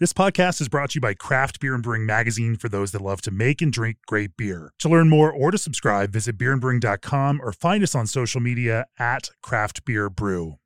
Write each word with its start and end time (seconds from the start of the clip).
This 0.00 0.12
podcast 0.12 0.60
is 0.60 0.68
brought 0.68 0.90
to 0.90 0.94
you 0.98 1.00
by 1.00 1.14
Craft 1.14 1.58
Beer 1.58 1.74
and 1.74 1.82
Brewing 1.82 2.06
Magazine 2.06 2.54
for 2.54 2.68
those 2.68 2.92
that 2.92 3.00
love 3.00 3.20
to 3.22 3.32
make 3.32 3.60
and 3.60 3.72
drink 3.72 3.96
great 4.06 4.36
beer. 4.36 4.72
To 4.78 4.88
learn 4.88 5.08
more 5.08 5.32
or 5.32 5.50
to 5.50 5.58
subscribe, 5.58 6.12
visit 6.12 6.38
beerandbrewing.com 6.38 7.40
or 7.42 7.52
find 7.52 7.82
us 7.82 7.96
on 7.96 8.06
social 8.06 8.40
media 8.40 8.86
at 9.00 9.30
Craft 9.42 9.84
Beer 9.84 10.08
Brew. 10.08 10.58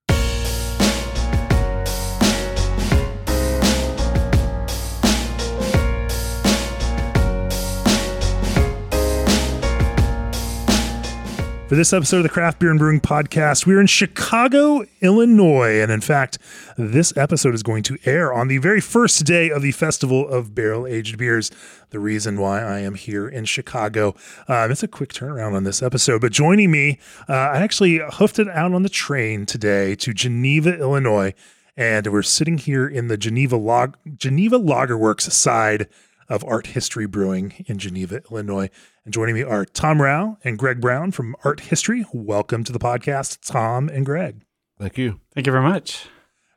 For 11.72 11.76
this 11.76 11.94
episode 11.94 12.18
of 12.18 12.24
the 12.24 12.28
Craft 12.28 12.58
Beer 12.58 12.68
and 12.68 12.78
Brewing 12.78 13.00
Podcast, 13.00 13.64
we're 13.64 13.80
in 13.80 13.86
Chicago, 13.86 14.84
Illinois. 15.00 15.80
And 15.80 15.90
in 15.90 16.02
fact, 16.02 16.36
this 16.76 17.16
episode 17.16 17.54
is 17.54 17.62
going 17.62 17.82
to 17.84 17.96
air 18.04 18.30
on 18.30 18.48
the 18.48 18.58
very 18.58 18.82
first 18.82 19.24
day 19.24 19.48
of 19.48 19.62
the 19.62 19.72
Festival 19.72 20.28
of 20.28 20.54
Barrel 20.54 20.86
Aged 20.86 21.16
Beers. 21.16 21.50
The 21.88 21.98
reason 21.98 22.38
why 22.38 22.60
I 22.60 22.80
am 22.80 22.94
here 22.94 23.26
in 23.26 23.46
Chicago. 23.46 24.14
Um, 24.48 24.70
it's 24.70 24.82
a 24.82 24.86
quick 24.86 25.14
turnaround 25.14 25.54
on 25.54 25.64
this 25.64 25.82
episode, 25.82 26.20
but 26.20 26.30
joining 26.30 26.70
me, 26.70 26.98
uh, 27.26 27.32
I 27.32 27.62
actually 27.62 28.02
hoofed 28.16 28.38
it 28.38 28.48
out 28.48 28.74
on 28.74 28.82
the 28.82 28.90
train 28.90 29.46
today 29.46 29.94
to 29.94 30.12
Geneva, 30.12 30.78
Illinois. 30.78 31.32
And 31.74 32.06
we're 32.06 32.20
sitting 32.20 32.58
here 32.58 32.86
in 32.86 33.08
the 33.08 33.16
Geneva 33.16 33.56
Log 33.56 33.96
Geneva 34.18 34.58
Lagerworks 34.58 35.30
side 35.30 35.88
of 36.28 36.44
Art 36.44 36.66
History 36.66 37.06
Brewing 37.06 37.64
in 37.66 37.78
Geneva, 37.78 38.20
Illinois. 38.30 38.68
And 39.04 39.12
joining 39.12 39.34
me 39.34 39.42
are 39.42 39.64
Tom 39.64 40.00
Rau 40.00 40.36
and 40.44 40.56
Greg 40.56 40.80
Browne 40.80 41.10
from 41.10 41.34
Art 41.42 41.58
History. 41.58 42.06
Welcome 42.12 42.62
to 42.62 42.72
the 42.72 42.78
podcast, 42.78 43.38
Tom 43.44 43.88
and 43.88 44.06
Greg. 44.06 44.42
Thank 44.78 44.96
you. 44.96 45.20
Thank 45.34 45.46
you 45.46 45.52
very 45.52 45.64
much. 45.64 46.06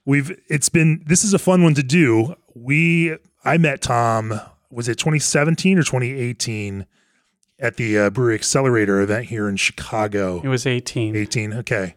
We've 0.06 0.40
it's 0.48 0.70
been 0.70 1.04
this 1.08 1.24
is 1.24 1.34
a 1.34 1.40
fun 1.40 1.64
one 1.64 1.74
to 1.74 1.82
do. 1.82 2.36
We 2.54 3.18
I 3.44 3.58
met 3.58 3.82
Tom 3.82 4.40
was 4.70 4.88
it 4.88 5.00
2017 5.00 5.80
or 5.80 5.82
2018 5.82 6.86
at 7.60 7.78
the 7.78 7.98
uh, 7.98 8.10
Brewery 8.12 8.36
Accelerator 8.36 9.02
event 9.02 9.26
here 9.26 9.50
in 9.50 9.56
Chicago. 9.56 10.40
It 10.44 10.48
was 10.48 10.68
18. 10.68 11.16
18. 11.16 11.54
Okay. 11.54 11.96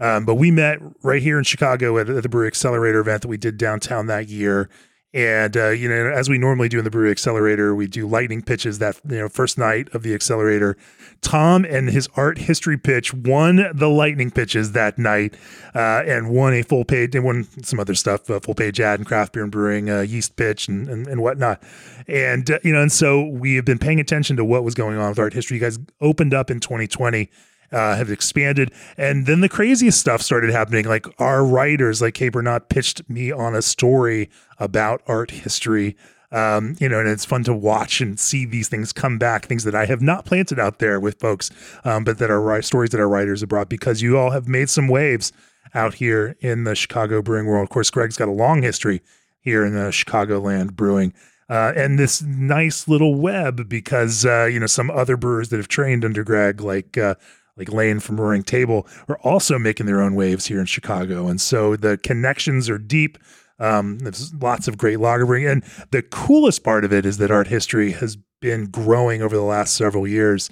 Um, 0.00 0.24
but 0.24 0.36
we 0.36 0.50
met 0.50 0.78
right 1.02 1.20
here 1.20 1.36
in 1.36 1.44
Chicago 1.44 1.98
at, 1.98 2.08
at 2.08 2.22
the 2.22 2.30
Brewery 2.30 2.46
Accelerator 2.46 3.00
event 3.00 3.22
that 3.22 3.28
we 3.28 3.36
did 3.36 3.58
downtown 3.58 4.06
that 4.06 4.28
year. 4.28 4.70
And 5.14 5.56
uh, 5.56 5.68
you 5.70 5.88
know, 5.88 6.10
as 6.10 6.30
we 6.30 6.38
normally 6.38 6.70
do 6.70 6.78
in 6.78 6.84
the 6.84 6.90
Brewery 6.90 7.10
Accelerator, 7.10 7.74
we 7.74 7.86
do 7.86 8.06
lightning 8.06 8.40
pitches 8.40 8.78
that 8.78 8.98
you 9.06 9.18
know 9.18 9.28
first 9.28 9.58
night 9.58 9.94
of 9.94 10.02
the 10.02 10.14
accelerator. 10.14 10.76
Tom 11.20 11.66
and 11.66 11.90
his 11.90 12.08
art 12.16 12.38
history 12.38 12.78
pitch 12.78 13.12
won 13.12 13.70
the 13.74 13.88
lightning 13.88 14.30
pitches 14.30 14.72
that 14.72 14.98
night, 14.98 15.34
uh, 15.74 16.02
and 16.06 16.30
won 16.30 16.54
a 16.54 16.62
full 16.62 16.86
page 16.86 17.14
and 17.14 17.26
won 17.26 17.46
some 17.62 17.78
other 17.78 17.94
stuff, 17.94 18.30
a 18.30 18.40
full 18.40 18.54
page 18.54 18.80
ad 18.80 19.00
and 19.00 19.06
craft 19.06 19.34
beer 19.34 19.42
and 19.42 19.52
brewing, 19.52 19.90
uh, 19.90 20.00
yeast 20.00 20.36
pitch 20.36 20.66
and 20.66 20.88
and, 20.88 21.06
and 21.06 21.20
whatnot. 21.20 21.62
And 22.08 22.50
uh, 22.50 22.58
you 22.64 22.72
know, 22.72 22.80
and 22.80 22.92
so 22.92 23.26
we 23.26 23.56
have 23.56 23.66
been 23.66 23.78
paying 23.78 24.00
attention 24.00 24.36
to 24.36 24.46
what 24.46 24.64
was 24.64 24.74
going 24.74 24.96
on 24.96 25.10
with 25.10 25.18
art 25.18 25.34
history. 25.34 25.58
You 25.58 25.62
guys 25.62 25.78
opened 26.00 26.32
up 26.32 26.50
in 26.50 26.58
2020 26.58 27.28
uh, 27.72 27.96
have 27.96 28.10
expanded. 28.10 28.72
And 28.96 29.26
then 29.26 29.40
the 29.40 29.48
craziest 29.48 29.98
stuff 29.98 30.22
started 30.22 30.50
happening. 30.50 30.84
Like 30.86 31.06
our 31.20 31.44
writers, 31.44 32.00
like 32.02 32.14
Kate 32.14 32.32
Bernot, 32.32 32.68
pitched 32.68 33.08
me 33.08 33.32
on 33.32 33.54
a 33.54 33.62
story 33.62 34.30
about 34.58 35.02
art 35.06 35.30
history. 35.30 35.96
Um, 36.30 36.76
you 36.80 36.88
know, 36.88 36.98
and 36.98 37.08
it's 37.08 37.26
fun 37.26 37.44
to 37.44 37.52
watch 37.52 38.00
and 38.00 38.18
see 38.18 38.46
these 38.46 38.68
things 38.68 38.92
come 38.92 39.18
back, 39.18 39.44
things 39.44 39.64
that 39.64 39.74
I 39.74 39.84
have 39.84 40.00
not 40.00 40.24
planted 40.24 40.58
out 40.58 40.78
there 40.78 40.98
with 40.98 41.20
folks, 41.20 41.50
um, 41.84 42.04
but 42.04 42.16
that 42.18 42.30
are 42.30 42.62
stories 42.62 42.90
that 42.90 43.00
our 43.00 43.08
writers 43.08 43.40
have 43.40 43.50
brought 43.50 43.68
because 43.68 44.00
you 44.00 44.16
all 44.16 44.30
have 44.30 44.48
made 44.48 44.70
some 44.70 44.88
waves 44.88 45.30
out 45.74 45.94
here 45.94 46.36
in 46.40 46.64
the 46.64 46.74
Chicago 46.74 47.20
brewing 47.20 47.46
world. 47.46 47.64
Of 47.64 47.70
course, 47.70 47.90
Greg's 47.90 48.16
got 48.16 48.28
a 48.28 48.32
long 48.32 48.62
history 48.62 49.02
here 49.42 49.64
in 49.64 49.74
the 49.74 49.90
Chicagoland 49.90 50.72
brewing. 50.72 51.12
Uh, 51.50 51.72
and 51.76 51.98
this 51.98 52.22
nice 52.22 52.88
little 52.88 53.14
web 53.14 53.68
because 53.68 54.24
uh, 54.24 54.44
you 54.44 54.58
know 54.58 54.66
some 54.66 54.90
other 54.90 55.18
brewers 55.18 55.50
that 55.50 55.58
have 55.58 55.68
trained 55.68 56.02
under 56.02 56.24
Greg, 56.24 56.62
like 56.62 56.96
uh, 56.96 57.14
like 57.56 57.72
Lane 57.72 58.00
from 58.00 58.20
Roaring 58.20 58.42
Table, 58.42 58.86
are 59.08 59.18
also 59.18 59.58
making 59.58 59.86
their 59.86 60.00
own 60.00 60.14
waves 60.14 60.46
here 60.46 60.60
in 60.60 60.66
Chicago. 60.66 61.28
And 61.28 61.40
so 61.40 61.76
the 61.76 61.98
connections 61.98 62.70
are 62.70 62.78
deep. 62.78 63.18
Um, 63.58 63.98
there's 64.00 64.34
lots 64.34 64.68
of 64.68 64.78
great 64.78 65.00
lager 65.00 65.26
brewing. 65.26 65.46
And 65.46 65.64
the 65.90 66.02
coolest 66.02 66.64
part 66.64 66.84
of 66.84 66.92
it 66.92 67.06
is 67.06 67.18
that 67.18 67.30
art 67.30 67.48
history 67.48 67.92
has 67.92 68.16
been 68.40 68.66
growing 68.66 69.22
over 69.22 69.36
the 69.36 69.42
last 69.42 69.76
several 69.76 70.06
years 70.06 70.50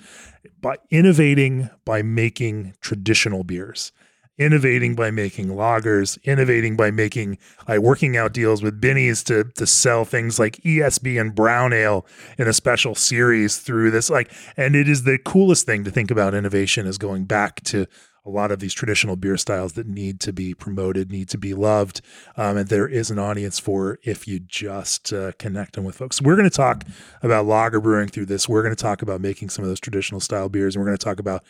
by 0.60 0.77
innovating 0.91 1.71
by 1.84 2.03
making 2.03 2.75
traditional 2.81 3.44
beers 3.44 3.93
innovating 4.41 4.95
by 4.95 5.11
making 5.11 5.49
lagers, 5.49 6.21
innovating 6.25 6.75
by 6.75 6.91
making 6.91 7.37
like 7.69 7.81
working 7.81 8.17
out 8.17 8.33
deals 8.33 8.62
with 8.62 8.81
Binny's 8.81 9.23
to 9.25 9.45
to 9.45 9.67
sell 9.67 10.05
things 10.05 10.39
like 10.39 10.56
ESB 10.65 11.21
and 11.21 11.34
brown 11.34 11.73
ale 11.75 12.06
in 12.39 12.49
a 12.49 12.53
special 12.53 12.95
series 12.95 13.59
through 13.59 13.91
this 13.91 14.09
like 14.09 14.33
and 14.56 14.75
it 14.75 14.89
is 14.89 15.05
the 15.05 15.19
coolest 15.19 15.67
thing 15.67 15.84
to 15.84 15.91
think 15.91 16.11
about 16.11 16.34
innovation 16.34 16.87
is 16.87 16.97
going 16.97 17.27
back 17.27 17.62
to 17.65 17.87
a 18.25 18.31
lot 18.31 18.51
of 18.51 18.61
these 18.61 18.75
traditional 18.75 19.17
beer 19.17 19.37
styles 19.37 19.73
that 19.75 19.87
need 19.87 20.21
to 20.21 20.33
be 20.33 20.53
promoted, 20.53 21.11
need 21.11 21.28
to 21.31 21.39
be 21.39 21.55
loved, 21.55 22.03
um, 22.37 22.59
and 22.59 22.69
there 22.69 22.87
is 22.87 23.11
an 23.11 23.19
audience 23.19 23.59
for 23.59 23.99
if 24.05 24.28
you 24.28 24.39
just 24.39 25.11
uh, 25.12 25.33
connect 25.39 25.75
them 25.75 25.84
with 25.84 25.97
folks. 25.97 26.21
We're 26.21 26.37
going 26.37 26.49
to 26.49 26.55
talk 26.55 26.84
about 27.22 27.47
lager 27.47 27.81
brewing 27.81 28.09
through 28.09 28.27
this. 28.27 28.47
We're 28.47 28.62
going 28.62 28.77
to 28.77 28.83
talk 28.83 29.01
about 29.01 29.22
making 29.22 29.49
some 29.49 29.65
of 29.65 29.71
those 29.71 29.81
traditional 29.81 30.21
style 30.21 30.51
beers, 30.51 30.77
and 30.77 30.83
we're 30.83 30.89
going 30.89 30.99
to 30.99 31.05
talk 31.05 31.19
about 31.19 31.43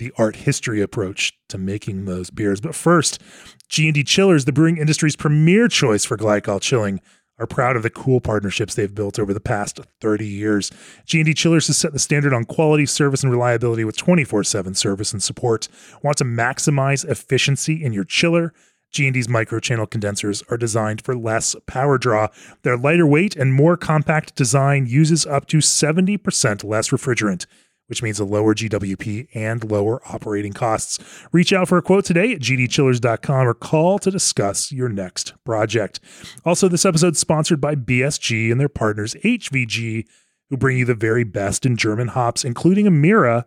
the 0.00 0.12
art 0.16 0.34
history 0.34 0.80
approach 0.80 1.38
to 1.50 1.58
making 1.58 2.06
those 2.06 2.30
beers. 2.30 2.60
But 2.60 2.74
first, 2.74 3.20
G&D 3.68 4.02
Chillers, 4.02 4.46
the 4.46 4.52
brewing 4.52 4.78
industry's 4.78 5.14
premier 5.14 5.68
choice 5.68 6.04
for 6.04 6.16
glycol 6.16 6.60
chilling, 6.60 7.00
are 7.38 7.46
proud 7.46 7.76
of 7.76 7.82
the 7.82 7.90
cool 7.90 8.20
partnerships 8.20 8.74
they've 8.74 8.94
built 8.94 9.18
over 9.18 9.32
the 9.32 9.40
past 9.40 9.78
30 10.00 10.26
years. 10.26 10.70
G&D 11.06 11.34
Chillers 11.34 11.68
has 11.68 11.78
set 11.78 11.92
the 11.92 11.98
standard 11.98 12.34
on 12.34 12.44
quality, 12.44 12.86
service, 12.86 13.22
and 13.22 13.30
reliability 13.30 13.84
with 13.84 13.96
24/7 13.96 14.74
service 14.74 15.12
and 15.12 15.22
support. 15.22 15.68
Want 16.02 16.16
to 16.18 16.24
maximize 16.24 17.08
efficiency 17.08 17.82
in 17.82 17.92
your 17.92 18.04
chiller? 18.04 18.52
G&D's 18.92 19.28
microchannel 19.28 19.88
condensers 19.88 20.42
are 20.48 20.56
designed 20.56 21.02
for 21.02 21.14
less 21.14 21.54
power 21.66 21.96
draw. 21.96 22.28
Their 22.62 22.76
lighter 22.76 23.06
weight 23.06 23.36
and 23.36 23.54
more 23.54 23.76
compact 23.76 24.34
design 24.34 24.86
uses 24.86 25.24
up 25.24 25.46
to 25.48 25.58
70% 25.58 26.64
less 26.64 26.88
refrigerant 26.88 27.46
which 27.90 28.04
means 28.04 28.20
a 28.20 28.24
lower 28.24 28.54
GWP 28.54 29.26
and 29.34 29.68
lower 29.68 30.00
operating 30.06 30.52
costs. 30.52 31.00
Reach 31.32 31.52
out 31.52 31.68
for 31.68 31.76
a 31.76 31.82
quote 31.82 32.04
today 32.04 32.32
at 32.32 32.40
gdchillers.com 32.40 33.48
or 33.48 33.52
call 33.52 33.98
to 33.98 34.12
discuss 34.12 34.70
your 34.70 34.88
next 34.88 35.34
project. 35.44 35.98
Also, 36.44 36.68
this 36.68 36.86
episode 36.86 37.14
is 37.14 37.18
sponsored 37.18 37.60
by 37.60 37.74
BSG 37.74 38.52
and 38.52 38.60
their 38.60 38.68
partners 38.68 39.14
HVG, 39.24 40.06
who 40.48 40.56
bring 40.56 40.78
you 40.78 40.84
the 40.84 40.94
very 40.94 41.24
best 41.24 41.66
in 41.66 41.76
German 41.76 42.08
hops, 42.08 42.44
including 42.44 42.86
Amira, 42.86 43.44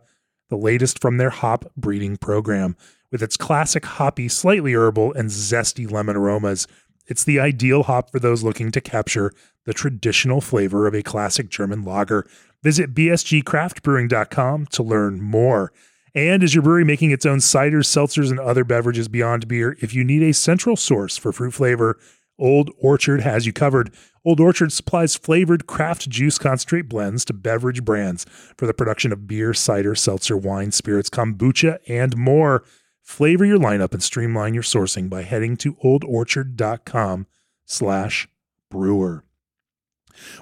the 0.49 0.57
latest 0.57 0.99
from 0.99 1.15
their 1.15 1.29
hop 1.29 1.71
breeding 1.77 2.17
program. 2.17 2.75
With 3.13 3.23
its 3.23 3.37
classic 3.37 3.85
hoppy, 3.85 4.27
slightly 4.27 4.73
herbal, 4.73 5.13
and 5.13 5.29
zesty 5.29 5.89
lemon 5.89 6.17
aromas, 6.17 6.67
it's 7.07 7.23
the 7.23 7.39
ideal 7.39 7.83
hop 7.83 8.11
for 8.11 8.19
those 8.19 8.43
looking 8.43 8.71
to 8.71 8.81
capture 8.81 9.31
the 9.65 9.73
traditional 9.73 10.41
flavor 10.41 10.85
of 10.85 10.93
a 10.93 11.03
classic 11.03 11.49
German 11.49 11.83
lager. 11.83 12.27
Visit 12.63 12.93
bsgcraftbrewing.com 12.93 14.65
to 14.67 14.83
learn 14.83 15.21
more. 15.21 15.71
And 16.15 16.43
is 16.43 16.55
your 16.55 16.63
brewery 16.63 16.85
making 16.85 17.11
its 17.11 17.25
own 17.25 17.39
ciders, 17.39 17.85
seltzers, 17.85 18.31
and 18.31 18.39
other 18.39 18.63
beverages 18.63 19.07
beyond 19.07 19.47
beer? 19.47 19.77
If 19.81 19.93
you 19.93 20.03
need 20.03 20.23
a 20.23 20.33
central 20.33 20.75
source 20.75 21.17
for 21.17 21.31
fruit 21.31 21.53
flavor, 21.53 21.99
Old 22.39 22.71
Orchard 22.79 23.21
has 23.21 23.45
you 23.45 23.53
covered. 23.53 23.93
Old 24.25 24.39
Orchard 24.39 24.71
supplies 24.71 25.15
flavored 25.15 25.67
craft 25.67 26.09
juice 26.09 26.37
concentrate 26.37 26.83
blends 26.83 27.25
to 27.25 27.33
beverage 27.33 27.83
brands 27.83 28.25
for 28.57 28.65
the 28.65 28.73
production 28.73 29.11
of 29.11 29.27
beer, 29.27 29.53
cider, 29.53 29.95
seltzer, 29.95 30.37
wine, 30.37 30.71
spirits, 30.71 31.09
kombucha, 31.09 31.79
and 31.87 32.15
more. 32.15 32.63
Flavor 33.01 33.43
your 33.43 33.59
lineup 33.59 33.93
and 33.93 34.01
streamline 34.01 34.53
your 34.53 34.63
sourcing 34.63 35.09
by 35.09 35.23
heading 35.23 35.57
to 35.57 35.75
oldorchard.com 35.75 37.27
slash 37.65 38.27
brewer. 38.69 39.25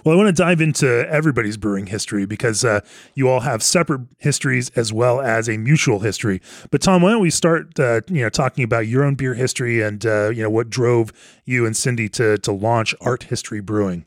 Well, 0.04 0.14
I 0.14 0.24
want 0.24 0.36
to 0.36 0.44
dive 0.44 0.62
into 0.62 1.08
everybody's 1.10 1.58
brewing 1.58 1.88
history 1.88 2.26
because 2.26 2.64
uh, 2.64 2.82
you 3.16 3.30
all 3.30 3.42
have 3.42 3.64
separate 3.64 4.02
histories 4.18 4.70
as 4.72 4.92
well 4.92 5.22
as 5.22 5.48
a 5.48 5.58
mutual 5.58 6.00
history. 6.00 6.42
But 6.70 6.82
Tom, 6.82 7.02
why 7.02 7.12
don't 7.12 7.22
we 7.22 7.30
start, 7.30 7.80
uh, 7.80 8.02
you 8.08 8.22
know, 8.22 8.30
talking 8.30 8.64
about 8.64 8.88
your 8.88 9.04
own 9.04 9.16
beer 9.16 9.34
history 9.34 9.82
and 9.82 10.06
uh, 10.06 10.30
you 10.30 10.44
know 10.44 10.50
what 10.50 10.70
drove 10.70 11.12
you 11.46 11.66
and 11.66 11.76
Cindy 11.76 12.10
to 12.10 12.38
to 12.40 12.52
launch 12.52 12.94
Art 13.02 13.24
History 13.24 13.62
Brewing? 13.62 14.06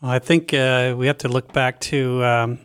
Well, 0.00 0.10
I 0.10 0.18
think 0.18 0.52
uh, 0.54 0.94
we 0.96 1.06
have 1.06 1.18
to 1.18 1.28
look 1.28 1.52
back 1.52 1.80
to 1.80 2.24
um, 2.24 2.58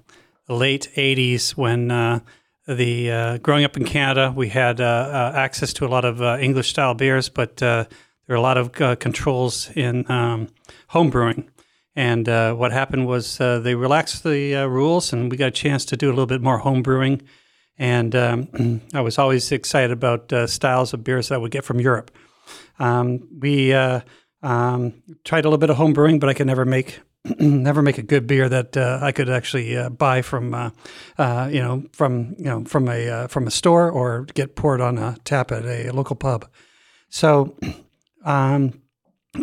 the 0.47 0.55
late 0.55 0.91
'80s 0.95 1.51
when 1.51 1.91
uh, 1.91 2.19
the 2.67 3.11
uh, 3.11 3.37
growing 3.37 3.63
up 3.63 3.77
in 3.77 3.85
Canada, 3.85 4.33
we 4.35 4.49
had 4.49 4.79
access 4.81 5.73
to 5.73 5.85
a 5.85 5.89
lot 5.89 6.05
of 6.05 6.21
English 6.41 6.69
style 6.69 6.93
beers, 6.93 7.29
but 7.29 7.57
there 7.57 7.87
are 8.29 8.35
a 8.35 8.41
lot 8.41 8.57
of 8.57 8.71
controls 8.99 9.69
in 9.75 10.09
um, 10.11 10.49
home 10.89 11.09
brewing. 11.09 11.49
And 11.97 12.29
uh, 12.29 12.53
what 12.53 12.71
happened 12.71 13.07
was 13.07 13.41
uh, 13.41 13.59
they 13.59 13.73
relaxed 13.73 14.23
the 14.23 14.55
uh, 14.55 14.65
rules, 14.67 15.11
and 15.11 15.31
we 15.31 15.37
got 15.37 15.47
a 15.47 15.51
chance 15.51 15.83
to 15.85 15.97
do 15.97 16.07
a 16.07 16.13
little 16.13 16.27
bit 16.27 16.41
more 16.41 16.59
home 16.59 16.83
brewing. 16.83 17.23
And 17.77 18.15
um, 18.15 18.81
I 18.93 19.01
was 19.01 19.17
always 19.17 19.51
excited 19.51 19.91
about 19.91 20.31
uh, 20.31 20.45
styles 20.45 20.93
of 20.93 21.03
beers 21.03 21.27
that 21.27 21.35
I 21.35 21.37
would 21.39 21.51
get 21.51 21.65
from 21.65 21.79
Europe. 21.79 22.11
Um, 22.79 23.27
we 23.41 23.73
uh, 23.73 24.01
Um, 24.43 25.01
tried 25.23 25.45
a 25.45 25.47
little 25.49 25.57
bit 25.57 25.71
of 25.71 25.77
home 25.77 25.93
brewing, 25.93 26.19
but 26.19 26.29
I 26.29 26.33
could 26.33 26.47
never 26.47 26.63
make 26.63 26.99
never 27.39 27.81
make 27.81 27.97
a 27.97 28.03
good 28.03 28.27
beer 28.27 28.47
that 28.47 28.77
uh, 28.77 28.99
I 29.01 29.11
could 29.11 29.29
actually 29.29 29.75
uh, 29.75 29.89
buy 29.89 30.21
from 30.21 30.53
uh, 30.53 30.69
uh 31.17 31.49
you 31.51 31.59
know 31.59 31.83
from 31.91 32.35
you 32.37 32.45
know 32.45 32.63
from 32.65 32.87
a 32.87 33.27
from 33.27 33.47
a 33.47 33.51
store 33.51 33.89
or 33.89 34.25
get 34.35 34.55
poured 34.55 34.79
on 34.79 34.97
a 34.97 35.17
tap 35.23 35.51
at 35.51 35.65
a 35.65 35.91
local 35.91 36.15
pub. 36.15 36.45
So. 37.09 37.57
Um, 38.25 38.81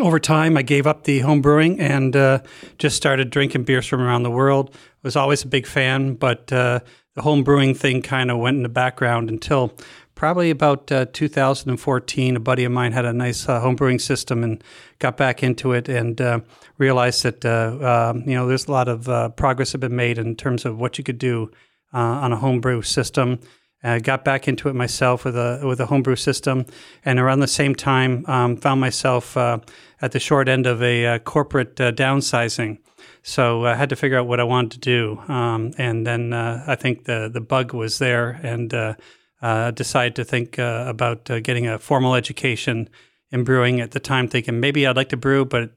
over 0.00 0.18
time, 0.18 0.56
I 0.56 0.62
gave 0.62 0.86
up 0.86 1.04
the 1.04 1.20
home 1.20 1.40
brewing 1.40 1.80
and 1.80 2.14
uh, 2.16 2.40
just 2.78 2.96
started 2.96 3.30
drinking 3.30 3.64
beers 3.64 3.86
from 3.86 4.00
around 4.00 4.22
the 4.22 4.30
world. 4.30 4.74
Was 5.02 5.16
always 5.16 5.42
a 5.42 5.48
big 5.48 5.66
fan, 5.66 6.14
but 6.14 6.46
the 6.46 6.82
home 7.18 7.44
brewing 7.44 7.74
thing 7.74 8.02
kind 8.02 8.30
of 8.30 8.38
went 8.38 8.56
in 8.56 8.62
the 8.62 8.68
background 8.68 9.28
until 9.28 9.74
probably 10.14 10.50
about 10.50 10.90
uh, 10.92 11.06
2014, 11.12 12.36
a 12.36 12.40
buddy 12.40 12.64
of 12.64 12.72
mine 12.72 12.92
had 12.92 13.04
a 13.04 13.12
nice 13.12 13.48
uh, 13.48 13.60
homebrewing 13.60 14.00
system 14.00 14.44
and 14.44 14.62
got 14.98 15.16
back 15.16 15.42
into 15.42 15.72
it 15.72 15.88
and 15.88 16.20
uh, 16.20 16.40
realized 16.78 17.22
that 17.24 17.44
uh, 17.44 18.10
um, 18.10 18.22
you 18.28 18.34
know 18.34 18.46
there's 18.46 18.66
a 18.66 18.72
lot 18.72 18.88
of 18.88 19.08
uh, 19.08 19.28
progress 19.30 19.72
had 19.72 19.80
been 19.80 19.96
made 19.96 20.18
in 20.18 20.36
terms 20.36 20.64
of 20.64 20.78
what 20.78 20.98
you 20.98 21.04
could 21.04 21.18
do 21.18 21.50
uh, 21.92 21.98
on 21.98 22.32
a 22.32 22.36
homebrew 22.36 22.82
system. 22.82 23.38
I 23.84 23.98
got 23.98 24.24
back 24.24 24.48
into 24.48 24.68
it 24.68 24.74
myself 24.74 25.24
with 25.24 25.36
a 25.36 25.60
with 25.62 25.80
a 25.80 25.86
homebrew 25.86 26.16
system, 26.16 26.66
and 27.04 27.18
around 27.18 27.40
the 27.40 27.46
same 27.46 27.74
time, 27.74 28.24
um, 28.26 28.56
found 28.56 28.80
myself 28.80 29.36
at 29.36 30.12
the 30.12 30.20
short 30.20 30.48
end 30.48 30.66
of 30.66 30.82
a 30.82 31.18
corporate 31.20 31.76
downsizing. 31.76 32.78
So 33.22 33.66
I 33.66 33.74
had 33.74 33.90
to 33.90 33.96
figure 33.96 34.18
out 34.18 34.26
what 34.26 34.40
I 34.40 34.44
wanted 34.44 34.72
to 34.72 34.78
do, 34.78 35.20
um, 35.28 35.72
and 35.78 36.06
then 36.06 36.32
I 36.32 36.74
think 36.74 37.04
the 37.04 37.30
the 37.32 37.40
bug 37.40 37.74
was 37.74 37.98
there, 37.98 38.40
and 38.42 38.96
uh, 39.44 39.70
decided 39.72 40.16
to 40.16 40.24
think 40.24 40.58
uh, 40.58 40.86
about 40.88 41.30
uh, 41.30 41.38
getting 41.38 41.66
a 41.66 41.78
formal 41.78 42.14
education 42.14 42.88
in 43.30 43.44
brewing 43.44 43.78
at 43.78 43.90
the 43.90 44.00
time, 44.00 44.26
thinking 44.26 44.58
maybe 44.58 44.86
I'd 44.86 44.96
like 44.96 45.10
to 45.10 45.18
brew, 45.18 45.44
but 45.44 45.70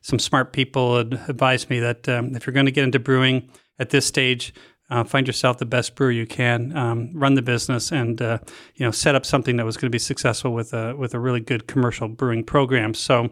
some 0.00 0.18
smart 0.18 0.52
people 0.52 0.96
advised 0.96 1.70
me 1.70 1.78
that 1.78 2.08
um, 2.08 2.34
if 2.34 2.44
you're 2.44 2.52
going 2.52 2.66
to 2.66 2.72
get 2.72 2.82
into 2.82 2.98
brewing 2.98 3.48
at 3.78 3.90
this 3.90 4.06
stage, 4.06 4.52
uh, 4.92 5.04
find 5.04 5.26
yourself 5.26 5.58
the 5.58 5.66
best 5.66 5.94
brewer 5.94 6.10
you 6.10 6.26
can, 6.26 6.76
um, 6.76 7.10
run 7.14 7.34
the 7.34 7.42
business, 7.42 7.90
and 7.92 8.20
uh, 8.20 8.38
you 8.74 8.84
know 8.84 8.90
set 8.90 9.14
up 9.14 9.24
something 9.24 9.56
that 9.56 9.66
was 9.66 9.76
going 9.76 9.88
to 9.88 9.94
be 9.94 9.98
successful 9.98 10.52
with 10.52 10.72
a 10.72 10.94
with 10.96 11.14
a 11.14 11.20
really 11.20 11.40
good 11.40 11.66
commercial 11.66 12.08
brewing 12.08 12.44
program. 12.44 12.94
So 12.94 13.30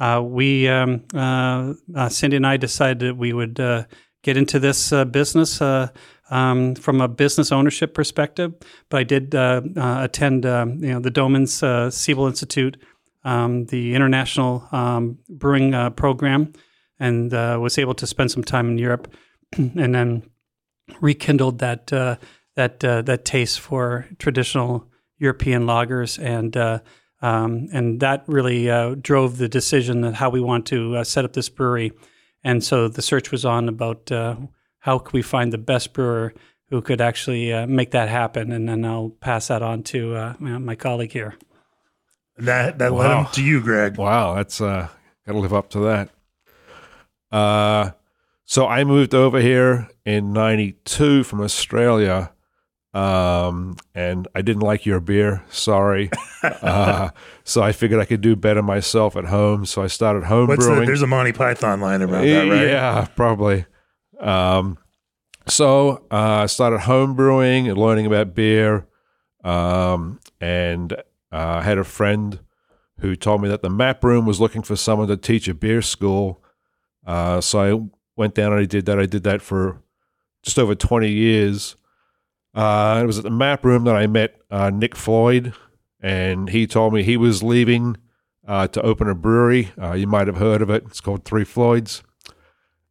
uh, 0.00 0.22
we 0.24 0.68
um, 0.68 1.04
Cindy 2.08 2.36
and 2.36 2.46
I 2.46 2.56
decided 2.56 3.00
that 3.00 3.16
we 3.16 3.32
would 3.32 3.56
get 4.22 4.36
into 4.36 4.58
this 4.58 4.90
business 5.10 5.60
um, 6.32 6.74
from 6.74 7.00
a 7.00 7.08
business 7.08 7.52
ownership 7.52 7.94
perspective. 7.94 8.54
But 8.88 9.00
I 9.00 9.04
did 9.04 9.34
uh, 9.34 9.60
uh, 9.76 9.98
attend, 10.02 10.46
um, 10.46 10.82
you 10.82 10.92
know, 10.92 11.00
the 11.00 11.10
Doemens 11.10 11.62
uh, 11.62 11.90
Siebel 11.90 12.26
Institute, 12.26 12.82
um, 13.22 13.66
the 13.66 13.94
international 13.94 14.66
um, 14.72 15.18
brewing 15.28 15.74
uh, 15.74 15.90
program, 15.90 16.52
and 16.98 17.32
uh, 17.34 17.58
was 17.60 17.78
able 17.78 17.94
to 17.94 18.06
spend 18.06 18.30
some 18.30 18.42
time 18.42 18.68
in 18.68 18.78
Europe, 18.78 19.12
and 19.56 19.94
then 19.94 20.22
rekindled 21.00 21.58
that 21.60 21.92
uh, 21.92 22.16
that 22.56 22.80
that 22.80 23.24
taste 23.24 23.60
for 23.60 24.06
traditional 24.18 24.88
European 25.18 25.64
lagers 25.64 26.22
and. 26.22 26.82
Um, 27.24 27.68
and 27.72 28.00
that 28.00 28.24
really 28.26 28.66
drove 28.96 29.38
the 29.38 29.48
decision 29.48 30.00
that 30.00 30.14
how 30.14 30.28
we 30.28 30.40
want 30.40 30.66
to 30.66 31.04
set 31.04 31.24
up 31.24 31.34
this 31.34 31.48
brewery. 31.48 31.92
And 32.42 32.64
so 32.64 32.88
the 32.88 33.00
search 33.00 33.30
was 33.30 33.44
on 33.44 33.68
about 33.68 34.10
how 34.82 34.98
can 34.98 35.10
we 35.12 35.22
find 35.22 35.52
the 35.52 35.58
best 35.58 35.92
brewer 35.92 36.34
who 36.68 36.82
could 36.82 37.00
actually 37.00 37.52
uh, 37.52 37.66
make 37.68 37.92
that 37.92 38.08
happen? 38.08 38.50
And 38.50 38.68
then 38.68 38.84
I'll 38.84 39.10
pass 39.10 39.48
that 39.48 39.62
on 39.62 39.84
to 39.84 40.16
uh, 40.16 40.34
my 40.38 40.74
colleague 40.74 41.12
here. 41.12 41.36
That 42.38 42.78
that 42.78 42.92
wow. 42.92 42.98
led 42.98 43.18
him 43.18 43.26
to 43.34 43.44
you, 43.44 43.60
Greg. 43.60 43.96
Wow, 43.96 44.34
that's 44.34 44.60
uh, 44.60 44.88
got 45.26 45.32
to 45.32 45.38
live 45.38 45.54
up 45.54 45.70
to 45.70 45.80
that. 45.80 46.08
Uh, 47.30 47.90
so 48.52 48.66
I 48.66 48.84
moved 48.84 49.14
over 49.14 49.40
here 49.40 49.88
in 50.04 50.34
'92 50.34 51.24
from 51.24 51.40
Australia, 51.40 52.34
um, 52.92 53.76
and 53.94 54.28
I 54.34 54.42
didn't 54.42 54.60
like 54.60 54.84
your 54.84 55.00
beer. 55.00 55.42
Sorry. 55.48 56.10
uh, 56.42 57.08
so 57.44 57.62
I 57.62 57.72
figured 57.72 57.98
I 57.98 58.04
could 58.04 58.20
do 58.20 58.36
better 58.36 58.62
myself 58.62 59.16
at 59.16 59.24
home. 59.24 59.64
So 59.64 59.82
I 59.82 59.86
started 59.86 60.24
home 60.24 60.48
What's 60.48 60.66
brewing. 60.66 60.80
The, 60.80 60.86
there's 60.86 61.00
a 61.00 61.06
Monty 61.06 61.32
Python 61.32 61.80
line 61.80 62.02
about 62.02 62.26
that, 62.26 62.48
right? 62.50 62.68
Yeah, 62.68 63.06
probably. 63.16 63.64
Um, 64.20 64.76
so 65.46 66.04
uh, 66.10 66.42
I 66.42 66.46
started 66.46 66.80
home 66.80 67.14
brewing 67.14 67.68
and 67.68 67.78
learning 67.78 68.04
about 68.04 68.34
beer. 68.34 68.86
Um, 69.42 70.20
and 70.42 70.92
uh, 70.92 70.98
I 71.32 71.62
had 71.62 71.78
a 71.78 71.84
friend 71.84 72.38
who 73.00 73.16
told 73.16 73.40
me 73.40 73.48
that 73.48 73.62
the 73.62 73.70
map 73.70 74.04
room 74.04 74.26
was 74.26 74.42
looking 74.42 74.60
for 74.60 74.76
someone 74.76 75.08
to 75.08 75.16
teach 75.16 75.48
a 75.48 75.54
beer 75.54 75.80
school. 75.80 76.44
Uh, 77.06 77.40
so 77.40 77.58
I 77.58 78.01
went 78.16 78.34
down 78.34 78.52
and 78.52 78.60
I 78.60 78.64
did 78.64 78.86
that. 78.86 78.98
I 78.98 79.06
did 79.06 79.24
that 79.24 79.42
for 79.42 79.82
just 80.42 80.58
over 80.58 80.74
20 80.74 81.10
years. 81.10 81.76
Uh, 82.54 83.00
it 83.02 83.06
was 83.06 83.18
at 83.18 83.24
the 83.24 83.30
map 83.30 83.64
room 83.64 83.84
that 83.84 83.96
I 83.96 84.06
met 84.06 84.36
uh, 84.50 84.70
Nick 84.70 84.94
Floyd, 84.94 85.54
and 86.00 86.50
he 86.50 86.66
told 86.66 86.92
me 86.92 87.02
he 87.02 87.16
was 87.16 87.42
leaving 87.42 87.96
uh, 88.46 88.66
to 88.68 88.82
open 88.82 89.08
a 89.08 89.14
brewery. 89.14 89.72
Uh, 89.80 89.92
you 89.92 90.06
might 90.06 90.26
have 90.26 90.36
heard 90.36 90.60
of 90.60 90.68
it. 90.68 90.84
It's 90.86 91.00
called 91.00 91.24
Three 91.24 91.44
Floyds. 91.44 92.02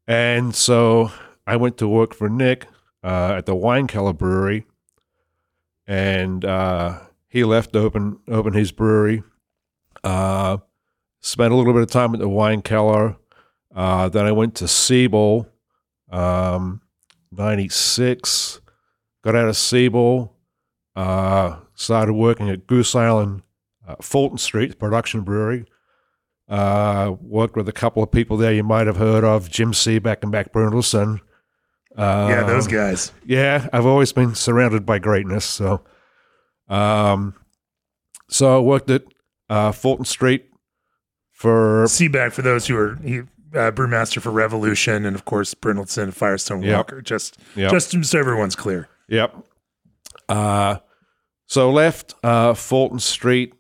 And 0.07 0.56
so 0.56 1.12
I 1.45 1.57
went 1.57 1.77
to 1.77 1.88
work 1.88 2.15
for 2.15 2.27
Nick 2.27 2.65
uh, 3.03 3.35
at 3.38 3.45
the 3.45 3.56
Wine 3.56 3.88
Cellar 3.88 4.13
Brewery, 4.13 4.65
and 5.85 6.44
uh, 6.44 7.00
he 7.27 7.44
left 7.44 7.74
to 7.74 7.79
open 7.79 8.19
open 8.27 8.53
his 8.53 8.71
brewery. 8.71 9.24
Spent 11.24 11.53
a 11.53 11.56
little 11.56 11.74
bit 11.74 11.83
of 11.83 11.91
time 11.91 12.15
at 12.15 12.19
the 12.19 12.27
Wine 12.27 12.63
Cellar. 12.63 13.15
Uh, 13.75 14.09
then 14.09 14.25
I 14.25 14.31
went 14.31 14.56
to 14.56 14.68
Siebel, 14.68 15.47
um, 16.12 16.81
'96. 17.31 18.59
Got 19.23 19.35
out 19.35 19.47
of 19.47 19.56
Siebel, 19.56 20.35
uh, 20.95 21.57
started 21.75 22.13
working 22.13 22.50
at 22.50 22.65
Goose 22.68 22.95
Island, 22.95 23.44
uh, 23.88 23.95
Fulton 24.01 24.38
Street 24.38 24.79
Production 24.79 25.21
Brewery. 25.21 25.65
Uh, 26.50 27.15
worked 27.21 27.56
with 27.56 27.69
a 27.69 27.71
couple 27.71 28.03
of 28.03 28.12
people 28.12 28.35
there 28.35 28.51
you 28.51 28.63
might 28.63 28.88
have 28.88 28.97
heard 28.97 29.23
of, 29.23 29.50
Jim 29.50 29.71
Cibak 29.71 30.17
and 30.21 30.31
Matt 30.31 30.51
Brynildson. 30.51 31.21
Uh, 31.95 32.27
yeah, 32.29 32.44
those 32.44 32.67
guys. 32.67 33.12
Yeah, 33.25 33.69
I've 33.71 33.85
always 33.85 34.12
been 34.12 34.35
surrounded 34.35 34.85
by 34.85 35.00
greatness. 35.00 35.45
So, 35.45 35.81
um, 36.67 37.35
so 38.29 38.57
I 38.57 38.59
worked 38.59 38.89
at 38.89 39.03
uh, 39.50 39.71
Fulton 39.71 40.06
Street 40.06 40.50
for 41.31 41.85
Cibak 41.85 42.33
for 42.33 42.41
those 42.41 42.67
who 42.67 42.77
are 42.77 42.95
he, 43.03 43.21
uh, 43.53 43.71
brewmaster 43.71 44.21
for 44.21 44.31
Revolution, 44.31 45.06
and 45.06 45.15
of 45.15 45.25
course 45.25 45.53
Brynildson, 45.53 46.13
Firestone 46.13 46.63
yep. 46.63 46.77
Walker. 46.77 47.01
Just, 47.01 47.38
yep. 47.55 47.72
just 47.72 47.91
so 48.03 48.20
everyone's 48.20 48.55
clear. 48.55 48.88
Yep. 49.08 49.36
Uh, 50.29 50.77
so 51.48 51.72
left 51.72 52.13
uh, 52.24 52.53
Fulton 52.53 53.00
Street 53.00 53.53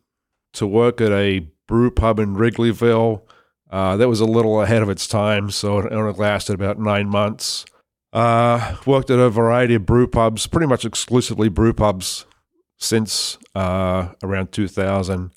to 0.53 0.65
work 0.65 1.01
at 1.01 1.11
a 1.11 1.47
brew 1.67 1.91
pub 1.91 2.19
in 2.19 2.35
Wrigleyville. 2.35 3.21
Uh, 3.69 3.97
that 3.97 4.09
was 4.09 4.19
a 4.19 4.25
little 4.25 4.61
ahead 4.61 4.81
of 4.81 4.89
its 4.89 5.07
time, 5.07 5.49
so 5.49 5.79
it 5.79 5.93
only 5.93 6.13
lasted 6.13 6.53
about 6.53 6.79
nine 6.79 7.07
months. 7.07 7.65
Uh, 8.13 8.75
worked 8.85 9.09
at 9.09 9.19
a 9.19 9.29
variety 9.29 9.75
of 9.75 9.85
brew 9.85 10.07
pubs, 10.07 10.45
pretty 10.47 10.67
much 10.67 10.83
exclusively 10.83 11.47
brew 11.47 11.73
pubs 11.73 12.25
since 12.77 13.37
uh, 13.55 14.09
around 14.21 14.51
2000. 14.51 15.31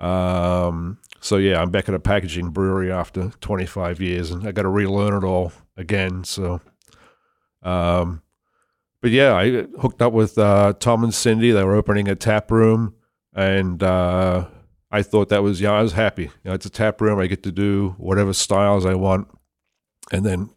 Um, 0.00 0.98
so 1.20 1.36
yeah, 1.36 1.60
I'm 1.60 1.70
back 1.70 1.88
at 1.88 1.94
a 1.94 2.00
packaging 2.00 2.50
brewery 2.50 2.90
after 2.90 3.30
25 3.40 4.00
years, 4.00 4.30
and 4.30 4.46
I 4.46 4.52
got 4.52 4.62
to 4.62 4.68
relearn 4.68 5.14
it 5.22 5.26
all 5.26 5.52
again. 5.76 6.24
So, 6.24 6.60
um, 7.62 8.22
but 9.02 9.10
yeah, 9.10 9.34
I 9.34 9.66
hooked 9.80 10.02
up 10.02 10.12
with 10.12 10.38
uh, 10.38 10.72
Tom 10.80 11.04
and 11.04 11.14
Cindy. 11.14 11.50
They 11.50 11.62
were 11.62 11.76
opening 11.76 12.08
a 12.08 12.14
tap 12.14 12.50
room, 12.50 12.94
and 13.34 13.82
uh, 13.82 14.46
I 14.90 15.02
thought 15.02 15.28
that 15.28 15.42
was 15.42 15.60
yeah, 15.60 15.72
I 15.72 15.82
was 15.82 15.92
happy. 15.92 16.24
You 16.24 16.30
know, 16.44 16.52
it's 16.52 16.66
a 16.66 16.70
tap 16.70 17.00
room. 17.00 17.18
I 17.18 17.26
get 17.26 17.42
to 17.42 17.52
do 17.52 17.94
whatever 17.98 18.32
styles 18.32 18.86
I 18.86 18.94
want. 18.94 19.28
And 20.12 20.24
then 20.24 20.50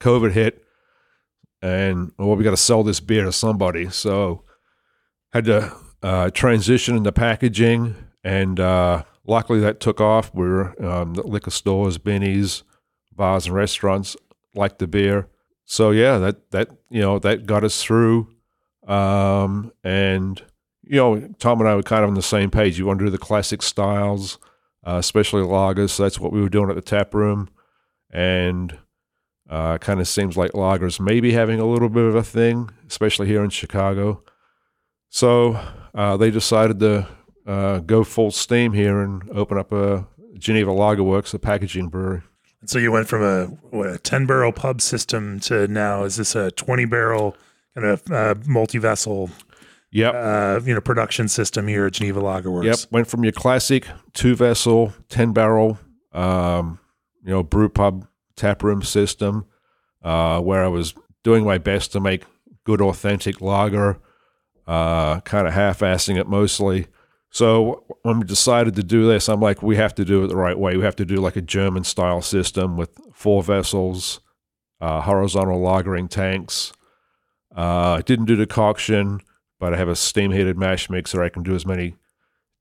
COVID 0.00 0.32
hit, 0.32 0.64
and 1.62 2.12
well, 2.18 2.36
we 2.36 2.42
got 2.42 2.50
to 2.50 2.56
sell 2.56 2.82
this 2.82 3.00
beer 3.00 3.24
to 3.24 3.32
somebody. 3.32 3.90
So 3.90 4.44
had 5.32 5.44
to 5.44 5.76
uh, 6.02 6.30
transition 6.30 6.96
into 6.96 7.12
packaging, 7.12 7.94
and 8.24 8.58
uh, 8.58 9.04
luckily 9.26 9.60
that 9.60 9.80
took 9.80 10.00
off. 10.00 10.34
We 10.34 10.46
are 10.46 10.84
um, 10.84 11.14
liquor 11.14 11.50
stores, 11.50 11.98
Binny's, 11.98 12.62
bars, 13.14 13.46
and 13.46 13.54
restaurants 13.54 14.16
like 14.54 14.78
the 14.78 14.86
beer. 14.86 15.28
So 15.64 15.90
yeah, 15.90 16.18
that 16.18 16.50
that 16.52 16.68
you 16.90 17.00
know 17.00 17.18
that 17.18 17.46
got 17.46 17.64
us 17.64 17.82
through, 17.82 18.28
um, 18.86 19.72
and 19.82 20.42
you 20.86 20.96
know, 20.96 21.28
Tom 21.38 21.60
and 21.60 21.68
I 21.68 21.74
were 21.74 21.82
kind 21.82 22.04
of 22.04 22.08
on 22.08 22.14
the 22.14 22.22
same 22.22 22.50
page. 22.50 22.78
You 22.78 22.86
want 22.86 23.00
to 23.00 23.06
do 23.06 23.10
the 23.10 23.18
classic 23.18 23.62
styles, 23.62 24.38
uh, 24.86 24.96
especially 24.98 25.42
lagers. 25.42 25.90
So 25.90 26.04
that's 26.04 26.20
what 26.20 26.32
we 26.32 26.40
were 26.40 26.48
doing 26.48 26.70
at 26.70 26.76
the 26.76 26.82
tap 26.82 27.12
room. 27.12 27.48
And 28.10 28.78
uh, 29.50 29.78
kind 29.78 30.00
of 30.00 30.08
seems 30.08 30.36
like 30.36 30.52
lagers 30.52 31.00
maybe 31.00 31.32
having 31.32 31.60
a 31.60 31.66
little 31.66 31.88
bit 31.88 32.04
of 32.04 32.14
a 32.14 32.22
thing, 32.22 32.70
especially 32.88 33.26
here 33.26 33.42
in 33.42 33.50
Chicago. 33.50 34.22
So 35.08 35.60
uh, 35.94 36.16
they 36.16 36.30
decided 36.30 36.78
to 36.80 37.08
uh, 37.46 37.78
go 37.80 38.04
full 38.04 38.30
steam 38.30 38.72
here 38.72 39.00
and 39.00 39.28
open 39.30 39.58
up 39.58 39.72
a 39.72 40.06
Geneva 40.38 40.72
Lager 40.72 41.02
Works, 41.02 41.32
a 41.34 41.38
packaging 41.38 41.88
brewery. 41.88 42.22
And 42.60 42.68
so 42.70 42.78
you 42.78 42.90
went 42.92 43.08
from 43.08 43.22
a, 43.22 43.46
what, 43.70 43.88
a 43.88 43.98
10 43.98 44.26
barrel 44.26 44.52
pub 44.52 44.80
system 44.80 45.40
to 45.40 45.68
now, 45.68 46.04
is 46.04 46.16
this 46.16 46.34
a 46.34 46.50
20 46.52 46.84
barrel 46.86 47.36
kind 47.74 47.86
of 47.86 48.10
uh, 48.10 48.34
multi 48.46 48.78
vessel, 48.78 49.30
Yep. 49.92 50.14
uh, 50.14 50.60
you 50.64 50.74
know, 50.74 50.80
production 50.80 51.28
system 51.28 51.68
here 51.68 51.86
at 51.86 51.92
Geneva 51.92 52.20
Lager 52.20 52.50
Works? 52.50 52.66
Yep, 52.66 52.92
went 52.92 53.06
from 53.06 53.22
your 53.22 53.32
classic 53.32 53.86
two 54.12 54.34
vessel, 54.34 54.92
ten 55.08 55.32
barrel, 55.32 55.78
um, 56.12 56.78
you 57.22 57.30
know, 57.30 57.42
brew 57.42 57.68
pub 57.68 58.06
tap 58.34 58.62
room 58.62 58.82
system, 58.82 59.46
uh, 60.02 60.40
where 60.40 60.64
I 60.64 60.68
was 60.68 60.94
doing 61.22 61.44
my 61.44 61.58
best 61.58 61.92
to 61.92 62.00
make 62.00 62.24
good 62.64 62.80
authentic 62.82 63.40
lager, 63.40 63.98
uh, 64.66 65.20
kind 65.20 65.46
of 65.46 65.52
half-assing 65.54 66.18
it 66.18 66.26
mostly. 66.26 66.88
So 67.36 67.84
when 68.00 68.20
we 68.20 68.24
decided 68.24 68.76
to 68.76 68.82
do 68.82 69.06
this, 69.06 69.28
I'm 69.28 69.42
like, 69.42 69.62
we 69.62 69.76
have 69.76 69.94
to 69.96 70.06
do 70.06 70.24
it 70.24 70.28
the 70.28 70.36
right 70.36 70.58
way. 70.58 70.78
We 70.78 70.84
have 70.84 70.96
to 70.96 71.04
do 71.04 71.16
like 71.16 71.36
a 71.36 71.42
German 71.42 71.84
style 71.84 72.22
system 72.22 72.78
with 72.78 72.98
four 73.12 73.42
vessels, 73.42 74.20
uh, 74.80 75.02
horizontal 75.02 75.60
lagering 75.60 76.08
tanks. 76.08 76.72
Uh, 77.54 77.98
I 77.98 78.00
didn't 78.00 78.24
do 78.24 78.36
decoction, 78.36 79.20
but 79.60 79.74
I 79.74 79.76
have 79.76 79.88
a 79.90 79.96
steam 79.96 80.32
heated 80.32 80.56
mash 80.56 80.88
mixer. 80.88 81.22
I 81.22 81.28
can 81.28 81.42
do 81.42 81.54
as 81.54 81.66
many 81.66 81.96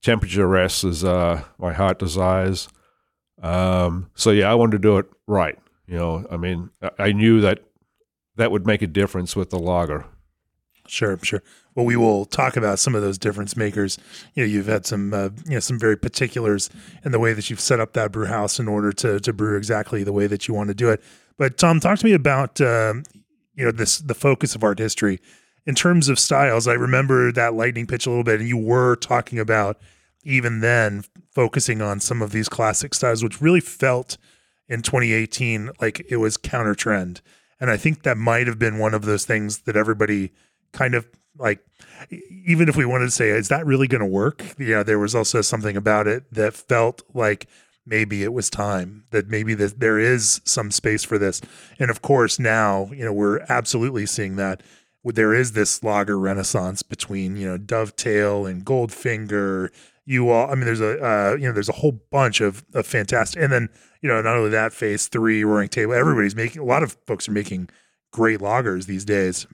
temperature 0.04 0.46
rests 0.46 0.84
as 0.84 1.06
uh, 1.06 1.46
my 1.58 1.72
heart 1.72 1.98
desires. 1.98 2.68
Um, 3.42 4.10
so 4.14 4.32
yeah, 4.32 4.52
I 4.52 4.56
wanted 4.56 4.74
to 4.74 4.80
do 4.80 4.98
it 4.98 5.06
right. 5.26 5.58
You 5.88 5.96
know, 5.96 6.26
I 6.30 6.36
mean, 6.36 6.70
I- 6.82 6.92
I 7.00 7.12
knew 7.14 7.40
that 7.40 7.60
that 8.36 8.52
would 8.52 8.68
make 8.68 8.82
a 8.82 8.88
difference 8.88 9.38
with 9.38 9.52
the 9.52 9.58
lager. 9.60 10.04
Sure, 10.86 11.18
sure. 11.24 11.44
Well, 11.76 11.86
we 11.86 11.98
will 11.98 12.26
talk 12.26 12.56
about 12.56 12.80
some 12.80 12.96
of 12.96 13.02
those 13.02 13.18
difference 13.18 13.58
makers. 13.58 13.98
You 14.34 14.44
know, 14.44 14.48
you've 14.48 14.68
had 14.68 14.86
some, 14.86 15.14
uh, 15.14 15.30
you 15.46 15.56
know, 15.56 15.60
some 15.60 15.78
very 15.78 15.98
particulars 15.98 16.70
in 17.04 17.12
the 17.12 17.20
way 17.20 17.34
that 17.34 17.50
you've 17.50 17.60
set 17.60 17.82
up 17.82 17.94
that 17.94 18.14
brew 18.14 18.28
house 18.28 18.60
in 18.60 18.68
order 18.68 18.94
to 18.94 19.20
to 19.20 19.34
brew 19.34 19.58
exactly 19.58 20.04
the 20.04 20.14
way 20.14 20.28
that 20.28 20.48
you 20.48 20.54
want 20.54 20.70
to 20.70 20.74
do 20.74 20.90
it. 20.90 21.04
But 21.38 21.58
Tom, 21.58 21.82
talk 21.82 22.00
to 22.00 22.06
me 22.06 22.14
about, 22.14 22.62
um, 22.62 23.04
you 23.56 23.66
know, 23.66 23.72
this 23.72 24.00
the 24.00 24.14
focus 24.14 24.56
of 24.56 24.64
art 24.64 24.80
history 24.80 25.20
in 25.66 25.76
terms 25.76 26.08
of 26.08 26.18
styles. 26.18 26.68
I 26.68 26.74
remember 26.74 27.32
that 27.34 27.54
lightning 27.54 27.88
pitch 27.88 28.06
a 28.06 28.10
little 28.10 28.24
bit, 28.24 28.40
and 28.40 28.48
you 28.48 28.58
were 28.58 28.96
talking 28.96 29.38
about 29.38 29.78
even 30.24 30.62
then 30.62 31.04
focusing 31.34 31.82
on 31.82 32.00
some 32.00 32.22
of 32.22 32.32
these 32.32 32.48
classic 32.48 32.94
styles, 32.94 33.22
which 33.22 33.42
really 33.42 33.60
felt 33.60 34.18
in 34.68 34.82
2018 34.82 35.72
like 35.82 36.06
it 36.10 36.18
was 36.18 36.38
counter 36.38 36.74
trend. 36.74 37.22
And 37.60 37.70
I 37.70 37.78
think 37.78 38.04
that 38.04 38.18
might 38.18 38.48
have 38.48 38.60
been 38.60 38.80
one 38.80 38.94
of 38.94 39.06
those 39.06 39.26
things 39.26 39.60
that 39.60 39.76
everybody 39.76 40.32
kind 40.72 40.96
of 40.96 41.08
like 41.38 41.60
even 42.46 42.70
if 42.70 42.76
we 42.76 42.86
wanted 42.86 43.06
to 43.06 43.12
say 43.12 43.30
is 43.30 43.48
that 43.50 43.66
really 43.66 43.88
going 43.88 44.02
to 44.02 44.06
work? 44.06 44.44
You 44.58 44.76
know 44.76 44.84
there 44.84 45.00
was 45.00 45.16
also 45.16 45.42
something 45.42 45.78
about 45.78 46.08
it 46.08 46.24
that 46.32 46.54
felt 46.54 47.04
like 47.14 47.48
maybe 47.86 48.24
it 48.24 48.34
was 48.34 48.50
time 48.50 49.04
that 49.12 49.28
maybe 49.28 49.54
that 49.54 49.80
there 49.80 50.00
is 50.00 50.42
some 50.44 50.72
space 50.72 51.04
for 51.04 51.18
this. 51.18 51.42
And 51.80 51.90
of 51.90 52.02
course 52.02 52.40
now 52.40 52.90
you 52.94 53.06
know 53.06 53.14
we're 53.14 53.42
absolutely 53.50 54.06
seeing 54.06 54.36
that. 54.38 54.62
There 55.04 55.36
is 55.36 55.52
this 55.52 55.84
lager 55.84 56.18
renaissance 56.18 56.82
between 56.82 57.38
you 57.38 57.48
know 57.48 57.58
dovetail 57.58 58.46
and 58.46 58.66
goldfinger. 58.66 59.70
You 60.06 60.30
all 60.30 60.50
i 60.52 60.56
mean 60.56 60.66
there's 60.66 60.82
a 60.82 61.04
uh, 61.04 61.36
you 61.36 61.48
know 61.48 61.52
there's 61.52 61.70
a 61.70 61.74
whole 61.74 62.04
bunch 62.12 62.40
of, 62.40 62.64
of 62.74 62.86
fantastic 62.86 63.42
and 63.42 63.52
then 63.52 63.70
you 64.02 64.10
know 64.10 64.22
not 64.22 64.38
only 64.38 64.52
that 64.52 64.72
phase 64.72 65.08
three 65.08 65.44
roaring 65.44 65.70
table 65.70 65.94
everybody's 65.94 66.36
making 66.36 66.62
a 66.62 66.66
lot 66.66 66.84
of 66.84 66.96
folks 67.08 67.28
are 67.28 67.32
making 67.32 67.70
great 68.12 68.40
lagers 68.40 68.86
these 68.86 69.04
days 69.04 69.48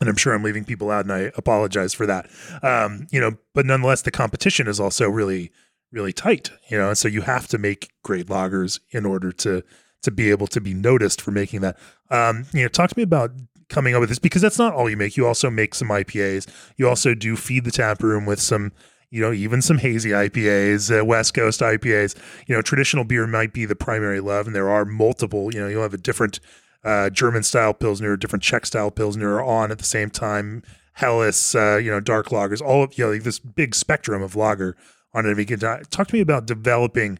and 0.00 0.08
I'm 0.08 0.16
sure 0.16 0.34
I'm 0.34 0.42
leaving 0.42 0.64
people 0.64 0.90
out, 0.90 1.04
and 1.04 1.12
I 1.12 1.32
apologize 1.36 1.94
for 1.94 2.06
that. 2.06 2.28
Um, 2.62 3.06
you 3.10 3.20
know, 3.20 3.36
but 3.54 3.66
nonetheless, 3.66 4.02
the 4.02 4.10
competition 4.10 4.66
is 4.66 4.80
also 4.80 5.08
really, 5.08 5.52
really 5.92 6.12
tight. 6.12 6.50
You 6.68 6.78
know, 6.78 6.88
and 6.88 6.98
so 6.98 7.08
you 7.08 7.22
have 7.22 7.46
to 7.48 7.58
make 7.58 7.92
great 8.02 8.26
lagers 8.26 8.80
in 8.90 9.06
order 9.06 9.32
to 9.32 9.62
to 10.02 10.10
be 10.10 10.30
able 10.30 10.48
to 10.48 10.60
be 10.60 10.74
noticed 10.74 11.20
for 11.20 11.30
making 11.30 11.60
that. 11.60 11.78
Um, 12.10 12.46
you 12.52 12.62
know, 12.62 12.68
talk 12.68 12.90
to 12.90 12.98
me 12.98 13.04
about 13.04 13.30
coming 13.68 13.94
up 13.94 14.00
with 14.00 14.08
this 14.08 14.18
because 14.18 14.42
that's 14.42 14.58
not 14.58 14.74
all 14.74 14.90
you 14.90 14.96
make. 14.96 15.16
You 15.16 15.26
also 15.26 15.48
make 15.50 15.74
some 15.74 15.88
IPAs. 15.88 16.48
You 16.76 16.88
also 16.88 17.14
do 17.14 17.36
feed 17.36 17.64
the 17.64 17.70
tap 17.70 18.02
room 18.02 18.26
with 18.26 18.40
some. 18.40 18.72
You 19.10 19.20
know, 19.20 19.30
even 19.30 19.60
some 19.60 19.76
hazy 19.76 20.08
IPAs, 20.08 20.98
uh, 20.98 21.04
West 21.04 21.34
Coast 21.34 21.60
IPAs. 21.60 22.16
You 22.46 22.54
know, 22.54 22.62
traditional 22.62 23.04
beer 23.04 23.26
might 23.26 23.52
be 23.52 23.66
the 23.66 23.76
primary 23.76 24.20
love, 24.20 24.46
and 24.46 24.56
there 24.56 24.70
are 24.70 24.86
multiple. 24.86 25.52
You 25.52 25.60
know, 25.60 25.68
you'll 25.68 25.82
have 25.82 25.92
a 25.92 25.98
different 25.98 26.40
uh, 26.84 27.10
German 27.10 27.42
style 27.42 27.74
pilsner, 27.74 28.16
different 28.16 28.42
Czech 28.42 28.66
style 28.66 28.90
pilsner 28.90 29.40
on 29.40 29.70
at 29.70 29.78
the 29.78 29.84
same 29.84 30.10
time. 30.10 30.62
Helles, 30.94 31.54
uh, 31.54 31.76
you 31.76 31.90
know, 31.90 32.00
dark 32.00 32.28
lagers, 32.28 32.60
all 32.60 32.82
of 32.82 32.98
you 32.98 33.04
know, 33.04 33.12
like 33.12 33.22
this 33.22 33.38
big 33.38 33.74
spectrum 33.74 34.22
of 34.22 34.36
lager 34.36 34.76
on 35.14 35.26
any 35.26 35.44
given 35.44 35.60
time. 35.60 35.84
Talk 35.90 36.08
to 36.08 36.14
me 36.14 36.20
about 36.20 36.46
developing 36.46 37.18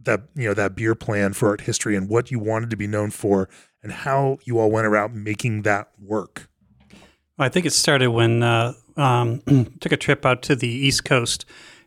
that 0.00 0.22
you 0.34 0.48
know 0.48 0.54
that 0.54 0.74
beer 0.74 0.94
plan 0.94 1.32
for 1.32 1.48
art 1.48 1.62
history 1.62 1.96
and 1.96 2.08
what 2.08 2.30
you 2.30 2.38
wanted 2.38 2.70
to 2.70 2.76
be 2.76 2.86
known 2.86 3.10
for, 3.10 3.48
and 3.82 3.92
how 3.92 4.38
you 4.44 4.58
all 4.58 4.70
went 4.70 4.86
about 4.86 5.14
making 5.14 5.62
that 5.62 5.88
work. 5.98 6.48
I 7.38 7.48
think 7.48 7.66
it 7.66 7.72
started 7.72 8.08
when 8.08 8.42
uh, 8.42 8.74
um, 8.96 9.40
took 9.80 9.92
a 9.92 9.96
trip 9.96 10.26
out 10.26 10.42
to 10.42 10.56
the 10.56 10.68
East 10.68 11.04
Coast, 11.04 11.44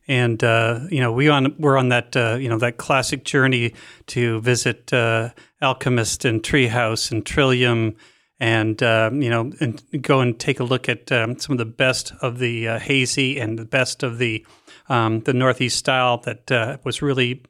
and 0.07 0.43
uh, 0.43 0.81
you 0.89 0.99
know 0.99 1.11
we 1.11 1.29
on 1.29 1.55
we're 1.57 1.77
on 1.77 1.89
that 1.89 2.15
uh, 2.15 2.37
you 2.39 2.49
know 2.49 2.57
that 2.59 2.77
classic 2.77 3.23
journey 3.23 3.73
to 4.07 4.41
visit 4.41 4.93
uh, 4.93 5.29
Alchemist 5.61 6.25
and 6.25 6.43
Treehouse 6.43 7.11
and 7.11 7.25
Trillium, 7.25 7.95
and 8.39 8.81
um, 8.83 9.21
you 9.21 9.29
know 9.29 9.51
and 9.59 9.81
go 10.01 10.21
and 10.21 10.39
take 10.39 10.59
a 10.59 10.63
look 10.63 10.87
at 10.89 11.11
um, 11.11 11.39
some 11.39 11.53
of 11.53 11.57
the 11.57 11.65
best 11.65 12.13
of 12.21 12.39
the 12.39 12.67
uh, 12.67 12.79
hazy 12.79 13.39
and 13.39 13.57
the 13.57 13.65
best 13.65 14.03
of 14.03 14.17
the 14.17 14.45
um, 14.89 15.21
the 15.21 15.33
Northeast 15.33 15.77
style 15.77 16.17
that 16.19 16.51
uh, 16.51 16.77
was 16.83 17.01
really 17.01 17.43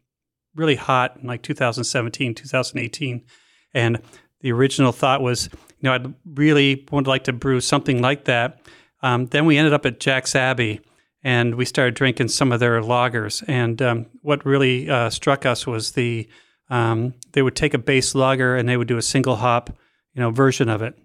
really 0.55 0.75
hot 0.75 1.17
in 1.21 1.27
like 1.27 1.41
2017 1.41 2.33
2018 2.33 3.25
and 3.74 4.01
the 4.39 4.53
original 4.53 4.93
thought 4.93 5.21
was 5.21 5.50
you 5.51 5.89
know 5.89 5.91
i'd 5.93 6.13
really 6.33 6.88
would 6.89 7.07
like 7.07 7.25
to 7.25 7.33
brew 7.33 7.59
something 7.59 8.01
like 8.01 8.24
that. 8.25 8.62
Um, 9.01 9.25
then 9.27 9.45
we 9.45 9.57
ended 9.57 9.74
up 9.74 9.85
at 9.85 10.00
jack's 10.00 10.33
abbey 10.33 10.79
and 11.25 11.55
we 11.55 11.65
started 11.65 11.96
drinking 11.96 12.29
some 12.29 12.53
of 12.53 12.62
their 12.62 12.79
lagers 12.82 13.44
and 13.50 13.82
um, 13.82 14.05
what 14.22 14.46
really 14.46 14.89
uh, 14.89 15.10
struck 15.10 15.46
us 15.46 15.67
was 15.67 15.91
the 15.91 16.29
um, 16.70 17.13
they 17.34 17.41
would 17.41 17.55
take 17.55 17.74
a 17.74 17.77
base 17.77 18.15
lager 18.15 18.55
and 18.55 18.70
they 18.70 18.77
would 18.77 18.88
do 18.88 18.98
a 18.98 19.01
single 19.01 19.36
hop 19.36 19.70
you 20.13 20.22
know 20.22 20.32
version 20.32 20.70
of 20.70 20.82
it 20.82 20.98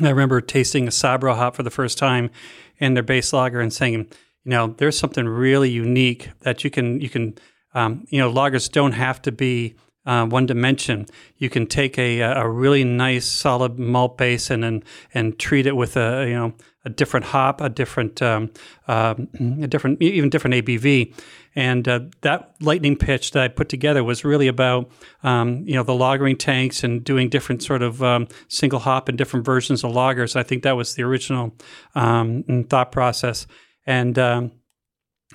I 0.00 0.10
remember 0.10 0.40
tasting 0.40 0.86
a 0.86 0.90
Sabro 0.90 1.36
hop 1.36 1.56
for 1.56 1.62
the 1.62 1.70
first 1.70 1.98
time 1.98 2.30
in 2.78 2.94
their 2.94 3.02
base 3.02 3.32
lager 3.32 3.60
and 3.60 3.72
saying, 3.72 3.94
you 3.94 4.50
know, 4.50 4.68
there's 4.68 4.98
something 4.98 5.26
really 5.26 5.70
unique 5.70 6.30
that 6.40 6.64
you 6.64 6.70
can 6.70 7.00
you 7.00 7.08
can 7.08 7.34
um, 7.74 8.04
you 8.08 8.18
know 8.18 8.32
lagers 8.32 8.70
don't 8.70 8.92
have 8.92 9.22
to 9.22 9.32
be 9.32 9.74
uh, 10.06 10.26
one 10.26 10.46
dimension. 10.46 11.06
You 11.36 11.50
can 11.50 11.66
take 11.66 11.98
a 11.98 12.20
a 12.20 12.48
really 12.48 12.84
nice 12.84 13.26
solid 13.26 13.78
malt 13.78 14.18
base 14.18 14.50
and 14.50 14.64
and, 14.64 14.84
and 15.12 15.38
treat 15.38 15.66
it 15.66 15.76
with 15.76 15.96
a 15.96 16.26
you 16.28 16.34
know 16.34 16.54
a 16.84 16.90
different 16.90 17.26
hop, 17.26 17.60
a 17.60 17.68
different 17.68 18.20
um, 18.20 18.50
um, 18.88 19.28
a 19.62 19.66
different 19.66 20.00
even 20.02 20.30
different 20.30 20.54
ABV. 20.54 21.14
And 21.56 21.86
uh, 21.86 22.00
that 22.22 22.54
lightning 22.60 22.96
pitch 22.96 23.30
that 23.30 23.42
I 23.42 23.48
put 23.48 23.68
together 23.68 24.02
was 24.02 24.24
really 24.24 24.48
about 24.48 24.90
um, 25.22 25.64
you 25.66 25.74
know 25.74 25.82
the 25.82 25.92
lagering 25.92 26.38
tanks 26.38 26.84
and 26.84 27.02
doing 27.02 27.28
different 27.28 27.62
sort 27.62 27.82
of 27.82 28.02
um, 28.02 28.28
single 28.48 28.80
hop 28.80 29.08
and 29.08 29.16
different 29.16 29.46
versions 29.46 29.84
of 29.84 29.92
lagers. 29.92 30.36
I 30.36 30.42
think 30.42 30.62
that 30.62 30.76
was 30.76 30.94
the 30.94 31.02
original 31.04 31.54
um, 31.94 32.64
thought 32.68 32.92
process, 32.92 33.46
and 33.86 34.18
um, 34.18 34.52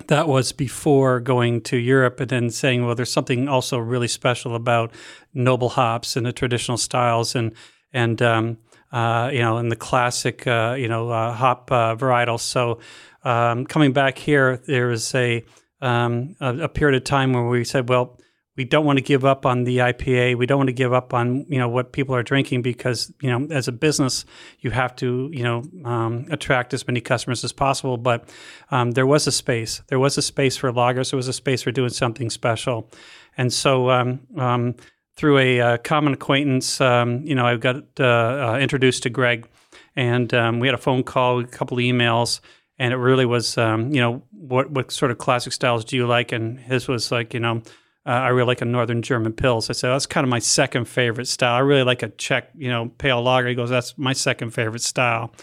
that 0.08 0.28
was 0.28 0.52
before 0.52 1.20
going 1.20 1.62
to 1.62 1.78
Europe 1.78 2.20
and 2.20 2.30
then 2.30 2.50
saying, 2.50 2.86
well, 2.86 2.96
there's 2.96 3.12
something 3.12 3.48
also 3.48 3.78
really 3.78 4.08
special 4.08 4.56
about 4.56 4.92
noble 5.34 5.70
hops 5.70 6.16
and 6.16 6.26
the 6.26 6.34
traditional 6.34 6.78
styles 6.78 7.36
and 7.36 7.54
and 7.92 8.22
um, 8.22 8.58
uh, 8.92 9.30
you 9.32 9.40
know 9.40 9.58
in 9.58 9.70
the 9.70 9.76
classic 9.76 10.46
uh, 10.48 10.76
you 10.78 10.88
know 10.88 11.10
uh, 11.10 11.34
hop 11.34 11.72
uh, 11.72 11.96
varietals. 11.96 12.42
So 12.42 12.80
um, 13.24 13.66
coming 13.66 13.94
back 13.94 14.18
here, 14.18 14.62
there 14.68 14.88
was 14.88 15.14
a, 15.16 15.44
um, 15.82 16.36
a 16.40 16.58
a 16.60 16.70
period 16.70 16.98
of 16.98 17.04
time 17.04 17.34
where 17.34 17.48
we 17.48 17.64
said, 17.64 17.90
well, 17.90 18.20
we 18.60 18.66
don't 18.66 18.84
want 18.84 18.98
to 18.98 19.04
give 19.04 19.24
up 19.24 19.46
on 19.46 19.64
the 19.64 19.78
IPA. 19.78 20.38
We 20.38 20.46
don't 20.46 20.58
want 20.58 20.68
to 20.68 20.74
give 20.74 20.92
up 20.92 21.14
on 21.14 21.46
you 21.48 21.58
know 21.58 21.70
what 21.70 21.94
people 21.94 22.14
are 22.14 22.24
drinking 22.24 22.62
because 22.62 23.10
you 23.22 23.30
know 23.30 23.48
as 23.56 23.70
a 23.70 23.72
business 23.72 24.26
you 24.60 24.72
have 24.72 24.98
to 24.98 25.30
you 25.32 25.44
know 25.44 25.64
um, 25.86 26.26
attract 26.30 26.74
as 26.74 26.86
many 26.86 27.00
customers 27.00 27.42
as 27.46 27.54
possible. 27.54 27.96
But 27.96 28.30
um, 28.70 28.92
there 28.92 29.08
was 29.08 29.28
a 29.28 29.32
space. 29.32 29.82
There 29.88 29.98
was 29.98 30.18
a 30.18 30.22
space 30.22 30.58
for 30.58 30.74
lagers. 30.74 31.12
There 31.12 31.18
was 31.18 31.30
a 31.30 31.34
space 31.34 31.62
for 31.62 31.72
doing 31.72 31.92
something 31.92 32.30
special, 32.30 32.92
and 33.38 33.52
so. 33.54 33.90
Um, 33.90 34.20
um, 34.38 34.76
through 35.20 35.38
a 35.38 35.60
uh, 35.60 35.78
common 35.80 36.14
acquaintance, 36.14 36.80
um, 36.80 37.22
you 37.26 37.36
know, 37.36 37.46
I 37.46 37.58
got 37.58 37.84
uh, 38.00 38.04
uh, 38.54 38.58
introduced 38.62 39.04
to 39.04 39.10
Greg, 39.10 39.50
and 39.94 40.34
um, 40.34 40.62
we 40.62 40.68
had 40.68 40.74
a 40.74 40.78
phone 40.78 41.04
call, 41.04 41.42
a 41.42 41.44
couple 41.46 41.78
of 41.78 41.82
emails, 41.82 42.40
and 42.78 42.94
it 42.94 42.96
really 42.96 43.26
was, 43.26 43.58
um, 43.58 43.94
you 43.94 44.00
know, 44.00 44.24
what 44.32 44.72
what 44.72 44.94
sort 44.94 45.12
of 45.12 45.18
classic 45.18 45.52
styles 45.52 45.84
do 45.84 45.98
you 45.98 46.08
like? 46.08 46.32
And 46.32 46.58
his 46.58 46.88
was 46.88 47.12
like, 47.12 47.34
you 47.34 47.42
know, 47.42 47.62
uh, 48.06 48.12
I 48.12 48.30
really 48.30 48.48
like 48.48 48.62
a 48.62 48.66
Northern 48.66 49.02
German 49.02 49.34
Pils. 49.34 49.70
I 49.70 49.74
said 49.74 49.90
that's 49.90 50.06
kind 50.06 50.24
of 50.24 50.30
my 50.30 50.40
second 50.40 50.86
favorite 50.86 51.28
style. 51.28 51.56
I 51.56 51.60
really 51.60 51.84
like 51.84 52.02
a 52.02 52.08
Czech, 52.08 52.52
you 52.56 52.70
know, 52.70 52.90
pale 52.98 53.22
lager. 53.22 53.50
He 53.50 53.56
goes, 53.56 53.70
that's 53.70 53.98
my 53.98 54.14
second 54.14 54.52
favorite 54.52 54.84
style. 54.84 55.34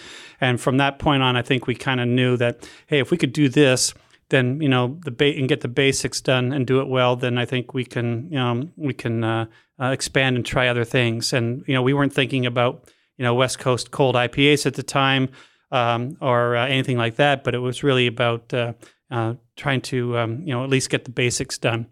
And 0.41 0.59
from 0.59 0.79
that 0.79 0.99
point 0.99 1.23
on, 1.23 1.37
I 1.37 1.43
think 1.43 1.67
we 1.67 1.75
kind 1.75 2.01
of 2.01 2.09
knew 2.09 2.39
that 2.39 2.67
hey, 2.87 3.01
if 3.01 3.11
we 3.11 3.19
could 3.19 3.35
do 3.35 3.51
this, 3.51 3.93
then 4.29 4.61
you 4.61 4.69
know 4.69 4.99
the 5.05 5.11
ba- 5.11 5.37
and 5.37 5.49
get 5.49 5.61
the 5.61 5.69
basics 5.69 6.21
done 6.21 6.53
and 6.53 6.67
do 6.67 6.81
it 6.81 6.89
well, 6.89 7.17
then 7.17 7.39
I 7.39 7.45
think 7.45 7.75
we 7.75 7.85
can 7.85 8.37
um, 8.37 8.73
we 8.77 8.93
can 8.93 9.23
uh, 9.23 9.47
uh, 9.81 9.87
expand 9.87 10.37
and 10.37 10.45
try 10.45 10.69
other 10.69 10.85
things. 10.85 11.33
And 11.33 11.65
you 11.67 11.75
know, 11.75 11.83
we 11.83 11.95
weren't 11.95 12.13
thinking 12.13 12.47
about 12.47 12.89
you 13.17 13.23
know 13.23 13.35
West 13.35 13.59
Coast 13.59 13.91
cold 13.91 14.15
IPAs 14.15 14.67
at 14.67 14.75
the 14.75 14.83
time 14.83 15.29
um, 15.71 16.17
or 16.21 16.57
uh, 16.57 16.67
anything 16.67 16.97
like 16.97 17.17
that, 17.17 17.45
but 17.45 17.55
it 17.55 17.59
was 17.59 17.83
really 17.83 18.07
about 18.07 18.53
uh, 18.53 18.73
uh, 19.11 19.35
trying 19.57 19.81
to 19.83 20.19
um, 20.19 20.41
you 20.41 20.53
know 20.53 20.65
at 20.65 20.71
least 20.71 20.91
get 20.91 21.05
the 21.05 21.11
basics 21.11 21.59
done. 21.59 21.87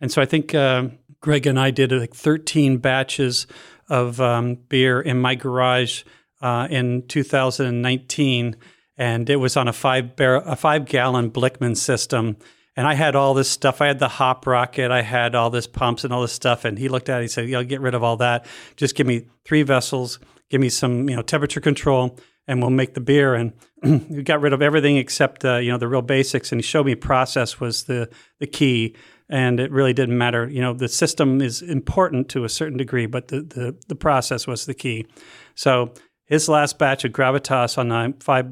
And 0.00 0.10
so 0.12 0.22
I 0.22 0.26
think 0.26 0.54
uh, 0.54 0.88
Greg 1.20 1.46
and 1.46 1.58
I 1.58 1.70
did 1.70 1.92
like 1.92 2.14
13 2.14 2.78
batches 2.78 3.46
of 3.88 4.20
um, 4.20 4.54
beer 4.54 5.00
in 5.00 5.20
my 5.20 5.34
garage 5.34 6.04
in 6.42 7.02
2019 7.06 8.56
and 9.00 9.30
it 9.30 9.36
was 9.36 9.56
on 9.56 9.66
a 9.66 9.72
five 9.72 10.14
barrel, 10.14 10.42
a 10.44 10.54
five 10.54 10.84
gallon 10.84 11.30
Blickman 11.30 11.74
system. 11.74 12.36
And 12.76 12.86
I 12.86 12.92
had 12.92 13.16
all 13.16 13.32
this 13.32 13.50
stuff. 13.50 13.80
I 13.80 13.86
had 13.86 13.98
the 13.98 14.08
hop 14.08 14.46
rocket. 14.46 14.90
I 14.90 15.00
had 15.00 15.34
all 15.34 15.48
this 15.48 15.66
pumps 15.66 16.04
and 16.04 16.12
all 16.12 16.20
this 16.20 16.34
stuff. 16.34 16.66
And 16.66 16.78
he 16.78 16.88
looked 16.88 17.08
at 17.08 17.20
it. 17.20 17.22
He 17.22 17.28
said, 17.28 17.48
"Yeah, 17.48 17.62
get 17.62 17.80
rid 17.80 17.94
of 17.94 18.04
all 18.04 18.18
that. 18.18 18.46
Just 18.76 18.94
give 18.94 19.06
me 19.06 19.24
three 19.46 19.62
vessels. 19.62 20.18
Give 20.50 20.60
me 20.60 20.68
some, 20.68 21.08
you 21.08 21.16
know, 21.16 21.22
temperature 21.22 21.62
control, 21.62 22.18
and 22.46 22.60
we'll 22.60 22.70
make 22.70 22.92
the 22.92 23.00
beer." 23.00 23.34
And 23.34 23.54
we 23.82 24.22
got 24.22 24.42
rid 24.42 24.52
of 24.52 24.60
everything 24.60 24.98
except, 24.98 25.46
uh, 25.46 25.56
you 25.56 25.72
know, 25.72 25.78
the 25.78 25.88
real 25.88 26.02
basics. 26.02 26.52
And 26.52 26.60
he 26.60 26.62
showed 26.62 26.84
me 26.84 26.94
process 26.94 27.58
was 27.58 27.84
the 27.84 28.10
the 28.38 28.46
key. 28.46 28.94
And 29.30 29.60
it 29.60 29.70
really 29.70 29.94
didn't 29.94 30.18
matter. 30.18 30.46
You 30.48 30.60
know, 30.60 30.74
the 30.74 30.88
system 30.88 31.40
is 31.40 31.62
important 31.62 32.28
to 32.30 32.44
a 32.44 32.50
certain 32.50 32.76
degree, 32.76 33.06
but 33.06 33.28
the 33.28 33.40
the, 33.40 33.76
the 33.88 33.96
process 33.96 34.46
was 34.46 34.66
the 34.66 34.74
key. 34.74 35.06
So 35.54 35.94
his 36.26 36.48
last 36.48 36.78
batch 36.78 37.04
of 37.04 37.12
gravitas 37.12 37.76
on 37.78 37.88
the 37.88 38.14
five 38.22 38.46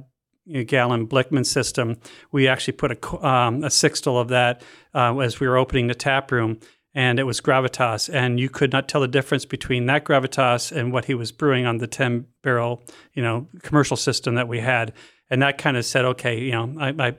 gallon 0.67 1.07
Blickman 1.07 1.47
system. 1.47 1.97
We 2.33 2.49
actually 2.49 2.75
put 2.75 2.93
a, 2.93 3.26
um, 3.26 3.64
a 3.64 3.69
sixtel 3.69 4.21
of 4.21 4.28
that 4.28 4.62
uh, 4.95 5.17
as 5.19 5.40
we 5.40 5.49
were 5.49 5.57
opening 5.57 5.87
the 5.87 5.95
tap 5.95 6.31
room, 6.33 6.59
and 6.95 7.19
it 7.19 7.25
was 7.25 7.40
gravitas. 7.40 8.12
And 8.12 8.40
you 8.40 8.49
could 8.49 8.73
not 8.73 8.88
tell 8.88 9.00
the 9.00 9.09
difference 9.09 9.45
between 9.45 9.87
that 9.87 10.05
gravitas 10.05 10.73
and 10.73 10.93
what 10.93 11.05
he 11.07 11.14
was 11.14 11.33
brewing 11.33 11.67
on 11.67 11.78
the 11.78 11.87
10 11.87 12.26
barrel, 12.43 12.83
you 13.14 13.23
know, 13.23 13.47
commercial 13.62 13.97
system 13.97 14.35
that 14.37 14.49
we 14.49 14.61
had. 14.61 14.93
And 15.31 15.43
that 15.43 15.59
kind 15.59 15.76
of 15.76 15.85
said, 15.85 16.05
okay, 16.05 16.40
you 16.40 16.52
know, 16.52 16.75
I, 16.78 16.88
I 16.99 17.17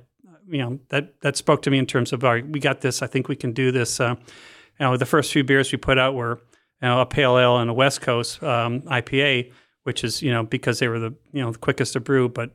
you 0.47 0.57
know, 0.57 0.79
that 0.89 1.21
that 1.21 1.37
spoke 1.37 1.61
to 1.61 1.71
me 1.71 1.77
in 1.77 1.85
terms 1.85 2.11
of, 2.11 2.23
all 2.23 2.33
right, 2.33 2.47
we 2.47 2.59
got 2.59 2.81
this. 2.81 3.01
I 3.01 3.07
think 3.07 3.27
we 3.27 3.35
can 3.35 3.53
do 3.53 3.71
this. 3.71 3.99
Uh, 3.99 4.15
you 4.79 4.85
know, 4.85 4.97
the 4.97 5.05
first 5.05 5.31
few 5.31 5.43
beers 5.43 5.71
we 5.71 5.77
put 5.77 5.99
out 5.99 6.15
were 6.15 6.41
you 6.81 6.87
know, 6.87 7.01
a 7.01 7.05
pale 7.05 7.37
ale 7.37 7.57
and 7.57 7.69
a 7.69 7.73
West 7.73 8.01
Coast 8.01 8.41
um, 8.41 8.81
IPA, 8.81 9.51
which 9.83 10.03
is 10.03 10.21
you 10.21 10.31
know 10.31 10.43
because 10.43 10.79
they 10.79 10.87
were 10.87 10.99
the 10.99 11.13
you 11.31 11.41
know 11.41 11.51
the 11.51 11.57
quickest 11.57 11.93
to 11.93 11.99
brew, 11.99 12.29
but 12.29 12.51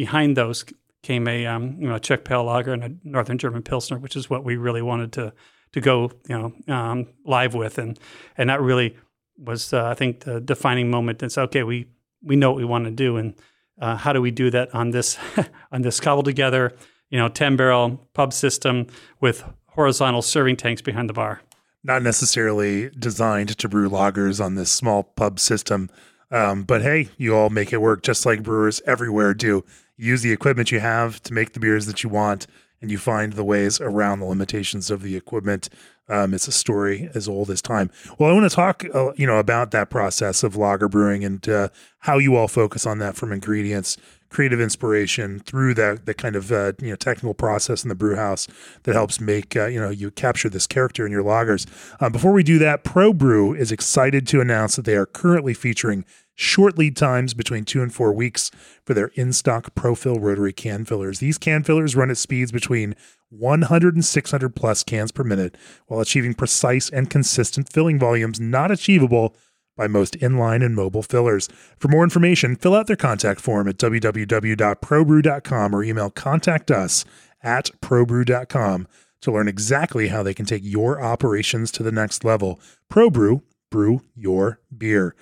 behind 0.00 0.34
those 0.34 0.64
came 1.02 1.28
a 1.28 1.44
um, 1.44 1.76
you 1.78 1.86
know 1.86 1.96
a 1.96 2.00
Czech 2.00 2.24
pale 2.24 2.42
lager 2.42 2.72
and 2.72 2.82
a 2.82 2.90
Northern 3.04 3.36
German 3.36 3.62
Pilsner, 3.62 3.98
which 3.98 4.16
is 4.16 4.30
what 4.30 4.44
we 4.44 4.56
really 4.56 4.80
wanted 4.80 5.12
to 5.12 5.34
to 5.72 5.80
go 5.82 6.10
you 6.26 6.38
know 6.38 6.74
um, 6.74 7.06
live 7.26 7.52
with, 7.52 7.76
and 7.76 7.98
and 8.38 8.48
that 8.48 8.62
really 8.62 8.96
was 9.36 9.74
uh, 9.74 9.84
I 9.84 9.92
think 9.92 10.20
the 10.20 10.40
defining 10.40 10.90
moment. 10.90 11.22
It's 11.22 11.36
okay, 11.36 11.64
we 11.64 11.86
we 12.22 12.34
know 12.34 12.50
what 12.50 12.56
we 12.56 12.64
want 12.64 12.86
to 12.86 12.90
do, 12.90 13.18
and 13.18 13.34
uh, 13.78 13.96
how 13.96 14.14
do 14.14 14.22
we 14.22 14.30
do 14.30 14.50
that 14.50 14.74
on 14.74 14.90
this 14.90 15.18
on 15.72 15.82
this 15.82 16.00
cobbled 16.00 16.24
together 16.24 16.72
you 17.10 17.18
know 17.18 17.28
ten 17.28 17.56
barrel 17.56 18.00
pub 18.14 18.32
system 18.32 18.86
with 19.20 19.44
horizontal 19.66 20.22
serving 20.22 20.56
tanks 20.56 20.80
behind 20.80 21.10
the 21.10 21.14
bar. 21.14 21.42
Not 21.84 22.02
necessarily 22.02 22.88
designed 22.88 23.58
to 23.58 23.68
brew 23.68 23.90
lagers 23.90 24.42
on 24.42 24.54
this 24.54 24.72
small 24.72 25.02
pub 25.02 25.38
system 25.38 25.90
um, 26.30 26.62
but 26.62 26.82
hey, 26.82 27.08
you 27.16 27.34
all 27.34 27.50
make 27.50 27.72
it 27.72 27.80
work 27.80 28.02
just 28.02 28.24
like 28.24 28.42
brewers 28.42 28.80
everywhere 28.86 29.34
do. 29.34 29.64
Use 30.00 30.22
the 30.22 30.32
equipment 30.32 30.72
you 30.72 30.80
have 30.80 31.22
to 31.24 31.34
make 31.34 31.52
the 31.52 31.60
beers 31.60 31.84
that 31.84 32.02
you 32.02 32.08
want, 32.08 32.46
and 32.80 32.90
you 32.90 32.96
find 32.96 33.34
the 33.34 33.44
ways 33.44 33.82
around 33.82 34.20
the 34.20 34.24
limitations 34.24 34.90
of 34.90 35.02
the 35.02 35.14
equipment. 35.14 35.68
Um, 36.08 36.32
it's 36.32 36.48
a 36.48 36.52
story 36.52 37.10
as 37.14 37.28
old 37.28 37.50
as 37.50 37.60
time. 37.60 37.90
Well, 38.18 38.30
I 38.30 38.32
want 38.32 38.50
to 38.50 38.56
talk, 38.56 38.82
uh, 38.94 39.12
you 39.16 39.26
know, 39.26 39.36
about 39.36 39.72
that 39.72 39.90
process 39.90 40.42
of 40.42 40.56
lager 40.56 40.88
brewing 40.88 41.22
and 41.22 41.46
uh, 41.46 41.68
how 41.98 42.16
you 42.16 42.34
all 42.34 42.48
focus 42.48 42.86
on 42.86 42.98
that 42.98 43.14
from 43.14 43.30
ingredients, 43.30 43.98
creative 44.30 44.58
inspiration 44.58 45.40
through 45.40 45.74
that 45.74 46.06
the 46.06 46.14
kind 46.14 46.34
of 46.34 46.50
uh, 46.50 46.72
you 46.80 46.88
know 46.88 46.96
technical 46.96 47.34
process 47.34 47.82
in 47.82 47.90
the 47.90 47.94
brew 47.94 48.16
house 48.16 48.48
that 48.84 48.94
helps 48.94 49.20
make 49.20 49.54
uh, 49.54 49.66
you 49.66 49.78
know 49.78 49.90
you 49.90 50.10
capture 50.10 50.48
this 50.48 50.66
character 50.66 51.04
in 51.04 51.12
your 51.12 51.22
lagers. 51.22 51.66
Um, 52.00 52.10
before 52.10 52.32
we 52.32 52.42
do 52.42 52.58
that, 52.58 52.84
Pro 52.84 53.12
Brew 53.12 53.52
is 53.52 53.70
excited 53.70 54.26
to 54.28 54.40
announce 54.40 54.76
that 54.76 54.86
they 54.86 54.96
are 54.96 55.06
currently 55.06 55.52
featuring 55.52 56.06
short 56.40 56.78
lead 56.78 56.96
times 56.96 57.34
between 57.34 57.64
two 57.64 57.82
and 57.82 57.92
four 57.92 58.14
weeks 58.14 58.50
for 58.82 58.94
their 58.94 59.08
in 59.08 59.30
stock 59.30 59.74
Profil 59.74 60.18
rotary 60.18 60.54
can 60.54 60.86
fillers. 60.86 61.18
These 61.18 61.36
can 61.36 61.62
fillers 61.62 61.94
run 61.94 62.10
at 62.10 62.16
speeds 62.16 62.50
between 62.50 62.96
100 63.28 63.94
and 63.94 64.04
600 64.04 64.56
plus 64.56 64.82
cans 64.82 65.12
per 65.12 65.22
minute 65.22 65.58
while 65.86 66.00
achieving 66.00 66.32
precise 66.32 66.88
and 66.88 67.10
consistent 67.10 67.70
filling 67.70 67.98
volumes 67.98 68.40
not 68.40 68.70
achievable 68.70 69.36
by 69.76 69.86
most 69.86 70.18
inline 70.20 70.64
and 70.64 70.74
mobile 70.74 71.02
fillers. 71.02 71.50
For 71.78 71.88
more 71.88 72.04
information, 72.04 72.56
fill 72.56 72.74
out 72.74 72.86
their 72.86 72.96
contact 72.96 73.42
form 73.42 73.68
at 73.68 73.76
www.probrew.com 73.76 75.74
or 75.74 75.84
email 75.84 76.08
contact 76.10 76.70
us 76.70 77.04
at 77.42 77.70
probrew.com 77.82 78.88
to 79.20 79.30
learn 79.30 79.48
exactly 79.48 80.08
how 80.08 80.22
they 80.22 80.32
can 80.32 80.46
take 80.46 80.62
your 80.64 81.02
operations 81.02 81.70
to 81.72 81.82
the 81.82 81.92
next 81.92 82.24
level. 82.24 82.58
ProBrew, 82.90 83.42
brew 83.70 84.00
your 84.16 84.60
beer 84.76 85.14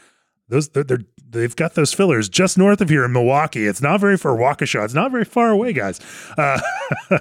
those 0.48 0.68
they're, 0.70 0.84
they're 0.84 1.04
they've 1.30 1.56
got 1.56 1.74
those 1.74 1.92
fillers 1.92 2.28
just 2.28 2.56
north 2.56 2.80
of 2.80 2.88
here 2.88 3.04
in 3.04 3.12
Milwaukee. 3.12 3.66
It's 3.66 3.82
not 3.82 4.00
very 4.00 4.16
far 4.16 4.36
Waukesha. 4.36 4.84
It's 4.84 4.94
not 4.94 5.10
very 5.10 5.24
far 5.24 5.50
away, 5.50 5.72
guys. 5.72 6.00
Uh, 6.36 6.60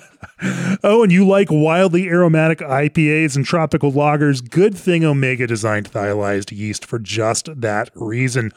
oh, 0.83 1.03
and 1.03 1.11
you 1.11 1.27
like 1.27 1.49
wildly 1.51 2.07
aromatic 2.07 2.59
IPAs 2.59 3.35
and 3.35 3.45
tropical 3.45 3.91
lagers? 3.91 4.47
Good 4.47 4.77
thing 4.77 5.03
Omega 5.03 5.47
designed 5.47 5.91
thiolized 5.91 6.55
yeast 6.55 6.85
for 6.85 6.99
just 6.99 7.49
that 7.61 7.89
reason. 7.95 8.51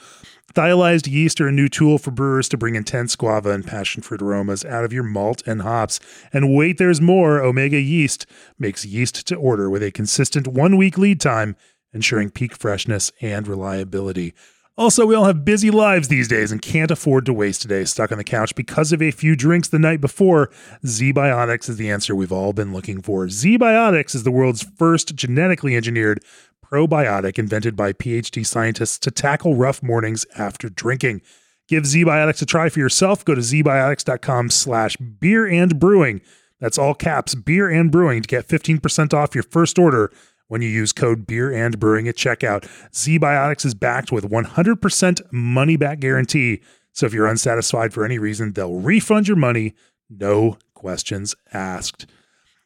Thiolized 0.54 1.06
yeast 1.08 1.40
are 1.40 1.46
a 1.46 1.52
new 1.52 1.68
tool 1.68 1.96
for 1.96 2.10
brewers 2.10 2.48
to 2.48 2.56
bring 2.56 2.74
intense 2.74 3.14
guava 3.14 3.50
and 3.50 3.64
passion 3.64 4.02
fruit 4.02 4.20
aromas 4.20 4.64
out 4.64 4.84
of 4.84 4.92
your 4.92 5.04
malt 5.04 5.44
and 5.46 5.62
hops. 5.62 6.00
And 6.32 6.54
wait, 6.54 6.78
there's 6.78 7.00
more. 7.00 7.40
Omega 7.40 7.80
yeast 7.80 8.26
makes 8.58 8.84
yeast 8.84 9.28
to 9.28 9.36
order 9.36 9.70
with 9.70 9.82
a 9.82 9.92
consistent 9.92 10.48
one 10.48 10.76
week 10.76 10.98
lead 10.98 11.20
time, 11.20 11.54
ensuring 11.92 12.30
peak 12.30 12.56
freshness 12.56 13.12
and 13.20 13.46
reliability. 13.46 14.34
Also, 14.80 15.04
we 15.04 15.14
all 15.14 15.26
have 15.26 15.44
busy 15.44 15.70
lives 15.70 16.08
these 16.08 16.26
days 16.26 16.50
and 16.50 16.62
can't 16.62 16.90
afford 16.90 17.26
to 17.26 17.34
waste 17.34 17.66
a 17.66 17.68
day 17.68 17.84
stuck 17.84 18.10
on 18.10 18.16
the 18.16 18.24
couch 18.24 18.54
because 18.54 18.92
of 18.92 19.02
a 19.02 19.10
few 19.10 19.36
drinks 19.36 19.68
the 19.68 19.78
night 19.78 20.00
before. 20.00 20.50
ZBiotics 20.86 21.68
is 21.68 21.76
the 21.76 21.90
answer 21.90 22.14
we've 22.14 22.32
all 22.32 22.54
been 22.54 22.72
looking 22.72 23.02
for. 23.02 23.26
ZBiotics 23.26 24.14
is 24.14 24.22
the 24.22 24.30
world's 24.30 24.62
first 24.62 25.14
genetically 25.14 25.76
engineered 25.76 26.24
probiotic 26.64 27.38
invented 27.38 27.76
by 27.76 27.92
PhD 27.92 28.46
scientists 28.46 28.98
to 29.00 29.10
tackle 29.10 29.54
rough 29.54 29.82
mornings 29.82 30.24
after 30.38 30.70
drinking. 30.70 31.20
Give 31.68 31.84
ZBiotics 31.84 32.40
a 32.40 32.46
try 32.46 32.70
for 32.70 32.78
yourself. 32.78 33.22
Go 33.22 33.34
to 33.34 33.42
zbiotics.com 33.42 34.48
slash 34.48 34.96
beer 34.96 35.46
and 35.46 35.78
brewing. 35.78 36.22
That's 36.58 36.78
all 36.78 36.94
caps, 36.94 37.34
beer 37.34 37.68
and 37.68 37.92
brewing 37.92 38.22
to 38.22 38.26
get 38.26 38.48
15% 38.48 39.12
off 39.12 39.34
your 39.34 39.44
first 39.44 39.78
order 39.78 40.10
when 40.50 40.62
you 40.62 40.68
use 40.68 40.92
code 40.92 41.28
beer 41.28 41.52
and 41.52 41.78
brewing 41.78 42.08
at 42.08 42.16
checkout. 42.16 42.68
ZBiotics 42.90 43.64
is 43.64 43.72
backed 43.72 44.10
with 44.10 44.28
100% 44.28 45.20
money 45.32 45.76
back 45.76 46.00
guarantee. 46.00 46.60
So 46.92 47.06
if 47.06 47.14
you're 47.14 47.28
unsatisfied 47.28 47.94
for 47.94 48.04
any 48.04 48.18
reason, 48.18 48.52
they'll 48.52 48.80
refund 48.80 49.28
your 49.28 49.36
money, 49.36 49.74
no 50.10 50.58
questions 50.74 51.36
asked. 51.52 52.06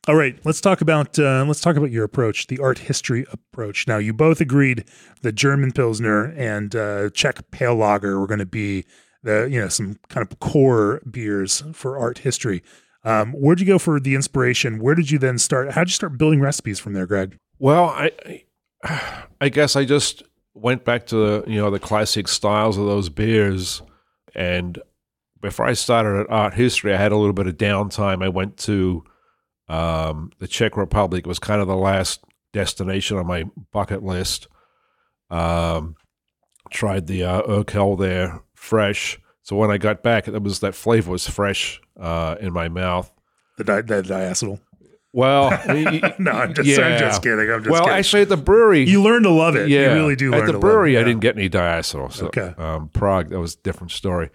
All 0.08 0.14
right, 0.14 0.38
let's 0.44 0.62
talk 0.62 0.80
about 0.80 1.18
uh, 1.18 1.44
let's 1.46 1.60
talk 1.60 1.76
about 1.76 1.90
your 1.90 2.04
approach, 2.04 2.46
the 2.46 2.58
art 2.58 2.78
history 2.78 3.26
approach. 3.30 3.86
Now, 3.86 3.98
you 3.98 4.14
both 4.14 4.40
agreed 4.40 4.84
that 5.20 5.32
German 5.32 5.70
Pilsner 5.72 6.32
and 6.36 6.74
uh, 6.74 7.10
Czech 7.10 7.50
Pale 7.50 7.76
Lager 7.76 8.18
were 8.18 8.26
going 8.26 8.38
to 8.38 8.46
be 8.46 8.86
the 9.22 9.46
you 9.50 9.60
know 9.60 9.68
some 9.68 9.98
kind 10.08 10.26
of 10.26 10.40
core 10.40 11.02
beers 11.10 11.62
for 11.74 11.98
art 11.98 12.18
history. 12.18 12.62
Um, 13.04 13.32
where'd 13.32 13.60
you 13.60 13.66
go 13.66 13.78
for 13.78 14.00
the 14.00 14.14
inspiration? 14.14 14.78
Where 14.78 14.94
did 14.94 15.10
you 15.10 15.18
then 15.18 15.36
start? 15.36 15.72
How'd 15.72 15.88
you 15.88 15.94
start 15.94 16.16
building 16.16 16.40
recipes 16.40 16.78
from 16.78 16.94
there, 16.94 17.06
Greg? 17.06 17.38
Well, 17.64 17.86
I, 17.86 18.42
I 19.40 19.48
guess 19.48 19.74
I 19.74 19.86
just 19.86 20.22
went 20.52 20.84
back 20.84 21.06
to 21.06 21.16
the 21.16 21.50
you 21.50 21.58
know 21.58 21.70
the 21.70 21.78
classic 21.78 22.28
styles 22.28 22.76
of 22.76 22.84
those 22.84 23.08
beers, 23.08 23.80
and 24.34 24.78
before 25.40 25.64
I 25.64 25.72
started 25.72 26.20
at 26.20 26.30
art 26.30 26.52
history, 26.52 26.92
I 26.92 26.98
had 26.98 27.10
a 27.10 27.16
little 27.16 27.32
bit 27.32 27.46
of 27.46 27.56
downtime. 27.56 28.22
I 28.22 28.28
went 28.28 28.58
to 28.58 29.02
um, 29.70 30.30
the 30.40 30.46
Czech 30.46 30.76
Republic. 30.76 31.24
It 31.24 31.26
was 31.26 31.38
kind 31.38 31.62
of 31.62 31.66
the 31.66 31.74
last 31.74 32.22
destination 32.52 33.16
on 33.16 33.26
my 33.26 33.44
bucket 33.72 34.02
list. 34.02 34.46
Um, 35.30 35.96
tried 36.68 37.06
the 37.06 37.24
uh, 37.24 37.42
Urquell 37.44 37.98
there, 37.98 38.42
fresh. 38.52 39.18
So 39.40 39.56
when 39.56 39.70
I 39.70 39.78
got 39.78 40.02
back, 40.02 40.28
it 40.28 40.42
was 40.42 40.60
that 40.60 40.74
flavor 40.74 41.12
was 41.12 41.26
fresh 41.26 41.80
uh, 41.98 42.36
in 42.38 42.52
my 42.52 42.68
mouth. 42.68 43.10
The, 43.56 43.64
di- 43.64 43.80
the 43.80 44.02
diacetyl. 44.02 44.60
Well, 45.16 45.50
no, 46.18 46.30
I'm 46.32 46.54
just, 46.54 46.68
yeah. 46.68 46.80
I'm 46.80 46.98
just 46.98 47.22
kidding. 47.22 47.48
I'm 47.48 47.60
just 47.62 47.70
well, 47.70 47.82
kidding. 47.84 47.96
actually, 47.98 48.22
at 48.22 48.28
the 48.28 48.36
brewery, 48.36 48.82
you 48.82 49.00
learn 49.00 49.22
to 49.22 49.30
love 49.30 49.54
it. 49.54 49.68
Yeah, 49.68 49.90
you 49.90 49.94
really 50.00 50.16
do. 50.16 50.34
At 50.34 50.46
the 50.46 50.58
brewery, 50.58 50.98
I 50.98 51.04
didn't 51.04 51.20
get 51.20 51.36
any 51.36 51.48
diacetyl. 51.48 52.12
So, 52.12 52.26
okay, 52.26 52.52
um, 52.58 52.88
Prague, 52.88 53.30
that 53.30 53.38
was 53.38 53.54
a 53.54 53.58
different 53.58 53.92
story. 53.92 54.30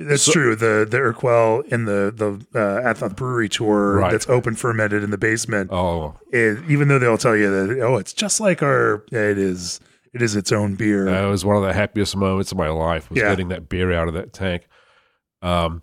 That's 0.00 0.24
So- 0.24 0.32
true. 0.32 0.56
The 0.56 0.84
the 0.90 0.98
Urquell 0.98 1.64
in 1.72 1.84
the 1.84 2.12
the 2.14 2.44
uh, 2.60 2.86
at 2.86 2.96
the 2.96 3.08
brewery 3.08 3.48
tour 3.48 3.98
Right. 3.98 4.10
that's 4.10 4.28
open 4.28 4.56
fermented 4.56 5.04
in 5.04 5.10
the 5.10 5.16
basement. 5.16 5.70
Oh, 5.72 6.16
It, 6.32 6.58
even 6.68 6.88
though 6.88 6.98
they'll 6.98 7.16
tell 7.16 7.36
you 7.36 7.48
that 7.50 7.80
oh, 7.82 7.96
it's 7.96 8.12
just 8.12 8.40
like 8.40 8.62
our. 8.64 9.04
It 9.12 9.38
is. 9.38 9.78
It 10.12 10.22
is 10.22 10.34
its 10.34 10.50
own 10.50 10.74
beer. 10.74 11.04
that 11.04 11.24
was 11.26 11.44
one 11.44 11.56
of 11.56 11.62
the 11.62 11.72
happiest 11.72 12.16
moments 12.16 12.50
of 12.50 12.58
my 12.58 12.68
life 12.70 13.10
was 13.10 13.18
Yeah. 13.20 13.28
getting 13.30 13.48
that 13.48 13.68
beer 13.68 13.92
out 13.92 14.08
of 14.08 14.14
that 14.14 14.32
tank. 14.32 14.66
Um, 15.42 15.80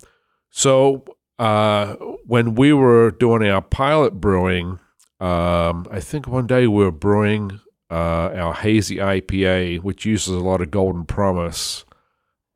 so 0.50 1.04
uh, 1.38 1.94
when 2.26 2.54
we 2.54 2.72
were 2.72 3.10
doing 3.10 3.48
our 3.48 3.62
pilot 3.62 4.20
brewing, 4.20 4.78
um, 5.20 5.86
I 5.90 6.00
think 6.00 6.26
one 6.26 6.46
day 6.46 6.66
we 6.66 6.84
were 6.84 6.90
brewing 6.90 7.60
uh, 7.90 8.30
our 8.34 8.54
hazy 8.54 8.96
IPA, 8.96 9.82
which 9.82 10.04
uses 10.04 10.34
a 10.34 10.40
lot 10.40 10.60
of 10.60 10.70
Golden 10.70 11.04
Promise. 11.04 11.84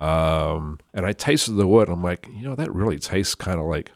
Um, 0.01 0.79
and 0.95 1.05
I 1.05 1.13
tasted 1.13 1.53
the 1.53 1.67
wood. 1.67 1.89
I'm 1.89 2.03
like, 2.03 2.29
you 2.33 2.43
know, 2.43 2.55
that 2.55 2.73
really 2.73 2.99
tastes 2.99 3.35
kind 3.35 3.59
of 3.59 3.67
like 3.67 3.91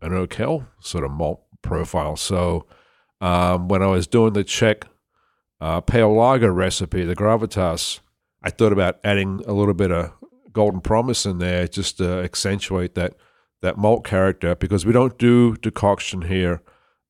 an 0.00 0.12
Urquell 0.12 0.66
sort 0.80 1.04
of 1.04 1.10
malt 1.10 1.42
profile. 1.62 2.16
So 2.16 2.66
um, 3.20 3.68
when 3.68 3.82
I 3.82 3.86
was 3.86 4.06
doing 4.06 4.32
the 4.32 4.44
Czech 4.44 4.86
uh, 5.60 5.80
pale 5.80 6.12
lager 6.14 6.52
recipe, 6.52 7.04
the 7.04 7.16
gravitas, 7.16 8.00
I 8.42 8.50
thought 8.50 8.72
about 8.72 8.98
adding 9.04 9.42
a 9.46 9.52
little 9.52 9.74
bit 9.74 9.90
of 9.90 10.12
golden 10.52 10.80
promise 10.80 11.26
in 11.26 11.38
there 11.38 11.68
just 11.68 11.98
to 11.98 12.22
accentuate 12.22 12.94
that 12.94 13.14
that 13.66 13.76
malt 13.76 14.04
character 14.04 14.54
because 14.54 14.86
we 14.86 14.92
don't 14.92 15.18
do 15.18 15.56
decoction 15.56 16.22
here 16.22 16.62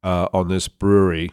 uh, 0.03 0.29
on 0.33 0.49
this 0.49 0.69
brewery. 0.69 1.31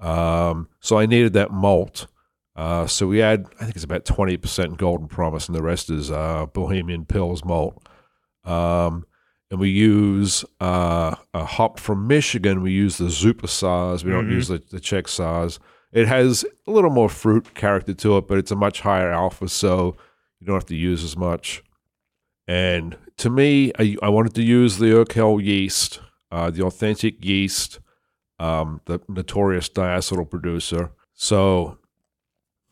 Um, 0.00 0.68
so 0.80 0.98
I 0.98 1.06
needed 1.06 1.32
that 1.34 1.50
malt. 1.52 2.06
Uh, 2.54 2.86
so 2.86 3.06
we 3.06 3.22
add, 3.22 3.46
I 3.60 3.64
think 3.64 3.76
it's 3.76 3.84
about 3.84 4.04
20% 4.04 4.76
golden 4.76 5.08
promise, 5.08 5.46
and 5.48 5.54
the 5.56 5.62
rest 5.62 5.90
is 5.90 6.10
uh, 6.10 6.46
Bohemian 6.52 7.04
Pils 7.04 7.44
malt. 7.44 7.86
Um, 8.44 9.06
and 9.50 9.60
we 9.60 9.68
use 9.70 10.44
uh, 10.60 11.14
a 11.34 11.44
hop 11.44 11.78
from 11.78 12.06
Michigan. 12.08 12.62
We 12.62 12.72
use 12.72 12.98
the 12.98 13.04
Zupa 13.06 13.46
Saz. 13.46 14.04
We 14.04 14.10
don't 14.10 14.26
Mhm. 14.28 14.32
use 14.32 14.48
the, 14.48 14.62
the 14.70 14.80
Czech 14.80 15.04
Saaz. 15.04 15.58
It 15.92 16.08
has 16.08 16.44
a 16.66 16.70
little 16.70 16.90
more 16.90 17.08
fruit 17.08 17.54
character 17.54 17.94
to 17.94 18.16
it, 18.18 18.26
but 18.26 18.38
it's 18.38 18.50
a 18.50 18.56
much 18.56 18.80
higher 18.80 19.10
alpha, 19.12 19.48
so 19.48 19.96
you 20.40 20.46
don't 20.46 20.56
have 20.56 20.66
to 20.66 20.74
use 20.76 21.04
as 21.04 21.16
much. 21.16 21.62
And 22.48 22.96
to 23.18 23.30
me, 23.30 23.72
I, 23.78 23.96
I 24.02 24.08
wanted 24.08 24.34
to 24.36 24.42
use 24.42 24.78
the 24.78 24.86
Urquell 24.86 25.42
yeast, 25.42 26.00
uh, 26.30 26.50
the 26.50 26.62
authentic 26.62 27.24
yeast, 27.24 27.80
um, 28.38 28.80
the 28.84 29.00
notorious 29.08 29.68
diacetyl 29.68 30.30
producer. 30.30 30.90
So 31.14 31.78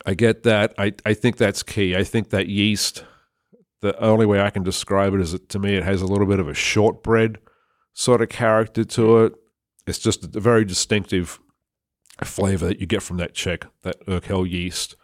I 0.07 0.15
get 0.15 0.43
that. 0.45 0.75
I, 0.79 0.93
I 1.05 1.15
think 1.15 1.37
that's 1.37 1.63
key. 1.63 1.97
I 1.97 2.05
think 2.05 2.31
that 2.31 2.49
yeast, 2.49 3.05
the 3.81 3.99
only 4.01 4.27
way 4.27 4.41
I 4.41 4.51
can 4.51 4.63
describe 4.63 5.15
it 5.15 5.21
is 5.21 5.33
that 5.33 5.49
to 5.51 5.59
me, 5.59 5.75
it 5.75 5.83
has 5.83 6.03
a 6.03 6.07
little 6.07 6.27
bit 6.27 6.41
of 6.41 6.49
a 6.49 6.55
shortbread 6.55 7.39
sort 7.95 8.23
of 8.23 8.29
character 8.29 8.85
to 8.85 9.25
it. 9.25 9.35
It's 9.87 9.99
just 9.99 10.37
a 10.37 10.41
very 10.41 10.65
distinctive 10.65 11.41
flavor 12.23 12.67
that 12.67 12.81
you 12.81 12.87
get 12.87 13.03
from 13.03 13.17
that 13.17 13.35
Czech, 13.35 13.67
that 13.83 14.05
Urquell 14.07 14.49
yeast. 14.49 14.97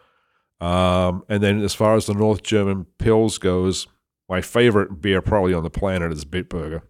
Um, 0.59 1.23
and 1.27 1.41
then 1.41 1.61
as 1.61 1.73
far 1.73 1.95
as 1.95 2.05
the 2.05 2.13
North 2.13 2.43
German 2.43 2.85
Pils 2.99 3.39
goes, 3.39 3.87
my 4.31 4.39
favorite 4.39 5.01
beer 5.01 5.21
probably 5.21 5.53
on 5.53 5.61
the 5.61 5.69
planet 5.69 6.09
is 6.13 6.23
Bitburger. 6.23 6.83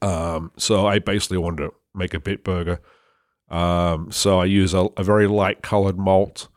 Um, 0.00 0.50
so 0.56 0.86
I 0.86 0.98
basically 0.98 1.36
wanted 1.36 1.64
to 1.64 1.74
make 1.94 2.14
a 2.14 2.18
Bitburger. 2.18 2.78
Um, 3.50 4.10
so 4.10 4.40
I 4.40 4.46
use 4.46 4.72
a, 4.72 4.88
a 4.96 5.04
very 5.04 5.26
light 5.26 5.60
colored 5.60 5.98
malt. 5.98 6.48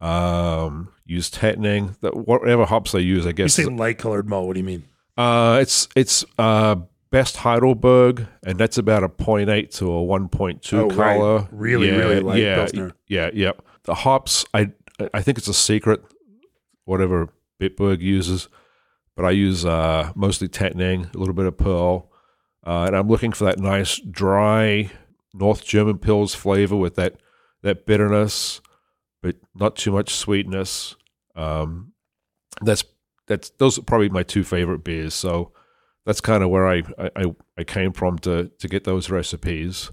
Um, 0.00 0.88
use 1.06 1.30
Tettnang, 1.30 2.00
that 2.00 2.16
whatever 2.16 2.64
hops 2.64 2.96
I 2.96 2.98
use, 2.98 3.24
I 3.24 3.30
guess. 3.30 3.56
you 3.56 3.64
say 3.64 3.70
light 3.70 3.98
colored 3.98 4.28
malt. 4.28 4.48
What 4.48 4.54
do 4.54 4.58
you 4.60 4.66
mean? 4.66 4.82
Uh, 5.16 5.60
it's 5.62 5.88
it's 5.94 6.24
uh, 6.36 6.74
best 7.10 7.36
Heidelberg, 7.36 8.26
and 8.44 8.58
that's 8.58 8.76
about 8.76 9.04
a 9.04 9.08
0.8 9.08 9.70
to 9.78 9.92
a 9.92 10.02
1.2 10.02 10.72
Oh, 10.72 10.88
right. 10.88 11.16
color. 11.16 11.48
Really, 11.52 11.88
yeah, 11.90 11.96
really 11.96 12.20
light 12.20 12.42
yeah, 12.42 12.54
Pilsner. 12.56 12.92
Yeah, 13.06 13.30
yeah. 13.32 13.52
The 13.84 13.94
hops, 13.94 14.44
I 14.52 14.72
I 15.14 15.22
think 15.22 15.38
it's 15.38 15.46
a 15.46 15.54
secret, 15.54 16.02
whatever 16.86 17.28
Bitburg 17.60 18.00
uses, 18.00 18.48
but 19.16 19.24
I 19.24 19.30
use 19.30 19.64
uh, 19.64 20.12
mostly 20.14 20.48
Tettnang, 20.48 21.14
a 21.14 21.18
little 21.18 21.34
bit 21.34 21.46
of 21.46 21.56
Pearl, 21.56 22.10
uh, 22.66 22.84
and 22.86 22.96
I'm 22.96 23.08
looking 23.08 23.32
for 23.32 23.44
that 23.44 23.58
nice 23.58 23.98
dry 23.98 24.90
North 25.34 25.64
German 25.64 25.98
Pils 25.98 26.34
flavor 26.34 26.76
with 26.76 26.94
that 26.96 27.16
that 27.62 27.86
bitterness, 27.86 28.60
but 29.22 29.36
not 29.54 29.76
too 29.76 29.92
much 29.92 30.14
sweetness. 30.14 30.96
Um, 31.34 31.92
that's 32.60 32.84
that's 33.26 33.50
those 33.50 33.78
are 33.78 33.82
probably 33.82 34.08
my 34.08 34.22
two 34.22 34.44
favorite 34.44 34.84
beers. 34.84 35.14
So 35.14 35.52
that's 36.04 36.20
kind 36.20 36.42
of 36.42 36.50
where 36.50 36.68
I, 36.68 36.82
I 37.16 37.34
I 37.58 37.64
came 37.64 37.92
from 37.92 38.18
to 38.20 38.50
to 38.58 38.68
get 38.68 38.84
those 38.84 39.10
recipes. 39.10 39.90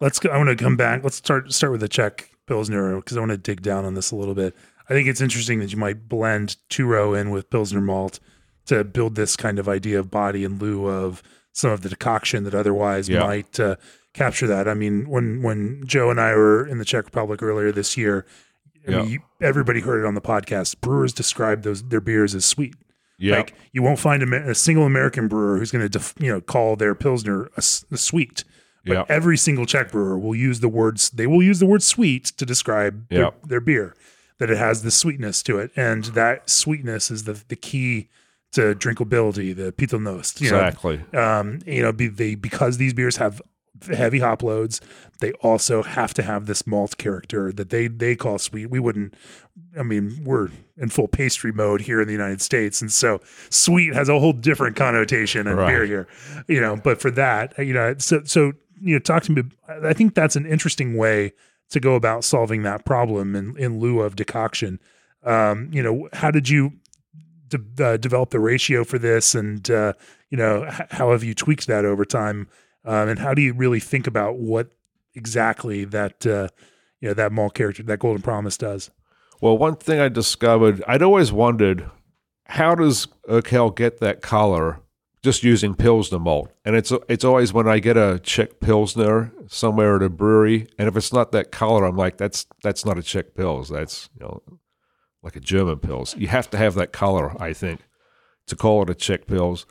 Let's 0.00 0.18
go. 0.18 0.30
I 0.30 0.38
want 0.38 0.50
to 0.50 0.56
come 0.56 0.76
back. 0.76 1.04
Let's 1.04 1.16
start 1.16 1.52
start 1.52 1.72
with 1.72 1.80
the 1.80 1.88
Czech 1.88 2.30
Pilsner 2.46 2.96
because 2.96 3.16
I 3.16 3.20
want 3.20 3.30
to 3.30 3.38
dig 3.38 3.62
down 3.62 3.84
on 3.84 3.94
this 3.94 4.10
a 4.10 4.16
little 4.16 4.34
bit. 4.34 4.54
I 4.88 4.94
think 4.94 5.08
it's 5.08 5.20
interesting 5.20 5.60
that 5.60 5.72
you 5.72 5.78
might 5.78 6.08
blend 6.08 6.56
two 6.68 6.86
row 6.86 7.14
in 7.14 7.30
with 7.30 7.50
Pilsner 7.50 7.80
malt 7.80 8.18
to 8.66 8.84
build 8.84 9.14
this 9.14 9.36
kind 9.36 9.58
of 9.58 9.68
idea 9.68 9.98
of 9.98 10.10
body 10.10 10.44
in 10.44 10.58
lieu 10.58 10.86
of 10.86 11.22
some 11.52 11.70
of 11.70 11.82
the 11.82 11.88
decoction 11.88 12.44
that 12.44 12.54
otherwise 12.54 13.08
Yeah. 13.08 13.20
might 13.26 13.58
uh, 13.60 13.76
capture 14.14 14.46
that. 14.46 14.68
I 14.68 14.74
mean, 14.74 15.08
when 15.08 15.42
when 15.42 15.82
Joe 15.86 16.10
and 16.10 16.20
I 16.20 16.34
were 16.34 16.66
in 16.66 16.78
the 16.78 16.84
Czech 16.84 17.04
Republic 17.04 17.42
earlier 17.42 17.72
this 17.72 17.96
year, 17.96 18.24
I 18.86 18.90
mean, 18.90 19.08
you, 19.10 19.20
everybody 19.40 19.80
heard 19.80 20.02
it 20.02 20.06
on 20.06 20.14
the 20.14 20.20
podcast. 20.20 20.80
Brewers 20.80 21.12
described 21.12 21.62
those 21.64 21.82
their 21.82 22.00
beers 22.00 22.34
as 22.34 22.44
sweet. 22.44 22.74
Yeah, 23.18 23.36
Like 23.36 23.54
you 23.72 23.82
won't 23.82 24.00
find 24.00 24.22
a, 24.22 24.50
a 24.50 24.54
single 24.54 24.84
American 24.84 25.28
brewer 25.28 25.56
who's 25.58 25.70
going 25.70 25.84
to 25.84 25.88
def, 25.88 26.14
you 26.18 26.28
know 26.32 26.40
call 26.40 26.74
their 26.76 26.94
pilsner 26.94 27.48
a 27.56 27.62
sweet. 27.62 28.42
But 28.84 28.92
yeah, 28.94 29.04
every 29.08 29.36
single 29.36 29.64
Czech 29.64 29.92
brewer 29.92 30.18
will 30.18 30.34
use 30.34 30.58
the 30.60 30.68
words 30.68 31.10
they 31.10 31.26
will 31.28 31.42
use 31.42 31.60
the 31.60 31.66
word 31.66 31.82
sweet 31.84 32.24
to 32.38 32.44
describe 32.44 33.08
their, 33.10 33.20
their 33.46 33.60
beer. 33.60 33.94
That 34.38 34.50
it 34.50 34.58
has 34.58 34.82
the 34.82 34.90
sweetness 34.90 35.40
to 35.44 35.58
it, 35.58 35.70
and 35.76 36.04
that 36.06 36.50
sweetness 36.50 37.12
is 37.12 37.24
the 37.24 37.40
the 37.46 37.54
key 37.54 38.08
to 38.52 38.74
drinkability, 38.74 39.54
the 39.54 39.72
pitelnost. 39.72 40.40
You 40.40 40.48
exactly. 40.48 41.04
know, 41.12 41.22
um, 41.22 41.60
you 41.66 41.82
know, 41.82 41.92
be, 41.92 42.08
they 42.08 42.34
because 42.34 42.76
these 42.78 42.94
beers 42.94 43.16
have 43.16 43.40
heavy 43.90 44.20
hop 44.20 44.42
loads, 44.42 44.80
they 45.20 45.32
also 45.34 45.82
have 45.82 46.14
to 46.14 46.22
have 46.22 46.46
this 46.46 46.66
malt 46.66 46.96
character 46.98 47.52
that 47.52 47.70
they 47.70 47.88
they 47.88 48.14
call 48.14 48.38
sweet. 48.38 48.66
We 48.66 48.78
wouldn't. 48.78 49.14
I 49.78 49.82
mean, 49.82 50.22
we're 50.24 50.48
in 50.76 50.88
full 50.88 51.08
pastry 51.08 51.52
mode 51.52 51.82
here 51.82 52.00
in 52.00 52.06
the 52.06 52.12
United 52.12 52.40
States, 52.40 52.80
and 52.80 52.92
so 52.92 53.20
sweet 53.50 53.94
has 53.94 54.08
a 54.08 54.18
whole 54.18 54.32
different 54.32 54.76
connotation 54.76 55.46
in 55.46 55.56
Right. 55.56 55.68
beer 55.68 55.84
here. 55.86 56.08
You 56.48 56.60
know, 56.60 56.76
but 56.76 57.00
for 57.00 57.10
that, 57.12 57.58
you 57.58 57.72
know, 57.72 57.94
so 57.98 58.22
so 58.24 58.52
you 58.80 58.94
know, 58.94 58.98
talk 58.98 59.22
to 59.24 59.32
me. 59.32 59.42
I 59.82 59.92
think 59.92 60.14
that's 60.14 60.36
an 60.36 60.46
interesting 60.46 60.96
way 60.96 61.32
to 61.70 61.80
go 61.80 61.94
about 61.94 62.24
solving 62.24 62.62
that 62.62 62.84
problem 62.84 63.34
in 63.34 63.56
in 63.56 63.78
lieu 63.80 64.00
of 64.00 64.16
decoction. 64.16 64.78
Um, 65.24 65.70
you 65.72 65.82
know, 65.82 66.08
how 66.12 66.30
did 66.30 66.48
you 66.48 66.72
de- 67.58 67.84
uh, 67.84 67.96
develop 67.96 68.30
the 68.30 68.40
ratio 68.40 68.84
for 68.84 68.98
this, 68.98 69.34
and 69.34 69.70
uh, 69.70 69.92
you 70.30 70.38
know, 70.38 70.66
h- 70.66 70.88
how 70.90 71.12
have 71.12 71.22
you 71.22 71.34
tweaked 71.34 71.66
that 71.66 71.84
over 71.84 72.04
time? 72.04 72.48
Um, 72.84 73.08
and 73.08 73.18
how 73.18 73.34
do 73.34 73.42
you 73.42 73.52
really 73.54 73.80
think 73.80 74.06
about 74.06 74.38
what 74.38 74.70
exactly 75.14 75.84
that 75.84 76.26
uh, 76.26 76.48
you 77.00 77.08
know 77.08 77.14
that 77.14 77.32
malt 77.32 77.54
character, 77.54 77.82
that 77.82 77.98
golden 77.98 78.22
promise 78.22 78.56
does? 78.56 78.90
Well, 79.40 79.58
one 79.58 79.76
thing 79.76 80.00
I 80.00 80.08
discovered, 80.08 80.82
I'd 80.86 81.02
always 81.02 81.32
wondered, 81.32 81.90
how 82.46 82.76
does 82.76 83.08
Urquell 83.28 83.74
get 83.74 83.98
that 83.98 84.22
color 84.22 84.78
just 85.22 85.42
using 85.42 85.74
Pilsner 85.74 86.20
malt? 86.20 86.52
And 86.64 86.76
it's 86.76 86.92
it's 87.08 87.24
always 87.24 87.52
when 87.52 87.68
I 87.68 87.78
get 87.78 87.96
a 87.96 88.20
Czech 88.22 88.60
Pilsner 88.60 89.32
somewhere 89.48 89.96
at 89.96 90.02
a 90.02 90.08
brewery, 90.08 90.68
and 90.78 90.88
if 90.88 90.96
it's 90.96 91.12
not 91.12 91.32
that 91.32 91.50
color, 91.52 91.84
I'm 91.84 91.96
like, 91.96 92.18
that's 92.18 92.46
that's 92.62 92.84
not 92.84 92.98
a 92.98 93.02
Czech 93.02 93.34
Pils. 93.34 93.68
That's 93.68 94.08
you 94.18 94.26
know 94.26 94.42
like 95.22 95.36
a 95.36 95.40
German 95.40 95.76
Pils. 95.76 96.18
You 96.18 96.28
have 96.28 96.50
to 96.50 96.58
have 96.58 96.74
that 96.74 96.92
color, 96.92 97.40
I 97.40 97.52
think, 97.52 97.80
to 98.46 98.56
call 98.56 98.82
it 98.82 98.90
a 98.90 98.94
Czech 98.94 99.26
Pils. 99.26 99.64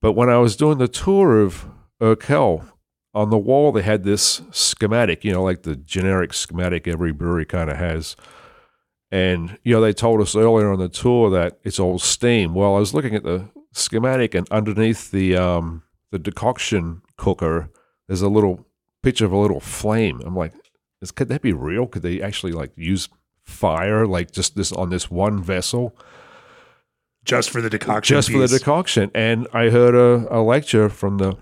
But 0.00 0.12
when 0.12 0.28
I 0.28 0.38
was 0.38 0.56
doing 0.56 0.78
the 0.78 0.88
tour 0.88 1.40
of 1.40 1.66
Urquell, 2.00 2.70
on 3.14 3.30
the 3.30 3.38
wall 3.38 3.72
they 3.72 3.82
had 3.82 4.04
this 4.04 4.42
schematic, 4.50 5.24
you 5.24 5.32
know, 5.32 5.42
like 5.42 5.62
the 5.62 5.76
generic 5.76 6.32
schematic 6.32 6.86
every 6.86 7.12
brewery 7.12 7.44
kind 7.44 7.70
of 7.70 7.76
has. 7.76 8.14
And 9.10 9.58
you 9.64 9.74
know, 9.74 9.80
they 9.80 9.92
told 9.92 10.20
us 10.20 10.36
earlier 10.36 10.70
on 10.70 10.78
the 10.78 10.88
tour 10.88 11.30
that 11.30 11.58
it's 11.64 11.80
all 11.80 11.98
steam. 11.98 12.54
Well, 12.54 12.76
I 12.76 12.78
was 12.78 12.94
looking 12.94 13.14
at 13.14 13.24
the 13.24 13.48
schematic, 13.72 14.34
and 14.34 14.46
underneath 14.50 15.10
the 15.10 15.36
um, 15.36 15.82
the 16.10 16.18
decoction 16.18 17.02
cooker, 17.16 17.70
there's 18.06 18.22
a 18.22 18.28
little 18.28 18.66
picture 19.02 19.24
of 19.24 19.32
a 19.32 19.38
little 19.38 19.60
flame. 19.60 20.20
I'm 20.24 20.36
like, 20.36 20.52
is, 21.00 21.10
could 21.10 21.28
that 21.28 21.42
be 21.42 21.52
real? 21.52 21.86
Could 21.86 22.02
they 22.02 22.20
actually 22.20 22.52
like 22.52 22.72
use 22.76 23.08
fire, 23.48 24.06
like 24.06 24.30
just 24.30 24.56
this 24.56 24.72
on 24.72 24.90
this 24.90 25.10
one 25.10 25.42
vessel, 25.42 25.96
Just 27.24 27.50
for 27.50 27.60
the 27.60 27.70
decoction, 27.70 28.14
just 28.14 28.30
for 28.30 28.38
the 28.38 28.58
decoction? 28.58 29.10
And 29.14 29.48
I 29.52 29.70
heard 29.70 29.94
a, 29.94 30.38
a 30.38 30.40
lecture 30.40 30.88
from 30.88 31.18
the 31.18 31.36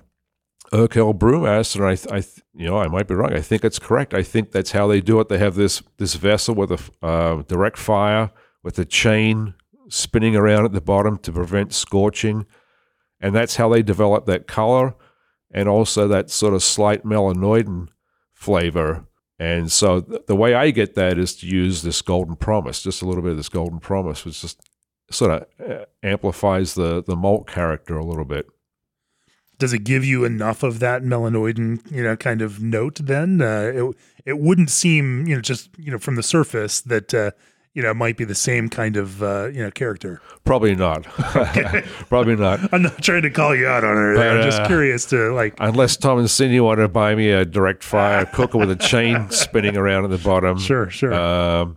Urquell 0.73 1.16
brewmaster, 1.16 1.77
and 1.77 1.87
I, 1.87 1.95
th- 1.95 2.12
I, 2.12 2.21
th- 2.21 2.42
you 2.55 2.66
know, 2.66 2.79
I 2.79 2.88
might 2.88 3.07
be 3.07 3.14
wrong. 3.14 3.33
I 3.33 3.40
think 3.40 3.64
it's 3.64 3.79
correct. 3.79 4.14
I 4.14 4.23
think 4.23 4.53
that's 4.53 4.73
how 4.73 4.87
they 4.87 5.01
do 5.01 5.21
it. 5.21 5.29
They 5.29 5.38
have 5.38 5.55
this 5.55 5.83
this 5.99 6.14
vessel 6.14 6.55
with 6.55 6.73
a 6.73 7.07
uh, 7.07 7.42
direct 7.42 7.79
fire 7.79 8.31
with 8.62 8.79
a 8.81 8.85
chain 8.85 9.55
spinning 9.88 10.35
around 10.35 10.64
at 10.64 10.73
the 10.73 10.81
bottom 10.81 11.19
to 11.19 11.31
prevent 11.31 11.73
scorching. 11.73 12.47
And 13.21 13.35
that's 13.35 13.57
how 13.57 13.69
they 13.69 13.83
develop 13.83 14.27
that 14.27 14.49
color 14.49 14.95
and 15.53 15.69
also 15.69 16.09
that 16.09 16.31
sort 16.31 16.53
of 16.53 16.62
slight 16.62 17.05
melanoidin 17.05 17.88
flavor. 18.33 19.07
And 19.38 19.70
so 19.70 20.01
th- 20.01 20.22
the 20.27 20.37
way 20.37 20.55
I 20.55 20.70
get 20.70 20.94
that 20.94 21.18
is 21.18 21.35
to 21.37 21.46
use 21.46 21.83
this 21.83 22.01
golden 22.03 22.37
promise, 22.37 22.83
just 22.83 23.03
a 23.03 23.05
little 23.07 23.22
bit 23.22 23.33
of 23.33 23.37
this 23.37 23.49
golden 23.49 23.81
promise, 23.81 24.25
which 24.25 24.40
just 24.40 24.61
sort 25.11 25.31
of 25.31 25.70
uh, 25.70 25.85
amplifies 26.03 26.75
the, 26.75 27.03
the 27.03 27.16
malt 27.16 27.46
character 27.46 27.99
a 27.99 28.05
little 28.05 28.25
bit. 28.25 28.46
Does 29.59 29.72
it 29.72 29.85
give 29.85 30.05
you 30.05 30.25
enough 30.25 30.62
of 30.62 30.81
that 30.81 31.03
melanoidin, 31.03 31.90
you 31.90 32.03
know, 32.03 32.16
kind 32.16 32.42
of 32.42 32.62
note? 32.62 32.96
Then 33.03 33.40
uh, 33.40 33.72
it 33.75 33.96
it 34.27 34.38
wouldn't 34.38 34.68
seem, 34.68 35.27
you 35.27 35.35
know, 35.35 35.40
just 35.40 35.70
you 35.79 35.90
know 35.90 35.99
from 35.99 36.16
the 36.16 36.22
surface 36.22 36.83
that 36.83 37.14
uh, 37.14 37.31
you 37.77 37.83
know 37.83 37.93
might 37.93 38.17
be 38.17 38.25
the 38.25 38.35
same 38.35 38.71
kind 38.71 38.97
of 38.97 39.23
uh, 39.23 39.49
you 39.53 39.62
know 39.62 39.71
character. 39.71 40.21
Probably 40.45 40.75
not. 40.75 41.05
Probably 42.09 42.35
not. 42.35 42.73
I'm 42.73 42.83
not 42.83 43.03
trying 43.03 43.23
to 43.23 43.31
call 43.31 43.55
you 43.55 43.67
out 43.69 43.85
on 43.85 43.97
it. 43.97 44.19
I'm 44.19 44.43
just 44.43 44.62
uh, 44.62 44.67
curious 44.67 45.05
to 45.07 45.35
like. 45.35 45.55
Unless 45.61 45.99
Tom 45.99 46.19
and 46.19 46.31
Cindy 46.31 46.59
want 46.59 46.79
to 46.81 46.89
buy 46.89 47.15
me 47.15 47.31
a 47.31 47.45
direct 47.45 47.85
fire 47.85 48.25
cooker 48.33 48.57
with 48.59 48.71
a 48.71 48.77
chain 48.77 49.31
spinning 49.31 49.77
around 49.77 50.05
at 50.05 50.11
the 50.11 50.19
bottom. 50.19 50.59
Sure, 50.59 50.89
sure. 50.89 51.12
Um, 51.12 51.77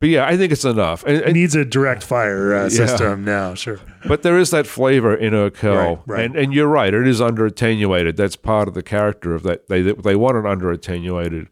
but 0.00 0.08
yeah, 0.08 0.26
I 0.26 0.36
think 0.36 0.50
it's 0.52 0.64
enough. 0.64 1.06
It 1.06 1.22
and- 1.24 1.34
needs 1.34 1.54
a 1.54 1.64
direct 1.64 2.02
fire 2.02 2.54
uh, 2.54 2.68
system 2.68 3.24
now. 3.24 3.54
Sure. 3.54 3.78
but 4.08 4.22
there 4.22 4.38
is 4.38 4.50
that 4.50 4.66
flavor 4.66 5.14
in 5.14 5.34
Urquell, 5.34 5.98
Right, 5.98 6.08
right. 6.08 6.24
and 6.24 6.34
and 6.36 6.52
you're 6.52 6.66
right. 6.68 6.92
It 6.92 7.06
is 7.06 7.20
under 7.20 7.46
attenuated. 7.46 8.16
That's 8.16 8.34
part 8.36 8.66
of 8.66 8.74
the 8.74 8.82
character 8.82 9.34
of 9.36 9.44
that. 9.44 9.68
They 9.68 9.82
they 9.82 10.16
want 10.16 10.36
it 10.36 10.46
under 10.46 10.72
attenuated. 10.72 11.46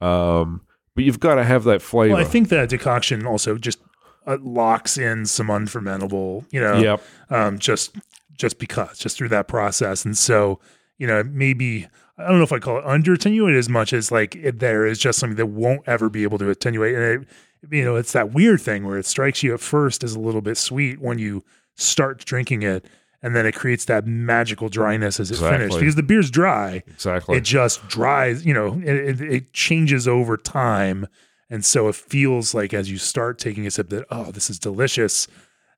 Um, 0.00 0.62
but 0.98 1.04
you've 1.04 1.20
got 1.20 1.36
to 1.36 1.44
have 1.44 1.62
that 1.62 1.80
flavor. 1.80 2.14
Well, 2.14 2.20
I 2.20 2.26
think 2.28 2.48
that 2.48 2.68
decoction 2.70 3.24
also 3.24 3.56
just 3.56 3.78
uh, 4.26 4.36
locks 4.42 4.98
in 4.98 5.26
some 5.26 5.46
unfermentable, 5.46 6.44
you 6.50 6.60
know, 6.60 6.76
Yep. 6.76 7.02
um, 7.30 7.58
just 7.60 7.94
just 8.36 8.58
because, 8.58 8.98
just 8.98 9.16
through 9.16 9.28
that 9.28 9.46
process. 9.46 10.04
And 10.04 10.18
so, 10.18 10.58
you 10.98 11.06
know, 11.06 11.22
maybe 11.22 11.86
I 12.18 12.26
don't 12.26 12.38
know 12.38 12.42
if 12.42 12.52
I 12.52 12.58
call 12.58 12.78
it 12.78 12.84
under 12.84 13.12
attenuated 13.12 13.60
as 13.60 13.68
much 13.68 13.92
as 13.92 14.10
like 14.10 14.34
it, 14.34 14.58
there 14.58 14.86
is 14.86 14.98
just 14.98 15.20
something 15.20 15.36
that 15.36 15.46
won't 15.46 15.82
ever 15.86 16.10
be 16.10 16.24
able 16.24 16.38
to 16.38 16.50
attenuate. 16.50 16.96
And 16.96 17.04
it, 17.22 17.28
you 17.76 17.84
know, 17.84 17.94
it's 17.94 18.12
that 18.12 18.32
weird 18.32 18.60
thing 18.60 18.84
where 18.84 18.98
it 18.98 19.06
strikes 19.06 19.44
you 19.44 19.54
at 19.54 19.60
first 19.60 20.02
as 20.02 20.16
a 20.16 20.18
little 20.18 20.40
bit 20.42 20.56
sweet 20.56 21.00
when 21.00 21.20
you 21.20 21.44
start 21.76 22.24
drinking 22.24 22.62
it, 22.62 22.86
and 23.22 23.34
then 23.34 23.46
it 23.46 23.54
creates 23.54 23.84
that 23.86 24.06
magical 24.06 24.68
dryness 24.68 25.18
as 25.18 25.30
it 25.30 25.38
finishes 25.38 25.76
because 25.78 25.96
the 25.96 26.02
beer's 26.02 26.30
dry. 26.30 26.82
Exactly. 26.86 27.36
it 27.36 27.44
just 27.44 27.86
dries 27.88 28.44
you 28.46 28.54
know 28.54 28.80
it, 28.84 29.20
it, 29.20 29.20
it 29.20 29.52
changes 29.52 30.06
over 30.06 30.36
time. 30.36 31.06
And 31.50 31.64
so 31.64 31.88
it 31.88 31.94
feels 31.94 32.52
like 32.52 32.74
as 32.74 32.90
you 32.90 32.98
start 32.98 33.38
taking 33.38 33.66
a 33.66 33.70
sip 33.70 33.88
that 33.90 34.04
oh 34.10 34.30
this 34.30 34.50
is 34.50 34.58
delicious 34.58 35.26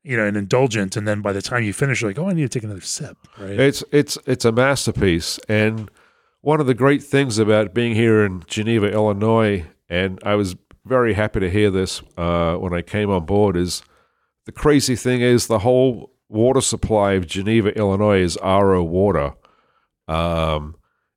you 0.02 0.16
know 0.16 0.26
and 0.26 0.36
indulgent. 0.36 0.96
And 0.96 1.06
then 1.06 1.20
by 1.22 1.32
the 1.32 1.42
time 1.42 1.62
you 1.62 1.72
finish 1.72 2.02
you're 2.02 2.10
like 2.10 2.18
oh 2.18 2.28
i 2.28 2.32
need 2.32 2.42
to 2.42 2.48
take 2.48 2.64
another 2.64 2.80
sip 2.80 3.16
right? 3.38 3.58
It's 3.58 3.84
it's 3.92 4.18
it's 4.26 4.44
a 4.44 4.52
masterpiece, 4.52 5.38
and 5.48 5.90
one 6.42 6.60
of 6.60 6.66
the 6.66 6.74
great 6.74 7.02
things 7.02 7.38
about 7.38 7.74
being 7.74 7.94
here 7.94 8.24
in 8.24 8.42
Geneva, 8.46 8.90
Illinois, 8.90 9.66
and 9.88 10.18
I 10.24 10.34
was 10.36 10.56
very 10.86 11.12
happy 11.12 11.40
to 11.40 11.50
hear 11.50 11.70
this 11.70 12.02
uh, 12.16 12.54
when 12.56 12.72
I 12.72 12.82
came 12.82 13.10
on 13.10 13.26
board. 13.26 13.56
Is 13.56 13.82
the 14.46 14.52
crazy 14.52 14.96
thing 14.96 15.20
is 15.20 15.46
the 15.46 15.60
whole 15.60 16.12
water 16.30 16.60
supply 16.60 17.12
of 17.12 17.26
Geneva, 17.26 17.76
Illinois, 17.76 18.20
is 18.20 18.38
RO 18.42 18.82
water, 18.82 19.34
um, 20.08 20.76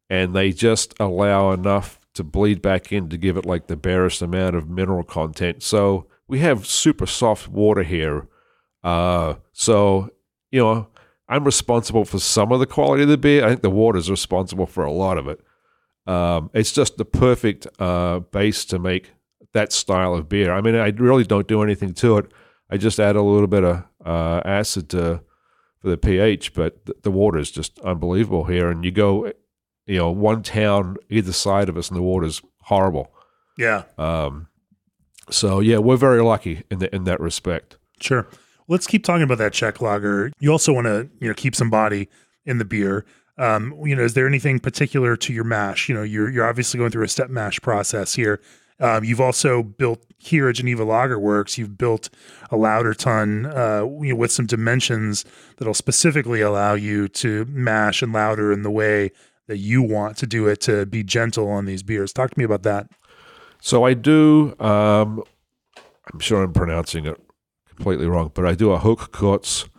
and 0.10 0.36
they 0.36 0.52
just 0.52 0.94
allow 1.00 1.52
enough 1.52 2.00
to 2.16 2.24
bleed 2.24 2.62
back 2.62 2.92
in 2.92 3.10
to 3.10 3.18
give 3.18 3.38
it 3.38 3.46
like 3.46 3.68
the 3.68 3.78
barest 3.78 4.22
amount 4.22 4.56
of 4.56 4.70
mineral 4.70 5.04
content. 5.04 5.64
So 5.64 6.08
we 6.28 6.40
have 6.40 6.66
super 6.66 7.06
soft 7.06 7.48
water 7.48 7.84
here. 7.84 8.28
Uh, 8.84 9.36
so 9.52 10.10
you 10.52 10.60
know, 10.60 10.88
I'm 11.28 11.46
responsible 11.46 12.06
for 12.06 12.20
some 12.20 12.52
of 12.52 12.60
the 12.60 12.68
quality 12.68 13.04
of 13.04 13.10
the 13.10 13.18
beer. 13.18 13.44
I 13.44 13.50
think 13.50 13.62
the 13.62 13.70
water 13.70 13.98
is 13.98 14.10
responsible 14.10 14.68
for 14.68 14.84
a 14.84 14.92
lot 14.92 15.18
of 15.18 15.28
it. 15.28 15.40
Um, 16.06 16.52
it's 16.54 16.72
just 16.72 16.98
the 16.98 17.06
perfect 17.06 17.66
uh, 17.80 18.20
base 18.20 18.66
to 18.66 18.78
make 18.78 19.12
that 19.54 19.72
style 19.72 20.14
of 20.14 20.30
beer. 20.30 20.54
I 20.54 20.62
mean, 20.62 20.76
I 20.76 20.90
really 20.90 21.24
don't 21.24 21.48
do 21.48 21.64
anything 21.64 21.94
to 21.96 22.18
it. 22.18 22.32
I 22.70 22.78
just 22.78 23.00
add 23.00 23.16
a 23.16 23.22
little 23.22 23.48
bit 23.48 23.64
of 23.64 23.84
uh, 24.06 24.42
acid 24.46 24.90
to, 24.90 25.22
for 25.80 25.90
the 25.90 25.98
pH, 25.98 26.54
but 26.54 26.86
th- 26.86 26.98
the 27.04 27.12
water 27.12 27.38
is 27.40 27.52
just 27.52 27.80
unbelievable 27.80 28.46
here. 28.46 28.70
And 28.70 28.84
you 28.86 28.92
go, 28.92 29.32
you 29.86 29.98
know, 29.98 30.12
one 30.12 30.44
town 30.44 30.98
either 31.10 31.34
side 31.34 31.70
of 31.70 31.78
us, 31.78 31.90
and 31.90 31.98
the 31.98 32.02
water's 32.04 32.42
horrible. 32.64 33.14
yeah 33.58 33.84
Um, 33.98 34.48
so 35.30 35.60
yeah, 35.60 35.78
we're 35.78 35.98
very 35.98 36.22
lucky 36.22 36.64
in 36.70 36.80
the, 36.80 36.94
in 36.96 37.04
that 37.06 37.20
respect. 37.20 37.78
sure 38.02 38.28
let's 38.70 38.88
keep 38.88 39.04
talking 39.04 39.24
about 39.24 39.38
that 39.38 39.52
czech 39.54 39.82
lager 39.82 40.32
you 40.40 40.50
also 40.50 40.72
want 40.74 40.88
to 40.88 41.10
you 41.20 41.28
know 41.28 41.34
keep 41.34 41.54
some 41.56 41.70
body 41.70 42.08
in 42.46 42.58
the 42.60 42.66
beer 42.66 43.06
um, 43.38 43.74
you 43.84 43.94
know 43.96 44.04
is 44.04 44.14
there 44.14 44.26
anything 44.28 44.58
particular 44.60 45.16
to 45.18 45.34
your 45.34 45.44
mash 45.44 45.90
you 45.90 45.96
know 45.96 46.02
you're, 46.04 46.30
you're 46.30 46.48
obviously 46.48 46.78
going 46.78 46.90
through 46.92 47.04
a 47.04 47.08
step 47.10 47.30
mash 47.30 47.60
process 47.62 48.16
here 48.16 48.40
um, 48.84 49.06
you've 49.06 49.22
also 49.22 49.64
built 49.64 50.06
here 50.18 50.50
at 50.50 50.56
Geneva 50.56 50.84
Lager 50.84 51.18
Works. 51.18 51.58
You've 51.58 51.78
built 51.78 52.10
a 52.52 52.58
lauter 52.58 52.94
tun 52.94 53.46
uh, 53.46 53.86
you 54.02 54.10
know, 54.10 54.16
with 54.16 54.32
some 54.32 54.46
dimensions 54.46 55.24
that'll 55.58 55.74
specifically 55.74 56.42
allow 56.42 56.74
you 56.74 57.08
to 57.08 57.46
mash 57.46 58.02
and 58.02 58.12
lauter 58.12 58.52
in 58.52 58.62
the 58.64 58.70
way 58.70 59.12
that 59.48 59.58
you 59.58 59.82
want 59.82 60.18
to 60.18 60.28
do 60.28 60.48
it 60.48 60.60
to 60.62 60.86
be 60.86 61.02
gentle 61.02 61.50
on 61.50 61.64
these 61.66 61.82
beers. 61.82 62.12
Talk 62.12 62.32
to 62.32 62.38
me 62.38 62.44
about 62.44 62.64
that. 62.64 62.90
So 63.62 63.86
I 63.86 63.94
do. 63.94 64.54
Um, 64.60 65.24
I'm 66.12 66.20
sure 66.20 66.44
I'm 66.44 66.52
pronouncing 66.52 67.06
it 67.06 67.18
completely 67.74 68.08
wrong, 68.08 68.32
but 68.34 68.46
I 68.46 68.54
do 68.54 68.74
a 68.74 68.80
hochkurz, 68.80 69.70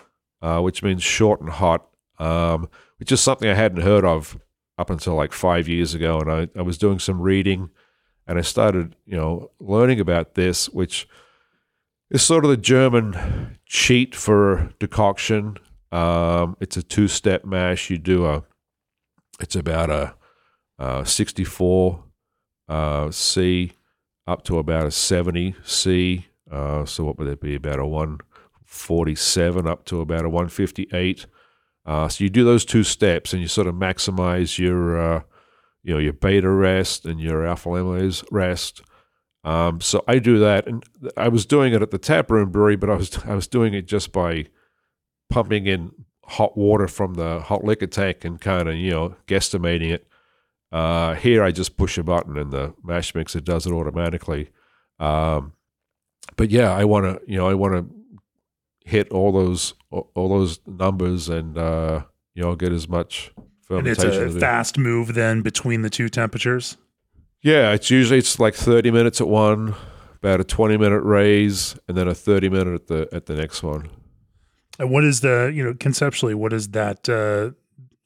uh, 0.41 0.61
which 0.61 0.83
means 0.83 1.03
short 1.03 1.43
and 1.43 1.51
hot, 1.51 1.87
um, 2.19 2.71
which 2.97 3.13
is 3.13 3.21
something 3.21 3.51
I 3.51 3.55
hadn't 3.55 3.83
heard 3.83 4.07
of 4.07 4.39
up 4.79 4.89
until 4.89 5.15
like 5.15 5.33
five 5.33 5.69
years 5.69 5.93
ago. 5.93 6.21
And 6.21 6.33
I, 6.33 6.49
I 6.59 6.63
was 6.63 6.79
doing 6.79 6.99
some 6.99 7.21
reading, 7.21 7.69
and 8.27 8.39
I 8.39 8.43
started, 8.43 8.97
you 9.07 9.17
know, 9.17 9.51
learning 9.61 10.01
about 10.01 10.35
this, 10.35 10.69
which 10.69 11.09
is 12.11 12.23
sort 12.23 12.45
of 12.45 12.51
the 12.51 12.57
German 12.57 13.59
cheat 13.67 14.15
for 14.15 14.71
decoction. 14.79 15.59
Um, 15.93 16.57
it's 16.61 16.77
a 16.77 16.83
two-step 16.83 17.45
mash. 17.45 17.91
You 17.91 17.99
do 17.99 18.27
a, 18.27 18.45
it's 19.41 19.57
about 19.57 19.91
a, 19.91 20.15
uh 20.77 21.05
64 21.05 22.03
uh, 22.69 23.11
C 23.11 23.73
up 24.27 24.43
to 24.45 24.59
about 24.59 24.87
a 24.87 24.91
70 24.91 25.55
C. 25.65 26.27
Uh, 26.51 26.85
so 26.85 27.05
what 27.05 27.19
would 27.19 27.29
that 27.29 27.41
be? 27.41 27.55
About 27.55 27.79
a 27.79 27.87
147 27.87 29.67
up 29.67 29.85
to 29.87 30.01
about 30.01 30.25
a 30.25 30.29
158. 30.29 31.27
Uh, 31.87 32.09
so 32.09 32.25
you 32.25 32.31
do 32.31 32.45
those 32.45 32.65
two 32.65 32.83
steps 32.83 33.33
and 33.33 33.43
you 33.43 33.49
sort 33.49 33.67
of 33.67 33.75
maximize 33.75 34.59
your, 34.59 34.99
uh, 34.99 35.23
you 35.85 35.95
know, 35.95 36.01
your 36.01 36.13
beta 36.13 36.51
rest 36.51 37.05
and 37.05 37.21
your 37.21 37.47
alpha 37.47 37.69
amylase 37.69 38.25
rest. 38.33 38.83
Um, 39.45 39.81
so 39.81 40.03
I 40.09 40.19
do 40.19 40.39
that, 40.39 40.67
and 40.67 40.83
I 41.17 41.29
was 41.29 41.45
doing 41.45 41.75
it 41.75 41.83
at 41.83 41.91
the 41.91 41.99
taproom 41.99 42.51
brewery, 42.51 42.77
but 42.77 42.91
I 42.91 42.95
was 42.95 43.19
I 43.25 43.35
was 43.35 43.47
doing 43.47 43.75
it 43.75 43.87
just 43.87 44.11
by 44.11 44.47
pumping 45.29 45.67
in 45.67 45.93
hot 46.25 46.57
water 46.57 46.89
from 46.89 47.15
the 47.15 47.41
hot 47.41 47.63
liquor 47.63 47.87
tank 47.87 48.25
and 48.25 48.41
kind 48.41 48.69
of 48.69 48.75
you 48.77 48.91
know 48.91 49.17
guesstimating 49.27 49.91
it. 49.91 50.07
Uh, 50.73 51.15
here, 51.15 51.45
I 51.45 51.53
just 51.53 51.77
push 51.77 51.99
a 51.99 52.03
button 52.03 52.37
and 52.37 52.51
the 52.51 52.75
mash 52.83 53.15
mixer 53.15 53.41
does 53.41 53.67
it 53.67 53.73
automatically. 53.73 54.51
Um, 54.99 55.53
but 56.37 56.51
yeah, 56.51 56.73
I 56.73 56.85
want 56.85 57.05
to, 57.05 57.31
you 57.31 57.37
know, 57.37 57.47
I 57.47 57.55
want 57.55 57.75
to 57.75 57.95
hit 58.85 59.11
all 59.11 59.31
those 59.31 59.75
all 59.91 60.29
those 60.29 60.61
numbers 60.67 61.29
and 61.29 61.57
uh, 61.57 62.05
you 62.35 62.43
know 62.43 62.57
get 62.57 62.73
as 62.73 62.89
much 62.89 63.33
And 63.71 63.87
it's 63.87 64.05
a 64.05 64.31
fast 64.31 64.79
move 64.79 65.15
then 65.15 65.43
between 65.43 65.83
the 65.83 65.91
two 65.91 66.09
temperatures. 66.09 66.77
yeah, 67.43 67.73
it's 67.73 67.91
usually 67.91 68.19
it's 68.19 68.39
like 68.39 68.55
thirty 68.55 68.91
minutes 68.91 69.21
at 69.21 69.29
one, 69.29 69.75
about 70.17 70.41
a 70.41 70.45
twenty 70.45 70.77
minute 70.77 71.01
raise, 71.03 71.77
and 71.89 71.97
then 71.97 72.09
a 72.09 72.15
thirty 72.15 72.49
minute 72.49 72.75
at 72.75 72.87
the 72.89 73.09
at 73.13 73.27
the 73.27 73.35
next 73.35 73.63
one. 73.63 73.89
And 74.79 74.91
what 74.91 75.05
is 75.05 75.21
the, 75.21 75.53
you 75.55 75.63
know, 75.63 75.73
conceptually, 75.73 76.35
what 76.35 76.53
is 76.53 76.69
that, 76.71 77.09
uh, 77.09 77.53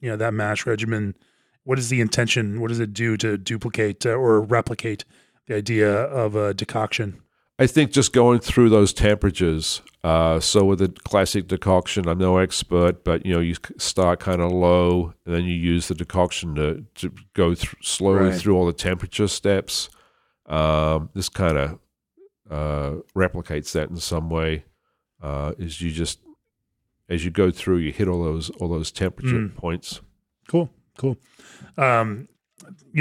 you 0.01 0.09
know, 0.09 0.15
that 0.17 0.33
mash 0.35 0.67
regimen? 0.67 1.15
What 1.63 1.79
is 1.79 1.89
the 1.89 1.99
intention? 1.99 2.61
What 2.61 2.67
does 2.67 2.79
it 2.79 2.93
do 2.93 3.17
to 3.17 3.37
duplicate 3.37 4.05
uh, 4.05 4.11
or 4.11 4.41
replicate 4.41 5.03
the 5.47 5.55
idea 5.55 5.91
of 5.91 6.35
a 6.35 6.53
decoction? 6.53 7.21
I 7.61 7.67
think 7.67 7.91
just 7.91 8.13
going 8.13 8.39
through 8.39 8.69
those 8.69 8.93
temperatures. 8.93 9.81
Uh, 10.01 10.39
so 10.39 10.63
with 10.63 10.79
the 10.79 10.87
classic 11.03 11.47
decoction, 11.47 12.07
I'm 12.07 12.17
no 12.17 12.37
expert, 12.37 13.03
but 13.03 13.25
you 13.25 13.33
know 13.33 13.41
you 13.41 13.55
start 13.77 14.21
kind 14.21 14.41
of 14.41 14.51
low, 14.51 15.13
and 15.25 15.35
then 15.35 15.43
you 15.43 15.53
use 15.55 15.89
the 15.89 15.93
decoction 15.95 16.55
to, 16.55 16.85
to 16.95 17.13
go 17.33 17.53
th- 17.53 17.75
slowly 17.81 18.29
Right. 18.29 18.39
through 18.39 18.55
all 18.55 18.65
the 18.65 18.71
temperature 18.73 19.27
steps. 19.27 19.89
Um, 20.45 21.09
this 21.13 21.27
kind 21.29 21.57
of 21.57 21.79
uh, 22.49 23.01
replicates 23.15 23.73
that 23.73 23.89
in 23.89 23.97
some 23.97 24.29
way. 24.29 24.63
Uh, 25.21 25.51
is 25.57 25.81
you 25.81 25.91
just 25.91 26.19
as 27.09 27.25
you 27.25 27.31
go 27.31 27.51
through, 27.51 27.77
you 27.79 27.91
hit 27.91 28.07
all 28.07 28.23
those 28.23 28.49
all 28.51 28.69
those 28.69 28.89
temperature 28.91 29.35
Mm. 29.49 29.55
points. 29.55 29.99
Cool, 30.47 30.69
cool. 30.97 31.17
Um, 31.77 32.29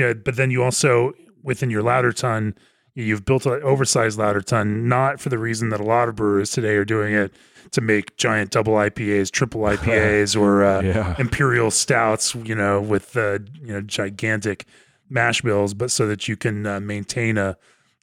know, 0.03 0.15
but 0.15 0.35
then 0.35 0.51
you 0.51 0.65
also 0.65 1.13
within 1.45 1.71
your 1.71 1.83
lauter 1.85 2.13
tun, 2.13 2.57
you've 3.05 3.25
built 3.25 3.47
an 3.47 3.61
oversized 3.63 4.19
lauter 4.19 4.41
tun, 4.41 4.89
not 4.89 5.21
for 5.21 5.29
the 5.29 5.39
reason 5.39 5.69
that 5.71 5.81
a 5.81 5.85
lot 5.85 6.09
of 6.09 6.17
brewers 6.17 6.51
today 6.51 6.75
are 6.75 6.85
doing 6.85 7.15
it 7.15 7.33
to 7.71 7.81
make 7.81 8.17
giant 8.17 8.51
double 8.51 8.75
IPAs, 8.75 9.31
triple 9.31 9.61
IPAs, 9.75 10.39
or 10.39 10.65
uh, 10.65 10.83
Yeah. 10.83 11.15
imperial 11.19 11.71
stouts, 11.71 12.35
you 12.35 12.55
know, 12.55 12.81
with 12.81 13.17
uh, 13.17 13.39
you 13.61 13.73
know 13.73 13.81
gigantic 13.81 14.65
mash 15.09 15.43
bills, 15.43 15.75
but 15.75 15.91
so 15.91 16.07
that 16.07 16.29
you 16.29 16.37
can 16.37 16.67
uh, 16.67 16.81
maintain 16.81 17.39
a 17.39 17.57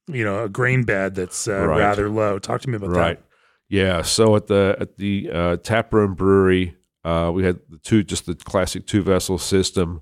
you 0.08 0.24
know 0.24 0.44
a 0.44 0.50
grain 0.50 0.84
bed 0.84 1.16
that's 1.16 1.48
uh, 1.48 1.66
Right. 1.68 1.78
rather 1.80 2.10
low. 2.10 2.40
Talk 2.40 2.62
to 2.62 2.70
me 2.70 2.76
about 2.78 2.90
right. 2.92 3.20
Yeah. 3.70 4.02
So 4.04 4.36
at 4.36 4.48
the 4.48 4.76
at 4.80 4.98
the 4.98 5.30
uh, 5.34 5.58
taproom 5.58 6.14
brewery, 6.16 6.76
uh, 7.04 7.32
we 7.34 7.44
had 7.44 7.60
the 7.70 7.78
two 7.80 8.04
just 8.04 8.26
the 8.28 8.36
classic 8.36 8.86
two 8.88 9.02
vessel 9.02 9.38
system. 9.40 10.02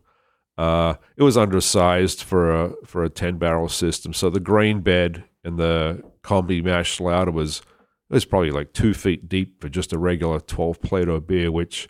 Uh, 0.58 0.96
it 1.18 1.24
was 1.24 1.38
undersized 1.38 2.24
for 2.24 2.52
a 2.54 2.74
for 2.86 3.04
a 3.04 3.10
ten 3.10 3.38
barrel 3.38 3.70
system. 3.70 4.14
So 4.14 4.30
the 4.30 4.40
grain 4.40 4.82
bed 4.82 5.24
and 5.44 5.58
the 5.58 6.04
combi 6.22 6.64
mash 6.64 7.00
lauter 7.00 7.32
was 7.32 7.60
it 8.10 8.14
was 8.14 8.26
probably 8.26 8.52
like 8.52 8.74
two 8.74 8.94
feet 8.94 9.28
deep 9.28 9.60
for 9.62 9.70
just 9.70 9.94
a 9.94 9.98
regular 9.98 10.40
twelve 10.40 10.82
Plato 10.82 11.20
beer. 11.20 11.52
Which 11.52 11.88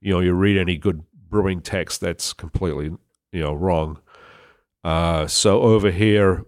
you 0.00 0.12
know 0.12 0.20
you 0.20 0.34
read 0.34 0.56
any 0.56 0.76
good 0.76 1.04
brewing 1.28 1.60
text 1.60 2.00
that's 2.00 2.32
completely 2.32 2.90
you 3.32 3.40
know 3.40 3.54
wrong. 3.54 4.00
Uh, 4.82 5.26
so 5.26 5.60
over 5.60 5.90
here, 5.90 6.44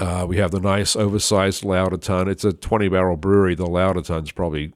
uh, 0.00 0.26
we 0.28 0.38
have 0.38 0.50
the 0.50 0.60
nice 0.60 0.96
oversized 0.96 1.64
lauter 1.64 1.96
tun. 1.96 2.28
It's 2.28 2.44
a 2.44 2.52
20 2.52 2.88
barrel 2.88 3.16
brewery. 3.16 3.54
The 3.54 3.66
lauter 3.66 4.02
tun's 4.02 4.32
probably, 4.32 4.72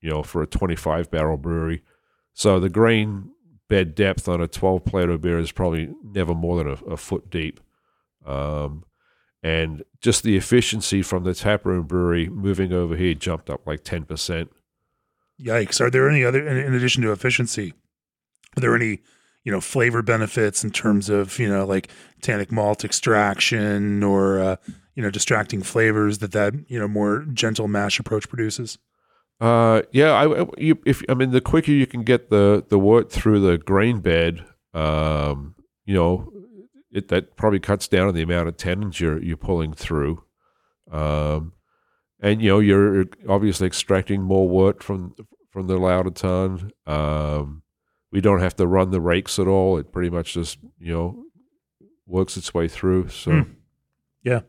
you 0.00 0.10
know, 0.10 0.22
for 0.22 0.42
a 0.42 0.46
25 0.46 1.10
barrel 1.10 1.36
brewery. 1.36 1.82
So 2.34 2.60
the 2.60 2.68
grain 2.68 3.30
bed 3.68 3.94
depth 3.94 4.28
on 4.28 4.40
a 4.40 4.48
12 4.48 4.84
Plato 4.84 5.18
beer 5.18 5.38
is 5.38 5.52
probably 5.52 5.90
never 6.02 6.34
more 6.34 6.56
than 6.56 6.68
a, 6.68 6.92
a 6.92 6.96
foot 6.96 7.30
deep. 7.30 7.60
Um, 8.24 8.84
and 9.42 9.84
just 10.00 10.22
the 10.22 10.36
efficiency 10.36 11.02
from 11.02 11.24
the 11.24 11.34
taproom 11.34 11.86
brewery 11.86 12.28
moving 12.28 12.72
over 12.72 12.96
here 12.96 13.14
jumped 13.14 13.48
up 13.50 13.66
like 13.66 13.84
10%. 13.84 14.48
Yikes! 15.40 15.80
Are 15.80 15.90
there 15.90 16.08
any 16.08 16.24
other 16.24 16.46
in, 16.46 16.74
addition 16.74 17.02
to 17.02 17.12
efficiency? 17.12 17.74
Are 18.56 18.60
there 18.60 18.74
any 18.74 19.00
you 19.44 19.52
know 19.52 19.60
flavor 19.60 20.02
benefits 20.02 20.64
in 20.64 20.70
terms 20.70 21.08
of 21.10 21.38
you 21.38 21.48
know 21.48 21.66
like 21.66 21.88
tannic 22.22 22.50
malt 22.50 22.84
extraction 22.84 24.02
or 24.02 24.40
uh, 24.40 24.56
you 24.94 25.02
know 25.02 25.10
distracting 25.10 25.62
flavors 25.62 26.18
that 26.18 26.32
that 26.32 26.54
you 26.68 26.78
know 26.78 26.88
more 26.88 27.26
gentle 27.32 27.68
mash 27.68 28.00
approach 28.00 28.28
produces? 28.28 28.78
Uh, 29.40 29.82
yeah, 29.92 30.12
I, 30.12 30.42
I- 30.42 30.46
you, 30.56 30.78
if 30.86 31.02
I 31.08 31.14
mean 31.14 31.30
the 31.30 31.40
quicker 31.40 31.70
you 31.72 31.86
can 31.86 32.02
get 32.02 32.30
the 32.30 32.64
the 32.68 32.78
wort 32.78 33.10
through 33.12 33.40
the 33.40 33.58
grain 33.58 34.00
bed, 34.00 34.44
um, 34.74 35.54
you 35.84 35.94
know, 35.94 36.32
it 36.90 37.08
that 37.08 37.36
probably 37.36 37.60
cuts 37.60 37.86
down 37.88 38.08
on 38.08 38.14
the 38.14 38.22
amount 38.22 38.48
of 38.48 38.56
tannins 38.56 38.98
you're 39.00 39.22
you're 39.22 39.36
pulling 39.36 39.74
through, 39.74 40.24
um, 40.90 41.52
and 42.20 42.40
you 42.40 42.48
know 42.48 42.58
you're 42.60 43.06
obviously 43.28 43.66
extracting 43.66 44.22
more 44.22 44.48
wort 44.48 44.82
from 44.82 45.14
from 45.50 45.66
the 45.66 45.76
lauter 45.76 46.10
tun. 46.10 46.70
Um, 46.86 47.62
we 48.10 48.20
don't 48.22 48.40
have 48.40 48.56
to 48.56 48.66
run 48.66 48.90
the 48.90 49.00
rakes 49.02 49.38
at 49.38 49.46
all; 49.46 49.76
it 49.76 49.92
pretty 49.92 50.08
much 50.10 50.32
just 50.32 50.58
you 50.78 50.92
know 50.94 51.24
works 52.06 52.36
its 52.38 52.54
way 52.54 52.68
through. 52.68 53.08
So. 53.08 53.42
Hmm. 54.24 54.42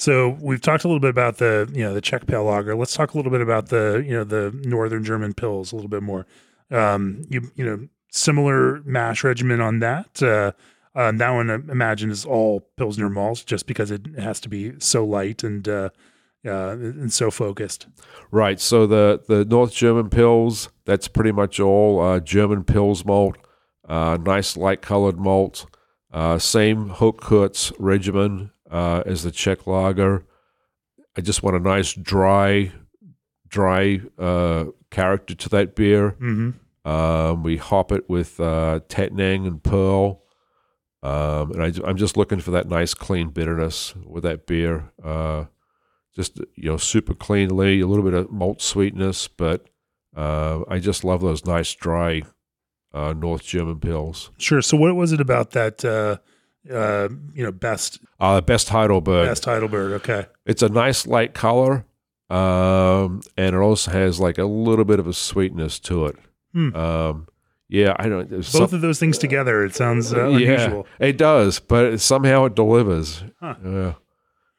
So 0.00 0.38
we've 0.40 0.62
talked 0.62 0.84
a 0.84 0.88
little 0.88 0.98
bit 0.98 1.10
about 1.10 1.36
the 1.36 1.70
you 1.74 1.82
know 1.82 1.92
the 1.92 2.00
Czech 2.00 2.26
pale 2.26 2.44
lager. 2.44 2.74
Let's 2.74 2.94
talk 2.94 3.12
a 3.12 3.18
little 3.18 3.30
bit 3.30 3.42
about 3.42 3.68
the 3.68 4.02
you 4.04 4.12
know 4.12 4.24
the 4.24 4.50
northern 4.64 5.04
German 5.04 5.34
Pils 5.34 5.74
a 5.74 5.76
little 5.76 5.90
bit 5.90 6.02
more. 6.02 6.24
Um, 6.70 7.26
you 7.28 7.50
you 7.54 7.66
know 7.66 7.86
similar 8.10 8.80
mash 8.84 9.22
regimen 9.22 9.60
on 9.60 9.80
that. 9.80 10.22
Uh, 10.22 10.52
uh, 10.94 11.12
that 11.12 11.30
one 11.30 11.50
I 11.50 11.56
imagine 11.70 12.10
is 12.10 12.24
all 12.24 12.66
pilsner 12.78 13.10
malts, 13.10 13.44
just 13.44 13.66
because 13.66 13.90
it 13.90 14.06
has 14.18 14.40
to 14.40 14.48
be 14.48 14.72
so 14.78 15.04
light 15.04 15.44
and 15.44 15.68
uh, 15.68 15.90
uh, 16.46 16.70
and 16.70 17.12
so 17.12 17.30
focused. 17.30 17.86
Right. 18.30 18.58
So 18.58 18.86
the 18.86 19.20
the 19.28 19.44
North 19.44 19.74
German 19.74 20.08
Pils, 20.08 20.70
that's 20.86 21.08
pretty 21.08 21.32
much 21.32 21.60
all 21.60 22.00
uh, 22.00 22.20
German 22.20 22.64
Pils 22.64 23.04
malt. 23.04 23.36
Uh, 23.86 24.16
nice 24.16 24.56
light 24.56 24.80
colored 24.80 25.18
malt. 25.18 25.66
Uh, 26.10 26.38
same 26.38 26.88
Hochkurz 26.88 27.70
regimen 27.78 28.50
uh, 28.70 29.02
as 29.06 29.22
the 29.22 29.30
Czech 29.30 29.66
lager. 29.66 30.24
I 31.16 31.20
just 31.20 31.42
want 31.42 31.56
a 31.56 31.60
nice 31.60 31.92
dry, 31.92 32.72
dry 33.48 34.00
uh, 34.18 34.66
character 34.90 35.34
to 35.34 35.48
that 35.50 35.74
beer. 35.74 36.12
Mm-hmm. 36.12 36.88
Um, 36.88 37.42
we 37.42 37.56
hop 37.56 37.92
it 37.92 38.08
with 38.08 38.40
uh, 38.40 38.80
Tettnang 38.88 39.46
and 39.46 39.62
Perle. 39.62 40.22
Um, 41.02 41.52
and 41.52 41.62
I, 41.62 41.88
am 41.88 41.96
just 41.96 42.16
looking 42.16 42.40
for 42.40 42.50
that 42.52 42.68
nice 42.68 42.94
clean 42.94 43.30
bitterness 43.30 43.94
with 43.96 44.22
that 44.24 44.46
beer. 44.46 44.92
Uh, 45.02 45.46
just 46.14 46.38
you 46.54 46.70
know, 46.70 46.76
super 46.76 47.14
cleanly, 47.14 47.80
a 47.80 47.86
little 47.86 48.04
bit 48.04 48.14
of 48.14 48.30
malt 48.30 48.60
sweetness, 48.60 49.28
but 49.28 49.66
uh, 50.16 50.60
I 50.68 50.78
just 50.78 51.04
love 51.04 51.20
those 51.20 51.44
nice 51.44 51.74
dry 51.74 52.22
uh, 52.92 53.12
North 53.12 53.44
German 53.44 53.78
Pils. 53.78 54.30
Sure. 54.38 54.60
So 54.60 54.76
what 54.76 54.94
was 54.96 55.12
it 55.12 55.20
about 55.20 55.52
that? 55.52 55.84
Uh, 56.68 56.74
uh, 56.74 57.08
you 57.34 57.42
know, 57.44 57.52
best 57.52 58.00
Uh, 58.18 58.40
best 58.40 58.68
Heidelberg. 58.68 59.26
best 59.28 59.44
Heidelberg. 59.44 59.92
Okay. 59.92 60.26
It's 60.44 60.62
a 60.62 60.68
nice 60.68 61.06
light 61.06 61.32
color, 61.34 61.84
um, 62.28 63.20
and 63.36 63.54
it 63.54 63.58
also 63.58 63.90
has 63.90 64.20
like 64.20 64.38
a 64.38 64.44
little 64.44 64.84
bit 64.84 64.98
of 65.00 65.06
a 65.06 65.12
sweetness 65.12 65.78
to 65.80 66.06
it. 66.06 66.16
Hmm. 66.52 66.74
Um, 66.76 67.26
yeah, 67.68 67.94
I 67.98 68.08
don't. 68.08 68.28
Both 68.30 68.46
some- 68.46 68.62
of 68.64 68.80
those 68.80 68.98
things 68.98 69.16
together, 69.18 69.64
it 69.64 69.74
sounds 69.74 70.12
uh, 70.12 70.26
unusual. 70.26 70.86
Yeah, 71.00 71.06
it 71.06 71.16
does, 71.18 71.60
but 71.60 71.98
somehow 72.00 72.44
it 72.46 72.54
delivers. 72.54 73.22
Huh. 73.40 73.54
Yeah. 73.64 73.92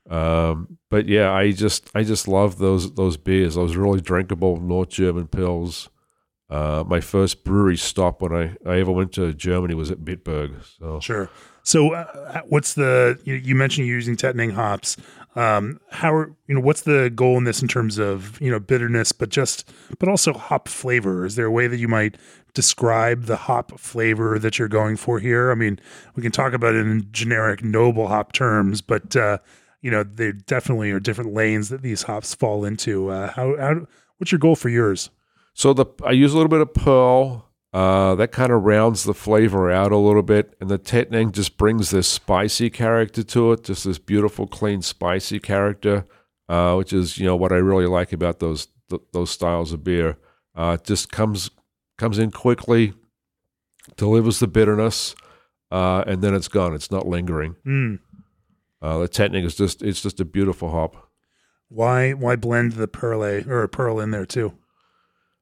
Um, 0.09 0.77
but 0.89 1.07
yeah, 1.07 1.31
I 1.31 1.51
just 1.51 1.89
I 1.93 2.03
just 2.03 2.27
love 2.27 2.57
those 2.57 2.93
those 2.95 3.17
beers. 3.17 3.55
Those 3.55 3.75
really 3.75 4.01
drinkable 4.01 4.59
North 4.59 4.89
German 4.89 5.27
Pils. 5.27 5.89
Uh, 6.49 6.83
my 6.85 6.99
first 6.99 7.45
brewery 7.45 7.77
stop 7.77 8.21
when 8.21 8.33
I, 8.33 8.55
I 8.69 8.79
ever 8.79 8.91
went 8.91 9.13
to 9.13 9.33
Germany 9.33 9.73
was 9.73 9.89
at 9.89 9.99
Bitburg. 9.99 10.55
So 10.79 10.99
Sure. 10.99 11.29
So, 11.63 11.93
uh, 11.93 12.41
what's 12.47 12.73
the 12.73 13.19
you, 13.23 13.35
you 13.35 13.55
mentioned 13.55 13.87
you're 13.87 13.95
using 13.95 14.15
Tettnang 14.15 14.53
hops? 14.53 14.97
Um, 15.35 15.79
how 15.91 16.13
are 16.13 16.35
you 16.47 16.55
know 16.55 16.61
what's 16.61 16.81
the 16.81 17.09
goal 17.13 17.37
in 17.37 17.45
this 17.45 17.61
in 17.61 17.67
terms 17.67 17.97
of 17.97 18.39
you 18.41 18.51
know 18.51 18.59
bitterness, 18.59 19.11
but 19.11 19.29
just 19.29 19.71
but 19.99 20.09
also 20.09 20.33
hop 20.33 20.67
flavor? 20.67 21.25
Is 21.25 21.35
there 21.35 21.45
a 21.45 21.51
way 21.51 21.67
that 21.67 21.77
you 21.77 21.87
might 21.87 22.17
describe 22.53 23.25
the 23.25 23.37
hop 23.37 23.79
flavor 23.79 24.37
that 24.39 24.59
you're 24.59 24.67
going 24.67 24.97
for 24.97 25.19
here? 25.19 25.51
I 25.51 25.55
mean, 25.55 25.79
we 26.15 26.23
can 26.23 26.31
talk 26.31 26.53
about 26.53 26.75
it 26.75 26.85
in 26.85 27.07
generic 27.11 27.63
noble 27.63 28.07
hop 28.07 28.33
terms, 28.33 28.81
but 28.81 29.15
uh, 29.15 29.37
you 29.81 29.89
know 29.89 30.03
there 30.03 30.33
definitely 30.33 30.91
are 30.91 30.99
different 30.99 31.33
lanes 31.33 31.69
that 31.69 31.81
these 31.81 32.03
hops 32.03 32.35
fall 32.35 32.65
into. 32.65 33.09
Uh, 33.09 33.31
how 33.31 33.55
how 33.57 33.87
what's 34.17 34.31
your 34.31 34.39
goal 34.39 34.55
for 34.55 34.69
yours? 34.69 35.11
So 35.53 35.73
the 35.73 35.85
I 36.05 36.11
use 36.11 36.33
a 36.33 36.37
little 36.37 36.49
bit 36.49 36.61
of 36.61 36.73
Perle. 36.73 37.45
Uh, 37.73 38.15
that 38.15 38.33
kind 38.33 38.51
of 38.51 38.63
rounds 38.63 39.03
the 39.03 39.13
flavor 39.13 39.71
out 39.71 39.93
a 39.93 39.97
little 39.97 40.23
bit, 40.23 40.55
and 40.59 40.69
the 40.69 40.77
Tettnang 40.77 41.31
just 41.31 41.57
brings 41.57 41.89
this 41.89 42.07
spicy 42.07 42.69
character 42.69 43.23
to 43.23 43.53
it, 43.53 43.63
just 43.63 43.85
this 43.85 43.97
beautiful, 43.97 44.45
clean, 44.45 44.81
spicy 44.81 45.39
character, 45.39 46.05
uh, 46.49 46.75
which 46.75 46.91
is 46.91 47.17
you 47.17 47.25
know 47.25 47.37
what 47.37 47.53
I 47.53 47.57
really 47.57 47.85
like 47.85 48.11
about 48.11 48.39
those 48.39 48.67
th- 48.89 49.01
those 49.13 49.31
styles 49.31 49.71
of 49.71 49.85
beer. 49.85 50.17
Uh, 50.53 50.77
it 50.79 50.85
just 50.85 51.13
comes 51.13 51.49
comes 51.97 52.19
in 52.19 52.31
quickly, 52.31 52.93
delivers 53.95 54.39
the 54.39 54.47
bitterness, 54.47 55.15
uh, 55.71 56.03
and 56.05 56.21
then 56.21 56.33
it's 56.33 56.49
gone. 56.49 56.73
It's 56.73 56.91
not 56.91 57.07
lingering. 57.07 57.55
Mm. 57.65 57.99
Uh, 58.81 58.97
the 58.97 59.07
Tettnang 59.07 59.45
is 59.45 59.55
just 59.55 59.81
it's 59.81 60.01
just 60.01 60.19
a 60.19 60.25
beautiful 60.25 60.71
hop. 60.71 61.09
Why 61.69 62.11
why 62.11 62.35
blend 62.35 62.73
the 62.73 62.89
Perle 62.89 63.47
or 63.47 63.65
Perle 63.69 64.03
in 64.03 64.11
there 64.11 64.25
too? 64.25 64.57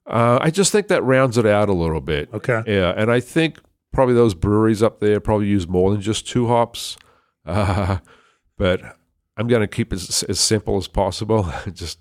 Uh, 0.10 0.39
I 0.41 0.50
just 0.50 0.72
think 0.72 0.88
that 0.88 1.04
rounds 1.04 1.38
it 1.38 1.45
out 1.45 1.69
a 1.69 1.74
little 1.74 2.02
bit. 2.02 2.30
Okay. 2.34 2.63
Yeah, 2.65 2.93
and 2.98 3.12
I 3.12 3.19
think 3.19 3.60
probably 3.91 4.15
those 4.15 4.34
breweries 4.34 4.82
up 4.82 5.00
there 5.00 5.19
probably 5.19 5.48
use 5.48 5.67
more 5.67 5.91
than 5.91 6.02
just 6.02 6.28
two 6.28 6.48
hops. 6.48 6.98
Uh, 7.45 8.00
but 8.58 8.98
I'm 9.38 9.48
going 9.48 9.62
to 9.62 9.67
keep 9.67 9.93
it 9.93 9.98
as, 9.98 10.24
as 10.24 10.39
simple 10.39 10.78
as 10.78 10.88
possible. 10.88 11.52
just 11.74 12.00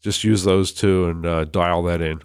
just 0.00 0.22
use 0.22 0.44
those 0.44 0.72
two 0.72 1.06
and 1.06 1.26
uh, 1.26 1.44
dial 1.44 1.82
that 1.84 2.00
in. 2.00 2.20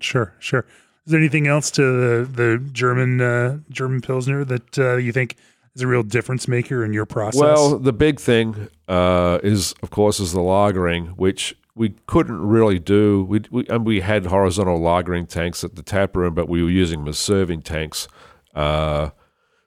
Sure, 0.00 0.34
sure. 0.38 0.66
Is 1.06 1.10
there 1.10 1.18
anything 1.18 1.46
else 1.46 1.70
to 1.72 1.82
the 1.82 2.24
the 2.24 2.70
German 2.72 3.20
uh, 3.20 3.58
German 3.70 4.02
Pilsner 4.02 4.44
that 4.44 4.78
uh, 4.78 4.96
you 4.96 5.12
think 5.12 5.36
is 5.74 5.82
a 5.82 5.86
real 5.86 6.02
difference 6.02 6.46
maker 6.46 6.84
in 6.84 6.92
your 6.92 7.06
process? 7.06 7.40
Well, 7.40 7.78
the 7.78 7.92
big 7.92 8.20
thing 8.20 8.68
uh, 8.86 9.38
is, 9.42 9.74
of 9.82 9.90
course, 9.90 10.20
is 10.20 10.32
the 10.32 10.40
lagering, 10.40 11.16
which 11.16 11.56
we 11.74 11.94
couldn't 12.06 12.40
really 12.40 12.78
do. 12.78 13.24
We 13.24 13.42
we, 13.50 13.66
and 13.68 13.84
we 13.84 14.00
had 14.00 14.26
horizontal 14.26 14.78
lagering 14.80 15.28
tanks 15.28 15.64
at 15.64 15.74
the 15.74 15.82
tap 15.82 16.16
room, 16.16 16.34
but 16.34 16.48
we 16.48 16.62
were 16.62 16.70
using 16.70 17.00
them 17.00 17.08
as 17.08 17.18
serving 17.18 17.62
tanks. 17.62 18.08
Uh, 18.54 19.10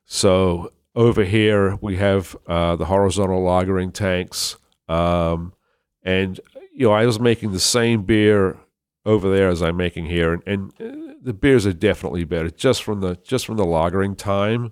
so 0.05 0.71
over 0.95 1.23
here 1.23 1.77
we 1.81 1.97
have 1.97 2.35
uh, 2.47 2.75
the 2.75 2.85
horizontal 2.85 3.41
lagering 3.43 3.93
tanks, 3.93 4.55
um, 4.87 5.53
and 6.03 6.39
you 6.73 6.87
know 6.87 6.93
I 6.93 7.05
was 7.05 7.19
making 7.19 7.51
the 7.51 7.59
same 7.59 8.03
beer 8.03 8.57
over 9.05 9.29
there 9.29 9.49
as 9.49 9.61
I'm 9.61 9.77
making 9.77 10.05
here, 10.05 10.33
and, 10.33 10.43
and 10.45 10.71
uh, 10.79 11.13
the 11.21 11.33
beers 11.33 11.65
are 11.65 11.73
definitely 11.73 12.23
better 12.23 12.49
just 12.49 12.83
from 12.83 13.01
the 13.01 13.15
just 13.23 13.45
from 13.45 13.57
the 13.57 13.65
lagering 13.65 14.17
time. 14.17 14.71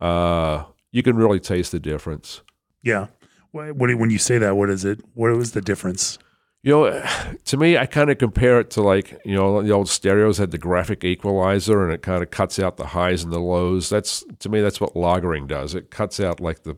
Uh, 0.00 0.64
you 0.90 1.02
can 1.02 1.16
really 1.16 1.40
taste 1.40 1.72
the 1.72 1.80
difference. 1.80 2.42
yeah. 2.82 3.06
What, 3.52 3.74
when 3.76 4.10
you 4.10 4.18
say 4.18 4.36
that, 4.36 4.54
what 4.56 4.68
is 4.68 4.84
it? 4.84 5.00
What 5.14 5.34
was 5.34 5.52
the 5.52 5.62
difference? 5.62 6.18
You 6.66 6.72
know, 6.72 7.06
to 7.44 7.56
me, 7.56 7.78
I 7.78 7.86
kind 7.86 8.10
of 8.10 8.18
compare 8.18 8.58
it 8.58 8.70
to 8.72 8.82
like 8.82 9.20
you 9.24 9.36
know 9.36 9.62
the 9.62 9.70
old 9.70 9.88
stereos 9.88 10.38
had 10.38 10.50
the 10.50 10.58
graphic 10.58 11.04
equalizer, 11.04 11.84
and 11.84 11.92
it 11.92 12.02
kind 12.02 12.24
of 12.24 12.30
cuts 12.30 12.58
out 12.58 12.76
the 12.76 12.88
highs 12.88 13.22
and 13.22 13.32
the 13.32 13.38
lows. 13.38 13.88
That's 13.88 14.24
to 14.40 14.48
me, 14.48 14.60
that's 14.60 14.80
what 14.80 14.94
lagering 14.94 15.46
does. 15.46 15.76
It 15.76 15.92
cuts 15.92 16.18
out 16.18 16.40
like 16.40 16.64
the 16.64 16.76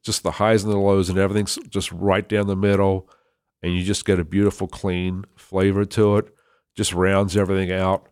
just 0.00 0.22
the 0.22 0.30
highs 0.30 0.62
and 0.62 0.72
the 0.72 0.78
lows, 0.78 1.10
and 1.10 1.18
everything's 1.18 1.58
just 1.68 1.90
right 1.90 2.26
down 2.26 2.46
the 2.46 2.54
middle, 2.54 3.10
and 3.64 3.74
you 3.74 3.82
just 3.82 4.04
get 4.04 4.20
a 4.20 4.24
beautiful, 4.24 4.68
clean 4.68 5.24
flavor 5.34 5.84
to 5.84 6.18
it. 6.18 6.26
Just 6.76 6.94
rounds 6.94 7.36
everything 7.36 7.72
out. 7.72 8.08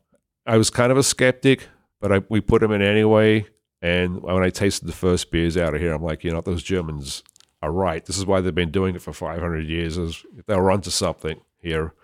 I 0.46 0.56
was 0.56 0.68
kind 0.68 0.90
of 0.90 0.98
a 0.98 1.04
skeptic, 1.04 1.68
but 2.00 2.10
I, 2.10 2.22
we 2.28 2.40
put 2.40 2.60
them 2.60 2.72
in 2.72 2.82
anyway. 2.82 3.46
And 3.80 4.20
when 4.20 4.42
I 4.42 4.50
tasted 4.50 4.86
the 4.86 4.92
first 4.92 5.30
beers 5.30 5.56
out 5.56 5.76
of 5.76 5.80
here, 5.80 5.92
I'm 5.92 6.02
like, 6.02 6.24
you 6.24 6.32
know, 6.32 6.40
those 6.40 6.64
Germans 6.64 7.22
are 7.62 7.72
right. 7.72 8.04
This 8.04 8.18
is 8.18 8.26
why 8.26 8.40
they've 8.40 8.54
been 8.54 8.70
doing 8.70 8.94
it 8.94 9.02
for 9.02 9.12
500 9.12 9.66
years. 9.66 9.98
Is 9.98 10.24
they 10.46 10.56
were 10.56 10.70
onto 10.70 10.90
something 10.90 11.40
here. 11.60 11.94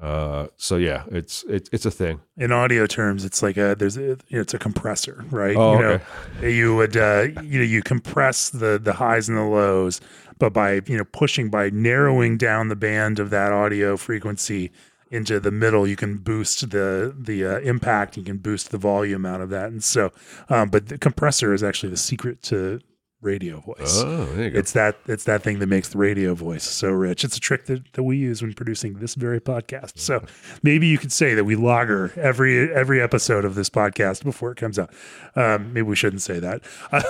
Uh, 0.00 0.48
so 0.56 0.76
yeah, 0.76 1.04
it's 1.12 1.44
it, 1.44 1.68
it's 1.70 1.86
a 1.86 1.90
thing. 1.90 2.20
In 2.36 2.50
audio 2.50 2.86
terms, 2.86 3.24
it's 3.24 3.42
like 3.42 3.56
a 3.56 3.76
there's 3.78 3.96
a, 3.96 4.00
you 4.00 4.16
know, 4.32 4.40
it's 4.40 4.54
a 4.54 4.58
compressor, 4.58 5.24
right? 5.30 5.54
Oh, 5.54 5.74
you 5.74 5.78
know, 5.78 6.00
okay. 6.38 6.52
you 6.52 6.74
would 6.74 6.96
uh, 6.96 7.28
you 7.42 7.58
know 7.58 7.64
you 7.64 7.82
compress 7.82 8.50
the 8.50 8.80
the 8.82 8.94
highs 8.94 9.28
and 9.28 9.38
the 9.38 9.42
lows, 9.42 10.00
but 10.38 10.52
by 10.52 10.80
you 10.86 10.96
know 10.96 11.04
pushing 11.04 11.50
by 11.50 11.70
narrowing 11.70 12.36
down 12.36 12.68
the 12.68 12.76
band 12.76 13.20
of 13.20 13.30
that 13.30 13.52
audio 13.52 13.96
frequency 13.96 14.72
into 15.12 15.38
the 15.38 15.52
middle, 15.52 15.86
you 15.86 15.94
can 15.94 16.16
boost 16.16 16.70
the 16.70 17.14
the 17.16 17.44
uh, 17.44 17.60
impact. 17.60 18.16
You 18.16 18.24
can 18.24 18.38
boost 18.38 18.70
the 18.72 18.78
volume 18.78 19.24
out 19.24 19.40
of 19.40 19.50
that, 19.50 19.70
and 19.70 19.84
so, 19.84 20.10
um, 20.48 20.70
but 20.70 20.88
the 20.88 20.98
compressor 20.98 21.52
is 21.52 21.62
actually 21.62 21.90
the 21.90 21.96
secret 21.96 22.42
to 22.44 22.80
radio 23.22 23.60
voice. 23.60 24.02
Oh, 24.04 24.26
there 24.34 24.44
you 24.44 24.50
go. 24.50 24.58
It's 24.58 24.72
that 24.72 24.96
it's 25.06 25.24
that 25.24 25.42
thing 25.42 25.60
that 25.60 25.68
makes 25.68 25.88
the 25.88 25.98
radio 25.98 26.34
voice 26.34 26.64
so 26.64 26.90
rich. 26.90 27.24
It's 27.24 27.36
a 27.36 27.40
trick 27.40 27.66
that, 27.66 27.92
that 27.92 28.02
we 28.02 28.16
use 28.16 28.42
when 28.42 28.52
producing 28.52 28.94
this 28.94 29.14
very 29.14 29.40
podcast. 29.40 29.98
So 29.98 30.24
maybe 30.62 30.86
you 30.88 30.98
could 30.98 31.12
say 31.12 31.34
that 31.34 31.44
we 31.44 31.56
lager 31.56 32.12
every 32.16 32.72
every 32.72 33.00
episode 33.00 33.44
of 33.44 33.54
this 33.54 33.70
podcast 33.70 34.24
before 34.24 34.50
it 34.50 34.56
comes 34.56 34.78
out. 34.78 34.92
Um, 35.36 35.72
maybe 35.72 35.82
we 35.82 35.96
shouldn't 35.96 36.22
say 36.22 36.40
that. 36.40 36.62
Uh, 36.90 37.02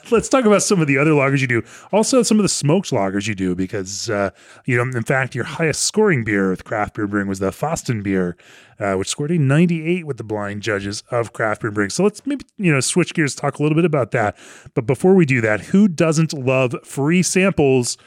let's 0.10 0.28
talk 0.28 0.44
about 0.44 0.62
some 0.62 0.80
of 0.80 0.86
the 0.86 0.98
other 0.98 1.12
lagers 1.12 1.40
you 1.40 1.46
do. 1.46 1.62
Also, 1.92 2.22
some 2.22 2.38
of 2.38 2.42
the 2.42 2.48
smoked 2.48 2.90
lagers 2.90 3.28
you 3.28 3.34
do 3.34 3.54
because 3.54 4.08
uh, 4.10 4.30
you 4.64 4.76
know, 4.76 4.82
in 4.82 5.04
fact, 5.04 5.34
your 5.34 5.44
highest 5.44 5.82
scoring 5.82 6.24
beer 6.24 6.50
with 6.50 6.64
craft 6.64 6.94
beer 6.94 7.06
brewing 7.06 7.28
was 7.28 7.38
the 7.38 7.52
Fasten 7.52 8.02
beer. 8.02 8.36
Uh, 8.80 8.94
which 8.94 9.08
scored 9.08 9.32
a 9.32 9.38
98 9.38 10.06
with 10.06 10.18
the 10.18 10.24
blind 10.24 10.62
judges 10.62 11.02
of 11.10 11.32
Craft 11.32 11.62
Beer 11.62 11.72
Brewing. 11.72 11.90
So 11.90 12.04
let's 12.04 12.24
maybe 12.24 12.44
you 12.56 12.72
know 12.72 12.78
switch 12.78 13.12
gears, 13.12 13.34
talk 13.34 13.58
a 13.58 13.62
little 13.62 13.74
bit 13.74 13.84
about 13.84 14.12
that. 14.12 14.36
But 14.74 14.86
before 14.86 15.14
we 15.14 15.26
do 15.26 15.40
that, 15.40 15.60
who 15.60 15.88
doesn't 15.88 16.32
love 16.32 16.76
free 16.84 17.22
samples? 17.22 17.98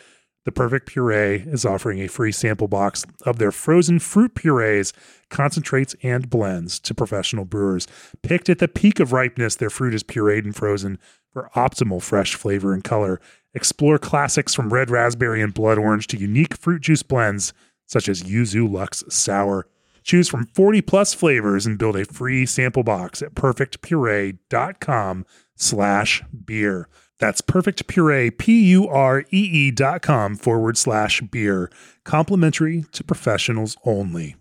The 0.43 0.51
Perfect 0.51 0.87
Puree 0.87 1.43
is 1.45 1.65
offering 1.65 1.99
a 1.99 2.07
free 2.07 2.31
sample 2.31 2.67
box 2.67 3.05
of 3.27 3.37
their 3.37 3.51
frozen 3.51 3.99
fruit 3.99 4.33
purees, 4.33 4.91
concentrates, 5.29 5.95
and 6.01 6.31
blends 6.31 6.79
to 6.79 6.95
professional 6.95 7.45
brewers. 7.45 7.87
Picked 8.23 8.49
at 8.49 8.57
the 8.57 8.67
peak 8.67 8.99
of 8.99 9.13
ripeness, 9.13 9.55
their 9.55 9.69
fruit 9.69 9.93
is 9.93 10.03
pureed 10.03 10.43
and 10.43 10.55
frozen 10.55 10.97
for 11.31 11.51
optimal 11.55 12.01
fresh 12.01 12.33
flavor 12.33 12.73
and 12.73 12.83
color. 12.83 13.21
Explore 13.53 13.99
classics 13.99 14.55
from 14.55 14.73
red 14.73 14.89
raspberry 14.89 15.43
and 15.43 15.53
blood 15.53 15.77
orange 15.77 16.07
to 16.07 16.17
unique 16.17 16.55
fruit 16.55 16.81
juice 16.81 17.03
blends 17.03 17.53
such 17.85 18.09
as 18.09 18.23
Yuzu 18.23 18.71
Lux 18.71 19.03
Sour. 19.09 19.67
Choose 20.03 20.27
from 20.27 20.47
40 20.47 20.81
plus 20.81 21.13
flavors 21.13 21.65
and 21.65 21.77
build 21.77 21.95
a 21.95 22.05
free 22.05 22.45
sample 22.45 22.83
box 22.83 23.21
at 23.21 23.35
perfectpuree.com 23.35 25.25
slash 25.55 26.23
beer. 26.45 26.87
That's 27.19 27.41
perfectpuree, 27.41 28.35
P-U-R-E-E 28.35 29.71
dot 29.71 30.01
com 30.01 30.35
forward 30.35 30.75
slash 30.75 31.21
beer. 31.21 31.71
Complimentary 32.03 32.83
to 32.93 33.03
professionals 33.03 33.77
only. 33.85 34.35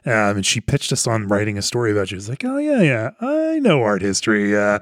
Um, 0.05 0.37
and 0.37 0.45
she 0.45 0.61
pitched 0.61 0.91
us 0.91 1.07
on 1.07 1.27
writing 1.27 1.57
a 1.57 1.63
story 1.63 1.91
about 1.91 2.11
you. 2.11 2.17
It's 2.17 2.29
like, 2.29 2.45
oh 2.45 2.57
yeah, 2.57 2.81
yeah, 2.81 3.11
I 3.19 3.57
know 3.57 3.81
art 3.81 4.03
history. 4.03 4.55
Uh, 4.55 4.77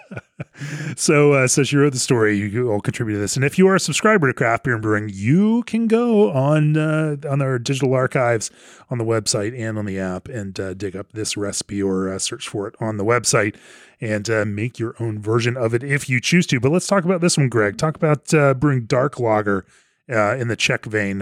so, 0.96 1.34
uh, 1.34 1.46
so 1.46 1.62
she 1.64 1.76
wrote 1.76 1.92
the 1.92 1.98
story. 1.98 2.38
You 2.38 2.72
all 2.72 2.80
contribute 2.80 3.16
to 3.16 3.20
this. 3.20 3.36
And 3.36 3.44
if 3.44 3.58
you 3.58 3.68
are 3.68 3.74
a 3.74 3.80
subscriber 3.80 4.26
to 4.28 4.32
Craft 4.32 4.64
Beer 4.64 4.72
and 4.72 4.82
Brewing, 4.82 5.10
you 5.12 5.64
can 5.64 5.86
go 5.86 6.32
on 6.32 6.78
uh, 6.78 7.16
on 7.28 7.42
our 7.42 7.58
digital 7.58 7.92
archives 7.92 8.50
on 8.88 8.96
the 8.96 9.04
website 9.04 9.58
and 9.58 9.78
on 9.78 9.84
the 9.84 9.98
app 9.98 10.28
and 10.28 10.58
uh, 10.58 10.72
dig 10.72 10.96
up 10.96 11.12
this 11.12 11.36
recipe 11.36 11.82
or 11.82 12.10
uh, 12.10 12.18
search 12.18 12.48
for 12.48 12.66
it 12.66 12.74
on 12.80 12.96
the 12.96 13.04
website 13.04 13.54
and 14.00 14.30
uh, 14.30 14.46
make 14.46 14.78
your 14.78 14.94
own 14.98 15.20
version 15.20 15.58
of 15.58 15.74
it 15.74 15.82
if 15.82 16.08
you 16.08 16.22
choose 16.22 16.46
to. 16.46 16.58
But 16.58 16.72
let's 16.72 16.86
talk 16.86 17.04
about 17.04 17.20
this 17.20 17.36
one, 17.36 17.50
Greg. 17.50 17.76
Talk 17.76 17.96
about 17.96 18.28
brewing 18.58 18.86
dark 18.86 19.20
lager 19.20 19.66
in 20.08 20.48
the 20.48 20.56
Czech 20.56 20.86
vein. 20.86 21.20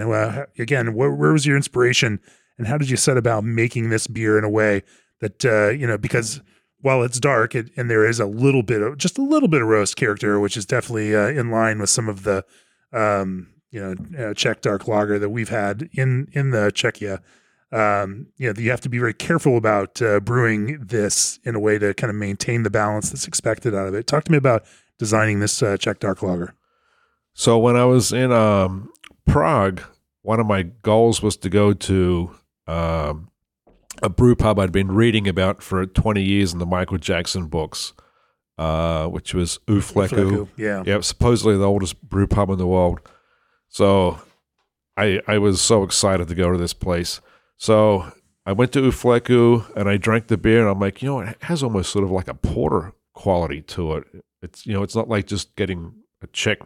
Again, 0.57 0.93
where, 0.93 1.11
where 1.11 1.33
was 1.33 1.45
your 1.45 1.57
inspiration? 1.57 2.21
And 2.61 2.67
how 2.67 2.77
did 2.77 2.91
you 2.91 2.95
set 2.97 3.17
about 3.17 3.43
making 3.43 3.89
this 3.89 4.05
beer 4.05 4.37
in 4.37 4.43
a 4.43 4.49
way 4.49 4.83
that 5.19 5.43
uh, 5.43 5.69
you 5.69 5.87
know 5.87 5.97
because 5.97 6.41
while 6.81 7.01
it's 7.01 7.19
dark 7.19 7.55
it, 7.55 7.71
and 7.75 7.89
there 7.89 8.05
is 8.05 8.19
a 8.19 8.27
little 8.27 8.61
bit 8.61 8.83
of 8.83 8.99
just 8.99 9.17
a 9.17 9.23
little 9.23 9.49
bit 9.49 9.63
of 9.63 9.67
roast 9.67 9.95
character 9.95 10.39
which 10.39 10.55
is 10.55 10.63
definitely 10.63 11.15
uh, 11.15 11.29
in 11.29 11.49
line 11.49 11.79
with 11.79 11.89
some 11.89 12.07
of 12.07 12.21
the 12.21 12.45
um, 12.93 13.47
you 13.71 13.81
know 13.81 13.95
uh, 14.23 14.33
czech 14.35 14.61
dark 14.61 14.87
lager 14.87 15.17
that 15.17 15.31
we've 15.31 15.49
had 15.49 15.89
in 15.93 16.27
in 16.33 16.51
the 16.51 16.71
czechia 16.71 17.19
um, 17.71 18.27
you 18.37 18.47
know 18.47 18.59
you 18.61 18.69
have 18.69 18.81
to 18.81 18.89
be 18.89 18.99
very 18.99 19.15
careful 19.15 19.57
about 19.57 19.99
uh, 19.99 20.19
brewing 20.19 20.77
this 20.85 21.39
in 21.43 21.55
a 21.55 21.59
way 21.59 21.79
to 21.79 21.95
kind 21.95 22.11
of 22.11 22.15
maintain 22.15 22.61
the 22.61 22.69
balance 22.69 23.09
that's 23.09 23.27
expected 23.27 23.73
out 23.73 23.87
of 23.87 23.95
it. 23.95 24.05
Talk 24.05 24.25
to 24.25 24.31
me 24.31 24.37
about 24.37 24.65
designing 24.99 25.39
this 25.39 25.63
uh, 25.63 25.77
czech 25.77 25.99
dark 25.99 26.21
lager. 26.21 26.53
So 27.33 27.57
when 27.57 27.75
I 27.75 27.85
was 27.85 28.13
in 28.13 28.31
um, 28.31 28.91
Prague, 29.25 29.81
one 30.21 30.39
of 30.39 30.45
my 30.45 30.63
goals 30.63 31.23
was 31.23 31.37
to 31.37 31.49
go 31.49 31.73
to 31.73 32.35
um, 32.67 33.29
a 34.01 34.09
brew 34.09 34.35
pub 34.35 34.59
I'd 34.59 34.71
been 34.71 34.91
reading 34.91 35.27
about 35.27 35.61
for 35.61 35.85
20 35.85 36.21
years 36.21 36.53
in 36.53 36.59
the 36.59 36.65
Michael 36.65 36.97
Jackson 36.97 37.47
books, 37.47 37.93
uh, 38.57 39.07
which 39.07 39.33
was 39.33 39.59
Ufleku. 39.67 40.09
Fleků, 40.09 40.49
yeah 40.57 40.83
Yeah, 40.85 41.01
supposedly 41.01 41.57
the 41.57 41.67
oldest 41.67 42.01
brew 42.01 42.27
pub 42.27 42.49
in 42.49 42.57
the 42.57 42.67
world. 42.67 42.99
So 43.69 44.19
I 44.97 45.21
I 45.27 45.37
was 45.37 45.61
so 45.61 45.83
excited 45.83 46.27
to 46.27 46.35
go 46.35 46.51
to 46.51 46.57
this 46.57 46.73
place. 46.73 47.21
So 47.57 48.05
I 48.45 48.53
went 48.53 48.71
to 48.73 48.81
U 48.81 48.91
Fleků 48.91 49.75
and 49.75 49.89
I 49.89 49.97
drank 49.97 50.27
the 50.27 50.37
beer 50.37 50.61
and 50.61 50.69
I'm 50.69 50.79
like, 50.79 51.01
you 51.01 51.09
know, 51.09 51.19
it 51.19 51.37
has 51.41 51.63
almost 51.63 51.91
sort 51.91 52.03
of 52.03 52.11
like 52.11 52.27
a 52.27 52.33
porter 52.33 52.93
quality 53.13 53.61
to 53.61 53.97
it. 53.97 54.03
It's 54.41 54.65
you 54.65 54.73
know, 54.73 54.83
it's 54.83 54.95
not 54.95 55.07
like 55.07 55.27
just 55.27 55.55
getting 55.55 55.93
a 56.21 56.27
Czech 56.27 56.59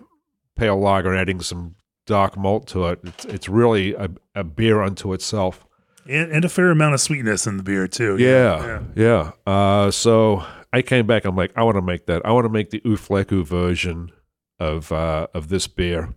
pale 0.55 0.79
lager 0.79 1.11
and 1.11 1.19
adding 1.19 1.41
some 1.41 1.75
dark 2.05 2.37
malt 2.37 2.67
to 2.67 2.85
it. 2.87 2.99
It's 3.03 3.25
it's 3.25 3.49
really 3.49 3.93
a, 3.93 4.09
a 4.33 4.43
beer 4.43 4.81
unto 4.81 5.13
itself. 5.13 5.65
And, 6.07 6.31
and 6.31 6.45
a 6.45 6.49
fair 6.49 6.71
amount 6.71 6.93
of 6.93 7.01
sweetness 7.01 7.47
in 7.47 7.57
the 7.57 7.63
beer 7.63 7.87
too 7.87 8.17
Yeah, 8.17 8.81
yeah. 8.95 9.31
Uh, 9.45 9.91
so 9.91 10.45
I 10.71 10.81
came 10.81 11.07
back. 11.07 11.25
I'm 11.25 11.35
like, 11.35 11.51
I 11.55 11.63
want 11.63 11.77
to 11.77 11.81
make 11.81 12.05
that. 12.05 12.25
I 12.25 12.31
want 12.31 12.45
to 12.45 12.49
make 12.49 12.69
the 12.69 12.81
U 12.85 12.95
Fleků 12.95 13.45
version 13.45 14.11
of 14.59 14.91
uh, 14.91 15.27
of 15.33 15.49
this 15.49 15.67
beer, 15.67 16.13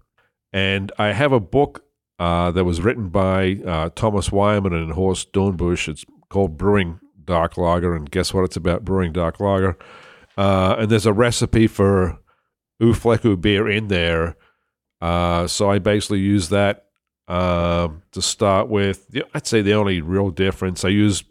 and 0.52 0.92
I 0.98 1.12
have 1.12 1.32
a 1.32 1.40
book 1.40 1.84
uh, 2.18 2.50
that 2.50 2.64
was 2.64 2.80
written 2.80 3.08
by 3.08 3.60
uh, 3.66 3.90
Thomas 3.94 4.30
Weyermann 4.30 4.74
and 4.74 4.92
Horst 4.92 5.32
Dornbusch. 5.32 5.88
It's 5.88 6.04
called 6.28 6.56
Brewing 6.58 7.00
Dark 7.24 7.56
Lager, 7.56 7.94
and 7.94 8.10
guess 8.10 8.34
what? 8.34 8.44
It's 8.44 8.56
about 8.56 8.84
brewing 8.84 9.12
dark 9.12 9.38
lager. 9.40 9.76
Uh, 10.36 10.76
and 10.78 10.90
there's 10.90 11.06
a 11.06 11.12
recipe 11.12 11.66
for 11.66 12.18
U 12.80 12.92
Fleků 12.92 13.40
beer 13.40 13.68
in 13.68 13.88
there. 13.88 14.36
Uh, 15.00 15.46
so 15.46 15.70
I 15.70 15.78
basically 15.78 16.18
use 16.20 16.48
that 16.48 16.87
um, 17.28 18.02
to 18.12 18.20
start 18.22 18.68
with. 18.68 19.06
I'd 19.34 19.46
say 19.46 19.62
the 19.62 19.74
only 19.74 20.00
real 20.00 20.30
difference 20.30 20.84
I 20.84 20.88
use 20.88 21.22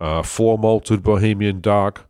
uh, 0.00 0.22
floor 0.22 0.58
malted 0.58 1.02
Bohemian 1.02 1.60
dark 1.60 2.08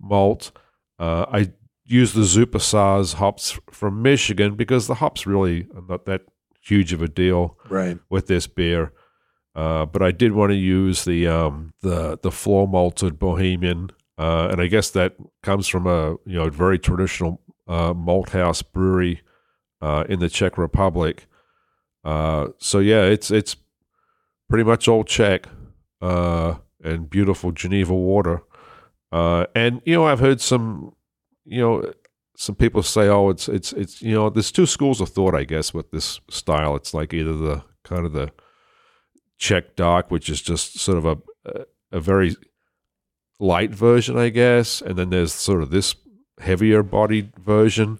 malt. 0.00 0.52
Uh, 0.98 1.26
I 1.30 1.52
use 1.84 2.12
the 2.14 2.22
Supersaz 2.22 3.14
hops 3.14 3.58
from 3.70 4.02
Michigan 4.02 4.54
because 4.56 4.86
the 4.86 4.94
hops 4.94 5.26
really 5.26 5.66
are 5.74 5.82
not 5.88 6.06
that 6.06 6.22
huge 6.60 6.92
of 6.92 7.02
a 7.02 7.08
deal 7.08 7.58
Right. 7.68 7.98
with 8.08 8.26
this 8.26 8.46
beer. 8.46 8.92
Uh, 9.54 9.86
but 9.86 10.02
I 10.02 10.10
did 10.10 10.32
want 10.32 10.50
to 10.50 10.56
use 10.56 11.04
the 11.04 11.26
um, 11.26 11.72
the 11.80 12.18
the 12.22 12.30
floor 12.30 12.68
malted 12.68 13.18
Bohemian, 13.18 13.90
uh, 14.18 14.48
and 14.50 14.60
I 14.60 14.66
guess 14.66 14.90
that 14.90 15.16
comes 15.42 15.66
from 15.66 15.86
a 15.86 16.10
you 16.26 16.36
know 16.38 16.50
very 16.50 16.78
traditional 16.78 17.40
uh, 17.66 17.94
malt 17.94 18.30
house 18.30 18.60
brewery 18.62 19.22
uh, 19.80 20.04
in 20.10 20.20
the 20.20 20.28
Czech 20.28 20.58
Republic. 20.58 21.26
Uh, 22.06 22.50
so 22.58 22.78
yeah, 22.78 23.02
it's 23.02 23.32
it's 23.32 23.56
pretty 24.48 24.62
much 24.62 24.86
all 24.86 25.02
Czech 25.02 25.48
uh, 26.00 26.54
and 26.84 27.10
beautiful 27.10 27.50
Geneva 27.50 27.94
water. 27.94 28.42
Uh, 29.10 29.46
and 29.56 29.82
you 29.84 29.94
know, 29.94 30.06
I've 30.06 30.20
heard 30.20 30.40
some, 30.40 30.94
you 31.44 31.60
know, 31.60 31.92
some 32.36 32.54
people 32.54 32.84
say, 32.84 33.08
"Oh, 33.08 33.30
it's 33.30 33.48
it's 33.48 33.72
it's 33.72 34.02
you 34.02 34.14
know, 34.14 34.30
there's 34.30 34.52
two 34.52 34.66
schools 34.66 35.00
of 35.00 35.08
thought, 35.08 35.34
I 35.34 35.42
guess, 35.42 35.74
with 35.74 35.90
this 35.90 36.20
style. 36.30 36.76
It's 36.76 36.94
like 36.94 37.12
either 37.12 37.32
the 37.32 37.64
kind 37.82 38.06
of 38.06 38.12
the 38.12 38.30
Czech 39.38 39.74
dark, 39.74 40.08
which 40.08 40.28
is 40.28 40.40
just 40.40 40.78
sort 40.78 40.98
of 40.98 41.06
a 41.06 41.18
a, 41.44 41.64
a 41.90 42.00
very 42.00 42.36
light 43.40 43.72
version, 43.74 44.16
I 44.16 44.28
guess, 44.28 44.80
and 44.80 44.96
then 44.96 45.10
there's 45.10 45.32
sort 45.32 45.60
of 45.60 45.70
this 45.70 45.96
heavier 46.38 46.84
bodied 46.84 47.32
version. 47.36 47.98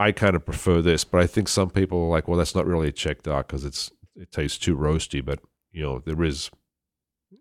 I 0.00 0.12
kind 0.12 0.34
of 0.34 0.46
prefer 0.46 0.80
this, 0.80 1.04
but 1.04 1.20
I 1.20 1.26
think 1.26 1.46
some 1.46 1.68
people 1.68 2.04
are 2.04 2.08
like, 2.08 2.26
well, 2.26 2.38
that's 2.38 2.54
not 2.54 2.64
really 2.64 2.88
a 2.88 2.92
Czech 2.92 3.22
dark 3.22 3.48
because 3.48 3.66
it's 3.66 3.90
it 4.16 4.32
tastes 4.32 4.56
too 4.56 4.74
roasty. 4.74 5.22
But 5.22 5.40
you 5.72 5.82
know, 5.82 5.98
there 5.98 6.24
is 6.24 6.50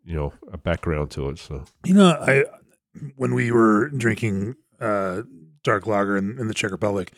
you 0.04 0.14
know 0.14 0.34
a 0.52 0.58
background 0.58 1.10
to 1.12 1.30
it. 1.30 1.40
So 1.40 1.64
You 1.86 1.94
know, 1.94 2.10
I 2.10 2.44
when 3.16 3.34
we 3.34 3.50
were 3.52 3.88
drinking 3.90 4.56
uh, 4.82 5.22
dark 5.64 5.88
lager 5.88 6.18
in, 6.18 6.38
in 6.38 6.50
the 6.50 6.54
Czech 6.54 6.72
Republic, 6.72 7.14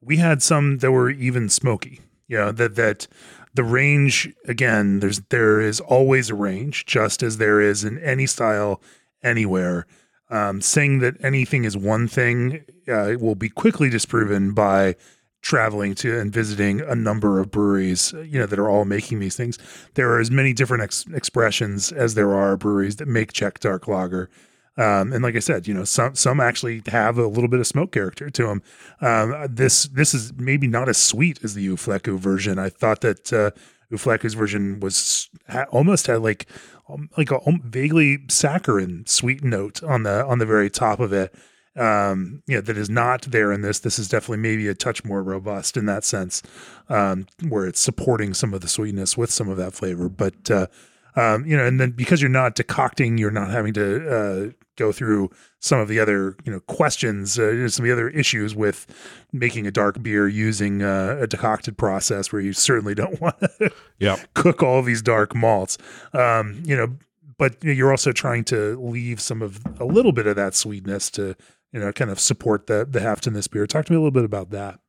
we 0.00 0.16
had 0.16 0.42
some 0.42 0.78
that 0.78 0.90
were 0.90 1.10
even 1.10 1.50
smoky. 1.50 2.00
You 2.26 2.38
know 2.38 2.52
that 2.52 2.76
that 2.76 3.06
the 3.52 3.64
range 3.64 4.32
again. 4.46 5.00
There's 5.00 5.20
there 5.28 5.60
is 5.60 5.78
always 5.78 6.30
a 6.30 6.34
range, 6.34 6.86
just 6.86 7.22
as 7.22 7.36
there 7.36 7.60
is 7.60 7.84
in 7.84 7.98
any 7.98 8.24
style 8.24 8.80
anywhere. 9.22 9.86
Um, 10.28 10.60
saying 10.60 10.98
that 11.00 11.14
anything 11.22 11.64
is 11.64 11.76
one 11.76 12.08
thing 12.08 12.64
uh, 12.88 13.14
will 13.20 13.36
be 13.36 13.48
quickly 13.48 13.88
disproven 13.88 14.54
by 14.54 14.96
traveling 15.40 15.94
to 15.94 16.18
and 16.18 16.32
visiting 16.32 16.80
a 16.80 16.96
number 16.96 17.38
of 17.38 17.52
breweries, 17.52 18.12
you 18.24 18.36
know, 18.40 18.46
that 18.46 18.58
are 18.58 18.68
all 18.68 18.84
making 18.84 19.20
these 19.20 19.36
things. 19.36 19.56
There 19.94 20.10
are 20.10 20.18
as 20.18 20.28
many 20.28 20.52
different 20.52 20.82
ex- 20.82 21.06
expressions 21.14 21.92
as 21.92 22.14
there 22.14 22.34
are 22.34 22.56
breweries 22.56 22.96
that 22.96 23.06
make 23.06 23.32
Czech 23.32 23.60
dark 23.60 23.86
lager. 23.86 24.28
Um, 24.76 25.12
and 25.12 25.22
like 25.22 25.36
I 25.36 25.38
said, 25.38 25.68
you 25.68 25.74
know, 25.74 25.84
some 25.84 26.16
some 26.16 26.40
actually 26.40 26.82
have 26.88 27.16
a 27.16 27.28
little 27.28 27.48
bit 27.48 27.60
of 27.60 27.66
smoke 27.66 27.92
character 27.92 28.28
to 28.28 28.46
them. 28.46 28.62
Um, 29.00 29.46
this 29.48 29.84
this 29.84 30.12
is 30.12 30.32
maybe 30.34 30.66
not 30.66 30.88
as 30.88 30.98
sweet 30.98 31.38
as 31.44 31.54
the 31.54 31.62
U 31.62 31.76
Fleků 31.76 32.18
version. 32.18 32.58
I 32.58 32.68
thought 32.68 33.00
that 33.00 33.32
uh, 33.32 33.52
U 33.90 33.96
Fleků's 33.96 34.34
version 34.34 34.80
was 34.80 35.30
ha- 35.48 35.66
almost 35.70 36.08
had 36.08 36.20
like 36.20 36.46
um, 36.88 37.10
like 37.16 37.30
a 37.30 37.46
um, 37.46 37.60
vaguely 37.64 38.18
saccharine 38.28 39.06
sweet 39.06 39.42
note 39.42 39.82
on 39.82 40.02
the 40.04 40.24
on 40.24 40.38
the 40.38 40.46
very 40.46 40.70
top 40.70 41.00
of 41.00 41.12
it. 41.12 41.34
Um, 41.76 42.42
you 42.46 42.54
know, 42.54 42.62
that 42.62 42.78
is 42.78 42.88
not 42.88 43.22
there 43.22 43.52
in 43.52 43.60
this. 43.60 43.80
This 43.80 43.98
is 43.98 44.08
definitely 44.08 44.38
maybe 44.38 44.66
a 44.66 44.74
touch 44.74 45.04
more 45.04 45.22
robust 45.22 45.76
in 45.76 45.84
that 45.86 46.04
sense, 46.04 46.42
um, 46.88 47.26
where 47.46 47.66
it's 47.66 47.80
supporting 47.80 48.32
some 48.32 48.54
of 48.54 48.62
the 48.62 48.68
sweetness 48.68 49.18
with 49.18 49.30
some 49.30 49.50
of 49.50 49.58
that 49.58 49.74
flavor. 49.74 50.08
But 50.08 50.50
uh, 50.50 50.68
um, 51.16 51.46
you 51.46 51.56
know, 51.56 51.64
and 51.64 51.80
then 51.80 51.92
because 51.92 52.20
you're 52.20 52.30
not 52.30 52.54
decocting, 52.54 53.18
you're 53.18 53.30
not 53.30 53.50
having 53.50 53.72
to 53.74 54.08
uh, 54.08 54.50
go 54.76 54.92
through 54.92 55.30
some 55.60 55.80
of 55.80 55.88
the 55.88 55.98
other 55.98 56.36
you 56.44 56.52
know 56.52 56.60
questions, 56.60 57.38
uh, 57.38 57.68
some 57.68 57.84
of 57.84 57.88
the 57.88 57.92
other 57.92 58.10
issues 58.10 58.54
with 58.54 58.86
making 59.32 59.66
a 59.66 59.70
dark 59.70 60.02
beer 60.02 60.28
using 60.28 60.82
uh, 60.82 61.16
a 61.20 61.26
decocted 61.26 61.78
process, 61.78 62.32
where 62.32 62.42
you 62.42 62.52
certainly 62.52 62.94
don't 62.94 63.20
want 63.20 63.38
to 63.40 63.72
yeah, 63.98 64.16
cook 64.34 64.62
all 64.62 64.82
these 64.82 65.02
dark 65.02 65.34
malts. 65.34 65.78
Um, 66.12 66.62
you 66.64 66.76
know, 66.76 66.96
but 67.38 67.62
you're 67.64 67.90
also 67.90 68.12
trying 68.12 68.44
to 68.44 68.78
leave 68.78 69.20
some 69.20 69.40
of 69.40 69.60
a 69.80 69.84
little 69.84 70.12
bit 70.12 70.26
of 70.26 70.36
that 70.36 70.54
sweetness 70.54 71.10
to 71.12 71.34
you 71.72 71.80
know 71.80 71.92
kind 71.92 72.10
of 72.10 72.20
support 72.20 72.66
the 72.66 72.86
the 72.88 73.00
heft 73.00 73.26
in 73.26 73.32
this 73.32 73.48
beer. 73.48 73.66
Talk 73.66 73.86
to 73.86 73.92
me 73.92 73.96
a 73.96 74.00
little 74.00 74.10
bit 74.10 74.24
about 74.24 74.50
that. 74.50 74.80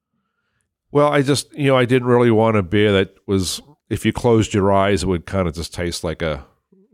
Well, 0.91 1.07
I 1.07 1.21
just 1.21 1.53
you 1.53 1.67
know 1.67 1.78
I 1.78 1.86
didn't 1.86 2.07
really 2.09 2.32
want 2.32 2.57
a 2.57 2.63
beer 2.63 2.91
that 2.91 3.15
was 3.25 3.61
if 3.89 4.05
you 4.05 4.13
closed 4.13 4.53
your 4.53 4.71
eyes 4.71 5.03
it 5.03 5.07
would 5.07 5.25
kind 5.25 5.47
of 5.47 5.53
just 5.53 5.73
taste 5.73 6.03
like 6.03 6.21
a 6.21 6.45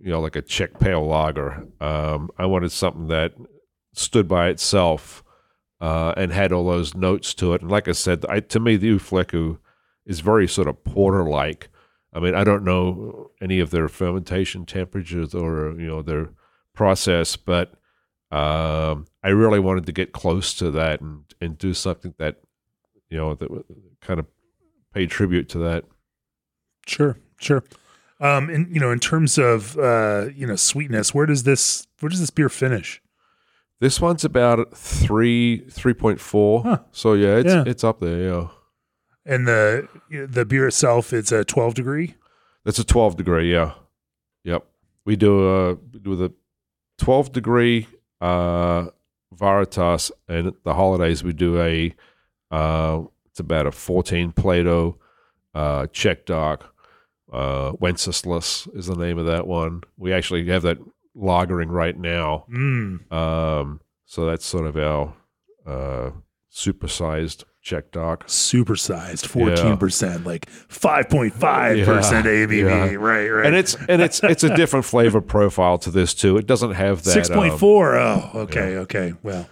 you 0.04 0.10
know 0.12 0.20
like 0.20 0.36
a 0.36 0.42
Czech 0.42 0.80
pale 0.80 1.06
lager. 1.06 1.66
Um, 1.80 2.30
I 2.38 2.46
wanted 2.46 2.72
something 2.72 3.08
that 3.08 3.34
stood 3.94 4.28
by 4.28 4.50
itself 4.50 5.24
uh, 5.80 6.14
and 6.18 6.32
had 6.32 6.52
all 6.52 6.66
those 6.66 6.94
notes 6.94 7.34
to 7.36 7.54
it. 7.54 7.62
And 7.62 7.72
like 7.72 7.88
I 7.88 7.94
said, 7.94 8.26
I, 8.28 8.42
to 8.42 8.60
me 8.60 8.76
the 8.76 8.88
U 8.88 9.00
Fleků 9.00 9.58
is 10.06 10.20
very 10.20 10.48
sort 10.48 10.68
of 10.68 10.84
porter 10.84 11.24
like. 11.24 11.70
I 12.14 12.20
mean, 12.20 12.36
I 12.36 12.44
don't 12.44 12.66
know 12.66 13.32
any 13.42 13.60
of 13.60 13.72
their 13.72 13.88
fermentation 13.88 14.66
temperatures 14.66 15.34
or 15.34 15.74
you 15.80 15.88
know 15.88 16.02
their 16.02 16.30
process, 16.76 17.38
but 17.38 17.74
um, 18.30 19.06
I 19.24 19.30
really 19.30 19.60
wanted 19.60 19.86
to 19.86 19.92
get 19.92 20.12
close 20.12 20.54
to 20.56 20.70
that 20.72 21.02
and 21.02 21.24
and 21.40 21.58
do 21.58 21.74
something 21.74 22.14
that 22.18 22.42
you 23.10 23.18
know 23.18 23.36
that 23.36 23.50
kind 24.02 24.20
of 24.20 24.26
pay 24.94 25.08
tribute 25.08 25.50
to 25.50 25.60
that. 25.60 25.86
Sure, 26.88 27.18
sure. 27.40 27.64
Um, 28.20 28.50
and 28.50 28.74
you 28.74 28.80
know, 28.80 28.92
in 28.92 29.00
terms 29.00 29.38
of 29.38 29.78
uh, 29.78 30.28
you 30.36 30.46
know 30.48 30.56
sweetness, 30.56 31.14
where 31.14 31.26
does 31.26 31.44
this 31.44 31.88
where 32.00 32.10
does 32.10 32.20
this 32.20 32.30
beer 32.30 32.50
finish? 32.50 33.02
This 33.80 34.00
one's 34.00 34.24
about 34.24 34.78
three 34.78 35.60
three 35.70 35.94
point 35.94 36.20
four. 36.22 36.64
Huh. 36.64 36.78
So 36.92 37.14
yeah, 37.14 37.38
it's 37.38 37.50
Yeah. 37.54 37.64
it's 37.68 37.84
up 37.84 38.00
there. 38.00 38.20
Yeah, 38.22 38.48
And 39.26 39.48
the 39.48 39.88
the 40.10 40.46
beer 40.46 40.68
itself, 40.68 41.12
it's 41.14 41.32
a 41.32 41.44
twelve 41.44 41.74
degree. 41.74 42.16
that's 42.64 42.80
a 42.80 42.86
twelve 42.86 43.18
degree. 43.18 43.52
Yeah, 43.52 43.74
yep. 44.44 44.66
We 45.06 45.16
do 45.18 45.50
a 45.50 45.74
we 45.76 46.00
do 46.00 46.16
the 46.16 46.32
twelve 46.98 47.34
degree 47.34 47.88
uh, 48.22 48.88
Veritas, 49.34 50.12
and 50.30 50.48
at 50.48 50.64
the 50.64 50.74
holidays 50.76 51.24
we 51.24 51.34
do 51.34 51.60
a 51.60 51.94
uh, 52.52 53.02
it's 53.26 53.40
about 53.42 53.68
a 53.68 53.72
fourteen 53.72 54.32
Plato 54.32 54.98
uh, 55.54 55.88
Czech 55.88 56.26
dark. 56.26 56.73
Uh, 57.34 57.74
Wenceslas 57.80 58.68
is 58.76 58.86
the 58.86 58.96
name 58.96 59.18
of 59.18 59.26
that 59.26 59.48
one. 59.48 59.82
We 59.98 60.14
actually 60.14 60.46
have 60.48 60.62
that 60.62 60.78
lagering 61.16 61.70
right 61.70 61.98
now. 61.98 62.46
Mm. 62.52 63.12
Um, 63.12 63.82
so 64.06 64.26
that's 64.26 64.46
sort 64.46 64.68
of 64.68 64.78
our 64.78 65.14
uh, 65.66 66.12
supersized 66.52 67.46
Czech 67.64 67.92
dark. 67.92 68.28
Supersized, 68.28 69.26
fourteen 69.26 69.78
percent, 69.78 70.26
like 70.26 70.50
five 70.50 71.10
point 71.10 71.34
five 71.34 71.86
percent 71.86 72.26
ABV. 72.26 72.60
yeah. 72.60 72.96
Right, 72.96 73.30
right. 73.30 73.46
And 73.46 73.56
it's 73.56 73.76
and 73.88 74.02
it's 74.02 74.22
it's 74.22 74.44
a 74.44 74.54
different 74.54 74.84
flavor 74.84 75.22
profile 75.22 75.78
to 75.80 75.90
this 75.90 76.14
too. 76.14 76.36
It 76.38 76.46
doesn't 76.46 76.74
have 76.74 77.04
that 77.04 77.12
six 77.12 77.30
point 77.30 77.54
um, 77.54 77.60
four. 77.60 77.96
Oh, 77.96 78.32
okay, 78.36 78.76
okay. 78.80 79.14
Well, 79.24 79.48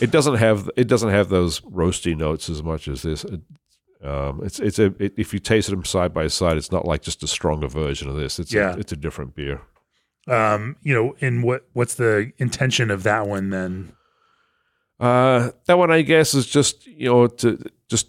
it 0.00 0.10
doesn't 0.10 0.34
have 0.34 0.68
it 0.76 0.88
doesn't 0.88 1.10
have 1.10 1.28
those 1.28 1.60
roasty 1.60 2.16
notes 2.16 2.50
as 2.50 2.64
much 2.64 2.88
as 2.88 3.02
this. 3.02 3.22
It, 3.22 3.40
um, 4.04 4.40
it's 4.44 4.58
it's 4.60 4.78
a 4.78 4.86
it, 4.98 5.14
if 5.16 5.32
you 5.32 5.38
taste 5.40 5.70
them 5.70 5.84
side 5.84 6.12
by 6.14 6.26
side, 6.28 6.56
it's 6.56 6.70
not 6.72 6.84
like 6.86 7.02
just 7.02 7.22
a 7.22 7.26
stronger 7.26 7.68
version 7.68 8.08
of 8.08 8.16
this. 8.16 8.38
It's 8.38 8.52
Yeah. 8.52 8.74
a, 8.74 8.78
it's 8.78 8.92
a 8.92 8.96
different 8.96 9.34
beer. 9.34 9.62
um, 10.28 10.76
you 10.82 10.92
know, 10.94 11.14
and 11.20 11.42
what 11.44 11.66
what's 11.72 11.94
the 11.94 12.32
intention 12.38 12.90
of 12.90 13.02
that 13.04 13.26
one 13.26 13.50
then? 13.50 13.92
Uh, 14.98 15.50
that 15.66 15.76
one, 15.78 15.90
I 15.90 16.02
guess, 16.02 16.34
is 16.34 16.46
just 16.46 16.86
you 16.86 17.06
know 17.08 17.26
to 17.26 17.58
just 17.88 18.08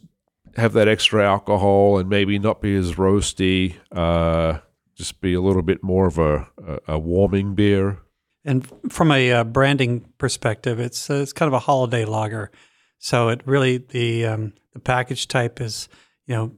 have 0.55 0.73
that 0.73 0.87
extra 0.87 1.25
alcohol 1.25 1.99
and 1.99 2.09
maybe 2.09 2.39
not 2.39 2.61
be 2.61 2.75
as 2.75 2.93
roasty. 2.95 3.75
Uh, 3.91 4.59
just 4.95 5.21
be 5.21 5.33
a 5.33 5.41
little 5.41 5.61
bit 5.61 5.83
more 5.83 6.07
of 6.07 6.17
a 6.17 6.47
a, 6.65 6.79
a 6.95 6.99
warming 6.99 7.55
beer. 7.55 7.99
And 8.45 8.65
from 8.89 9.11
a 9.11 9.31
uh, 9.31 9.43
branding 9.43 10.05
perspective, 10.17 10.79
it's 10.79 11.09
uh, 11.09 11.15
it's 11.15 11.33
kind 11.33 11.47
of 11.47 11.53
a 11.53 11.59
holiday 11.59 12.05
lager. 12.05 12.51
So 12.99 13.29
it 13.29 13.41
really 13.45 13.77
the 13.77 14.25
um, 14.25 14.53
the 14.73 14.79
package 14.79 15.27
type 15.27 15.61
is 15.61 15.89
you 16.25 16.35
know 16.35 16.51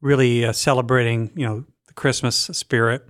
really 0.00 0.44
uh, 0.44 0.52
celebrating 0.52 1.30
you 1.34 1.46
know 1.46 1.64
the 1.86 1.94
Christmas 1.94 2.36
spirit, 2.36 3.08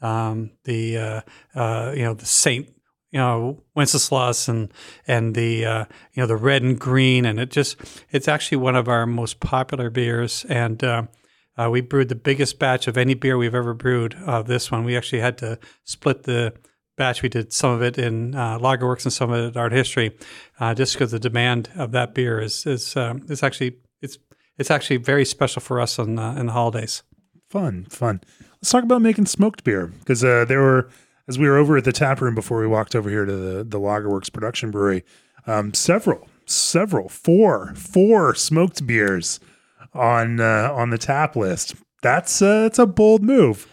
um, 0.00 0.50
the 0.64 0.98
uh, 0.98 1.20
uh, 1.54 1.92
you 1.96 2.02
know 2.02 2.14
the 2.14 2.26
Saint 2.26 2.68
you 3.10 3.18
know 3.18 3.62
Wenceslas 3.74 4.48
and 4.48 4.72
and 5.06 5.34
the 5.34 5.64
uh, 5.64 5.84
you 6.12 6.22
know 6.22 6.26
the 6.26 6.36
red 6.36 6.62
and 6.62 6.78
green, 6.78 7.24
and 7.24 7.40
it 7.40 7.50
just 7.50 7.76
it's 8.10 8.28
actually 8.28 8.58
one 8.58 8.76
of 8.76 8.88
our 8.88 9.06
most 9.06 9.40
popular 9.40 9.90
beers 9.90 10.44
and. 10.48 10.82
Uh, 10.82 11.02
Uh, 11.60 11.68
we 11.68 11.82
brewed 11.82 12.08
the 12.08 12.14
biggest 12.14 12.60
batch 12.60 12.86
of 12.88 12.96
any 12.96 13.14
beer 13.14 13.36
we've 13.36 13.58
ever 13.58 13.74
brewed. 13.74 14.14
Uh, 14.24 14.42
this 14.42 14.70
one, 14.70 14.84
we 14.84 14.96
actually 14.96 15.20
had 15.20 15.36
to 15.36 15.58
split 15.82 16.22
the 16.22 16.52
batch. 16.98 17.22
We 17.22 17.28
did 17.28 17.52
some 17.52 17.70
of 17.70 17.82
it 17.82 17.96
in 17.96 18.34
uh, 18.34 18.58
Lagerworks 18.58 19.04
and 19.04 19.12
some 19.12 19.32
of 19.32 19.42
it 19.42 19.48
at 19.48 19.56
Art 19.56 19.72
History, 19.72 20.16
uh, 20.60 20.74
just 20.74 20.92
because 20.92 21.12
the 21.12 21.18
demand 21.18 21.70
of 21.76 21.92
that 21.92 22.14
beer 22.14 22.40
is 22.40 22.66
is 22.66 22.96
um, 22.96 23.24
is 23.28 23.42
actually 23.42 23.78
it's 24.02 24.18
it's 24.58 24.70
actually 24.70 24.98
very 24.98 25.24
special 25.24 25.60
for 25.60 25.80
us 25.80 25.98
on 25.98 26.18
uh, 26.18 26.34
in 26.34 26.46
the 26.46 26.52
holidays. 26.52 27.02
Fun, 27.48 27.86
fun. 27.88 28.20
Let's 28.56 28.70
talk 28.70 28.84
about 28.84 29.00
making 29.00 29.26
smoked 29.26 29.64
beer 29.64 29.86
because 29.86 30.22
uh, 30.22 30.44
there 30.46 30.60
were, 30.60 30.90
as 31.28 31.38
we 31.38 31.48
were 31.48 31.56
over 31.56 31.78
at 31.78 31.84
the 31.84 31.92
tap 31.92 32.20
room 32.20 32.34
before 32.34 32.60
we 32.60 32.66
walked 32.66 32.94
over 32.94 33.08
here 33.08 33.24
to 33.24 33.36
the 33.36 33.64
the 33.64 33.80
Lagerworks 33.80 34.32
production 34.32 34.70
brewery, 34.70 35.04
um, 35.46 35.72
several, 35.72 36.28
several, 36.44 37.08
four, 37.08 37.72
four 37.74 38.34
smoked 38.34 38.86
beers 38.86 39.40
on 39.94 40.40
uh, 40.40 40.70
on 40.74 40.90
the 40.90 40.98
tap 40.98 41.36
list. 41.36 41.74
That's 42.02 42.42
uh, 42.42 42.64
it's 42.66 42.78
a 42.78 42.86
bold 42.86 43.22
move. 43.22 43.66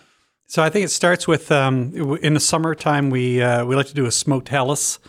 So 0.47 0.61
I 0.61 0.69
think 0.69 0.85
it 0.85 0.89
starts 0.89 1.27
with 1.27 1.51
um, 1.51 2.17
in 2.21 2.33
the 2.35 2.39
summertime 2.39 3.09
we 3.09 3.41
uh, 3.41 3.65
we 3.65 3.75
like 3.75 3.87
to 3.87 3.93
do 3.93 4.05
a 4.05 4.11
smoked 4.11 4.49
Helles. 4.49 4.99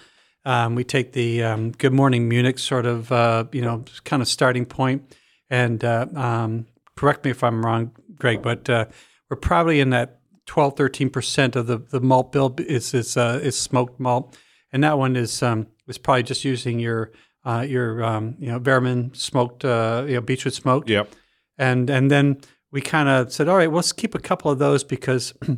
Um, 0.44 0.74
we 0.74 0.84
take 0.84 1.12
the 1.12 1.42
um, 1.42 1.72
Good 1.72 1.92
Morning 1.92 2.28
Munich 2.28 2.58
sort 2.58 2.86
of 2.86 3.12
uh, 3.12 3.44
you 3.52 3.60
know 3.60 3.84
kind 4.04 4.22
of 4.22 4.28
starting 4.28 4.64
point, 4.64 5.14
and 5.50 5.84
uh, 5.84 6.06
um, 6.14 6.66
correct 6.96 7.24
me 7.24 7.30
if 7.30 7.44
I'm 7.44 7.64
wrong, 7.64 7.92
Greg, 8.18 8.42
but 8.42 8.68
uh, 8.70 8.86
we're 9.28 9.36
probably 9.36 9.80
in 9.80 9.90
that 9.90 10.20
12, 10.46 10.76
13 10.76 11.10
percent 11.10 11.56
of 11.56 11.66
the, 11.66 11.78
the 11.78 12.00
malt 12.00 12.32
bill 12.32 12.54
is 12.58 12.94
is, 12.94 13.16
uh, 13.16 13.38
is 13.42 13.58
smoked 13.58 14.00
malt, 14.00 14.36
and 14.72 14.82
that 14.84 14.96
one 14.98 15.16
is 15.16 15.42
um, 15.42 15.66
is 15.86 15.98
probably 15.98 16.22
just 16.22 16.44
using 16.44 16.78
your 16.78 17.12
uh, 17.44 17.60
your 17.68 18.02
um, 18.02 18.36
you 18.38 18.48
know 18.48 18.58
Weyermann 18.58 19.14
smoked 19.14 19.64
uh, 19.66 20.04
you 20.06 20.14
know 20.14 20.20
beechwood 20.22 20.54
smoked, 20.54 20.88
Yep. 20.88 21.12
and 21.58 21.90
and 21.90 22.10
then 22.10 22.40
we 22.76 22.82
kind 22.82 23.08
of 23.08 23.32
said, 23.32 23.48
all 23.48 23.56
right, 23.56 23.72
let's 23.72 23.90
keep 23.90 24.14
a 24.14 24.18
couple 24.18 24.50
of 24.50 24.58
those 24.58 24.84
because 24.84 25.32
you 25.48 25.56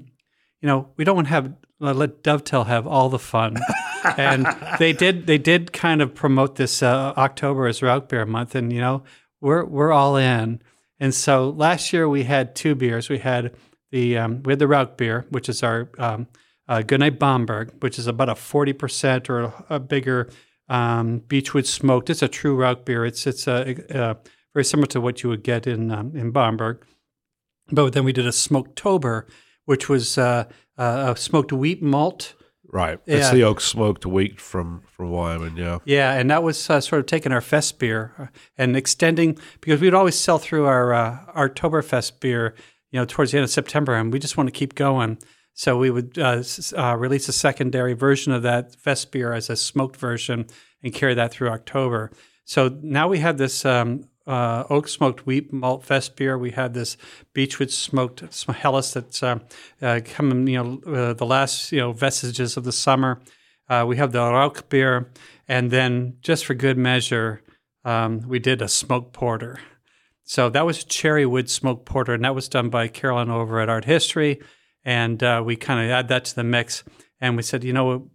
know 0.63 0.89
we 0.97 1.03
don't 1.03 1.17
want 1.17 1.27
to 1.27 1.33
have 1.33 1.53
uh, 1.81 1.93
let 1.93 2.23
Dovetail 2.23 2.63
have 2.63 2.87
all 2.87 3.09
the 3.09 3.19
fun. 3.19 3.57
and 4.17 4.47
they 4.79 4.93
did 4.93 5.27
they 5.27 5.37
did 5.37 5.73
kind 5.73 6.01
of 6.01 6.15
promote 6.15 6.55
this 6.55 6.81
uh, 6.81 7.15
October 7.17 7.67
as 7.67 7.83
Rauch 7.83 8.09
Beer 8.09 8.25
Month, 8.25 8.55
and 8.55 8.73
you 8.73 8.81
know 8.81 9.03
we're 9.41 9.65
we're 9.65 9.91
all 9.91 10.17
in. 10.17 10.63
And 11.01 11.13
so 11.13 11.51
last 11.51 11.93
year 11.93 12.09
we 12.09 12.23
had 12.23 12.55
two 12.55 12.77
beers. 12.77 13.09
We 13.09 13.19
had 13.19 13.53
the 13.91 14.17
um, 14.17 14.45
we 14.45 14.53
had 14.53 14.61
the 14.61 14.69
Rauch 14.69 14.97
beer, 14.97 15.27
which 15.31 15.49
is 15.49 15.65
our 15.65 15.91
um, 15.99 16.29
uh, 16.69 16.83
Goodnight 16.83 17.19
Bamberg, 17.19 17.83
which 17.83 17.99
is 17.99 18.07
about 18.07 18.29
a 18.29 18.37
forty 18.37 18.73
percent 18.73 19.29
or 19.29 19.41
a, 19.41 19.65
a 19.71 19.81
bigger 19.81 20.31
um, 20.69 21.19
Beechwood 21.27 21.67
smoked. 21.67 22.11
It's 22.11 22.23
a 22.23 22.29
true 22.29 22.55
Rauch 22.55 22.85
beer. 22.85 23.05
It's 23.05 23.27
it's 23.27 23.49
uh, 23.49 23.75
uh, 23.91 24.15
very 24.55 24.65
similar 24.65 24.87
to 24.87 25.01
what 25.01 25.25
you 25.25 25.31
would 25.31 25.43
get 25.43 25.67
in 25.67 25.91
um, 25.91 26.15
in 26.15 26.31
Bamberg. 26.31 26.85
But 27.71 27.93
then 27.93 28.05
we 28.05 28.13
did 28.13 28.27
a 28.27 28.33
smoked 28.33 28.77
tober, 28.77 29.27
which 29.65 29.89
was 29.89 30.17
uh, 30.19 30.45
uh, 30.79 31.15
a 31.15 31.17
smoked 31.17 31.53
wheat 31.53 31.83
malt. 31.83 32.35
Right. 32.71 32.99
It's 33.07 33.29
Yeah. 33.29 33.35
the 33.35 33.43
oak 33.45 33.61
smoked 33.61 34.05
wheat 34.05 34.41
from 34.41 34.83
from 34.95 35.11
Weyermann. 35.11 35.57
Yeah. 35.57 35.79
Yeah, 35.85 36.13
and 36.13 36.31
that 36.31 36.43
was 36.43 36.69
uh, 36.69 36.81
sort 36.81 37.01
of 37.01 37.07
taking 37.07 37.33
our 37.33 37.41
fest 37.41 37.79
beer 37.79 38.13
uh, 38.19 38.27
and 38.59 38.77
extending 38.77 39.39
because 39.61 39.81
we'd 39.81 39.95
always 39.95 40.17
sell 40.19 40.39
through 40.39 40.67
our 40.67 40.93
uh, 40.93 41.19
our 41.35 41.49
Oktoberfest 41.49 42.21
beer, 42.21 42.55
you 42.91 43.01
know, 43.01 43.07
towards 43.07 43.33
the 43.33 43.39
end 43.39 43.45
of 43.45 43.51
September, 43.51 43.95
and 43.95 44.13
we 44.13 44.19
just 44.19 44.37
want 44.37 44.49
to 44.49 44.53
keep 44.53 44.75
going. 44.75 45.19
So 45.55 45.77
we 45.77 45.91
would 45.91 46.19
uh, 46.19 46.43
uh, 46.77 46.97
release 46.97 47.29
a 47.29 47.33
secondary 47.33 47.95
version 47.95 48.33
of 48.33 48.43
that 48.43 48.77
fest 48.77 49.11
beer 49.13 49.33
as 49.33 49.51
a 49.51 49.57
smoked 49.57 49.97
version 49.97 50.47
and 50.85 50.95
carry 50.95 51.15
that 51.15 51.33
through 51.33 51.49
October. 51.49 52.13
So 52.45 52.79
now 52.83 53.09
we 53.09 53.19
have 53.19 53.39
this 53.39 53.65
um, 53.65 54.05
uh, 54.29 54.65
oak 54.69 54.87
smoked 54.87 55.27
wheat 55.27 55.53
malt 55.53 55.85
fest 55.85 56.15
beer. 56.15 56.37
We 56.37 56.51
had 56.51 56.75
this 56.75 56.97
beechwood 57.33 57.71
smoked 57.71 58.33
sm- 58.33 58.53
Helles 58.53 58.93
that's 58.93 59.23
uh, 59.23 59.39
uh, 59.81 60.01
coming, 60.05 60.47
you 60.47 60.63
know, 60.63 60.81
uh, 60.87 61.15
the 61.15 61.27
last 61.27 61.73
you 61.73 61.81
know 61.81 61.93
vestiges 61.93 62.57
of 62.57 62.65
the 62.65 62.73
summer. 62.73 63.21
Uh, 63.69 63.85
we 63.89 63.97
have 63.97 64.13
the 64.13 64.19
Rauch 64.19 64.69
beer, 64.69 65.11
and 65.49 65.71
then 65.71 66.17
just 66.21 66.45
for 66.45 66.55
good 66.55 66.79
measure, 66.79 67.43
um, 67.85 68.21
we 68.29 68.39
did 68.39 68.63
a 68.63 68.69
smoked 68.69 69.13
porter. 69.13 69.59
So 70.25 70.51
that 70.51 70.67
was 70.67 70.85
cherry 70.85 71.25
wood 71.25 71.49
smoked 71.49 71.87
porter, 71.87 72.13
and 72.13 72.25
that 72.25 72.35
was 72.35 72.49
done 72.49 72.69
by 72.69 72.89
Carolyn 72.89 73.31
over 73.31 73.61
at 73.61 73.71
Art 73.71 73.87
History. 73.87 74.41
And 74.85 75.23
uh, 75.23 75.43
we 75.45 75.57
kind 75.57 75.85
of 75.85 75.91
add 75.91 76.09
that 76.09 76.27
to 76.27 76.37
the 76.37 76.45
mix, 76.45 76.85
and 77.21 77.37
we 77.37 77.43
said, 77.43 77.65
you 77.65 77.73
know, 77.73 78.11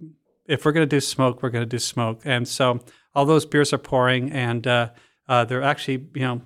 if 0.48 0.64
we're 0.64 0.72
going 0.72 0.88
to 0.88 0.96
do 0.96 1.00
smoke, 1.00 1.42
we're 1.42 1.50
going 1.50 1.64
to 1.64 1.70
do 1.70 1.80
smoke. 1.80 2.22
And 2.24 2.48
so 2.48 2.80
all 3.16 3.26
those 3.26 3.46
beers 3.46 3.74
are 3.74 3.80
pouring, 3.80 4.32
and 4.32 4.66
uh, 5.28 5.46
they're 5.46 5.64
actually, 5.64 6.08
you 6.14 6.22
know, 6.22 6.42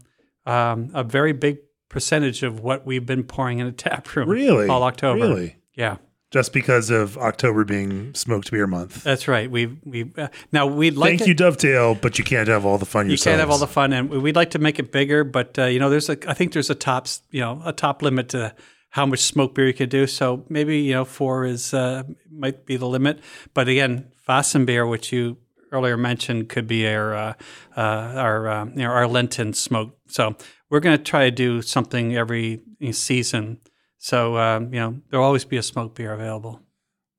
um, 0.46 0.92
a 0.94 1.04
very 1.04 1.34
big 1.34 1.58
percentage 1.90 2.44
of 2.44 2.60
what 2.60 2.86
we've 2.86 3.06
been 3.06 3.24
pouring 3.24 3.60
in 3.60 3.68
a 3.68 3.72
tap 3.72 4.16
room 4.16 4.30
Really, 4.30 4.68
all 4.68 4.84
October. 4.84 5.22
Really, 5.28 5.56
Yeah. 5.76 5.98
just 6.32 6.52
because 6.54 6.90
of 6.90 7.18
October 7.18 7.64
being 7.64 8.14
smoked 8.14 8.52
beer 8.52 8.68
month. 8.68 9.04
That's 9.04 9.28
right. 9.28 9.50
We 9.50 9.68
we 9.86 10.12
uh, 10.18 10.28
now 10.52 10.66
we'd 10.68 10.96
like 10.98 11.10
Thank 11.12 11.22
it- 11.22 11.28
you, 11.30 11.34
Dovetail, 11.34 11.96
but 11.96 12.18
you 12.20 12.24
can't 12.26 12.48
have 12.50 12.66
all 12.66 12.78
the 12.78 12.86
fun 12.86 13.10
yourself. 13.10 13.10
You 13.10 13.12
yourselves. 13.12 13.26
can't 13.34 13.40
have 13.40 13.50
all 13.50 13.58
the 13.58 13.68
fun, 13.68 13.94
and 13.94 14.10
we'd 14.22 14.36
like 14.36 14.52
to 14.52 14.60
make 14.60 14.80
it 14.80 14.92
bigger, 14.92 15.24
but 15.24 15.58
uh, 15.58 15.66
you 15.66 15.80
know, 15.80 15.90
there's 15.90 16.10
a 16.10 16.18
I 16.30 16.34
think 16.34 16.52
there's 16.54 16.70
a 16.70 16.76
top 16.76 17.08
you 17.32 17.42
know 17.42 17.62
a 17.66 17.72
top 17.74 18.02
limit 18.02 18.30
to 18.30 18.54
how 18.90 19.06
much 19.06 19.20
smoke 19.20 19.54
beer 19.56 19.68
you 19.68 19.74
can 19.74 19.90
do. 19.90 20.08
So 20.08 20.44
maybe 20.50 20.80
you 20.80 20.94
know 20.94 21.06
four 21.06 21.46
is 21.46 21.74
uh, 21.74 22.04
might 22.30 22.66
be 22.66 22.76
the 22.78 22.88
limit, 22.88 23.20
but 23.54 23.68
again, 23.70 24.12
Fasten 24.26 24.66
beer, 24.66 24.86
which 24.86 25.12
you 25.14 25.38
earlier 25.72 25.98
mentioned, 25.98 26.50
could 26.50 26.68
be 26.68 26.88
our 26.88 27.14
uh, 27.14 27.34
uh, 27.76 27.82
our 27.82 28.48
uh, 28.48 28.66
you 28.66 28.84
know 28.84 28.92
our 28.92 29.08
Lenten 29.08 29.54
smoke. 29.54 29.98
So 30.08 30.36
we're 30.70 30.80
going 30.80 30.98
to 30.98 31.04
try 31.04 31.26
to 31.26 31.32
do 31.32 31.62
something 31.62 32.16
every 32.16 32.62
season. 32.92 33.60
So 33.98 34.38
um, 34.38 34.74
you 34.74 34.80
know 34.80 35.00
there'll 35.10 35.26
always 35.26 35.46
be 35.46 35.58
a 35.58 35.64
smoke 35.64 35.96
beer 35.96 36.14
available. 36.14 36.62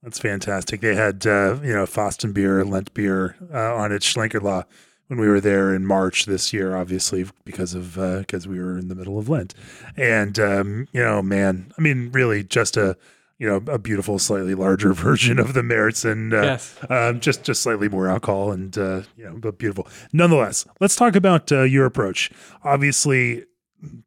That's 0.02 0.18
fantastic. 0.18 0.80
They 0.80 0.94
had 0.94 1.26
uh, 1.26 1.58
you 1.62 1.74
know 1.74 1.86
Fasten 1.86 2.32
beer, 2.32 2.64
Lent 2.64 2.94
beer 2.94 3.36
uh, 3.52 3.74
on 3.74 3.92
at 3.92 4.02
Schlenkerla 4.02 4.64
when 5.08 5.18
we 5.18 5.26
were 5.26 5.40
there 5.40 5.74
in 5.74 5.86
March 5.86 6.26
this 6.26 6.52
year, 6.52 6.76
obviously 6.76 7.26
because 7.44 7.74
of 7.74 7.94
because 7.94 8.46
we 8.46 8.60
were 8.60 8.78
in 8.78 8.88
the 8.88 8.94
middle 8.94 9.18
of 9.18 9.28
Lent, 9.28 9.54
and 9.96 10.38
um, 10.38 10.88
you 10.92 11.02
know, 11.02 11.22
man, 11.22 11.72
I 11.78 11.80
mean, 11.80 12.10
really, 12.12 12.44
just 12.44 12.76
a 12.76 12.96
you 13.38 13.48
know 13.48 13.62
a 13.72 13.78
beautiful, 13.78 14.18
slightly 14.18 14.54
larger 14.54 14.92
version 15.06 15.38
of 15.38 15.54
the 15.54 15.62
Märzen, 15.62 16.12
and 16.12 16.34
uh, 16.34 16.42
Yes. 16.42 16.76
um, 16.90 17.20
just 17.20 17.44
just 17.44 17.62
slightly 17.62 17.88
more 17.88 18.08
alcohol, 18.08 18.50
and 18.52 18.76
uh, 18.76 19.02
you 19.16 19.24
know, 19.24 19.36
but 19.38 19.58
beautiful. 19.58 19.86
Nonetheless, 20.12 20.66
let's 20.80 20.96
talk 20.96 21.14
about 21.16 21.50
uh, 21.52 21.62
your 21.62 21.86
approach. 21.86 22.30
Obviously, 22.64 23.44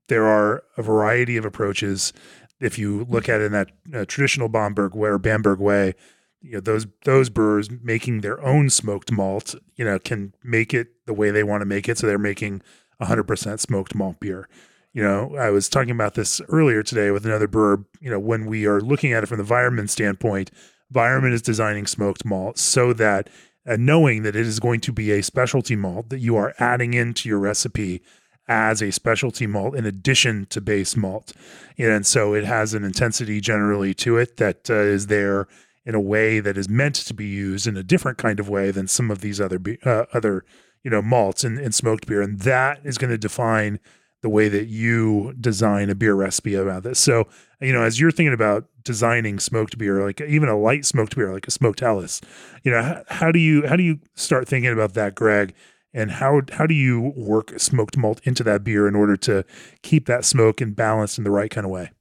there 0.08 0.26
are 0.26 0.64
a 0.78 0.82
variety 0.84 1.38
of 1.38 1.46
approaches. 1.46 2.14
If 2.60 2.78
you 2.78 3.06
look 3.10 3.28
at 3.30 3.42
it 3.42 3.46
in 3.46 3.52
that 3.54 3.72
uh, 3.94 4.06
traditional 4.06 4.48
Bamberg 4.50 4.94
way 4.96 5.10
or 5.10 5.18
Bamberg 5.18 5.60
way, 5.60 5.96
you 6.42 6.54
know 6.54 6.60
those 6.60 6.86
those 7.06 7.30
brewers 7.30 7.70
making 7.82 8.22
their 8.22 8.40
own 8.44 8.70
smoked 8.70 9.12
malt, 9.12 9.56
you 9.76 9.86
know, 9.86 9.98
can 9.98 10.34
make 10.44 10.74
it 10.74 10.90
the 11.06 11.14
way 11.14 11.32
they 11.32 11.44
want 11.44 11.62
to 11.62 11.66
make 11.66 11.88
it. 11.90 11.98
So 11.98 12.06
they're 12.06 12.18
making 12.20 12.62
100% 13.02 13.60
smoked 13.60 13.96
malt 13.96 14.20
beer. 14.20 14.48
You 14.94 15.04
know, 15.04 15.36
I 15.38 15.50
was 15.52 15.70
talking 15.70 15.92
about 15.92 16.16
this 16.16 16.42
earlier 16.50 16.84
today 16.84 17.12
with 17.12 17.26
another 17.26 17.48
brewer. 17.48 17.86
You 18.02 18.12
know, 18.12 18.20
when 18.20 18.46
we 18.46 18.66
are 18.66 18.82
looking 18.82 19.14
at 19.14 19.24
it 19.24 19.28
from 19.28 19.38
the 19.38 19.44
Weyermann 19.44 19.89
standpoint, 19.89 20.52
Weyermann 20.94 21.32
is 21.32 21.42
designing 21.42 21.88
smoked 21.88 22.26
malt 22.26 22.58
so 22.58 22.92
that, 22.94 23.30
uh, 23.66 23.78
knowing 23.80 24.24
that 24.24 24.36
it 24.36 24.46
is 24.46 24.60
going 24.60 24.82
to 24.82 24.92
be 24.92 25.12
a 25.12 25.24
specialty 25.24 25.76
malt 25.76 26.10
that 26.10 26.20
you 26.20 26.36
are 26.36 26.54
adding 26.60 26.94
into 26.94 27.30
your 27.30 27.39
recipe 27.39 28.02
as 28.50 28.82
a 28.82 28.92
specialty 28.92 29.48
malt 29.48 29.76
in 29.76 29.86
addition 29.86 30.46
to 30.48 30.60
base 30.60 30.98
malt. 30.98 31.32
And 31.78 32.06
so 32.06 32.34
it 32.34 32.44
has 32.44 32.74
an 32.74 32.84
intensity 32.84 33.39
generally 33.39 33.94
to 33.96 34.18
it 34.18 34.38
that 34.38 34.70
uh, 34.70 34.74
is 34.74 35.08
there 35.08 35.48
in 35.86 35.96
a 35.96 36.02
way 36.02 36.42
that 36.42 36.58
is 36.58 36.68
meant 36.68 36.96
to 36.96 37.14
be 37.14 37.28
used 37.28 37.66
in 37.66 37.78
a 37.78 37.84
different 37.84 38.18
kind 38.18 38.42
of 38.42 38.50
way 38.50 38.72
than 38.72 38.88
some 38.88 39.10
of 39.10 39.22
these 39.22 39.39
other 39.39 39.58
be- 39.58 39.80
uh, 39.86 40.06
other 40.14 40.44
you 40.84 40.92
know 40.92 41.02
malts 41.02 41.44
in, 41.44 41.58
in 41.58 41.72
smoked 41.72 42.08
beer, 42.08 42.22
and 42.22 42.42
that 42.42 42.82
is 42.84 42.98
going 42.98 43.10
to 43.10 43.18
define 43.18 43.80
the 44.22 44.30
way 44.30 44.47
that 44.49 44.67
you 44.67 45.34
design 45.39 45.89
a 45.89 45.95
beer 45.95 46.13
recipe 46.13 46.55
about 46.55 46.84
this. 46.84 46.99
So 46.99 47.28
you 47.59 47.74
know, 47.74 47.84
as 47.84 47.99
you're 47.99 48.11
thinking 48.11 48.34
about 48.34 48.65
designing 48.84 49.39
smoked 49.39 49.78
beer, 49.78 50.03
like 50.03 50.19
even 50.22 50.49
a 50.49 50.57
light 50.57 50.86
smoked 50.86 51.15
beer, 51.15 51.32
like 51.32 51.47
a 51.47 51.51
smoked 51.51 51.80
Helles, 51.80 52.22
you 52.63 52.72
know, 52.72 52.82
how, 52.82 53.03
how 53.07 53.32
do 53.32 53.39
you 53.39 53.67
how 53.67 53.76
do 53.76 53.84
you 53.84 53.99
start 54.15 54.47
thinking 54.47 54.72
about 54.72 54.93
that, 54.95 55.15
Greg? 55.15 55.53
And 55.93 56.11
how 56.11 56.41
how 56.53 56.65
do 56.65 56.74
you 56.74 57.13
work 57.15 57.59
smoked 57.59 57.97
malt 57.97 58.22
into 58.24 58.43
that 58.43 58.63
beer 58.63 58.88
in 58.88 58.95
order 58.95 59.17
to 59.17 59.43
keep 59.82 60.05
that 60.07 60.26
smoke 60.26 60.61
and 60.61 60.76
balance 60.76 61.17
in 61.17 61.24
the 61.24 61.32
right 61.32 61.51
kind 61.51 61.65
of 61.65 61.72
way? 61.72 61.91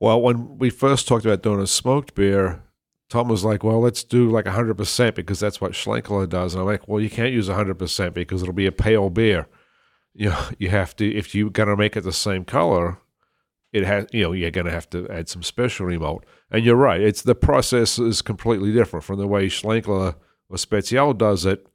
Well, 0.00 0.20
when 0.20 0.58
we 0.58 0.70
first 0.70 1.06
talked 1.08 1.24
about 1.24 1.42
doing 1.42 1.60
a 1.60 1.66
smoked 1.66 2.14
beer, 2.14 2.62
Tom 3.08 3.28
was 3.28 3.44
like, 3.44 3.62
"Well, 3.62 3.80
let's 3.80 4.02
do 4.02 4.28
like 4.28 4.46
100% 4.46 5.14
because 5.14 5.38
that's 5.38 5.60
what 5.60 5.72
Schlenkerla 5.72 6.28
does." 6.28 6.54
And 6.54 6.60
I'm 6.60 6.66
like, 6.66 6.88
"Well, 6.88 7.00
you 7.00 7.08
can't 7.08 7.32
use 7.32 7.48
100% 7.48 8.12
because 8.12 8.42
it'll 8.42 8.52
be 8.52 8.66
a 8.66 8.72
pale 8.72 9.08
beer. 9.08 9.46
You 10.14 10.30
know, 10.30 10.48
you 10.58 10.68
have 10.70 10.94
to 10.96 11.04
if 11.12 11.34
you're 11.34 11.50
gonna 11.50 11.76
make 11.76 11.96
it 11.96 12.02
the 12.02 12.12
same 12.12 12.44
color, 12.44 12.98
it 13.72 13.84
has 13.84 14.06
you 14.12 14.22
know 14.22 14.32
you're 14.32 14.50
gonna 14.52 14.70
have 14.70 14.88
to 14.90 15.08
add 15.08 15.28
some 15.28 15.42
specialty 15.42 15.98
malt. 15.98 16.24
And 16.50 16.64
you're 16.64 16.76
right; 16.76 17.00
it's 17.00 17.22
the 17.22 17.34
process 17.34 17.98
is 17.98 18.22
completely 18.22 18.72
different 18.72 19.04
from 19.04 19.18
the 19.18 19.26
way 19.26 19.46
Schlenkerla 19.48 20.14
or 20.48 20.56
Spezial 20.56 21.16
does 21.18 21.44
it. 21.44 21.66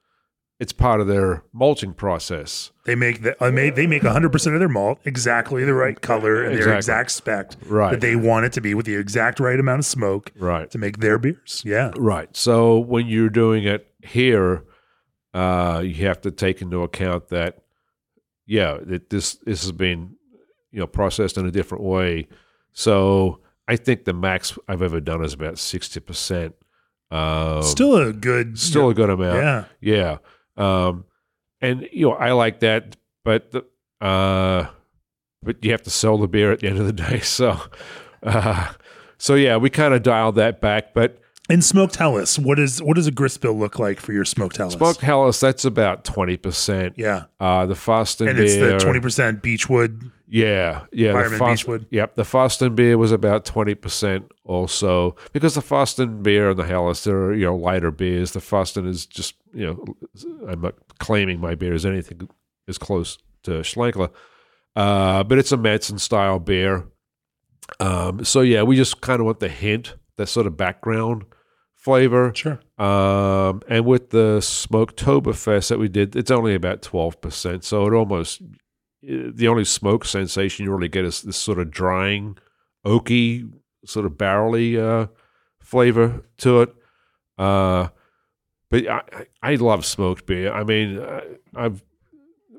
it's 0.62 0.74
part 0.74 1.00
of 1.00 1.08
their 1.08 1.42
malting 1.54 1.94
process. 1.94 2.72
They 2.86 2.96
make 2.96 3.22
the 3.24 3.32
uh, 3.44 3.50
they 3.52 3.88
make 3.88 4.04
100% 4.04 4.54
of 4.54 4.60
their 4.60 4.68
malt 4.70 5.00
exactly 5.06 5.64
the 5.66 5.74
right 5.74 6.00
color 6.02 6.44
and 6.44 6.58
their 6.58 6.74
exact 6.76 7.12
spec 7.12 7.52
Right. 7.66 7.92
that 7.92 8.02
they 8.02 8.16
want 8.18 8.46
it 8.46 8.52
to 8.54 8.62
be 8.62 8.74
with 8.74 8.86
the 8.86 8.96
exact 8.96 9.40
right 9.40 9.58
amount 9.60 9.80
of 9.80 9.86
smoke 9.86 10.32
Right. 10.38 10.70
to 10.72 10.78
make 10.78 10.98
their 11.00 11.18
beers. 11.18 11.62
Yeah. 11.66 11.92
Right. 11.98 12.36
So 12.36 12.78
when 12.78 13.08
you're 13.08 13.30
doing 13.30 13.64
it 13.66 13.88
here, 14.04 14.64
uh, 15.34 15.82
you 15.86 16.06
have 16.08 16.20
to 16.22 16.32
take 16.32 16.62
into 16.62 16.84
account 16.84 17.30
that, 17.30 17.60
yeah, 18.50 18.80
that 18.82 19.12
this 19.12 19.36
this 19.46 19.62
has 19.62 19.72
been, 19.72 20.16
you 20.72 20.80
know, 20.80 20.88
processed 20.88 21.38
in 21.38 21.46
a 21.46 21.52
different 21.52 21.84
way. 21.84 22.28
So 22.74 23.42
I 23.68 23.76
think 23.76 24.06
the 24.06 24.14
max 24.14 24.58
I've 24.68 24.82
ever 24.82 25.00
done 25.00 25.24
is 25.24 25.34
about 25.34 25.60
sixty 25.60 26.00
percent. 26.00 26.56
Um, 27.12 27.62
Still 27.62 27.96
a 27.96 28.12
good 28.12 28.58
still 28.58 28.90
a 28.90 28.94
good 28.96 29.12
amount. 29.12 29.38
Yeah. 29.82 30.18
Yeah. 30.58 30.88
Um, 30.88 31.06
and 31.62 31.88
you 31.92 32.10
know, 32.10 32.14
I 32.14 32.32
like 32.32 32.62
that, 32.62 32.98
but 33.24 33.52
the, 33.52 33.66
uh, 34.04 34.68
but 35.44 35.64
you 35.64 35.72
have 35.72 35.84
to 35.84 35.92
sell 35.92 36.18
the 36.18 36.28
beer 36.28 36.52
at 36.52 36.60
the 36.60 36.68
end 36.68 36.80
of 36.80 36.88
the 36.88 36.94
day. 36.94 37.20
So, 37.24 37.60
uh, 38.24 38.74
so 39.20 39.36
yeah, 39.36 39.58
we 39.58 39.70
kind 39.70 39.94
of 39.94 40.02
dialed 40.02 40.36
that 40.36 40.60
back. 40.60 40.96
But 40.96 41.20
And 41.50 41.64
smoked 41.66 41.96
Helles, 41.96 42.38
what 42.38 42.60
is 42.60 42.80
what 42.82 42.96
does 42.96 43.08
a 43.08 43.12
grist 43.12 43.42
bill 43.42 43.58
look 43.58 43.80
like 43.80 44.00
for 44.00 44.14
your 44.14 44.24
smoked 44.26 44.58
Helles? 44.58 44.74
smoked 44.74 45.02
Helles, 45.02 45.40
that's 45.40 45.66
about 45.66 46.04
twenty 46.06 46.38
percent. 46.38 46.94
Yeah. 46.96 47.24
Uh, 47.40 47.66
the 47.66 47.76
Fasten 47.76 48.28
And 48.28 48.38
it's 48.38 48.54
beer, 48.56 48.78
the 48.78 48.86
20% 48.86 49.42
Beechwood. 49.42 50.12
yeah, 50.28 50.86
yeah, 50.92 51.12
the 51.14 51.18
Weyermann 51.18 51.38
Fos- 51.40 51.62
Beechwood. 51.64 51.86
Yep, 51.90 52.16
the 52.16 52.24
Fasten 52.24 52.76
beer 52.76 53.00
was 53.00 53.12
about 53.12 53.46
twenty 53.46 53.74
percent 53.74 54.32
also 54.44 55.16
because 55.34 55.56
the 55.56 55.62
Fasten 55.64 56.22
beer 56.22 56.52
and 56.52 56.60
the 56.60 56.66
Helles 56.66 57.04
they're 57.04 57.34
you 57.34 57.46
know 57.46 57.56
lighter 57.56 57.90
beers. 57.90 58.34
The 58.34 58.42
Fasten 58.42 58.86
is 58.88 59.08
just 59.08 59.34
you 59.52 59.66
know 59.66 59.86
I'm 60.48 60.62
not 60.62 60.76
claiming 61.00 61.40
my 61.40 61.56
beer 61.56 61.74
is 61.74 61.84
anything 61.86 62.30
as 62.68 62.78
close 62.78 63.18
to 63.44 63.52
Schlenkerla, 63.62 64.12
uh, 64.76 65.24
but 65.24 65.40
it's 65.40 65.52
a 65.52 65.58
Märzen 65.58 66.00
style 66.00 66.38
beer. 66.38 66.86
Um, 67.80 68.24
so 68.24 68.42
yeah, 68.42 68.62
we 68.62 68.76
just 68.76 69.02
kind 69.02 69.20
of 69.20 69.26
want 69.26 69.40
the 69.40 69.50
hint, 69.50 69.96
that 70.18 70.28
sort 70.28 70.46
of 70.46 70.56
background 70.56 71.26
flavor. 71.80 72.32
Sure. 72.36 72.60
Um, 72.78 73.62
and 73.68 73.86
with 73.86 74.10
the 74.12 74.40
Smoketoberfest 74.40 75.70
that 75.70 75.80
we 75.80 75.88
did, 75.88 76.16
it's 76.16 76.30
only 76.30 76.54
about 76.54 76.82
12%. 76.82 77.64
So 77.64 77.88
it 77.88 77.94
almost, 77.94 78.42
the 79.02 79.48
only 79.48 79.66
smoke 79.66 80.06
sensation 80.06 80.66
you 80.66 80.72
really 80.74 80.90
get 80.90 81.06
is 81.06 81.22
this 81.22 81.38
sort 81.38 81.58
of 81.58 81.72
drying, 81.72 82.38
oaky, 82.86 83.50
sort 83.86 84.06
of 84.06 84.18
barrely 84.18 84.80
uh, 84.80 85.08
flavor 85.62 86.22
to 86.40 86.62
it. 86.62 86.76
Uh, 87.38 87.88
but 88.70 88.88
I, 88.88 89.02
I 89.14 89.52
I 89.52 89.56
love 89.56 89.86
smoked 89.86 90.26
beer. 90.26 90.52
I 90.52 90.64
mean, 90.64 91.00
I, 91.02 91.22
I've 91.56 91.82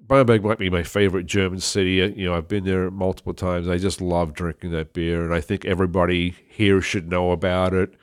Bamberg 0.01 0.43
might 0.43 0.59
be 0.59 0.71
my 0.71 0.83
favorite 0.83 1.27
German 1.27 1.61
city. 1.61 2.03
Uh, 2.03 2.09
You 2.09 2.25
know, 2.27 2.35
I've 2.35 2.49
been 2.49 2.64
there 2.64 2.91
multiple 2.91 3.35
times. 3.35 3.68
I 3.68 3.77
just 3.77 4.01
love 4.01 4.33
drinking 4.33 4.73
that 4.73 4.93
beer, 4.93 5.23
and 5.23 5.33
I 5.35 5.41
think 5.41 5.64
everybody 5.64 6.35
here 6.49 6.81
should 6.81 7.09
know 7.09 7.31
about 7.31 7.75
it. 7.75 7.95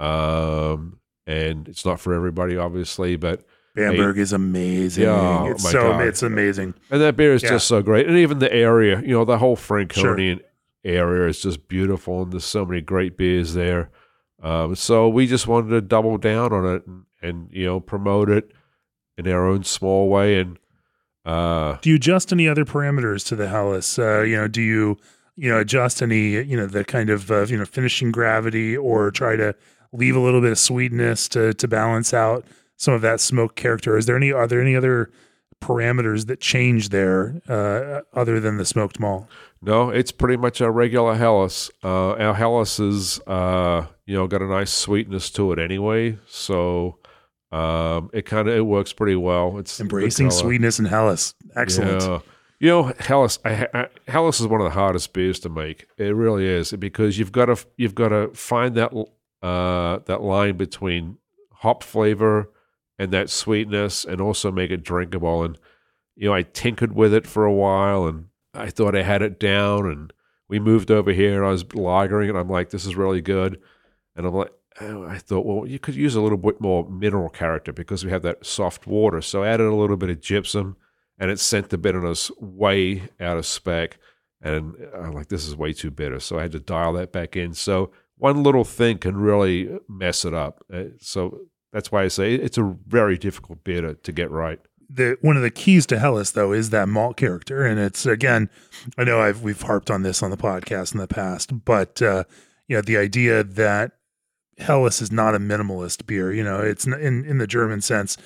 Um, 0.00 0.98
and 1.26 1.68
it's 1.68 1.84
not 1.84 2.00
for 2.00 2.14
everybody, 2.14 2.56
obviously, 2.56 3.16
but 3.16 3.42
Bamberg 3.74 4.18
is 4.18 4.32
amazing. 4.32 5.04
Yeah, 5.04 5.42
oh 5.42 5.50
it's 5.50 5.68
so 5.70 5.92
God. 5.92 6.02
it's 6.06 6.22
amazing. 6.22 6.74
and 6.90 7.00
that 7.00 7.16
beer 7.16 7.34
is 7.34 7.42
Yeah. 7.42 7.50
just 7.50 7.66
so 7.66 7.82
great. 7.82 8.06
And 8.06 8.16
even 8.16 8.38
the 8.38 8.52
area, 8.52 9.00
you 9.02 9.08
know, 9.08 9.24
the 9.24 9.38
whole 9.38 9.56
Sure. 9.56 9.64
Franconian 9.86 10.40
area 10.84 11.28
is 11.28 11.40
just 11.42 11.68
beautiful, 11.68 12.22
and 12.22 12.32
there's 12.32 12.44
so 12.44 12.64
many 12.64 12.80
great 12.80 13.16
beers 13.16 13.54
there. 13.54 13.90
Um, 14.42 14.74
so 14.76 15.08
we 15.08 15.26
just 15.26 15.46
wanted 15.46 15.70
to 15.70 15.80
double 15.80 16.16
down 16.18 16.52
on 16.52 16.64
it 16.76 16.86
and, 16.86 17.02
and 17.22 17.48
you 17.52 17.64
know 17.64 17.80
promote 17.80 18.30
it 18.30 18.52
in 19.18 19.26
our 19.28 19.46
own 19.48 19.64
small 19.64 20.08
way. 20.08 20.38
And 20.38 20.58
uh, 21.24 21.78
Do 21.82 21.90
you 21.90 21.96
adjust 21.96 22.32
any 22.32 22.46
other 22.48 22.64
parameters 22.64 23.26
to 23.28 23.36
the 23.36 23.48
Helles? 23.48 23.98
Uh, 23.98 24.20
you 24.22 24.36
know, 24.36 24.46
do 24.48 24.62
you 24.62 24.96
you 25.36 25.50
know 25.50 25.58
adjust 25.58 26.00
any 26.02 26.30
you 26.42 26.56
know 26.56 26.66
the 26.66 26.84
kind 26.84 27.10
of 27.10 27.30
uh, 27.30 27.42
you 27.46 27.56
know 27.58 27.64
finishing 27.64 28.12
gravity 28.12 28.76
or 28.76 29.10
try 29.10 29.36
to 29.36 29.54
leave 29.92 30.16
a 30.16 30.20
little 30.20 30.40
bit 30.40 30.52
of 30.52 30.58
sweetness 30.58 31.28
to 31.30 31.54
to 31.54 31.68
balance 31.68 32.12
out 32.14 32.44
some 32.76 32.94
of 32.94 33.00
that 33.02 33.20
smoke 33.20 33.56
character? 33.56 33.96
Is 33.96 34.06
there 34.06 34.16
any 34.16 34.32
are 34.32 34.46
there 34.46 34.60
any 34.60 34.76
other 34.76 35.10
parameters 35.62 36.26
that 36.26 36.40
change 36.40 36.90
there 36.90 37.40
uh, 37.48 38.00
other 38.12 38.40
than 38.40 38.58
the 38.58 38.64
smoked 38.64 39.00
malt? 39.00 39.26
No, 39.62 39.90
it's 39.90 40.12
pretty 40.12 40.36
much 40.36 40.60
a 40.60 40.70
regular 40.70 41.14
Helles. 41.14 41.70
Uh, 41.82 42.12
our 42.12 42.34
Helles 42.34 42.78
is, 42.78 43.20
uh, 43.26 43.86
you 44.04 44.14
know, 44.14 44.26
got 44.26 44.42
a 44.42 44.46
nice 44.46 44.70
sweetness 44.70 45.30
to 45.30 45.52
it 45.52 45.58
anyway, 45.58 46.18
so 46.28 46.98
um, 47.52 48.10
it 48.12 48.26
kind 48.26 48.48
of 48.48 48.54
it 48.54 48.66
works 48.66 48.92
pretty 48.92 49.16
well. 49.16 49.58
It's 49.58 49.80
Embracing 49.80 50.30
sweetness 50.30 50.78
in 50.78 50.84
Helles, 50.84 51.34
excellent. 51.54 52.02
Yeah. 52.02 52.18
You 52.58 52.68
know, 52.68 52.92
Helles. 52.98 53.38
I, 53.44 53.68
I, 53.74 53.88
Helles 54.08 54.40
is 54.40 54.46
one 54.46 54.60
of 54.60 54.64
the 54.66 54.70
hardest 54.70 55.12
beers 55.12 55.40
to 55.40 55.48
make. 55.48 55.86
It 55.98 56.14
really 56.14 56.46
is 56.46 56.72
because 56.72 57.18
you've 57.18 57.32
got 57.32 57.46
to 57.46 57.56
you've 57.76 57.94
got 57.94 58.08
to 58.08 58.28
find 58.34 58.74
that 58.76 58.92
uh, 59.42 59.98
that 60.06 60.22
line 60.22 60.56
between 60.56 61.18
hop 61.52 61.82
flavor 61.82 62.50
and 62.98 63.12
that 63.12 63.30
sweetness, 63.30 64.04
and 64.04 64.20
also 64.20 64.50
make 64.50 64.70
it 64.70 64.82
drinkable. 64.82 65.42
And 65.44 65.58
you 66.16 66.28
know, 66.28 66.34
I 66.34 66.42
tinkered 66.42 66.94
with 66.94 67.12
it 67.12 67.26
for 67.26 67.44
a 67.44 67.52
while, 67.52 68.06
and 68.06 68.28
I 68.54 68.70
thought 68.70 68.96
I 68.96 69.02
had 69.02 69.22
it 69.22 69.38
down. 69.38 69.90
And 69.90 70.12
we 70.48 70.58
moved 70.58 70.90
over 70.90 71.12
here, 71.12 71.36
and 71.36 71.46
I 71.46 71.50
was 71.50 71.64
lagering 71.64 72.30
it. 72.30 72.36
I'm 72.36 72.48
like, 72.48 72.70
this 72.70 72.86
is 72.86 72.96
really 72.96 73.20
good. 73.20 73.60
And 74.14 74.26
I'm 74.26 74.34
like, 74.34 74.52
oh, 74.80 75.04
I 75.04 75.18
thought, 75.18 75.44
well, 75.44 75.66
you 75.66 75.78
could 75.78 75.94
use 75.94 76.14
a 76.14 76.20
little 76.20 76.38
bit 76.38 76.60
more 76.60 76.88
mineral 76.88 77.28
character 77.28 77.72
because 77.72 78.04
we 78.04 78.10
have 78.10 78.22
that 78.22 78.46
soft 78.46 78.86
water. 78.86 79.20
So 79.20 79.42
I 79.42 79.48
added 79.48 79.66
a 79.66 79.74
little 79.74 79.96
bit 79.96 80.10
of 80.10 80.20
gypsum, 80.20 80.76
and 81.18 81.30
it 81.30 81.38
sent 81.38 81.68
the 81.68 81.78
bitterness 81.78 82.30
way 82.40 83.08
out 83.20 83.36
of 83.36 83.44
spec. 83.46 83.98
And 84.40 84.74
I'm 84.94 85.12
like, 85.12 85.28
this 85.28 85.46
is 85.46 85.56
way 85.56 85.72
too 85.72 85.90
bitter. 85.90 86.20
So 86.20 86.38
I 86.38 86.42
had 86.42 86.52
to 86.52 86.60
dial 86.60 86.92
that 86.94 87.12
back 87.12 87.36
in. 87.36 87.54
So 87.54 87.90
one 88.18 88.42
little 88.42 88.64
thing 88.64 88.98
can 88.98 89.16
really 89.16 89.78
mess 89.88 90.24
it 90.24 90.34
up. 90.34 90.64
Uh, 90.72 90.84
So 91.00 91.40
that's 91.72 91.92
why 91.92 92.04
I 92.04 92.08
say 92.08 92.34
it's 92.34 92.58
a 92.58 92.76
very 92.86 93.18
difficult 93.18 93.62
beer 93.64 93.82
to, 93.82 93.94
to 93.94 94.12
get 94.12 94.30
right. 94.30 94.60
the 94.88 95.18
one 95.20 95.36
of 95.36 95.42
the 95.42 95.50
keys 95.50 95.84
to 95.86 95.98
Helles 95.98 96.32
though 96.32 96.52
is 96.52 96.70
that 96.70 96.88
malt 96.88 97.16
character, 97.16 97.64
and 97.64 97.78
it's 97.78 98.06
again, 98.06 98.48
I 98.96 99.04
know 99.04 99.20
I've 99.20 99.42
we've 99.42 99.60
harped 99.62 99.90
on 99.90 100.02
this 100.02 100.22
on 100.22 100.30
the 100.30 100.36
podcast 100.36 100.94
in 100.94 101.00
the 101.00 101.08
past, 101.08 101.64
but 101.64 102.00
uh, 102.00 102.24
you 102.68 102.76
know 102.76 102.82
the 102.82 102.96
idea 102.96 103.42
that 103.44 103.92
Helles 104.58 105.02
is 105.02 105.12
not 105.12 105.34
a 105.34 105.38
minimalist 105.38 106.06
beer. 106.06 106.32
You 106.32 106.44
know, 106.44 106.60
it's 106.60 106.86
in 106.86 107.24
in 107.24 107.38
the 107.38 107.46
German 107.46 107.80
sense. 107.80 108.16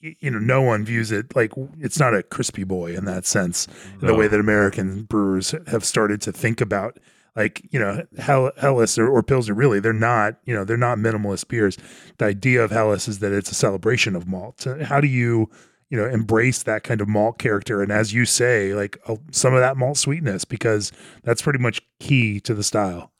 You 0.00 0.30
know, 0.30 0.38
no 0.38 0.60
one 0.60 0.84
views 0.84 1.10
it 1.10 1.34
like 1.34 1.52
it's 1.80 1.98
not 1.98 2.14
a 2.14 2.22
crispy 2.22 2.64
boy 2.64 2.94
in 2.94 3.06
that 3.06 3.24
sense. 3.24 3.66
The 4.00 4.14
way 4.14 4.28
that 4.28 4.38
American 4.38 5.04
brewers 5.04 5.54
have 5.68 5.82
started 5.82 6.20
to 6.22 6.32
think 6.32 6.60
about, 6.60 6.98
like 7.36 7.62
you 7.70 7.80
know, 7.80 8.06
Hell, 8.18 8.52
Helles 8.56 8.98
or, 8.98 9.08
or 9.08 9.22
Pilsner, 9.22 9.54
really, 9.54 9.80
they're 9.80 9.92
not. 9.92 10.36
You 10.44 10.54
know, 10.54 10.64
they're 10.64 10.76
not 10.76 10.98
minimalist 10.98 11.48
beers. 11.48 11.76
The 12.18 12.26
idea 12.26 12.62
of 12.62 12.70
Helles 12.70 13.08
is 13.08 13.18
that 13.20 13.32
it's 13.32 13.50
a 13.50 13.54
celebration 13.54 14.14
of 14.14 14.26
malt. 14.28 14.66
How 14.82 15.00
do 15.00 15.08
you 15.08 15.50
you 15.90 15.98
know 15.98 16.06
embrace 16.08 16.62
that 16.62 16.82
kind 16.82 17.00
of 17.00 17.08
malt 17.08 17.38
character 17.38 17.82
and 17.82 17.92
as 17.92 18.12
you 18.12 18.24
say 18.24 18.74
like 18.74 18.98
uh, 19.06 19.16
some 19.30 19.54
of 19.54 19.60
that 19.60 19.76
malt 19.76 19.98
sweetness 19.98 20.44
because 20.44 20.90
that's 21.22 21.42
pretty 21.42 21.58
much 21.58 21.80
key 22.00 22.40
to 22.40 22.54
the 22.54 22.64
style 22.64 23.12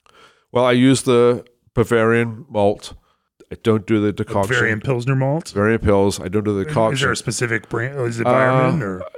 Well, 0.50 0.64
I 0.64 0.72
use 0.72 1.02
the 1.02 1.44
Bavarian 1.74 2.46
malt. 2.48 2.94
I 3.52 3.56
don't 3.62 3.86
do 3.86 4.00
the 4.00 4.12
decoction. 4.12 4.54
Bavarian 4.54 4.80
Pilsner 4.80 5.14
malt 5.14 5.52
Bavarian 5.54 5.80
Pils. 5.80 6.20
I 6.24 6.28
don't 6.28 6.42
do 6.44 6.64
the 6.64 6.90
is 6.90 7.00
there 7.00 7.12
a 7.12 7.16
specific 7.16 7.68
brand 7.68 8.00
is 8.00 8.18
it 8.18 8.26
Weyermann 8.26 8.80
Uh, 8.80 8.84
or 8.84 9.10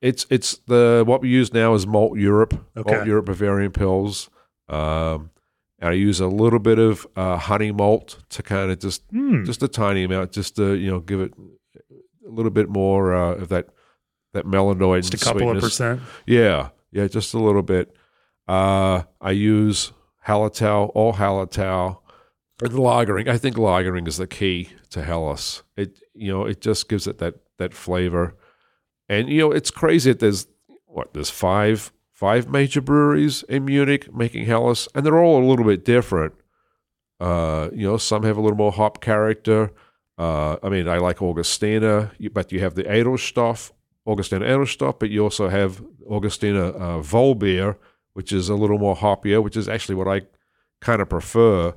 It's 0.00 0.26
it's 0.30 0.56
the 0.66 1.04
what 1.06 1.20
we 1.20 1.28
use 1.28 1.52
now 1.52 1.74
is 1.74 1.86
Malt 1.86 2.18
Europe, 2.18 2.54
Malt 2.74 3.06
Europe 3.06 3.26
Bavarian 3.26 3.70
Pils. 3.70 4.28
Um, 4.68 5.30
and 5.78 5.90
I 5.90 5.92
use 5.92 6.20
a 6.20 6.26
little 6.28 6.58
bit 6.60 6.78
of 6.78 7.06
uh, 7.16 7.36
honey 7.36 7.72
malt 7.72 8.18
to 8.30 8.42
kind 8.42 8.70
of 8.70 8.78
just 8.78 9.02
Hmm. 9.10 9.44
just 9.44 9.62
a 9.62 9.68
tiny 9.68 10.04
amount, 10.04 10.32
just 10.32 10.56
to 10.56 10.74
you 10.74 10.90
know 10.90 11.00
give 11.00 11.20
it 11.20 11.32
a 12.26 12.30
little 12.30 12.50
bit 12.50 12.68
more 12.68 13.14
uh, 13.14 13.34
of 13.34 13.48
that 13.48 13.68
that 14.32 14.46
melanoid 14.46 15.08
just 15.08 15.22
a 15.22 15.24
couple 15.24 15.50
of 15.50 15.60
percent 15.62 16.00
Yeah, 16.26 16.70
yeah, 16.90 17.06
just 17.06 17.34
a 17.34 17.38
little 17.38 17.62
bit. 17.62 17.94
Uh, 18.48 19.02
I 19.20 19.30
use 19.32 19.92
Hallertau, 20.26 20.90
all 20.94 21.14
Hallertau. 21.14 21.98
Or 22.62 22.68
the 22.68 22.78
lagering. 22.78 23.28
I 23.28 23.36
think 23.36 23.56
lagering 23.56 24.06
is 24.08 24.16
the 24.16 24.26
key 24.26 24.70
to 24.90 25.02
Helles. 25.02 25.62
It 25.76 25.98
you 26.14 26.32
know 26.32 26.44
it 26.46 26.60
just 26.60 26.88
gives 26.88 27.06
it 27.06 27.18
that 27.18 27.34
that 27.58 27.74
flavor, 27.74 28.36
and 29.08 29.28
you 29.28 29.38
know 29.40 29.50
it's 29.52 29.70
crazy 29.72 30.10
that 30.12 30.20
there's 30.20 30.46
what 30.86 31.12
there's 31.14 31.30
five 31.30 31.92
five 32.14 32.48
major 32.48 32.80
breweries 32.80 33.42
in 33.44 33.66
Munich 33.66 34.14
making 34.14 34.46
Helles, 34.46 34.88
and 34.94 35.04
they're 35.04 35.18
all 35.18 35.44
a 35.44 35.46
little 35.46 35.64
bit 35.66 35.84
different. 35.84 36.32
Uh, 37.20 37.68
you 37.74 37.86
know, 37.86 37.96
some 37.98 38.22
have 38.22 38.36
a 38.36 38.40
little 38.40 38.56
more 38.56 38.72
hop 38.72 39.02
character. 39.02 39.72
Uh, 40.16 40.56
I 40.62 40.68
mean, 40.68 40.88
I 40.88 40.98
like 40.98 41.18
Augustiner, 41.18 42.10
but 42.32 42.52
you 42.52 42.60
have 42.60 42.76
the 42.76 42.84
Edelstoff, 42.84 43.72
Augustiner 44.06 44.46
Edelstoff, 44.46 44.98
but 45.00 45.10
you 45.10 45.22
also 45.22 45.48
have 45.48 45.82
Augustiner 46.08 46.74
uh, 46.76 46.98
Vollbier, 47.02 47.76
which 48.12 48.32
is 48.32 48.48
a 48.48 48.54
little 48.54 48.78
more 48.78 48.96
hoppier, 48.96 49.42
which 49.42 49.56
is 49.56 49.68
actually 49.68 49.96
what 49.96 50.08
I 50.08 50.22
kind 50.80 51.02
of 51.02 51.08
prefer. 51.08 51.74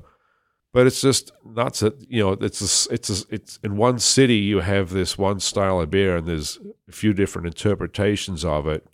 but 0.72 0.86
it's 0.86 1.00
just 1.00 1.32
nuts 1.44 1.80
that 1.80 1.94
you 2.08 2.22
know 2.22 2.32
it's 2.32 2.60
a, 2.86 2.94
it's 2.94 3.10
a, 3.10 3.24
it's 3.30 3.58
in 3.64 3.76
one 3.76 3.98
city 3.98 4.36
you 4.36 4.60
have 4.60 4.90
this 4.90 5.16
one 5.18 5.40
style 5.40 5.80
of 5.80 5.90
beer 5.90 6.18
and 6.18 6.26
there's 6.26 6.58
a 6.88 6.92
few 6.92 7.12
different 7.12 7.46
interpretations 7.46 8.44
of 8.44 8.68
it. 8.68 8.86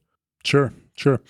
Sure, 0.44 0.72
sure. 0.94 1.20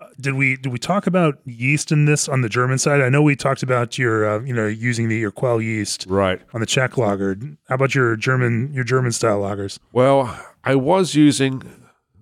Uh, 0.00 0.06
did 0.20 0.34
we 0.34 0.56
did 0.56 0.72
we 0.72 0.78
talk 0.78 1.06
about 1.06 1.38
yeast 1.44 1.90
in 1.92 2.04
this 2.04 2.28
on 2.28 2.40
the 2.42 2.48
German 2.48 2.78
side? 2.78 3.00
I 3.00 3.08
know 3.08 3.22
we 3.22 3.36
talked 3.36 3.62
about 3.62 3.98
your 3.98 4.28
uh, 4.28 4.40
you 4.44 4.52
know 4.54 4.66
using 4.66 5.08
the 5.08 5.22
Urquell 5.24 5.62
yeast 5.62 6.06
Right. 6.08 6.40
on 6.52 6.60
the 6.60 6.66
Czech 6.66 6.96
lager. 6.98 7.36
How 7.68 7.74
about 7.76 7.94
your 7.94 8.16
German 8.16 8.72
your 8.72 8.84
German 8.84 9.12
style 9.12 9.40
lagers? 9.40 9.78
Well, 9.92 10.38
I 10.64 10.74
was 10.74 11.14
using 11.14 11.62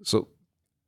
so 0.03 0.29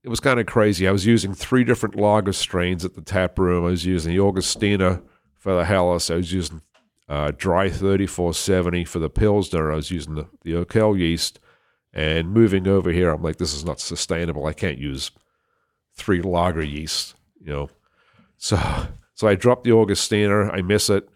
it 0.04 0.08
was 0.08 0.20
kind 0.20 0.38
of 0.40 0.46
crazy. 0.46 0.86
I 0.86 0.92
was 0.92 1.04
using 1.06 1.34
three 1.34 1.64
different 1.64 1.96
lager 1.96 2.32
strains 2.32 2.84
at 2.84 2.94
the 2.94 3.02
tap 3.02 3.38
room. 3.38 3.64
I 3.66 3.70
was 3.70 3.84
using 3.84 4.12
the 4.12 4.18
Augustiner 4.22 5.02
for 5.36 5.54
the 5.54 5.64
Helles. 5.64 6.10
I 6.10 6.14
was 6.16 6.32
using 6.32 6.62
uh, 7.08 7.32
dry 7.36 7.68
3470 7.68 8.84
for 8.84 8.98
the 9.00 9.10
Pilsner. 9.10 9.72
I 9.72 9.76
was 9.76 9.90
using 9.90 10.14
the, 10.14 10.26
the 10.42 10.52
Urquell 10.52 10.98
yeast. 10.98 11.40
And 11.92 12.30
moving 12.32 12.68
over 12.68 12.90
here, 12.92 13.10
I'm 13.10 13.22
like, 13.22 13.36
this 13.38 13.54
is 13.54 13.64
not 13.64 13.80
sustainable. 13.80 14.46
I 14.46 14.52
can't 14.52 14.78
use 14.78 15.10
three 15.98 16.22
lager 16.22 16.62
yeast, 16.62 17.14
you 17.40 17.52
know. 17.52 17.70
So 18.36 18.56
so 19.14 19.26
I 19.26 19.34
dropped 19.34 19.64
the 19.64 19.70
Augustiner. 19.70 20.52
I 20.52 20.62
miss 20.62 20.88
it. 20.88 21.08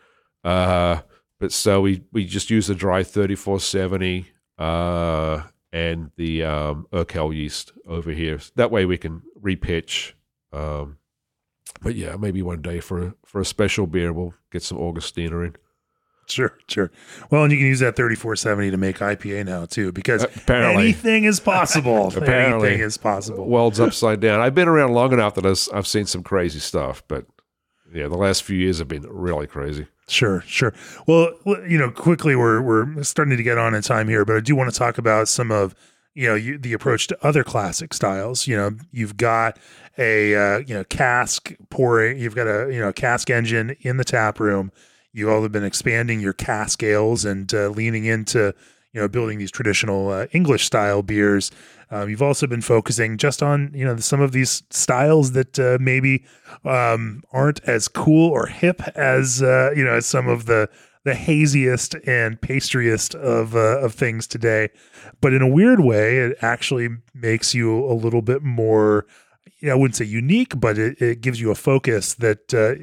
Uh, 0.43 1.03
but 1.39 1.53
so 1.53 1.81
we, 1.81 2.03
we 2.13 2.25
just 2.25 2.51
use 2.51 2.67
the 2.67 2.75
dry 2.75 3.05
3470 3.05 4.27
uh, 4.59 5.43
and 5.73 6.11
the 6.17 6.43
um, 6.43 6.87
Urquell 6.93 7.35
yeast 7.35 7.73
over 7.87 8.11
here. 8.11 8.41
That 8.57 8.73
way 8.73 8.85
we 8.87 8.99
can 8.99 9.23
repitch. 9.41 10.15
Um, 10.53 10.99
but 11.81 11.95
yeah, 11.95 12.17
maybe 12.17 12.43
one 12.43 12.61
day 12.61 12.81
for 12.81 13.03
a, 13.03 13.15
for 13.25 13.41
a 13.41 13.45
special 13.45 13.87
beer, 13.87 14.13
we'll 14.13 14.35
get 14.51 14.63
some 14.63 14.79
Augustiner 14.79 15.47
in. 15.47 15.57
Sure, 16.27 16.57
sure. 16.69 16.91
Well, 17.31 17.43
and 17.43 17.53
you 17.53 17.59
can 17.59 17.67
use 17.67 17.81
that 17.81 17.97
3470 17.97 18.71
to 18.71 18.77
make 18.77 18.99
IPA 18.99 19.45
now 19.47 19.67
too, 19.67 19.93
because 19.93 20.23
Apparently. 20.23 20.85
anything 20.85 21.25
is 21.25 21.41
possible. 21.41 22.09
Apparently. 22.17 22.69
anything 22.69 22.87
is 22.87 22.97
possible. 22.97 23.47
World's 23.47 23.81
upside 23.81 24.21
down. 24.21 24.41
I've 24.41 24.55
been 24.55 24.69
around 24.69 24.93
long 24.93 25.13
enough 25.13 25.35
that 25.35 25.45
I've, 25.45 25.69
I've 25.77 25.87
seen 25.87 26.07
some 26.07 26.23
crazy 26.23 26.61
stuff, 26.61 27.03
but 27.09 27.27
yeah, 27.93 28.09
the 28.09 28.17
last 28.17 28.43
few 28.45 28.57
years 28.57 28.79
have 28.79 28.89
been 28.89 29.03
really 29.09 29.47
crazy. 29.47 29.87
Sure, 30.09 30.43
sure. 30.47 30.73
Well, 31.07 31.33
you 31.69 31.79
know, 31.79 31.91
quickly 31.91 32.35
we're 32.37 32.61
we're 32.61 33.03
starting 33.03 33.37
to 33.37 33.43
get 33.43 33.59
on 33.59 33.75
in 33.75 33.83
time 33.83 34.09
here, 34.09 34.25
but 34.25 34.37
I 34.37 34.41
do 34.41 34.55
want 34.57 34.73
to 34.73 34.79
talk 34.79 34.99
about 34.99 35.29
some 35.29 35.51
of 35.51 35.75
you 36.15 36.29
know 36.29 36.35
you, 36.35 36.59
the 36.59 36.73
approach 36.73 37.07
to 37.09 37.27
other 37.27 37.45
classic 37.45 37.95
styles. 37.95 38.47
You 38.47 38.57
know, 38.57 38.71
you've 38.91 39.17
got 39.17 39.59
a 39.99 40.35
uh, 40.35 40.59
you 40.59 40.75
know 40.75 40.85
cask 40.85 41.55
pouring, 41.71 42.19
you've 42.19 42.35
got 42.35 42.47
a 42.47 42.73
you 42.73 42.81
know 42.81 42.93
cask 42.93 43.31
engine 43.31 43.77
in 43.81 43.97
the 43.97 44.05
tap 44.05 44.41
room. 44.41 44.73
You 45.13 45.31
all 45.31 45.43
have 45.43 45.53
been 45.53 45.65
expanding 45.65 46.21
your 46.21 46.33
cask 46.33 46.83
ales 46.83 47.25
and 47.25 47.53
uh, 47.53 47.69
leaning 47.69 48.05
into 48.05 48.55
you 48.93 49.01
know 49.01 49.09
building 49.09 49.39
these 49.39 49.51
traditional 49.51 50.09
uh, 50.11 50.27
English 50.33 50.65
style 50.65 51.03
beers. 51.03 51.51
Um, 51.91 52.09
you've 52.09 52.23
also 52.23 52.47
been 52.47 52.63
focusing 52.63 53.19
just 53.19 53.43
on 53.43 53.71
you 53.75 53.85
know 53.85 53.97
some 53.97 54.21
of 54.21 54.33
these 54.33 54.63
styles 54.71 55.33
that 55.33 55.59
uh, 55.59 55.79
maybe 55.81 56.25
um, 56.65 57.23
aren't 57.33 57.63
as 57.65 57.89
cool 57.89 58.31
or 58.31 58.47
hip 58.47 58.81
as 58.97 59.43
uh, 59.43 59.73
you 59.77 59.85
know 59.85 60.01
some 60.01 60.29
of 60.29 60.47
the 60.47 60.69
the 61.05 61.15
haziest 61.15 61.97
and 62.07 62.41
pastriest 62.41 63.15
of 63.15 63.55
uh, 63.57 63.81
of 63.81 63.95
things 63.95 64.27
today. 64.27 64.71
But 65.21 65.33
in 65.35 65.43
a 65.43 65.49
weird 65.49 65.81
way, 65.81 66.19
it 66.19 66.39
actually 66.43 66.89
makes 67.15 67.55
you 67.55 67.85
a 67.85 67.95
little 67.95 68.23
bit 68.23 68.43
more. 68.43 69.07
You 69.59 69.69
know, 69.69 69.75
I 69.75 69.77
wouldn't 69.77 69.97
say 69.97 70.05
unique, 70.05 70.59
but 70.59 70.77
it, 70.77 71.01
it 71.01 71.21
gives 71.21 71.41
you 71.41 71.51
a 71.51 71.55
focus 71.55 72.15
that 72.15 72.53
uh, 72.53 72.75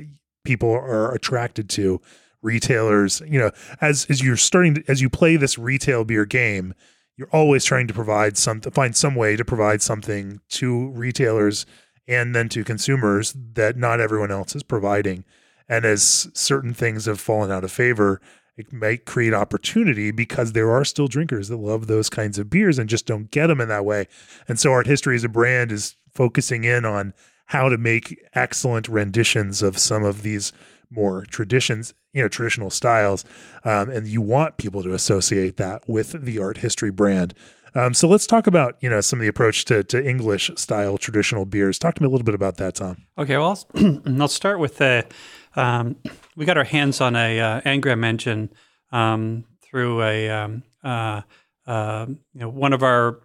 people 0.50 0.72
are 0.72 1.14
attracted 1.14 1.70
to. 1.70 2.02
Retailers, 2.41 3.22
you 3.28 3.38
know, 3.38 3.52
as 3.82 4.06
as 4.10 4.24
you're 4.24 4.38
starting 4.38 4.76
to, 4.76 4.84
as 4.88 5.02
you 5.02 5.10
play 5.10 5.36
this 5.36 5.58
retail 5.58 6.06
beer 6.06 6.26
game, 6.26 6.74
you're 7.18 7.30
always 7.34 7.66
trying 7.66 7.86
to 7.88 7.93
provide 7.93 8.38
some 8.38 8.62
find 8.62 8.95
some 8.95 9.14
way 9.14 9.36
to 9.36 9.43
provide 9.43 9.82
something 9.82 10.39
to 10.47 10.88
retailers 10.91 11.66
and 12.08 12.34
then 12.34 12.47
to 12.50 12.64
consumers 12.64 13.36
that 13.54 13.76
not 13.76 14.00
everyone 14.00 14.32
else 14.32 14.56
is 14.56 14.64
providing. 14.64 15.26
And 15.68 15.84
as 15.84 16.30
certain 16.34 16.74
things 16.74 17.06
have 17.06 17.20
fallen 17.20 17.52
out 17.52 17.66
of 17.66 17.74
favor, 17.74 18.22
it 18.58 18.72
might 18.72 19.06
create 19.06 19.34
opportunity 19.34 20.10
because 20.10 20.54
there 20.54 20.72
are 20.72 20.86
still 20.86 21.08
drinkers 21.08 21.50
that 21.50 21.58
love 21.58 21.88
those 21.88 22.10
kinds 22.10 22.39
of 22.39 22.50
beers 22.50 22.80
and 22.80 22.89
just 22.89 23.06
don't 23.06 23.30
get 23.32 23.47
them 23.47 23.62
in 23.62 23.68
that 23.68 23.86
way. 23.86 24.08
And 24.47 24.58
so 24.58 24.72
Art 24.72 24.88
History 24.88 25.16
as 25.16 25.26
a 25.26 25.30
brand 25.30 25.72
is 25.72 25.97
focusing 26.16 26.64
in 26.64 26.86
on 26.86 27.14
how 27.50 27.68
to 27.68 27.78
make 27.80 28.24
excellent 28.36 28.88
renditions 28.88 29.64
of 29.64 29.76
some 29.78 30.04
of 30.04 30.22
these 30.22 30.54
more 30.91 31.26
traditions, 31.26 31.95
you 32.14 32.22
know, 32.22 32.28
traditional 32.28 32.70
styles. 32.70 33.26
Um, 33.64 33.89
and 33.89 34.08
you 34.08 34.22
want 34.22 34.58
people 34.58 34.84
to 34.84 34.93
associate 34.93 35.58
that 35.58 35.88
with 35.89 36.12
the 36.24 36.38
art 36.38 36.58
history 36.58 36.91
brand. 36.91 37.34
Um, 37.74 37.95
so 37.95 38.08
let's 38.08 38.28
talk 38.28 38.45
about, 38.45 38.78
you 38.82 38.89
know, 38.89 39.02
some 39.02 39.18
of 39.18 39.22
the 39.22 39.28
approach 39.28 39.66
to, 39.66 39.84
to 39.86 40.08
English 40.08 40.52
style 40.58 41.00
traditional 41.00 41.45
beers. 41.45 41.80
Talk 41.80 41.95
to 41.95 42.04
me 42.04 42.08
a 42.08 42.10
little 42.12 42.24
bit 42.26 42.36
about 42.36 42.58
that, 42.58 42.76
Tom. 42.76 42.97
Okay, 43.18 43.36
well, 43.36 43.60
I'll, 43.76 44.02
I'll 44.22 44.28
start 44.28 44.60
with 44.60 44.78
the. 44.78 45.08
Um, 45.56 45.95
we 46.36 46.45
got 46.45 46.58
our 46.58 46.64
hands 46.64 47.02
on 47.02 47.16
a 47.16 47.39
uh, 47.39 47.62
Angram 47.62 48.06
engine 48.06 48.52
um, 48.91 49.45
through 49.64 50.04
a 50.04 50.30
um, 50.30 50.64
uh, 50.84 51.22
uh, 51.66 52.06
you 52.08 52.41
know 52.41 52.50
one 52.50 52.74
of 52.74 52.84
our 52.84 53.20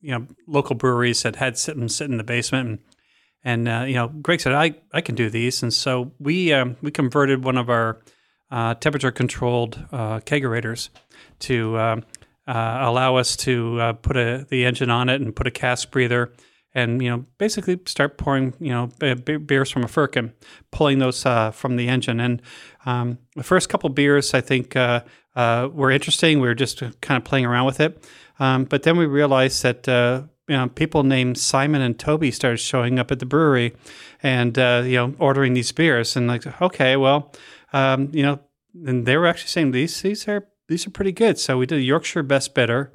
you 0.00 0.12
know 0.12 0.26
local 0.46 0.74
breweries 0.74 1.22
that 1.24 1.36
had 1.36 1.58
sit 1.58 1.76
and 1.76 1.92
sit 1.92 2.10
in 2.10 2.16
the 2.16 2.24
basement, 2.24 2.68
and, 2.68 2.78
and 3.46 3.68
uh, 3.68 3.84
you 3.86 3.94
know 3.94 4.08
Greg 4.08 4.40
said 4.40 4.52
I 4.52 4.74
I 4.92 5.00
can 5.00 5.14
do 5.14 5.30
these, 5.30 5.62
and 5.62 5.72
so 5.72 6.12
we 6.18 6.52
um, 6.52 6.76
we 6.82 6.90
converted 6.90 7.44
one 7.44 7.56
of 7.56 7.70
our 7.70 8.02
uh, 8.50 8.74
temperature 8.74 9.12
controlled 9.12 9.82
uh, 9.92 10.18
kegerators 10.20 10.90
to 11.38 11.78
um, 11.78 12.04
uh, 12.48 12.78
allow 12.80 13.16
us 13.16 13.36
to 13.36 13.80
uh, 13.80 13.92
put 13.94 14.16
a, 14.16 14.46
the 14.50 14.64
engine 14.64 14.90
on 14.90 15.08
it 15.08 15.20
and 15.20 15.34
put 15.34 15.46
a 15.46 15.50
cask 15.52 15.90
breather 15.92 16.32
and 16.74 17.00
you 17.00 17.08
know 17.08 17.24
basically 17.38 17.78
start 17.86 18.18
pouring 18.18 18.52
you 18.58 18.70
know 18.70 18.88
be- 18.98 19.36
beers 19.36 19.70
from 19.70 19.84
a 19.84 19.88
firkin, 19.88 20.32
pulling 20.72 20.98
those 20.98 21.24
uh, 21.24 21.52
from 21.52 21.76
the 21.76 21.88
engine. 21.88 22.18
And 22.18 22.42
um, 22.84 23.18
the 23.36 23.44
first 23.44 23.68
couple 23.68 23.88
beers 23.90 24.34
I 24.34 24.40
think 24.40 24.74
were 24.74 25.90
interesting. 25.92 26.40
We 26.40 26.48
were 26.48 26.54
just 26.54 26.80
kind 27.00 27.16
of 27.16 27.22
playing 27.22 27.46
around 27.46 27.66
with 27.66 27.78
it, 27.78 28.04
um, 28.40 28.64
but 28.64 28.82
then 28.82 28.96
we 28.96 29.06
realized 29.06 29.62
that. 29.62 30.28
Uh, 30.48 30.52
you 30.52 30.56
know, 30.58 30.68
people 30.68 31.02
named 31.02 31.38
Simon 31.38 31.82
and 31.82 31.98
Toby 31.98 32.30
started 32.30 32.58
showing 32.58 32.98
up 32.98 33.10
at 33.10 33.18
the 33.18 33.26
brewery, 33.26 33.74
and 34.22 34.58
uh, 34.58 34.82
you 34.84 34.96
know, 34.96 35.14
ordering 35.18 35.54
these 35.54 35.72
beers. 35.72 36.16
And 36.16 36.26
like, 36.26 36.60
okay, 36.60 36.96
well, 36.96 37.32
um, 37.72 38.10
you 38.12 38.22
know, 38.22 38.40
and 38.86 39.06
they 39.06 39.16
were 39.16 39.26
actually 39.26 39.48
saying 39.48 39.72
these 39.72 40.00
these 40.02 40.28
are 40.28 40.46
these 40.68 40.86
are 40.86 40.90
pretty 40.90 41.12
good. 41.12 41.38
So 41.38 41.58
we 41.58 41.66
did 41.66 41.78
a 41.78 41.82
Yorkshire 41.82 42.22
Best 42.22 42.54
Bitter 42.54 42.92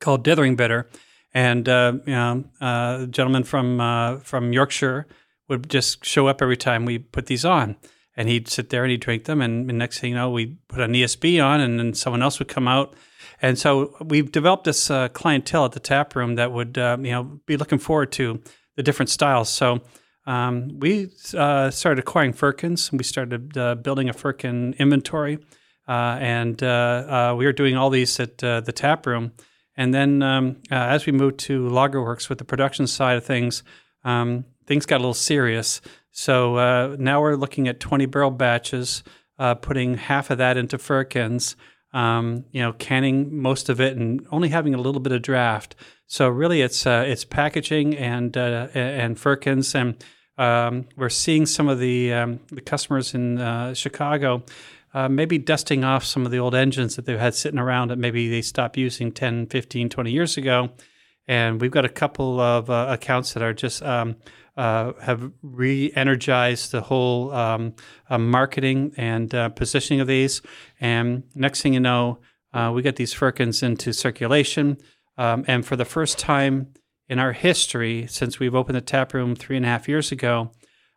called 0.00 0.24
Dithering 0.24 0.56
Bitter, 0.56 0.88
and 1.34 1.68
uh, 1.68 1.94
you 2.06 2.12
know, 2.12 2.44
uh, 2.60 3.06
gentleman 3.06 3.44
from 3.44 3.80
uh, 3.80 4.18
from 4.18 4.52
Yorkshire 4.52 5.06
would 5.48 5.70
just 5.70 6.04
show 6.04 6.26
up 6.26 6.42
every 6.42 6.56
time 6.56 6.84
we 6.84 6.98
put 6.98 7.26
these 7.26 7.44
on, 7.44 7.76
and 8.16 8.28
he'd 8.28 8.48
sit 8.48 8.70
there 8.70 8.84
and 8.84 8.90
he'd 8.90 9.00
drink 9.00 9.24
them, 9.24 9.40
and, 9.40 9.68
and 9.68 9.78
next 9.78 10.00
thing 10.00 10.10
you 10.10 10.16
know, 10.16 10.30
we 10.30 10.56
put 10.68 10.80
an 10.80 10.92
ESB 10.92 11.44
on, 11.44 11.60
and 11.60 11.78
then 11.78 11.94
someone 11.94 12.22
else 12.22 12.38
would 12.38 12.48
come 12.48 12.68
out, 12.68 12.94
and 13.42 13.58
so 13.58 13.94
we've 14.04 14.32
developed 14.32 14.64
this 14.64 14.90
uh, 14.90 15.08
clientele 15.08 15.66
at 15.66 15.72
the 15.72 15.80
tap 15.80 16.16
room 16.16 16.36
that 16.36 16.52
would 16.52 16.78
uh, 16.78 16.96
you 17.00 17.10
know 17.10 17.40
be 17.46 17.56
looking 17.56 17.78
forward 17.78 18.12
to 18.12 18.40
the 18.76 18.82
different 18.82 19.10
styles. 19.10 19.48
So. 19.48 19.80
Um, 20.28 20.80
we 20.80 21.08
uh, 21.34 21.70
started 21.70 22.00
acquiring 22.00 22.32
firkins. 22.32 22.90
And 22.90 22.98
we 22.98 23.04
started 23.04 23.56
uh, 23.56 23.76
building 23.76 24.08
a 24.08 24.12
firkin 24.12 24.74
inventory, 24.76 25.38
uh, 25.86 26.18
and 26.20 26.60
uh, 26.64 27.32
we 27.38 27.46
were 27.46 27.52
doing 27.52 27.76
all 27.76 27.90
these 27.90 28.18
at 28.18 28.38
the 28.38 28.72
tap 28.74 29.06
room. 29.06 29.30
And 29.76 29.94
then 29.94 30.22
um, 30.22 30.56
as 30.70 31.06
we 31.06 31.12
moved 31.12 31.38
to 31.40 31.68
Lagerworks 31.68 32.28
with 32.28 32.38
the 32.38 32.44
production 32.44 32.86
side 32.86 33.18
of 33.18 33.24
things, 33.24 33.62
um, 34.04 34.44
things 34.66 34.86
got 34.86 34.96
a 34.96 35.02
little 35.02 35.14
serious. 35.14 35.80
So 36.16 36.56
uh, 36.56 36.96
now 36.98 37.20
we're 37.20 37.36
looking 37.36 37.68
at 37.68 37.78
20 37.78 38.06
barrel 38.06 38.30
batches, 38.30 39.04
uh, 39.38 39.54
putting 39.54 39.98
half 39.98 40.30
of 40.30 40.38
that 40.38 40.56
into 40.56 40.78
firkins, 40.78 41.56
um, 41.92 42.46
you 42.52 42.62
know, 42.62 42.72
canning 42.72 43.38
most 43.38 43.68
of 43.68 43.82
it 43.82 43.98
and 43.98 44.26
only 44.32 44.48
having 44.48 44.74
a 44.74 44.78
little 44.78 45.02
bit 45.02 45.12
of 45.12 45.20
draft. 45.20 45.76
So 46.06 46.26
really, 46.26 46.62
it's 46.62 46.86
uh, 46.86 47.04
it's 47.06 47.26
packaging 47.26 47.98
and 47.98 48.34
uh, 48.34 48.68
and 48.72 49.20
firkins, 49.20 49.74
and 49.74 50.02
um, 50.38 50.86
we're 50.96 51.10
seeing 51.10 51.44
some 51.44 51.68
of 51.68 51.80
the 51.80 52.14
um, 52.14 52.40
the 52.48 52.62
customers 52.62 53.12
in 53.12 53.38
uh, 53.38 53.74
Chicago 53.74 54.42
uh, 54.94 55.10
maybe 55.10 55.36
dusting 55.36 55.84
off 55.84 56.02
some 56.02 56.24
of 56.24 56.32
the 56.32 56.38
old 56.38 56.54
engines 56.54 56.96
that 56.96 57.04
they've 57.04 57.18
had 57.18 57.34
sitting 57.34 57.58
around 57.58 57.88
that 57.88 57.98
maybe 57.98 58.30
they 58.30 58.40
stopped 58.40 58.78
using 58.78 59.12
10, 59.12 59.48
15, 59.48 59.90
20 59.90 60.10
years 60.10 60.38
ago. 60.38 60.70
And 61.28 61.60
we've 61.60 61.72
got 61.72 61.84
a 61.84 61.90
couple 61.90 62.40
of 62.40 62.70
accounts 62.70 63.34
that 63.34 63.42
are 63.42 63.52
just 63.52 63.82
um, 63.82 64.16
uh, 64.56 64.92
have 65.00 65.30
re-energized 65.42 66.72
the 66.72 66.80
whole 66.80 67.30
um, 67.32 67.74
uh, 68.08 68.18
marketing 68.18 68.92
and 68.96 69.34
uh, 69.34 69.50
positioning 69.50 70.00
of 70.00 70.06
these. 70.06 70.40
And 70.80 71.24
next 71.34 71.60
thing 71.60 71.74
you 71.74 71.80
know, 71.80 72.18
uh, 72.54 72.72
we 72.74 72.82
get 72.82 72.96
these 72.96 73.12
firkins 73.12 73.62
into 73.62 73.92
circulation. 73.92 74.78
Um, 75.18 75.44
and 75.46 75.64
for 75.64 75.76
the 75.76 75.84
first 75.84 76.18
time 76.18 76.68
in 77.08 77.18
our 77.18 77.32
history, 77.32 78.06
since 78.08 78.38
we've 78.38 78.54
opened 78.54 78.76
the 78.76 78.80
tap 78.80 79.12
room 79.12 79.36
three 79.36 79.56
and 79.56 79.66
a 79.66 79.68
half 79.68 79.88
years 79.88 80.10
ago, 80.10 80.50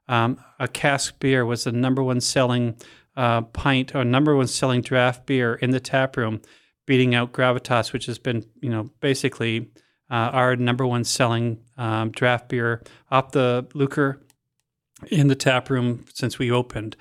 um, 0.08 0.40
a 0.58 0.68
cask 0.68 1.20
beer 1.20 1.46
was 1.46 1.66
the 1.66 1.72
number 1.72 2.02
one 2.02 2.22
selling 2.22 2.76
uh, 3.16 3.42
pint 3.42 3.94
or 3.94 4.06
number 4.06 4.36
one 4.36 4.48
selling 4.48 4.82
draft 4.82 5.26
beer 5.26 5.56
in 5.56 5.72
the 5.72 5.80
tap 5.80 6.16
room, 6.16 6.42
beating 6.88 7.14
out 7.14 7.34
Gravitas, 7.34 7.92
which 7.92 8.06
has 8.06 8.18
been 8.18 8.46
you 8.62 8.70
know 8.70 8.90
basically 9.02 9.70
our 10.10 10.56
number 10.56 10.88
one 10.88 11.04
selling 11.04 11.60
um, 11.80 12.12
draft 12.12 12.50
beer 12.50 12.84
off 13.10 13.32
the 13.32 13.66
Lucre 13.74 14.22
in 15.08 15.28
the 15.28 15.36
tap 15.36 15.70
room 15.70 16.06
since 16.14 16.38
we 16.38 16.52
opened. 16.52 16.96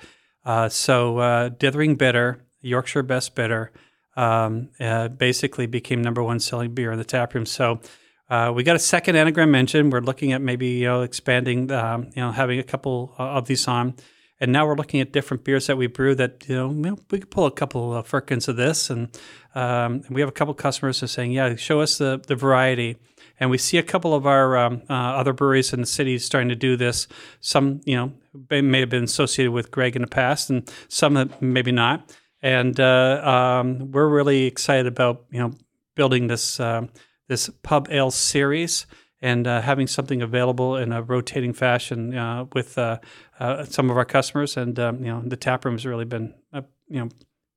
Uh, 0.45 0.69
so 0.69 1.19
uh, 1.19 1.49
Dithering 1.49 1.95
Bitter, 1.95 2.45
Yorkshire 2.61 3.03
Best 3.03 3.35
Bitter, 3.35 3.71
um, 4.15 4.69
uh, 4.79 5.09
basically 5.09 5.67
became 5.67 6.01
number 6.01 6.23
one 6.23 6.39
selling 6.39 6.73
beer 6.73 6.91
in 6.91 6.97
the 6.97 7.03
tap 7.05 7.33
room. 7.33 7.45
So 7.45 7.81
uh, 8.29 8.51
we 8.55 8.63
got 8.63 8.75
a 8.75 8.79
second 8.79 9.15
Angram 9.15 9.55
engine. 9.55 9.89
We're 9.89 9.99
looking 9.99 10.31
at 10.31 10.41
maybe 10.41 10.67
you 10.67 10.85
know 10.85 11.01
expanding, 11.01 11.71
um, 11.71 12.09
you 12.15 12.21
know, 12.21 12.31
having 12.31 12.59
a 12.59 12.63
couple 12.63 13.13
of 13.17 13.45
these 13.45 13.67
on. 13.67 13.95
And 14.41 14.53
now 14.53 14.65
we're 14.65 14.77
looking 14.77 15.01
at 15.01 15.11
different 15.11 15.43
beers 15.43 15.67
that 15.67 15.77
we 15.77 15.87
brew 15.87 16.15
that, 16.15 16.47
you 16.47 16.55
know, 16.55 16.97
we 17.11 17.19
could 17.19 17.29
pull 17.29 17.45
a 17.45 17.51
couple 17.51 17.93
of 17.93 18.07
firkins 18.07 18.47
of 18.47 18.55
this. 18.55 18.89
And, 18.89 19.09
um, 19.53 20.03
and 20.05 20.11
we 20.11 20.21
have 20.21 20.29
a 20.29 20.33
couple 20.33 20.53
customers 20.53 21.01
who 21.01 21.05
are 21.05 21.07
saying, 21.07 21.33
yeah, 21.33 21.57
show 21.57 21.81
us 21.81 21.97
the, 21.97 22.21
the 22.25 22.35
variety. 22.35 22.95
And 23.39 23.49
we 23.49 23.57
see 23.57 23.77
a 23.77 23.83
couple 23.83 24.13
of 24.13 24.27
our 24.27 24.57
um, 24.57 24.81
uh, 24.89 24.93
other 24.93 25.33
breweries 25.33 25.71
in 25.73 25.81
the 25.81 25.87
city 25.87 26.17
starting 26.19 26.49
to 26.49 26.55
do 26.55 26.75
this. 26.75 27.07
Some, 27.39 27.81
you 27.85 27.95
know, 27.95 28.11
may 28.49 28.79
have 28.79 28.89
been 28.89 29.03
associated 29.03 29.51
with 29.51 29.71
Greg 29.71 29.95
in 29.95 30.01
the 30.01 30.07
past, 30.07 30.49
and 30.49 30.69
some 30.89 31.31
maybe 31.39 31.71
not. 31.71 32.15
And 32.41 32.79
uh, 32.79 33.21
um, 33.23 33.91
we're 33.91 34.07
really 34.07 34.45
excited 34.45 34.87
about, 34.87 35.25
you 35.31 35.39
know, 35.39 35.51
building 35.95 36.27
this 36.27 36.59
uh, 36.59 36.87
this 37.27 37.49
pub 37.63 37.87
ale 37.91 38.11
series 38.11 38.85
and 39.21 39.47
uh, 39.47 39.61
having 39.61 39.87
something 39.87 40.21
available 40.21 40.77
in 40.77 40.91
a 40.91 41.01
rotating 41.01 41.53
fashion 41.53 42.17
uh, 42.17 42.45
with 42.53 42.77
uh, 42.77 42.99
uh 43.39 43.65
some 43.65 43.89
of 43.89 43.97
our 43.97 44.05
customers. 44.05 44.57
And 44.57 44.79
um, 44.79 44.99
you 45.03 45.11
know, 45.11 45.21
the 45.25 45.37
tap 45.37 45.65
room 45.65 45.75
has 45.75 45.85
really 45.85 46.05
been, 46.05 46.33
uh, 46.53 46.61
you 46.87 46.99
know, 47.01 47.09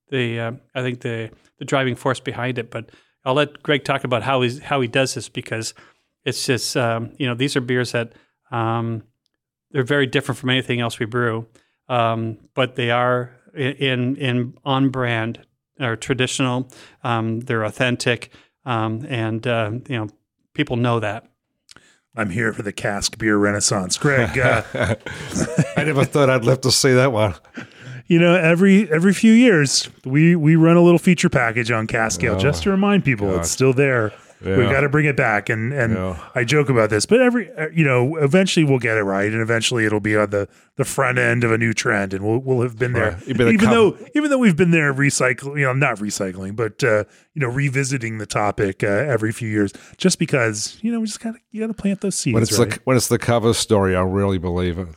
the 0.09 0.41
uh, 0.41 0.53
I 0.75 0.83
think 0.83 1.01
the 1.01 1.31
the 1.59 1.65
driving 1.65 1.97
force 1.97 2.21
behind 2.21 2.59
it. 2.59 2.71
But 2.71 2.91
I'll 3.25 3.35
let 3.35 3.63
Greg 3.63 3.85
talk 3.85 4.05
about 4.05 4.23
how 4.23 4.43
he 4.43 4.59
how 4.59 4.81
he 4.81 4.89
does 4.89 5.15
this 5.15 5.29
because 5.29 5.75
it's 6.25 6.47
just 6.47 6.77
um, 6.77 7.13
you 7.19 7.27
know 7.27 7.35
these 7.35 7.57
are 7.57 7.61
beers 7.61 7.93
that 7.93 8.13
um, 8.51 9.03
they're 9.71 9.85
very 9.85 10.07
different 10.07 10.39
from 10.39 10.51
anything 10.51 10.81
else 10.81 10.99
we 10.99 11.07
brew, 11.07 11.47
um, 11.89 12.39
but 12.55 12.77
they 12.77 12.91
are 12.91 13.33
in 13.55 14.17
in 14.17 14.55
on 14.65 14.91
brand 14.91 15.45
or 15.81 15.97
traditional. 15.97 16.71
Um, 17.05 17.41
they're 17.41 17.65
authentic, 17.65 18.33
um, 18.65 19.07
and 19.09 19.45
you 19.47 19.97
know 19.97 20.09
people 20.55 20.77
know 20.77 21.01
that. 21.01 21.27
I'm 22.15 22.29
here 22.29 22.53
for 22.53 22.63
the 22.63 22.73
cask 22.73 23.17
beer 23.17 23.39
renaissance. 23.39 23.97
Greg, 23.97 24.39
uh, 24.39 24.63
I 25.77 25.85
never 25.85 26.05
thought 26.05 26.29
I'd 26.29 26.45
live 26.45 26.61
to 26.63 26.71
see 26.71 26.93
that 26.93 27.11
one. 27.11 27.35
You 28.07 28.19
know, 28.19 28.35
every 28.35 28.91
every 28.91 29.15
few 29.15 29.33
years 29.33 29.89
we 30.05 30.37
we 30.37 30.57
run 30.57 30.77
a 30.77 30.83
little 30.83 30.99
feature 30.99 31.29
package 31.29 31.71
on 31.71 31.87
cask 31.87 32.23
ale 32.25 32.35
oh, 32.35 32.39
just 32.39 32.65
to 32.65 32.71
remind 32.71 33.05
people 33.05 33.31
God. 33.31 33.41
it's 33.41 33.51
still 33.51 33.73
there. 33.73 34.13
Yeah. 34.45 34.57
We've 34.57 34.71
got 34.71 34.81
to 34.81 34.89
bring 34.89 35.07
it 35.07 35.17
back, 35.17 35.49
and 35.49 35.73
and 35.73 35.95
yeah. 35.95 36.19
I 36.35 36.43
joke 36.43 36.69
about 36.69 36.91
this, 36.91 37.07
but 37.07 37.21
every 37.21 37.51
uh, 37.53 37.69
you 37.73 37.85
know, 37.85 38.17
eventually 38.17 38.65
we'll 38.65 38.81
get 38.81 38.97
it 38.97 39.03
right, 39.03 39.31
and 39.31 39.41
eventually 39.41 39.85
it'll 39.85 40.01
be 40.01 40.17
on 40.17 40.31
the 40.31 40.49
the 40.77 40.85
front 40.85 41.19
end 41.19 41.45
of 41.45 41.53
a 41.53 41.59
new 41.59 41.73
trend, 41.73 42.13
and 42.13 42.25
we'll 42.25 42.39
we'll 42.39 42.63
have 42.63 42.77
been 42.77 42.93
there. 42.93 43.13
Right. 43.13 43.29
Even 43.29 43.71
though 43.71 43.97
even 44.17 44.31
though 44.31 44.39
we've 44.39 44.57
been 44.57 44.73
there 44.73 44.93
recycling, 44.93 45.61
you 45.61 45.67
know, 45.67 45.73
not 45.73 45.99
recycling, 45.99 46.57
but 46.57 46.83
uh, 46.83 47.05
you 47.35 47.41
know, 47.41 47.49
revisiting 47.49 48.19
the 48.19 48.27
topic 48.27 48.83
uh, 48.83 48.89
every 48.89 49.31
few 49.31 49.49
years, 49.49 49.73
just 49.97 50.19
because 50.19 50.77
you 50.83 50.91
know 50.91 50.99
we 50.99 51.07
just 51.07 51.21
got 51.21 51.35
to 51.35 51.39
you 51.53 51.61
got 51.61 51.69
to 51.69 51.75
plant 51.75 52.01
those 52.01 52.17
seeds. 52.17 52.35
When 52.35 52.43
it's 52.43 52.59
right? 52.59 52.71
the 52.71 52.81
when 52.83 52.97
it's 52.97 53.09
the 53.09 53.19
cover 53.19 53.55
story, 53.55 53.95
I 53.95 54.03
really 54.03 54.39
believe 54.39 54.77
it. 54.77 54.89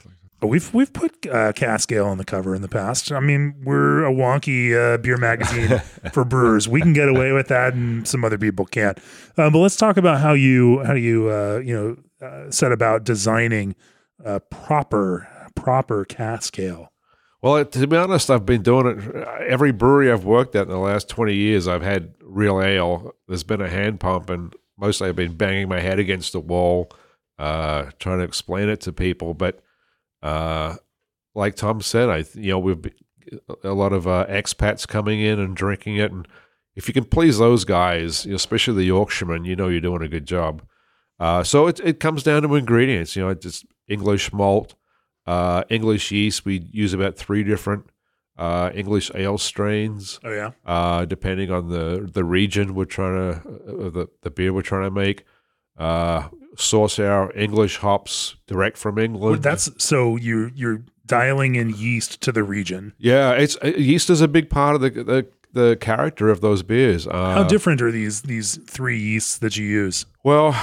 We've 0.42 0.72
we've 0.74 0.92
put 0.92 1.26
uh, 1.26 1.54
cask 1.54 1.92
ale 1.92 2.06
on 2.06 2.18
the 2.18 2.26
cover 2.26 2.54
in 2.56 2.62
the 2.62 2.68
past. 2.68 3.12
I 3.12 3.20
mean, 3.20 3.56
we're 3.64 4.04
a 4.04 4.12
wonky 4.14 4.76
uh, 4.76 4.98
beer 4.98 5.18
magazine 5.18 5.80
for 6.14 6.24
brewers. 6.24 6.68
We 6.68 6.82
can 6.82 6.94
get 6.94 7.10
away 7.10 7.32
with 7.32 7.48
that, 7.48 7.74
and 7.74 8.08
some 8.08 8.24
other 8.24 8.38
people 8.38 8.66
can't. 8.66 8.98
Um, 9.38 9.54
but 9.54 9.60
let's 9.60 9.78
talk 9.78 9.98
about 9.98 10.20
how 10.20 10.34
you 10.34 10.84
how 10.84 10.94
you 10.94 11.30
uh, 11.32 11.62
you 11.64 11.74
know 12.22 12.28
uh, 12.28 12.52
set 12.52 12.72
about 12.72 13.06
designing 13.06 13.76
a 14.24 14.40
proper 14.40 15.28
proper 15.56 16.06
cask 16.06 16.60
ale. 16.60 16.92
Well, 17.42 17.64
to 17.64 17.88
be 17.88 17.96
honest, 17.96 18.30
I've 18.30 18.46
been 18.46 18.62
doing 18.62 18.88
it. 18.88 19.28
Every 19.48 19.72
brewery 19.72 20.12
I've 20.12 20.26
worked 20.26 20.56
at 20.56 20.64
in 20.64 20.72
the 20.72 20.78
last 20.78 21.10
twenty 21.10 21.36
years, 21.36 21.68
I've 21.68 21.82
had 21.82 22.14
real 22.22 22.62
ale. 22.62 23.14
There's 23.28 23.44
been 23.44 23.62
a 23.62 23.70
hand 23.70 24.00
pump, 24.00 24.30
and 24.30 24.54
mostly 24.78 25.10
I've 25.10 25.16
been 25.16 25.36
banging 25.36 25.70
my 25.70 25.80
head 25.80 25.98
against 25.98 26.34
the 26.34 26.40
wall, 26.40 26.92
uh, 27.40 27.92
trying 28.00 28.20
to 28.20 28.26
explain 28.26 28.70
it 28.70 28.82
to 28.82 28.94
people, 28.94 29.34
but 29.34 29.62
uh, 30.26 30.76
like 31.36 31.56
Tom 31.56 31.82
said, 31.82 32.10
I 32.10 32.26
you 32.34 32.52
know 32.52 32.60
we've 32.60 32.84
a 33.64 33.74
lot 33.74 33.94
of 33.94 34.08
uh, 34.08 34.26
expats 34.28 34.88
coming 34.88 35.22
in 35.22 35.40
and 35.40 35.56
drinking 35.56 35.98
it, 35.98 36.12
and 36.12 36.28
if 36.76 36.88
you 36.88 36.94
can 36.94 37.06
please 37.06 37.38
those 37.38 37.64
guys, 37.64 38.26
especially 38.26 38.76
the 38.76 38.86
Yorkshiremen, 38.86 39.46
you 39.46 39.56
know 39.56 39.68
you're 39.68 39.82
doing 39.82 40.02
a 40.02 40.08
good 40.08 40.26
job. 40.26 40.64
Uh, 41.20 41.44
so 41.44 41.68
it 41.68 41.80
it 41.82 42.00
comes 42.00 42.24
down 42.24 42.42
to 42.42 42.56
ingredients. 42.56 43.16
You 43.16 43.24
know, 43.24 43.30
it's 43.30 43.64
English 43.88 44.34
malt, 44.34 44.74
uh, 45.28 45.64
English 45.70 46.12
yeast. 46.12 46.44
We 46.44 46.68
use 46.72 46.94
about 46.94 47.16
three 47.16 47.44
different 47.44 47.90
uh, 48.38 48.72
English 48.74 49.12
ale 49.14 49.38
strains. 49.38 50.20
Oh 50.24 50.32
yeah. 50.32 50.52
Uh, 50.66 51.06
depending 51.06 51.52
on 51.52 51.70
the 51.70 52.10
the 52.12 52.24
region 52.24 52.74
we're 52.74 52.86
trying 52.86 53.16
to 53.16 53.50
uh, 53.50 53.90
the 53.90 54.08
the 54.22 54.32
beer 54.32 54.54
we're 54.54 54.64
trying 54.64 54.86
to 54.86 54.92
make. 54.92 55.24
Uh, 55.78 56.30
source 56.58 57.00
our 57.00 57.32
English 57.36 57.78
hops 57.78 58.36
direct 58.48 58.78
from 58.78 58.98
England. 58.98 59.32
Well, 59.32 59.40
that's 59.40 59.70
so 59.78 60.16
you 60.16 60.52
you're 60.56 60.84
dialing 61.06 61.56
in 61.56 61.70
yeast 61.70 62.22
to 62.22 62.32
the 62.32 62.44
region. 62.44 62.94
Yeah, 62.98 63.32
it's 63.32 63.58
uh, 63.64 63.74
yeast 63.78 64.10
is 64.10 64.22
a 64.22 64.28
big 64.28 64.50
part 64.50 64.76
of 64.76 64.82
the 64.82 64.90
the, 64.90 65.28
the 65.54 65.78
character 65.78 66.30
of 66.30 66.42
those 66.42 66.64
beers. 66.64 67.08
Uh, 67.08 67.36
How 67.36 67.44
different 67.44 67.82
are 67.82 67.92
these 67.92 68.24
these 68.24 68.58
three 68.68 69.00
yeasts 69.00 69.38
that 69.38 69.58
you 69.58 69.66
use? 69.66 70.06
Well, 70.24 70.54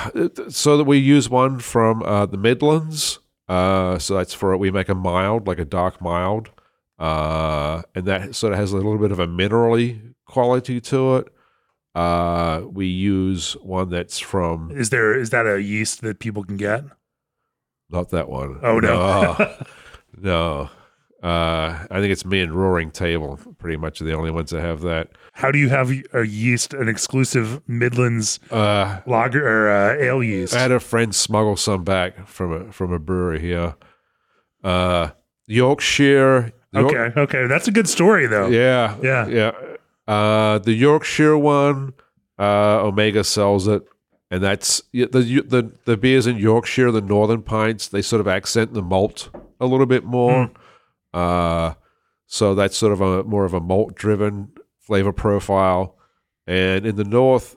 so 0.49 0.76
that 0.76 0.84
we 0.84 0.99
use 0.99 1.30
one 1.30 1.59
from 1.61 2.03
uh, 2.03 2.26
the 2.26 2.36
Midlands. 2.38 3.18
Uh, 3.49 3.99
so 3.99 4.16
that's 4.16 4.32
for 4.32 4.53
it 4.53 4.59
we 4.59 4.70
make 4.70 4.88
a 4.88 4.95
mild, 4.95 5.47
like 5.47 5.59
a 5.59 5.64
dark 5.64 6.01
mild, 6.01 6.51
uh, 6.99 7.82
and 7.95 8.07
that 8.07 8.34
sort 8.34 8.53
of 8.53 8.59
has 8.59 8.72
a 8.72 8.76
little 8.76 8.99
bit 8.99 9.12
of 9.12 9.18
a 9.18 9.26
minerally 9.26 10.14
quality 10.26 10.80
to 10.80 11.16
it. 11.16 11.28
Uh, 11.95 12.62
we 12.70 12.86
use 12.86 13.53
one 13.62 13.90
that's 13.90 14.18
from. 14.18 14.70
Is 14.70 14.90
there 14.90 15.18
is 15.18 15.30
that 15.30 15.47
a 15.47 15.61
yeast 15.61 16.01
that 16.03 16.18
people 16.18 16.43
can 16.45 16.57
get? 16.57 16.84
Not 17.90 18.11
that 18.11 18.28
one. 18.28 18.59
Oh 18.62 18.78
no, 18.80 19.57
no. 20.16 20.70
Uh, 21.22 21.86
I 21.88 22.01
think 22.01 22.11
it's 22.11 22.24
me 22.24 22.40
and 22.40 22.53
Roaring 22.53 22.90
Table, 22.90 23.38
pretty 23.59 23.76
much 23.76 24.01
the 24.01 24.12
only 24.12 24.32
ones 24.32 24.51
that 24.51 24.61
have 24.61 24.80
that. 24.80 25.11
How 25.34 25.53
do 25.53 25.59
you 25.61 25.68
have 25.68 25.93
a 26.12 26.24
yeast, 26.24 26.74
an 26.74 26.88
exclusive 26.88 27.62
Midlands 27.68 28.40
uh, 28.51 29.01
lager 29.07 29.47
or 29.47 29.70
uh, 29.70 29.95
ale 30.03 30.20
yeast? 30.24 30.53
I 30.53 30.59
had 30.59 30.72
a 30.72 30.80
friend 30.80 31.14
smuggle 31.14 31.57
some 31.57 31.84
back 31.84 32.26
from 32.26 32.53
a 32.53 32.72
from 32.72 32.93
a 32.93 32.99
brewery 32.99 33.38
here. 33.40 33.76
Uh, 34.64 35.11
Yorkshire. 35.47 36.53
York- 36.72 36.93
okay, 36.93 37.20
okay, 37.20 37.47
that's 37.47 37.68
a 37.68 37.72
good 37.72 37.88
story 37.88 38.26
though. 38.26 38.49
Yeah, 38.49 38.97
yeah, 39.01 39.28
yeah. 39.28 39.53
Uh, 40.07 40.59
the 40.59 40.73
Yorkshire 40.73 41.39
one, 41.39 41.95
uh, 42.39 42.81
Omega 42.83 43.25
sells 43.25 43.69
it, 43.69 43.83
and 44.31 44.43
that's 44.43 44.83
the 44.93 45.07
the 45.07 45.73
the 45.85 45.97
beers 45.97 46.27
in 46.27 46.37
Yorkshire, 46.39 46.91
the 46.91 47.01
Northern 47.01 47.43
Pints. 47.43 47.89
They 47.89 48.03
sort 48.03 48.21
of 48.21 48.29
accent 48.29 48.75
the 48.75 48.83
malt 48.83 49.31
a 49.61 49.67
little 49.67 49.87
bit 49.87 50.05
more. 50.05 50.51
Mm. 50.51 50.55
Uh, 51.15 51.75
so 52.27 52.55
that's 52.55 52.77
sort 52.77 52.93
of 52.93 53.01
a 53.01 53.23
more 53.25 53.45
of 53.45 53.55
a 53.55 53.61
malt 53.61 53.95
driven 53.95 54.53
flavor 54.81 55.13
profile. 55.13 55.97
And 56.47 56.85
in 56.87 56.97
the 56.97 57.05
north, 57.05 57.55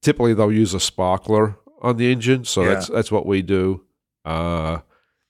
typically 0.00 0.32
they'll 0.32 0.52
use 0.52 0.74
a 0.74 0.80
sparkler 0.80 1.58
on 1.82 1.96
the 1.96 2.10
engine, 2.10 2.44
so 2.44 2.62
yeah. 2.62 2.74
that's 2.74 2.86
that's 2.88 3.12
what 3.12 3.26
we 3.26 3.42
do. 3.42 3.84
Uh, 4.24 4.78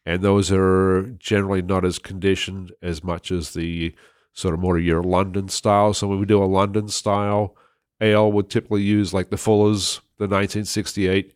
and 0.04 0.22
those 0.22 0.52
are 0.52 1.02
generally 1.18 1.62
not 1.62 1.84
as 1.84 1.98
conditioned 1.98 2.72
as 2.82 3.02
much 3.02 3.30
as 3.30 3.54
the 3.54 3.94
sort 4.32 4.54
of 4.54 4.60
more 4.60 4.78
your 4.78 5.02
London 5.02 5.48
style. 5.48 5.94
So 5.94 6.08
when 6.08 6.18
we 6.18 6.26
do 6.26 6.42
a 6.42 6.46
London 6.46 6.88
style 6.88 7.56
ale, 8.00 8.32
would 8.32 8.50
typically 8.50 8.82
use 8.82 9.14
like 9.14 9.30
the 9.30 9.36
Fuller's, 9.36 10.00
the 10.18 10.24
1968 10.24 11.32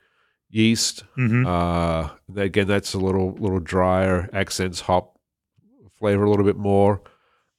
yeast. 0.51 1.05
Mm-hmm. 1.17 1.47
Uh, 1.47 2.11
again, 2.41 2.67
that's 2.67 2.95
a 2.95 2.99
little 2.99 3.33
little 3.35 3.61
drier, 3.61 4.29
accents 4.33 4.81
hop 4.81 5.19
flavor 5.99 6.25
a 6.25 6.31
little 6.31 6.45
bit 6.45 6.57
more. 6.57 7.03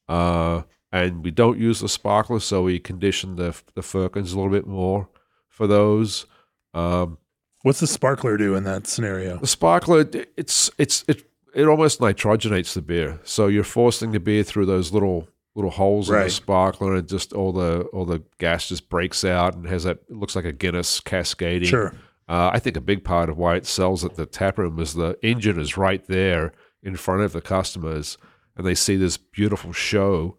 Uh, 0.08 0.64
and 0.92 1.24
we 1.24 1.32
don't 1.32 1.60
use 1.60 1.82
the 1.82 1.90
sparkler, 1.90 2.40
so 2.40 2.64
we 2.64 2.80
condition 2.80 3.36
the 3.36 3.60
the 3.76 3.82
firkins 3.82 4.34
a 4.34 4.38
little 4.38 4.52
bit 4.52 4.68
more 4.68 5.10
for 5.50 5.68
those. 5.68 6.26
Um, 6.74 7.18
What's 7.64 7.80
the 7.80 7.88
sparkler 7.88 8.38
do 8.38 8.56
in 8.56 8.64
that 8.64 8.88
scenario? 8.88 9.38
The 9.38 9.48
sparkler, 9.48 10.06
it's 10.38 10.70
it's 10.78 11.04
it 11.08 11.27
it 11.58 11.68
almost 11.68 12.00
nitrogenates 12.00 12.74
the 12.74 12.82
beer. 12.82 13.20
So 13.24 13.48
you're 13.48 13.64
forcing 13.64 14.12
the 14.12 14.20
beer 14.20 14.44
through 14.44 14.68
those 14.68 14.94
little 14.94 15.28
little 15.56 15.72
holes 15.72 16.10
right. 16.10 16.20
in 16.20 16.28
the 16.28 16.32
sparkler, 16.32 16.96
and 16.96 17.10
just 17.10 17.34
all 17.34 17.52
the 17.52 17.82
all 17.94 18.06
the 18.06 18.22
gas 18.38 18.70
just 18.70 18.90
breaks 18.90 19.26
out 19.26 19.56
and 19.56 19.68
has 19.68 19.84
that. 19.84 19.98
It 20.10 20.16
looks 20.16 20.36
like 20.36 20.46
a 20.46 20.52
Guinness 20.54 21.02
cascading. 21.02 21.68
Sure. 21.68 21.94
Uh, 22.30 22.52
I 22.54 22.60
think 22.60 22.78
a 22.78 22.82
big 22.82 23.04
part 23.04 23.30
of 23.30 23.38
why 23.38 23.56
it 23.56 23.66
sells 23.66 24.06
at 24.06 24.16
the 24.16 24.26
tap 24.26 24.58
room 24.58 24.80
is 24.80 24.94
the 24.94 25.18
engine 25.22 25.60
is 25.60 25.78
right 25.78 26.06
there 26.08 26.54
in 26.84 26.96
front 26.96 27.24
of 27.24 27.32
the 27.32 27.42
customers, 27.42 28.18
and 28.56 28.66
they 28.66 28.76
see 28.76 28.98
this 28.98 29.18
beautiful 29.18 29.74
show 29.74 30.38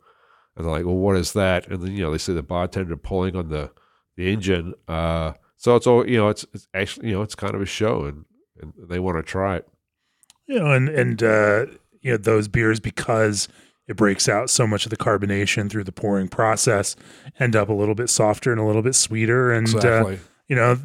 And 0.59 0.67
they're 0.67 0.73
like, 0.73 0.85
well, 0.85 0.97
what 0.97 1.17
is 1.17 1.33
that? 1.35 1.69
And 1.69 1.81
then, 1.81 1.93
you 1.93 2.03
know, 2.03 2.11
they 2.11 2.19
see 2.19 2.35
the 2.35 2.43
bartender 2.43 2.97
pulling 2.97 3.37
on 3.37 3.49
the, 3.49 3.71
the 4.17 4.31
engine. 4.31 4.75
Uh, 4.89 5.35
so 5.57 5.77
it's 5.77 5.87
all, 5.87 6.07
you 6.07 6.17
know, 6.17 6.29
it's, 6.29 6.45
it's 6.53 6.67
actually, 6.75 7.09
you 7.09 7.15
know, 7.15 7.23
it's 7.23 7.37
kind 7.37 7.55
of 7.55 7.63
a 7.63 7.67
show 7.67 8.05
and, 8.05 8.25
and 8.61 8.73
they 8.89 8.99
want 8.99 9.17
to 9.19 9.23
try 9.23 9.57
it. 9.57 9.69
You 10.49 10.59
know, 10.59 10.73
and 10.73 10.89
and 10.89 11.23
uh, 11.23 11.67
you 12.01 12.11
know 12.11 12.17
those 12.17 12.49
beers 12.49 12.81
because 12.81 13.49
it 13.87 13.97
breaks 13.97 14.29
out 14.29 14.51
so 14.51 14.67
much 14.67 14.85
of 14.85 14.91
the 14.91 14.97
carbonation 14.97 15.71
through 15.71 15.85
the 15.85 15.93
pouring 15.93 16.29
process, 16.29 16.97
end 17.39 17.57
up 17.57 17.69
a 17.69 17.73
little 17.73 17.95
bit 17.95 18.11
softer 18.11 18.51
and 18.53 18.61
a 18.61 18.65
little 18.65 18.83
bit 18.83 18.95
sweeter, 18.95 19.53
and 19.53 19.75
uh, 19.77 20.17
you 20.49 20.57
know 20.57 20.79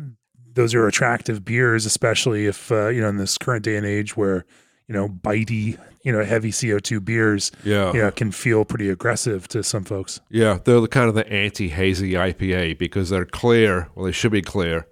those 0.54 0.74
are 0.74 0.88
attractive 0.88 1.44
beers, 1.44 1.86
especially 1.86 2.46
if 2.46 2.72
uh, 2.72 2.88
you 2.88 3.02
know 3.02 3.10
in 3.10 3.18
this 3.18 3.38
current 3.38 3.64
day 3.64 3.76
and 3.76 3.86
age 3.86 4.16
where 4.16 4.46
you 4.88 4.94
know 4.94 5.10
bitey, 5.10 5.78
you 6.04 6.12
know 6.12 6.24
heavy 6.24 6.52
CO 6.52 6.80
two 6.80 7.02
beers, 7.02 7.52
yeah. 7.64 7.92
you 7.94 8.02
know, 8.02 8.12
can 8.12 8.32
feel 8.32 8.64
pretty 8.66 8.90
aggressive 8.90 9.48
to 9.50 9.64
some 9.64 9.84
folks. 9.84 10.22
Yeah, 10.30 10.60
they're 10.64 10.82
the 10.82 10.88
kind 10.88 11.10
of 11.10 11.16
the 11.16 11.28
anti-hazy 11.32 12.14
IPA 12.14 12.78
because 12.78 13.10
they're 13.10 13.26
clear. 13.26 13.90
Well, 13.96 14.06
they 14.06 14.12
should 14.12 14.32
be 14.32 14.42
clear, 14.42 14.88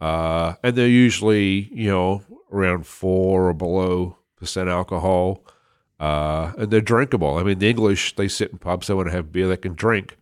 uh, 0.00 0.54
and 0.62 0.76
they're 0.76 0.86
usually 0.86 1.68
you 1.72 1.88
know 1.88 2.22
around 2.52 2.86
four 2.86 3.48
or 3.48 3.54
below 3.54 4.16
percent 4.36 4.68
alcohol, 4.68 5.44
uh, 5.98 6.52
and 6.58 6.70
they're 6.70 6.80
drinkable. 6.80 7.36
I 7.36 7.42
mean, 7.42 7.58
the 7.58 7.68
English 7.70 8.16
they 8.16 8.28
sit 8.28 8.50
in 8.52 8.58
pubs, 8.58 8.86
they 8.86 8.94
want 8.94 9.08
to 9.08 9.12
have 9.12 9.32
beer 9.32 9.48
they 9.48 9.56
can 9.56 9.74
drink. 9.74 10.16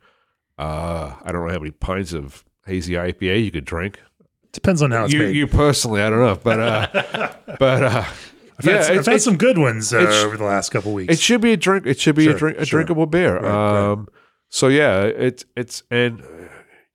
Uh, 0.58 1.14
I 1.22 1.30
don't 1.32 1.46
know 1.46 1.52
how 1.52 1.58
many 1.60 1.70
pints 1.70 2.12
of 2.12 2.44
hazy 2.66 2.94
IPA 2.94 3.44
you 3.44 3.50
could 3.50 3.64
drink. 3.64 4.00
Depends 4.52 4.82
on 4.82 4.90
how 4.90 5.04
it's 5.04 5.12
You, 5.14 5.20
made. 5.20 5.36
you 5.36 5.46
personally, 5.46 6.02
I 6.02 6.10
don't 6.10 6.18
know, 6.20 6.38
but 6.42 6.58
uh, 6.60 6.86
but 7.58 7.82
uh, 7.84 8.04
I've 8.58 8.64
yeah, 8.64 8.72
had, 8.72 8.84
some, 8.84 8.98
I've 8.98 9.06
had 9.06 9.22
some 9.22 9.36
good 9.36 9.56
ones 9.58 9.92
uh, 9.92 9.98
over 10.26 10.36
the 10.36 10.44
last 10.44 10.70
couple 10.70 10.92
weeks. 10.92 11.12
It 11.12 11.20
should 11.20 11.40
be 11.40 11.52
a 11.52 11.56
drink. 11.56 11.86
It 11.86 12.00
should 12.00 12.16
be 12.16 12.24
Sure, 12.24 12.34
a 12.34 12.38
drink, 12.38 12.58
a 12.58 12.64
sure. 12.66 12.78
drinkable 12.78 13.06
beer. 13.06 13.34
Right, 13.34 13.42
right. 13.44 13.90
um, 13.92 14.08
So 14.48 14.66
yeah, 14.68 15.02
it's 15.02 15.44
it's 15.56 15.84
and 15.92 16.22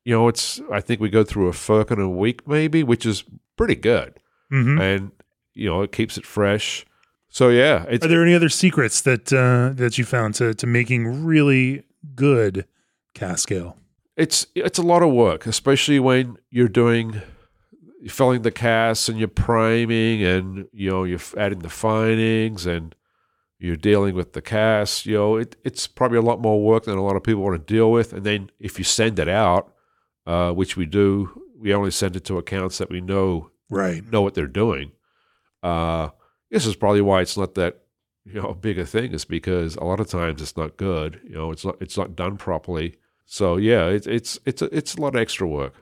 you 0.04 0.14
know 0.14 0.28
it's. 0.28 0.60
I 0.72 0.82
think 0.82 1.00
we 1.00 1.10
go 1.10 1.24
through 1.24 1.48
a 1.48 1.54
firkin 1.54 2.02
a 2.02 2.10
week 2.10 2.46
maybe, 2.48 2.84
which 2.84 3.06
is 3.06 3.24
pretty 3.56 3.76
good, 3.76 4.16
Mhm. 4.52 4.82
and 4.82 5.12
you 5.54 5.70
know 5.70 5.82
it 5.82 5.92
keeps 5.92 6.18
it 6.18 6.26
fresh. 6.26 6.86
So 7.30 7.50
yeah, 7.50 7.86
it's 7.90 8.06
Are 8.06 8.10
there 8.10 8.24
any 8.24 8.36
other 8.36 8.50
secrets 8.50 9.02
that 9.02 9.32
uh, 9.34 9.74
that 9.76 9.98
you 9.98 10.06
found 10.06 10.36
to 10.36 10.54
to 10.54 10.68
making 10.68 11.26
really 11.26 11.84
good 12.16 12.66
cask 13.14 13.52
ale? 13.52 13.78
it's 14.16 14.46
it's 14.54 14.78
a 14.78 14.84
lot 14.84 15.02
of 15.02 15.12
work, 15.12 15.48
especially 15.48 16.00
when 16.00 16.38
you're 16.52 16.68
doing 16.68 17.22
you're 18.00 18.12
filling 18.12 18.42
the 18.44 18.52
casks 18.52 19.10
and 19.10 19.18
you're 19.18 19.28
priming 19.28 20.22
and 20.24 20.68
you 20.74 20.90
know 20.92 21.04
you're 21.04 21.20
adding 21.38 21.60
the 21.60 21.70
finings 21.70 22.66
and 22.68 22.94
you're 23.60 23.78
dealing 23.78 24.14
with 24.14 24.34
the 24.34 24.42
casks. 24.42 25.06
You 25.06 25.16
know, 25.16 25.38
it, 25.38 25.56
it's 25.64 25.88
probably 25.88 26.18
a 26.18 26.22
lot 26.22 26.40
more 26.42 26.62
work 26.62 26.84
than 26.84 26.98
a 26.98 27.04
lot 27.04 27.16
of 27.16 27.24
people 27.24 27.42
want 27.44 27.66
to 27.66 27.74
deal 27.74 27.92
with. 27.92 28.12
And 28.14 28.24
then 28.26 28.52
if 28.60 28.78
you 28.78 28.84
send 28.84 29.20
it 29.20 29.30
out, 29.30 29.72
uh, 30.28 30.52
which 30.52 30.76
we 30.76 30.86
do, 30.86 31.42
we 31.58 31.74
only 31.74 31.92
send 31.92 32.16
it 32.18 32.26
to 32.26 32.38
accounts 32.38 32.78
that 32.78 32.90
we 32.90 33.00
know 33.02 33.50
Right. 33.70 34.04
know 34.12 34.22
what 34.22 34.34
they're 34.36 34.48
doing. 34.48 34.92
Uh, 35.64 36.10
this 36.52 36.66
is 36.66 36.76
probably 36.76 37.02
why 37.02 37.22
it's 37.22 37.38
not 37.38 37.56
that 37.56 37.80
you 38.26 38.42
know 38.42 38.54
big 38.54 38.78
a 38.78 38.86
thing. 38.86 39.14
Is 39.14 39.26
because 39.26 39.76
a 39.78 39.84
lot 39.84 40.00
of 40.00 40.08
times 40.08 40.42
it's 40.42 40.56
not 40.58 40.78
good. 40.78 41.20
You 41.24 41.36
know, 41.36 41.52
it's 41.52 41.66
not 41.66 41.78
it's 41.80 41.98
not 41.98 42.16
done 42.16 42.38
properly. 42.38 42.98
So 43.26 43.58
yeah, 43.58 43.88
it's 43.88 44.06
it's 44.06 44.38
it's 44.46 44.62
a, 44.62 44.66
it's 44.76 44.96
a 44.96 45.02
lot 45.02 45.16
of 45.16 45.22
extra 45.22 45.48
work. 45.48 45.74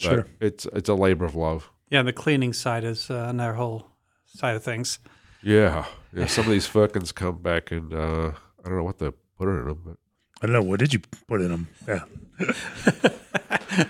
But 0.00 0.10
Sure. 0.10 0.26
It's 0.40 0.66
it's 0.66 0.88
a 0.88 0.94
labor 0.94 1.24
of 1.24 1.34
love. 1.34 1.70
Yeah, 1.90 2.02
the 2.02 2.12
cleaning 2.12 2.52
side 2.52 2.84
is 2.84 3.10
uh, 3.10 3.26
another 3.28 3.54
whole 3.54 3.86
side 4.26 4.56
of 4.56 4.62
things. 4.62 4.98
Yeah, 5.42 5.84
yeah. 6.12 6.26
Some 6.26 6.44
of 6.44 6.50
these 6.50 6.66
firkins 6.78 7.12
come 7.12 7.38
back 7.38 7.70
and 7.70 7.92
uh, 7.92 8.32
I 8.64 8.68
don't 8.68 8.76
know 8.78 8.84
what 8.84 8.98
they 8.98 9.10
put 9.38 9.48
in 9.48 9.66
them. 9.66 9.82
But. 9.84 9.96
I 10.42 10.46
don't 10.46 10.52
know. 10.52 10.62
What 10.62 10.80
did 10.80 10.92
you 10.92 11.00
put 11.26 11.40
in 11.40 11.48
them? 11.48 11.68
Yeah. 11.88 12.04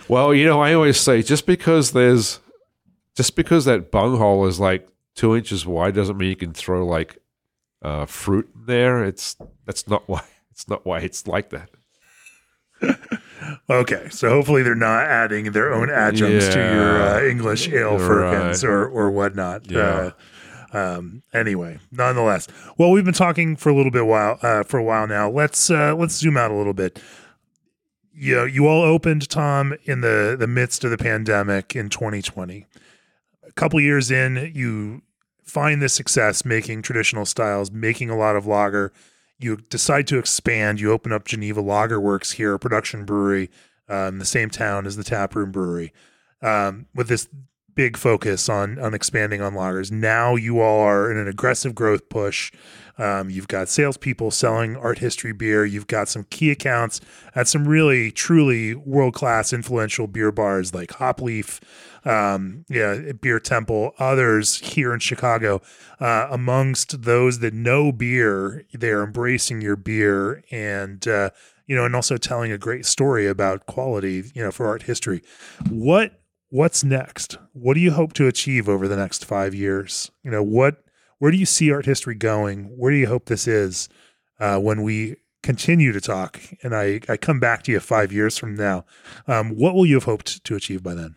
Well, 0.08 0.32
you 0.32 0.46
know, 0.46 0.60
I 0.62 0.72
always 0.74 0.98
say 0.98 1.22
just 1.22 1.46
because 1.46 1.92
there's 1.92 2.40
just 3.16 3.36
because 3.36 3.64
that 3.66 3.90
bunghole 3.90 4.46
is 4.46 4.58
like 4.58 4.88
two 5.14 5.36
inches 5.36 5.66
wide 5.66 5.94
doesn't 5.94 6.16
mean 6.16 6.30
you 6.30 6.36
can 6.36 6.52
throw 6.52 6.86
like 6.86 7.18
uh, 7.82 8.06
fruit 8.06 8.50
in 8.54 8.66
there. 8.66 9.04
It's 9.04 9.36
that's 9.66 9.86
not 9.88 10.02
why 10.08 10.22
it's 10.50 10.68
not 10.68 10.84
why 10.86 11.00
it's 11.00 11.26
like 11.26 11.50
that. 11.50 11.70
Okay. 13.68 14.08
So 14.10 14.30
hopefully 14.30 14.62
they're 14.62 14.74
not 14.74 15.04
adding 15.04 15.52
their 15.52 15.72
own 15.72 15.90
adjuncts 15.90 16.48
to 16.54 16.58
your 16.58 17.02
uh, 17.02 17.22
English 17.24 17.68
ale 17.68 17.98
Right. 17.98 18.00
firkins 18.06 18.64
or 18.64 18.86
or 18.88 19.10
whatnot. 19.10 19.70
Yeah. 19.70 20.12
Uh, 20.72 20.76
um, 20.76 21.22
anyway, 21.32 21.78
nonetheless, 21.92 22.48
well, 22.78 22.90
we've 22.90 23.04
been 23.04 23.12
talking 23.14 23.54
for 23.56 23.68
a 23.68 23.74
little 23.74 23.92
bit 23.92 24.06
while 24.06 24.38
uh, 24.42 24.62
for 24.64 24.78
a 24.78 24.82
while 24.82 25.06
now. 25.06 25.30
Let's 25.30 25.70
uh, 25.70 25.94
let's 25.94 26.14
zoom 26.16 26.36
out 26.38 26.50
a 26.50 26.54
little 26.54 26.72
bit. 26.72 27.00
You 28.14 28.34
know, 28.36 28.44
you 28.44 28.66
all 28.66 28.82
opened 28.82 29.28
Tom 29.28 29.74
in 29.84 30.00
the 30.00 30.36
the 30.38 30.46
midst 30.48 30.82
of 30.84 30.90
the 30.90 30.98
pandemic 30.98 31.76
in 31.76 31.90
2020. 31.90 32.66
Couple 33.56 33.80
years 33.80 34.10
in, 34.10 34.52
you 34.54 35.02
find 35.44 35.80
this 35.80 35.94
success 35.94 36.44
making 36.44 36.82
traditional 36.82 37.24
styles, 37.24 37.70
making 37.70 38.10
a 38.10 38.16
lot 38.16 38.36
of 38.36 38.46
lager. 38.46 38.92
You 39.38 39.56
decide 39.56 40.06
to 40.08 40.18
expand. 40.18 40.80
You 40.80 40.90
open 40.92 41.12
up 41.12 41.24
Geneva 41.24 41.60
Lager 41.60 42.00
Works 42.00 42.32
here, 42.32 42.54
a 42.54 42.58
production 42.58 43.04
brewery 43.04 43.50
uh, 43.88 44.08
in 44.08 44.18
the 44.18 44.24
same 44.24 44.50
town 44.50 44.86
as 44.86 44.96
the 44.96 45.04
Taproom 45.04 45.52
Brewery, 45.52 45.92
um, 46.42 46.86
with 46.94 47.08
this 47.08 47.28
big 47.74 47.96
focus 47.96 48.48
on 48.48 48.78
on 48.78 48.94
expanding 48.94 49.40
on 49.40 49.54
lagers. 49.54 49.90
Now 49.90 50.36
you 50.36 50.60
all 50.60 50.80
are 50.80 51.10
in 51.10 51.16
an 51.16 51.28
aggressive 51.28 51.74
growth 51.74 52.08
push. 52.08 52.52
Um, 52.96 53.28
you've 53.28 53.48
got 53.48 53.68
salespeople 53.68 54.30
selling 54.30 54.76
art 54.76 54.98
history 54.98 55.32
beer. 55.32 55.64
You've 55.64 55.88
got 55.88 56.08
some 56.08 56.24
key 56.30 56.50
accounts 56.50 57.00
at 57.34 57.48
some 57.48 57.66
really, 57.66 58.12
truly 58.12 58.74
world 58.74 59.14
class, 59.14 59.52
influential 59.52 60.06
beer 60.06 60.30
bars 60.30 60.72
like 60.72 60.90
Hopleaf, 60.90 61.60
um, 62.06 62.64
yeah, 62.68 63.12
Beer 63.20 63.40
Temple, 63.40 63.94
others 63.98 64.58
here 64.58 64.94
in 64.94 65.00
Chicago. 65.00 65.60
Uh, 65.98 66.28
amongst 66.30 67.02
those 67.02 67.40
that 67.40 67.52
know 67.52 67.90
beer, 67.90 68.64
they're 68.72 69.02
embracing 69.02 69.60
your 69.60 69.76
beer 69.76 70.44
and 70.52 71.08
uh, 71.08 71.30
you 71.66 71.74
know, 71.74 71.84
and 71.84 71.96
also 71.96 72.16
telling 72.16 72.52
a 72.52 72.58
great 72.58 72.84
story 72.84 73.26
about 73.26 73.66
quality, 73.66 74.24
you 74.34 74.42
know, 74.42 74.50
for 74.50 74.66
art 74.66 74.82
history. 74.82 75.22
What 75.70 76.20
what's 76.54 76.84
next? 76.84 77.36
What 77.52 77.74
do 77.74 77.80
you 77.80 77.90
hope 77.90 78.12
to 78.12 78.28
achieve 78.28 78.68
over 78.68 78.86
the 78.86 78.96
next 78.96 79.24
five 79.24 79.54
years? 79.54 80.12
You 80.22 80.30
know, 80.30 80.42
what 80.42 80.84
where 81.18 81.32
do 81.32 81.36
you 81.36 81.46
see 81.46 81.72
art 81.72 81.84
history 81.84 82.14
going? 82.14 82.66
Where 82.76 82.92
do 82.92 82.96
you 82.96 83.08
hope 83.08 83.26
this 83.26 83.48
is 83.48 83.88
uh, 84.38 84.58
when 84.58 84.84
we 84.84 85.16
continue 85.42 85.90
to 85.90 86.00
talk? 86.00 86.40
And 86.62 86.74
I, 86.74 87.00
I 87.08 87.16
come 87.16 87.40
back 87.40 87.64
to 87.64 87.72
you 87.72 87.80
five 87.80 88.12
years 88.12 88.38
from 88.38 88.54
now. 88.54 88.84
Um, 89.26 89.50
what 89.50 89.74
will 89.74 89.84
you 89.84 89.96
have 89.96 90.04
hoped 90.04 90.44
to 90.44 90.54
achieve 90.54 90.82
by 90.82 90.94
then? 90.94 91.16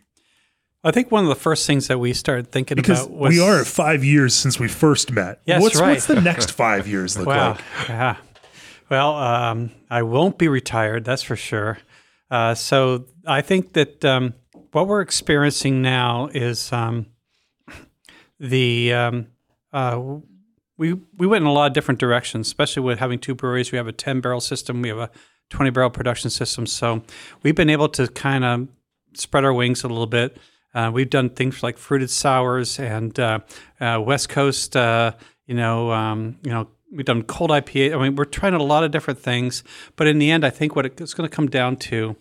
I 0.84 0.90
think 0.92 1.12
one 1.12 1.24
of 1.24 1.30
the 1.30 1.36
first 1.36 1.68
things 1.68 1.88
that 1.88 2.00
we 2.00 2.14
started 2.14 2.52
thinking 2.52 2.76
Because 2.76 3.06
about 3.06 3.18
was 3.18 3.36
we 3.36 3.40
are 3.40 3.60
at 3.60 3.68
five 3.68 4.04
years 4.04 4.34
since 4.34 4.60
we 4.60 4.68
first 4.68 5.12
met. 5.12 5.42
Yes, 5.46 5.62
what's, 5.62 5.80
right. 5.80 5.90
what's 5.90 6.08
the 6.08 6.22
next 6.22 6.52
five 6.52 6.88
years 6.88 7.16
look 7.18 7.28
wow, 7.28 7.52
like? 7.52 7.90
yeah. 7.90 8.18
Well, 8.90 9.16
um, 9.16 9.72
I 9.90 10.02
won't 10.04 10.38
be 10.38 10.48
retired, 10.48 11.04
that's 11.04 11.24
for 11.24 11.36
sure. 11.36 11.78
Uh, 12.32 12.56
so 12.56 13.06
I 13.26 13.42
think 13.42 13.74
that 13.74 14.04
um, 14.06 14.34
what 14.72 14.88
we're 14.88 15.02
experiencing 15.02 15.82
now 15.82 16.30
is 16.34 16.72
um, 16.72 17.08
the 18.40 18.94
um, 18.94 19.28
uh, 19.74 20.02
we 20.78 20.94
we 21.18 21.28
went 21.28 21.44
in 21.44 21.48
a 21.48 21.54
lot 21.54 21.68
of 21.68 21.74
different 21.74 22.00
directions, 22.00 22.48
especially 22.48 22.84
with 22.84 23.00
having 23.00 23.20
two 23.20 23.36
breweries. 23.36 23.72
We 23.72 23.78
have 23.78 23.88
a 23.88 23.94
ten 23.94 24.22
barrel 24.22 24.42
system, 24.42 24.82
we 24.82 24.90
have 24.90 25.00
a 25.00 25.10
twenty 25.50 25.72
barrel 25.72 25.90
production 25.90 26.30
system. 26.30 26.66
So 26.66 27.04
we've 27.44 27.56
been 27.56 27.70
able 27.70 27.90
to 27.90 28.08
kind 28.08 28.44
of 28.44 28.68
spread 29.14 29.44
our 29.44 29.54
wings 29.54 29.84
a 29.84 29.88
little 29.88 30.08
bit. 30.08 30.38
Uh, 30.74 30.92
we've 30.94 31.10
done 31.10 31.30
things 31.30 31.64
like 31.64 31.78
fruited 31.78 32.10
sours 32.10 32.80
and 32.80 33.20
uh, 33.20 33.40
uh, 33.80 34.00
West 34.06 34.30
Coast, 34.30 34.76
uh, 34.76 35.12
you 35.48 35.56
know, 35.56 35.92
um, 35.92 36.38
you 36.44 36.52
know, 36.52 36.68
we've 36.92 37.06
done 37.06 37.24
cold 37.24 37.50
IPA. 37.50 37.96
I 37.96 38.04
mean, 38.04 38.16
we're 38.16 38.26
trying 38.26 38.54
a 38.54 38.62
lot 38.62 38.84
of 38.84 38.92
different 38.92 39.18
things, 39.18 39.64
but 39.96 40.06
in 40.06 40.20
the 40.20 40.30
end, 40.30 40.46
I 40.46 40.52
think 40.52 40.76
what 40.76 40.86
it's 40.86 41.14
going 41.14 41.28
to 41.28 41.36
come 41.36 41.48
down 41.48 41.78
to 41.78 42.16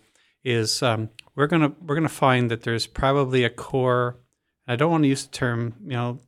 is 0.47 0.82
um, 0.82 1.10
we're 1.35 1.48
gonna 1.48 1.73
we're 1.85 1.97
gonna 1.97 2.09
find 2.09 2.51
that 2.51 2.62
there's 2.62 2.86
probably 2.86 3.44
a 3.44 3.51
core. 3.51 4.16
I 4.68 4.77
don't 4.77 4.90
want 4.90 5.05
to 5.05 5.09
use 5.09 5.27
the 5.27 5.32
term, 5.32 5.74
you 5.85 5.90
know, 5.90 6.20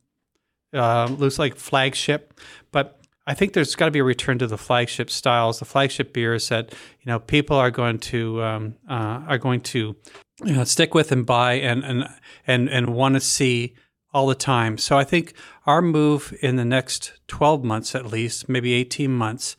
uh, 0.74 1.06
looks 1.06 1.38
like 1.38 1.56
flagship, 1.56 2.38
but 2.72 3.00
I 3.26 3.34
think 3.34 3.52
there's 3.52 3.74
got 3.74 3.86
to 3.86 3.90
be 3.90 3.98
a 3.98 4.04
return 4.04 4.38
to 4.38 4.46
the 4.46 4.58
flagship 4.58 5.10
styles, 5.10 5.58
the 5.58 5.64
flagship 5.64 6.12
beers 6.12 6.48
that 6.48 6.72
you 6.72 7.06
know 7.06 7.20
people 7.20 7.56
are 7.56 7.70
going 7.70 7.98
to 7.98 8.42
um, 8.42 8.74
uh, 8.88 9.22
are 9.28 9.38
going 9.38 9.60
to 9.60 9.96
you 10.44 10.52
know, 10.52 10.64
stick 10.64 10.94
with 10.94 11.12
and 11.12 11.24
buy 11.24 11.54
and 11.54 11.84
and 11.84 12.08
and 12.46 12.68
and 12.68 12.94
want 12.94 13.14
to 13.14 13.20
see 13.20 13.74
all 14.12 14.26
the 14.26 14.34
time. 14.34 14.78
So 14.78 14.98
I 14.98 15.04
think 15.04 15.34
our 15.66 15.82
move 15.82 16.34
in 16.40 16.56
the 16.56 16.64
next 16.64 17.12
12 17.28 17.62
months, 17.62 17.94
at 17.94 18.06
least, 18.06 18.48
maybe 18.48 18.72
18 18.72 19.12
months, 19.12 19.56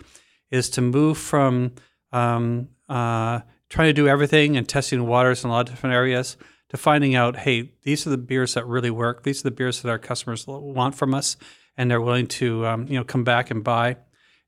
is 0.49 0.69
to 0.71 0.81
move 0.81 1.17
from 1.17 1.73
um, 2.11 2.69
uh, 2.87 3.41
trying 3.69 3.87
to 3.89 3.93
do 3.93 4.07
everything 4.07 4.57
and 4.57 4.67
testing 4.67 5.05
waters 5.05 5.43
in 5.43 5.49
a 5.49 5.53
lot 5.53 5.69
of 5.69 5.75
different 5.75 5.95
areas 5.95 6.37
to 6.69 6.77
finding 6.77 7.15
out, 7.15 7.35
hey, 7.37 7.71
these 7.83 8.05
are 8.05 8.09
the 8.09 8.17
beers 8.17 8.53
that 8.53 8.65
really 8.65 8.91
work. 8.91 9.23
These 9.23 9.41
are 9.41 9.49
the 9.49 9.55
beers 9.55 9.81
that 9.81 9.89
our 9.89 9.99
customers 9.99 10.45
want 10.47 10.95
from 10.95 11.13
us, 11.13 11.37
and 11.77 11.89
they're 11.89 12.01
willing 12.01 12.27
to 12.27 12.65
um, 12.65 12.87
you 12.87 12.97
know 12.97 13.03
come 13.03 13.23
back 13.23 13.51
and 13.51 13.63
buy. 13.63 13.97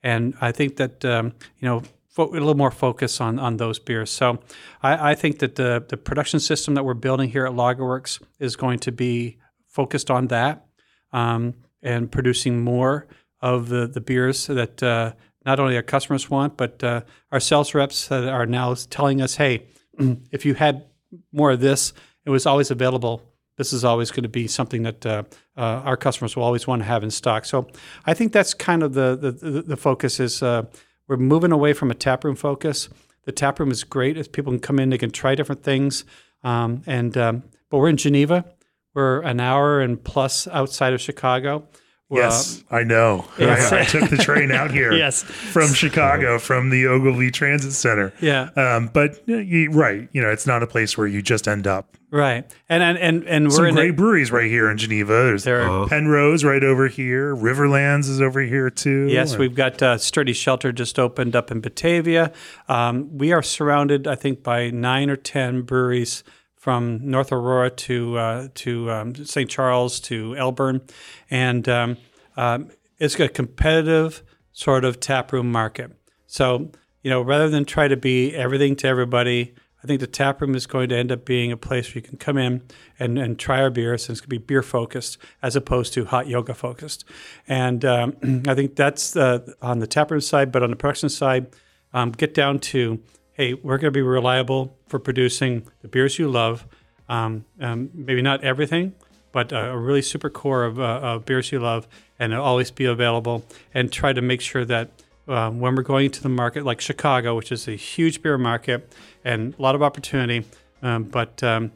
And 0.04 0.34
I 0.42 0.52
think 0.52 0.78
that 0.78 1.06
um, 1.06 1.34
you 1.58 1.68
know 1.68 1.84
fo- 2.10 2.30
a 2.30 2.34
little 2.34 2.56
more 2.56 2.72
focus 2.72 3.22
on 3.22 3.40
on 3.40 3.58
those 3.58 3.80
beers. 3.80 4.12
So 4.12 4.40
I, 4.82 5.12
I 5.12 5.16
think 5.16 5.40
that 5.40 5.56
the 5.56 5.84
the 5.88 5.98
production 5.98 6.40
system 6.40 6.76
that 6.76 6.84
we're 6.84 6.94
building 6.94 7.30
here 7.30 7.46
at 7.46 7.54
Lagerworks 7.54 8.22
is 8.40 8.56
going 8.56 8.80
to 8.80 8.92
be 8.92 9.38
focused 9.68 10.12
on 10.12 10.28
that 10.28 10.66
um, 11.14 11.56
and 11.82 12.12
producing 12.12 12.64
more 12.64 13.08
of 13.42 13.70
the 13.70 13.88
the 13.88 14.02
beers 14.02 14.48
that 14.48 14.84
uh, 14.84 15.14
not 15.46 15.60
only 15.60 15.76
our 15.76 15.82
customers 15.82 16.30
want, 16.30 16.58
but 16.58 16.84
uh, 16.84 17.02
our 17.32 17.40
sales 17.40 17.74
reps 17.74 18.08
that 18.08 18.28
are 18.28 18.46
now 18.46 18.74
telling 18.90 19.22
us, 19.22 19.36
hey, 19.36 19.64
if 20.32 20.46
you 20.46 20.54
had 20.54 20.86
more 21.32 21.52
of 21.52 21.60
this, 21.60 21.94
it 22.26 22.30
was 22.30 22.46
always 22.46 22.72
available. 22.72 23.22
This 23.58 23.74
is 23.74 23.84
always 23.84 24.12
going 24.12 24.24
to 24.24 24.30
be 24.30 24.48
something 24.48 24.84
that 24.84 25.06
uh, 25.06 25.24
uh, 25.58 25.62
our 25.62 25.98
customers 25.98 26.36
will 26.36 26.44
always 26.44 26.68
want 26.68 26.82
to 26.82 26.86
have 26.86 27.04
in 27.04 27.12
stock. 27.12 27.46
So 27.46 27.68
I 28.06 28.14
think 28.14 28.32
that's 28.32 28.54
kind 28.54 28.84
of 28.84 28.94
the 28.94 29.16
the, 29.16 29.32
the, 29.32 29.62
the 29.62 29.78
focus 29.78 30.20
is 30.20 30.42
uh, 30.42 30.64
we're 31.08 31.18
moving 31.18 31.52
away 31.52 31.74
from 31.74 31.92
a 31.92 31.94
tap 31.94 32.24
room 32.24 32.36
focus. 32.36 32.90
The 33.26 33.32
tap 33.32 33.60
room 33.60 33.70
is 33.70 33.84
great 33.84 34.18
as 34.18 34.28
people 34.28 34.52
can 34.52 34.60
come 34.60 34.80
in, 34.80 34.90
they 34.90 34.98
can 34.98 35.12
try 35.12 35.36
different 35.36 35.64
things, 35.64 36.06
um, 36.44 36.82
and 36.88 37.16
um, 37.18 37.44
but 37.70 37.78
we're 37.78 37.90
in 37.90 37.98
Geneva. 37.98 38.46
We're 38.94 39.22
an 39.22 39.40
hour 39.40 39.80
and 39.80 40.04
plus 40.04 40.48
outside 40.48 40.94
of 40.94 41.00
Chicago. 41.00 41.68
Yes, 42.18 42.64
I 42.70 42.84
know. 42.84 43.26
Yes. 43.40 43.72
I, 43.72 43.82
I 43.82 43.84
took 43.86 44.10
the 44.10 44.18
train 44.18 44.52
out 44.52 44.72
here 44.80 44.92
Yes. 44.92 45.24
from 45.24 45.74
Chicago, 45.74 46.40
from 46.40 46.70
the 46.70 46.88
Ogilvie 46.88 47.32
Transit 47.32 47.74
Center. 47.74 48.14
Yeah. 48.22 48.50
Um, 48.56 48.88
but 48.94 49.22
uh, 49.30 49.38
you, 49.38 49.72
right, 49.72 50.10
you 50.12 50.22
know, 50.22 50.30
it's 50.30 50.46
not 50.48 50.62
a 50.64 50.68
place 50.68 50.98
where 50.98 51.08
you 51.08 51.22
just 51.22 51.48
end 51.48 51.68
up. 51.68 51.98
Right. 52.14 52.44
And 52.68 52.84
and 52.84 52.98
and, 52.98 53.24
and 53.24 53.46
we're 53.46 53.52
Some 53.52 53.66
in 53.68 53.76
great 53.76 53.90
a, 53.92 53.94
breweries 53.94 54.34
right 54.34 54.52
here 54.52 54.70
in 54.70 54.78
Geneva. 54.78 55.14
There's 55.14 55.46
there. 55.46 55.62
Uh-huh. 55.62 55.88
Penrose 55.88 56.44
right 56.44 56.62
over 56.62 56.90
here. 56.90 57.34
Riverlands 57.34 58.10
is 58.10 58.20
over 58.22 58.42
here 58.42 58.70
too. 58.70 59.08
Yes, 59.10 59.32
And- 59.32 59.40
we've 59.40 59.56
got 59.56 59.82
uh, 59.82 59.98
Sturdy 59.98 60.34
Shelter 60.34 60.74
just 60.74 61.00
opened 61.00 61.38
up 61.38 61.52
in 61.52 61.62
Batavia. 61.62 62.34
Um, 62.68 63.18
we 63.18 63.32
are 63.32 63.42
surrounded, 63.42 64.08
I 64.08 64.16
think, 64.16 64.44
by 64.44 64.72
nine 64.72 65.10
or 65.10 65.16
ten 65.16 65.62
breweries 65.62 66.26
from 66.62 67.00
North 67.02 67.32
Aurora 67.32 67.72
to 67.72 68.18
uh, 68.20 68.48
to 68.54 68.92
um, 68.92 69.16
St. 69.16 69.50
Charles 69.50 70.00
to 70.02 70.36
Elburn, 70.38 70.88
and 71.28 71.68
um, 71.68 71.98
um, 72.38 72.70
it's 73.00 73.20
a 73.20 73.28
competitive 73.28 74.22
sort 74.52 74.86
of 74.86 75.00
taproom 75.00 75.52
market. 75.52 75.92
So 76.28 76.70
you 77.02 77.10
know, 77.10 77.20
rather 77.24 77.50
than 77.50 77.66
try 77.66 77.88
to 77.88 77.98
be 77.98 78.36
everything 78.36 78.76
to 78.78 78.88
everybody. 78.88 79.56
I 79.84 79.88
think 79.88 80.00
the 80.00 80.06
taproom 80.06 80.54
is 80.54 80.68
going 80.68 80.90
to 80.90 80.96
end 80.96 81.12
up 81.12 81.26
being 81.26 81.52
a 81.52 81.58
place 81.58 81.88
where 81.88 82.04
you 82.04 82.08
can 82.08 82.20
come 82.20 82.38
in 82.38 82.62
and, 83.00 83.18
and 83.18 83.40
try 83.40 83.60
our 83.64 83.72
beers, 83.72 84.08
and 84.08 84.14
it's 84.14 84.22
going 84.22 84.28
to 84.28 84.30
be 84.30 84.38
beer 84.38 84.62
focused 84.62 85.18
as 85.42 85.56
opposed 85.56 85.94
to 85.94 86.06
hot 86.06 86.28
yoga 86.28 86.54
focused. 86.54 87.04
And 87.48 87.84
um, 87.84 88.16
I 88.48 88.54
think 88.54 88.76
that's 88.76 89.16
uh, 89.16 89.40
on 89.60 89.80
the 89.80 89.88
taproom 89.88 90.22
side, 90.22 90.52
but 90.52 90.62
on 90.62 90.70
the 90.70 90.76
production 90.76 91.10
side, 91.10 91.48
um, 91.96 92.12
get 92.12 92.36
down 92.36 92.60
to 92.60 93.02
hey, 93.42 93.56
we're 93.56 93.80
going 93.80 93.92
to 93.92 93.98
be 93.98 94.04
reliable 94.04 94.78
for 94.86 95.00
producing 95.00 95.68
the 95.82 95.88
beers 95.88 96.20
you 96.20 96.30
love. 96.30 96.64
Um, 97.10 97.44
um, 97.60 97.90
maybe 97.92 98.22
not 98.22 98.44
everything, 98.44 98.94
but 99.32 99.52
a 99.52 99.76
really 99.76 100.04
super 100.04 100.30
core 100.30 100.64
of, 100.64 100.80
uh, 100.80 101.00
of 101.02 101.26
beers 101.26 101.52
you 101.52 101.60
love, 101.60 101.88
and 102.20 102.36
always 102.36 102.70
be 102.70 102.86
available. 102.86 103.44
And 103.74 103.92
try 103.92 104.14
to 104.14 104.22
make 104.22 104.42
sure 104.42 104.64
that 104.66 104.92
um, 105.28 105.60
when 105.60 105.74
we're 105.76 105.82
going 105.82 106.12
to 106.12 106.22
the 106.22 106.30
market 106.30 106.66
like 106.66 106.82
Chicago, 106.82 107.36
which 107.36 107.52
is 107.52 107.68
a 107.68 107.72
huge 107.72 108.22
beer 108.22 108.38
market 108.38 108.94
and 109.26 109.56
a 109.58 109.62
lot 109.62 109.74
of 109.74 109.82
opportunity, 109.82 110.46
um, 110.84 111.06
but 111.06 111.42
um, 111.42 111.72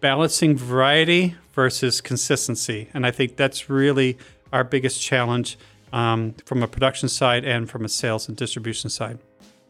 balancing 0.00 0.56
variety 0.56 1.36
versus 1.52 2.00
consistency. 2.00 2.88
And 2.94 3.04
I 3.04 3.10
think 3.10 3.36
that's 3.36 3.68
really 3.68 4.16
our 4.50 4.64
biggest 4.64 5.02
challenge 5.02 5.58
from 5.90 6.62
a 6.62 6.66
production 6.66 7.10
side 7.10 7.44
and 7.44 7.68
from 7.68 7.84
a 7.84 7.88
sales 7.90 8.28
and 8.28 8.34
distribution 8.34 8.88
side. 8.88 9.18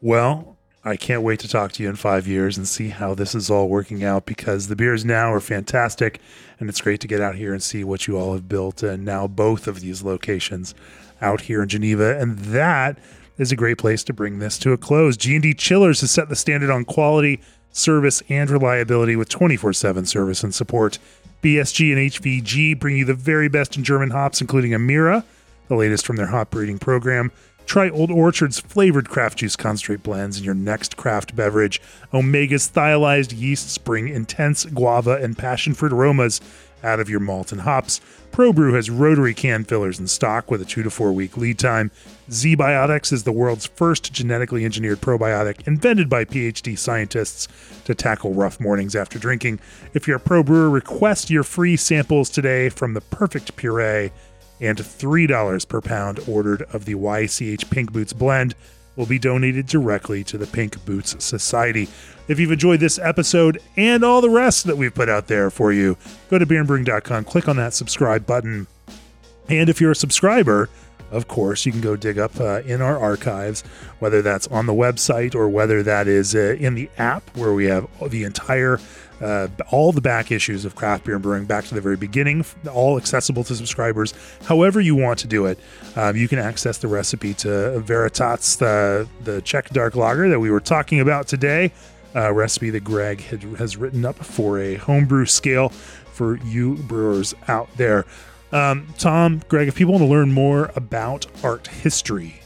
Well, 0.01 0.57
I 0.85 0.97
can't 0.97 1.23
wait 1.23 1.39
to 1.41 1.49
talk 1.49 1.71
to 1.73 1.83
you 1.83 1.89
in 1.89 1.95
five 1.95 2.27
years 2.27 2.57
and 2.59 2.67
see 2.67 2.89
how 2.89 3.15
this 3.15 3.37
is 3.37 3.49
all 3.49 3.69
working 3.69 4.03
out 4.03 4.27
because 4.27 4.67
the 4.67 4.75
beers 4.75 5.05
now 5.05 5.33
are 5.33 5.39
fantastic 5.39 6.21
and 6.59 6.69
it's 6.69 6.81
great 6.81 7.01
to 7.03 7.07
get 7.07 7.21
out 7.21 7.37
here 7.37 7.53
and 7.53 7.63
see 7.63 7.85
what 7.85 8.09
you 8.09 8.19
all 8.19 8.33
have 8.33 8.49
built 8.49 8.83
and 8.83 9.05
now 9.05 9.29
both 9.29 9.69
of 9.69 9.79
these 9.81 10.03
locations 10.03 10.75
out 11.21 11.43
here 11.43 11.63
in 11.63 11.69
Geneva 11.69 12.19
and 12.19 12.37
that 12.39 12.99
is 13.39 13.53
a 13.53 13.57
great 13.57 13.79
place 13.79 14.03
to 14.05 14.13
bring 14.13 14.41
this 14.41 14.59
to 14.59 14.73
a 14.73 14.77
close. 14.77 15.17
G&D 15.17 15.55
Chillers 15.55 16.01
has 16.01 16.11
set 16.11 16.29
the 16.29 16.35
standard 16.35 16.71
on 16.71 16.85
quality, 16.85 17.41
service 17.71 18.21
and 18.29 18.51
reliability 18.51 19.15
with 19.15 19.29
24/7 19.29 20.05
service 20.07 20.43
and 20.43 20.53
support. 20.53 20.99
BSG 21.43 21.93
and 21.93 22.01
HVG 22.01 22.75
bring 22.75 22.97
you 22.97 23.05
the 23.05 23.15
very 23.15 23.49
best 23.49 23.77
in 23.77 23.85
German 23.85 24.11
hops 24.11 24.41
including 24.41 24.73
Amira, 24.73 25.23
the 25.73 25.79
latest 25.79 26.07
from 26.07 26.17
their 26.17 26.27
hop 26.27 26.51
breeding 26.51 26.79
program. 26.79 27.33
Try 27.65 27.89
Old 27.89 28.11
Orchard's 28.11 28.61
flavored 28.61 29.09
craft 29.09 29.39
juice 29.39 29.57
concentrate 29.57 30.03
blends 30.03 30.37
in 30.37 30.45
your 30.45 30.55
next 30.55 30.97
craft 30.97 31.35
beverage. 31.35 31.81
Omega's 32.13 32.65
stylized 32.65 33.33
yeasts 33.33 33.79
bring 33.79 34.09
intense 34.09 34.67
guava 34.67 35.13
and 35.23 35.39
passion 35.39 35.73
fruit 35.73 35.93
aromas 35.93 36.41
out 36.83 37.01
of 37.01 37.09
your 37.09 37.21
malt 37.21 37.53
and 37.53 37.63
hops. 37.63 38.01
ProBrew 38.33 38.75
has 38.75 38.91
rotary 38.91 39.33
can 39.33 39.65
fillers 39.65 39.99
in 39.99 40.09
stock 40.09 40.51
with 40.51 40.61
a 40.61 40.65
two 40.65 40.83
to 40.83 40.91
four 40.91 41.13
week 41.13 41.37
lead 41.37 41.59
time. 41.59 41.91
ZBiotics 42.29 43.13
is 43.13 43.23
the 43.23 43.33
world's 43.33 43.67
first 43.67 44.13
genetically 44.13 44.65
engineered 44.65 45.01
probiotic 45.01 45.67
invented 45.67 46.09
by 46.09 46.25
PhD 46.25 46.79
scientists 46.79 47.49
to 47.85 47.95
tackle 47.95 48.35
rough 48.35 48.59
mornings 48.59 48.97
after 48.97 49.19
drinking. 49.19 49.61
If 49.95 50.07
you're 50.07 50.17
a 50.17 50.21
pro 50.21 50.43
brewer, 50.43 50.69
request 50.69 51.31
your 51.31 51.45
free 51.45 51.77
samples 51.77 52.29
today 52.29 52.69
from 52.69 52.95
the 52.95 53.01
perfect 53.01 53.55
puree 53.57 54.11
and 54.63 54.79
$3 54.79 55.69
per 55.69 55.81
pound 55.81 56.21
ordered 56.27 56.63
of 56.73 56.87
the 56.87 56.95
YCH 56.95 57.69
Pink 57.69 57.93
Boots 57.93 58.13
blend 58.13 58.55
will 58.97 59.07
be 59.07 59.19
donated 59.19 59.67
directly 59.67 60.23
to 60.25 60.39
the 60.39 60.47
Pink 60.47 60.83
Boots 60.85 61.23
Society. 61.23 61.89
If 62.29 62.39
you've 62.39 62.53
enjoyed 62.53 62.81
this 62.81 62.99
episode 62.99 63.59
and 63.77 64.05
all 64.05 64.21
the 64.21 64.31
rest 64.31 64.67
that 64.67 64.77
we've 64.77 64.95
put 64.95 65.09
out 65.09 65.27
there 65.27 65.51
for 65.51 65.73
you, 65.73 65.97
go 66.31 66.39
to 66.39 66.47
beerandbrewing.com, 66.47 67.25
click 67.25 67.49
on 67.49 67.57
that 67.57 67.75
subscribe 67.75 68.25
button. 68.25 68.67
And 69.49 69.69
if 69.69 69.81
you're 69.81 69.91
a 69.91 69.97
subscriber, 69.97 70.69
of 71.11 71.29
course, 71.29 71.67
you 71.67 71.73
can 71.73 71.81
go 71.81 71.97
dig 71.97 72.19
up 72.19 72.39
uh, 72.41 72.63
in 72.63 72.81
our 72.81 72.99
archives, 72.99 73.63
whether 73.99 74.23
that's 74.23 74.47
on 74.49 74.67
the 74.67 74.73
website 74.73 75.35
or 75.35 75.49
whether 75.49 75.83
that 75.83 76.09
is 76.09 76.35
uh, 76.35 76.57
in 76.59 76.75
the 76.75 76.89
app 76.97 77.37
where 77.37 77.53
we 77.53 77.67
have 77.67 77.87
the 78.09 78.25
entire, 78.25 78.79
uh, 79.23 79.49
all 79.71 79.93
the 79.93 80.01
back 80.01 80.33
issues 80.33 80.65
of 80.65 80.75
craft 80.75 81.05
beer 81.05 81.15
and 81.15 81.23
brewing 81.23 81.45
back 81.45 81.65
to 81.65 81.75
the 81.75 81.81
very 81.81 81.97
beginning, 81.97 82.45
all 82.73 82.97
accessible 82.97 83.45
to 83.45 83.55
subscribers. 83.55 84.15
However, 84.45 84.81
you 84.81 84.97
want 84.97 85.19
to 85.21 85.27
do 85.27 85.47
it, 85.47 85.59
um, 85.97 86.17
you 86.17 86.29
can 86.29 86.39
access 86.39 86.79
the 86.79 86.89
recipe 86.89 87.35
to 87.35 87.79
Veritas, 87.81 88.57
the, 88.57 89.09
the 89.23 89.41
Czech 89.43 89.71
dark 89.71 89.95
lager 89.95 90.29
that 90.29 90.41
we 90.41 90.51
were 90.51 90.61
talking 90.61 91.01
about 91.01 91.29
today. 91.29 91.73
A 92.15 92.33
recipe 92.33 92.69
that 92.71 92.85
Greg 92.85 93.23
had, 93.23 93.43
has 93.43 93.77
written 93.77 94.05
up 94.05 94.17
for 94.17 94.59
a 94.59 94.75
homebrew 94.75 95.25
scale 95.25 95.71
for 95.71 96.37
you 96.45 96.75
brewers 96.75 97.35
out 97.49 97.75
there. 97.77 98.05
Um, 98.53 98.87
Tom, 98.99 99.41
Greg, 99.49 99.69
if 99.69 99.77
people 99.77 99.95
want 99.95 100.05
to 100.05 100.11
learn 100.11 100.31
more 100.31 100.71
about 100.77 101.27
art 101.43 101.69
history, 101.69 102.43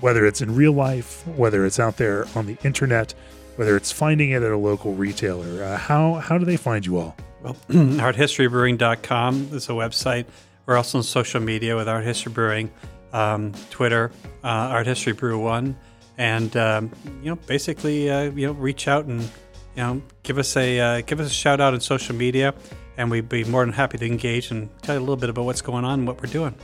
whether 0.00 0.24
it's 0.24 0.40
in 0.40 0.54
real 0.54 0.72
life, 0.72 1.26
whether 1.26 1.66
it's 1.66 1.80
out 1.80 1.96
there 1.96 2.26
on 2.36 2.46
the 2.46 2.56
internet, 2.62 3.14
whether 3.58 3.76
it's 3.76 3.90
finding 3.90 4.30
it 4.30 4.42
at 4.44 4.52
a 4.52 4.56
local 4.56 4.94
retailer, 4.94 5.64
uh, 5.64 5.76
how 5.76 6.14
how 6.14 6.38
do 6.38 6.44
they 6.44 6.56
find 6.56 6.86
you 6.86 6.98
all? 6.98 7.16
Well, 7.42 7.56
arthistorybrewing.com 7.68 9.50
is 9.52 9.68
a 9.68 9.72
website. 9.72 10.26
We're 10.64 10.76
also 10.76 10.98
on 10.98 11.04
social 11.04 11.40
media 11.40 11.74
with 11.74 11.88
Art 11.88 12.04
History 12.04 12.32
Brewing, 12.32 12.70
um, 13.12 13.52
Twitter, 13.70 14.12
uh, 14.44 14.46
Art 14.46 14.86
History 14.86 15.12
Brew 15.12 15.40
One, 15.40 15.76
and 16.18 16.56
um, 16.56 16.92
you 17.20 17.30
know, 17.30 17.36
basically, 17.46 18.08
uh, 18.08 18.30
you 18.30 18.46
know, 18.46 18.52
reach 18.52 18.86
out 18.86 19.06
and 19.06 19.22
you 19.22 19.28
know, 19.76 20.02
give 20.22 20.38
us 20.38 20.56
a 20.56 20.78
uh, 20.78 21.00
give 21.00 21.18
us 21.18 21.26
a 21.26 21.34
shout 21.34 21.60
out 21.60 21.74
on 21.74 21.80
social 21.80 22.14
media, 22.14 22.54
and 22.96 23.10
we'd 23.10 23.28
be 23.28 23.42
more 23.42 23.64
than 23.64 23.74
happy 23.74 23.98
to 23.98 24.06
engage 24.06 24.52
and 24.52 24.70
tell 24.82 24.94
you 24.94 25.00
a 25.00 25.02
little 25.02 25.16
bit 25.16 25.30
about 25.30 25.46
what's 25.46 25.62
going 25.62 25.84
on 25.84 26.00
and 26.00 26.06
what 26.06 26.22
we're 26.22 26.32
doing. 26.32 26.54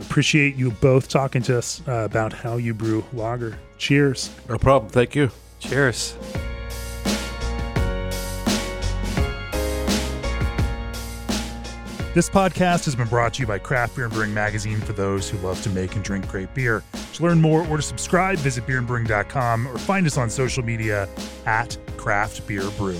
Appreciate 0.00 0.56
you 0.56 0.70
both 0.70 1.08
talking 1.08 1.42
to 1.42 1.58
us 1.58 1.82
uh, 1.86 1.92
about 1.92 2.32
how 2.32 2.56
you 2.56 2.72
brew 2.72 3.04
lager. 3.12 3.58
Cheers. 3.76 4.30
No 4.48 4.56
problem. 4.56 4.90
Thank 4.90 5.14
you. 5.14 5.30
Cheers. 5.62 6.16
This 12.14 12.28
podcast 12.28 12.84
has 12.84 12.94
been 12.94 13.08
brought 13.08 13.34
to 13.34 13.40
you 13.40 13.46
by 13.46 13.58
Craft 13.58 13.94
Beer 13.96 14.04
and 14.04 14.12
Brewing 14.12 14.34
Magazine 14.34 14.80
for 14.80 14.92
those 14.92 15.30
who 15.30 15.38
love 15.38 15.62
to 15.62 15.70
make 15.70 15.94
and 15.94 16.04
drink 16.04 16.28
great 16.28 16.52
beer. 16.52 16.82
To 17.14 17.22
learn 17.22 17.40
more 17.40 17.66
or 17.68 17.76
to 17.76 17.82
subscribe, 17.82 18.38
visit 18.38 18.66
beerandbrewing.com 18.66 19.68
or 19.68 19.78
find 19.78 20.06
us 20.06 20.18
on 20.18 20.28
social 20.28 20.64
media 20.64 21.08
at 21.46 21.78
Craft 21.96 22.46
Beer 22.46 22.68
Brew. 22.76 22.98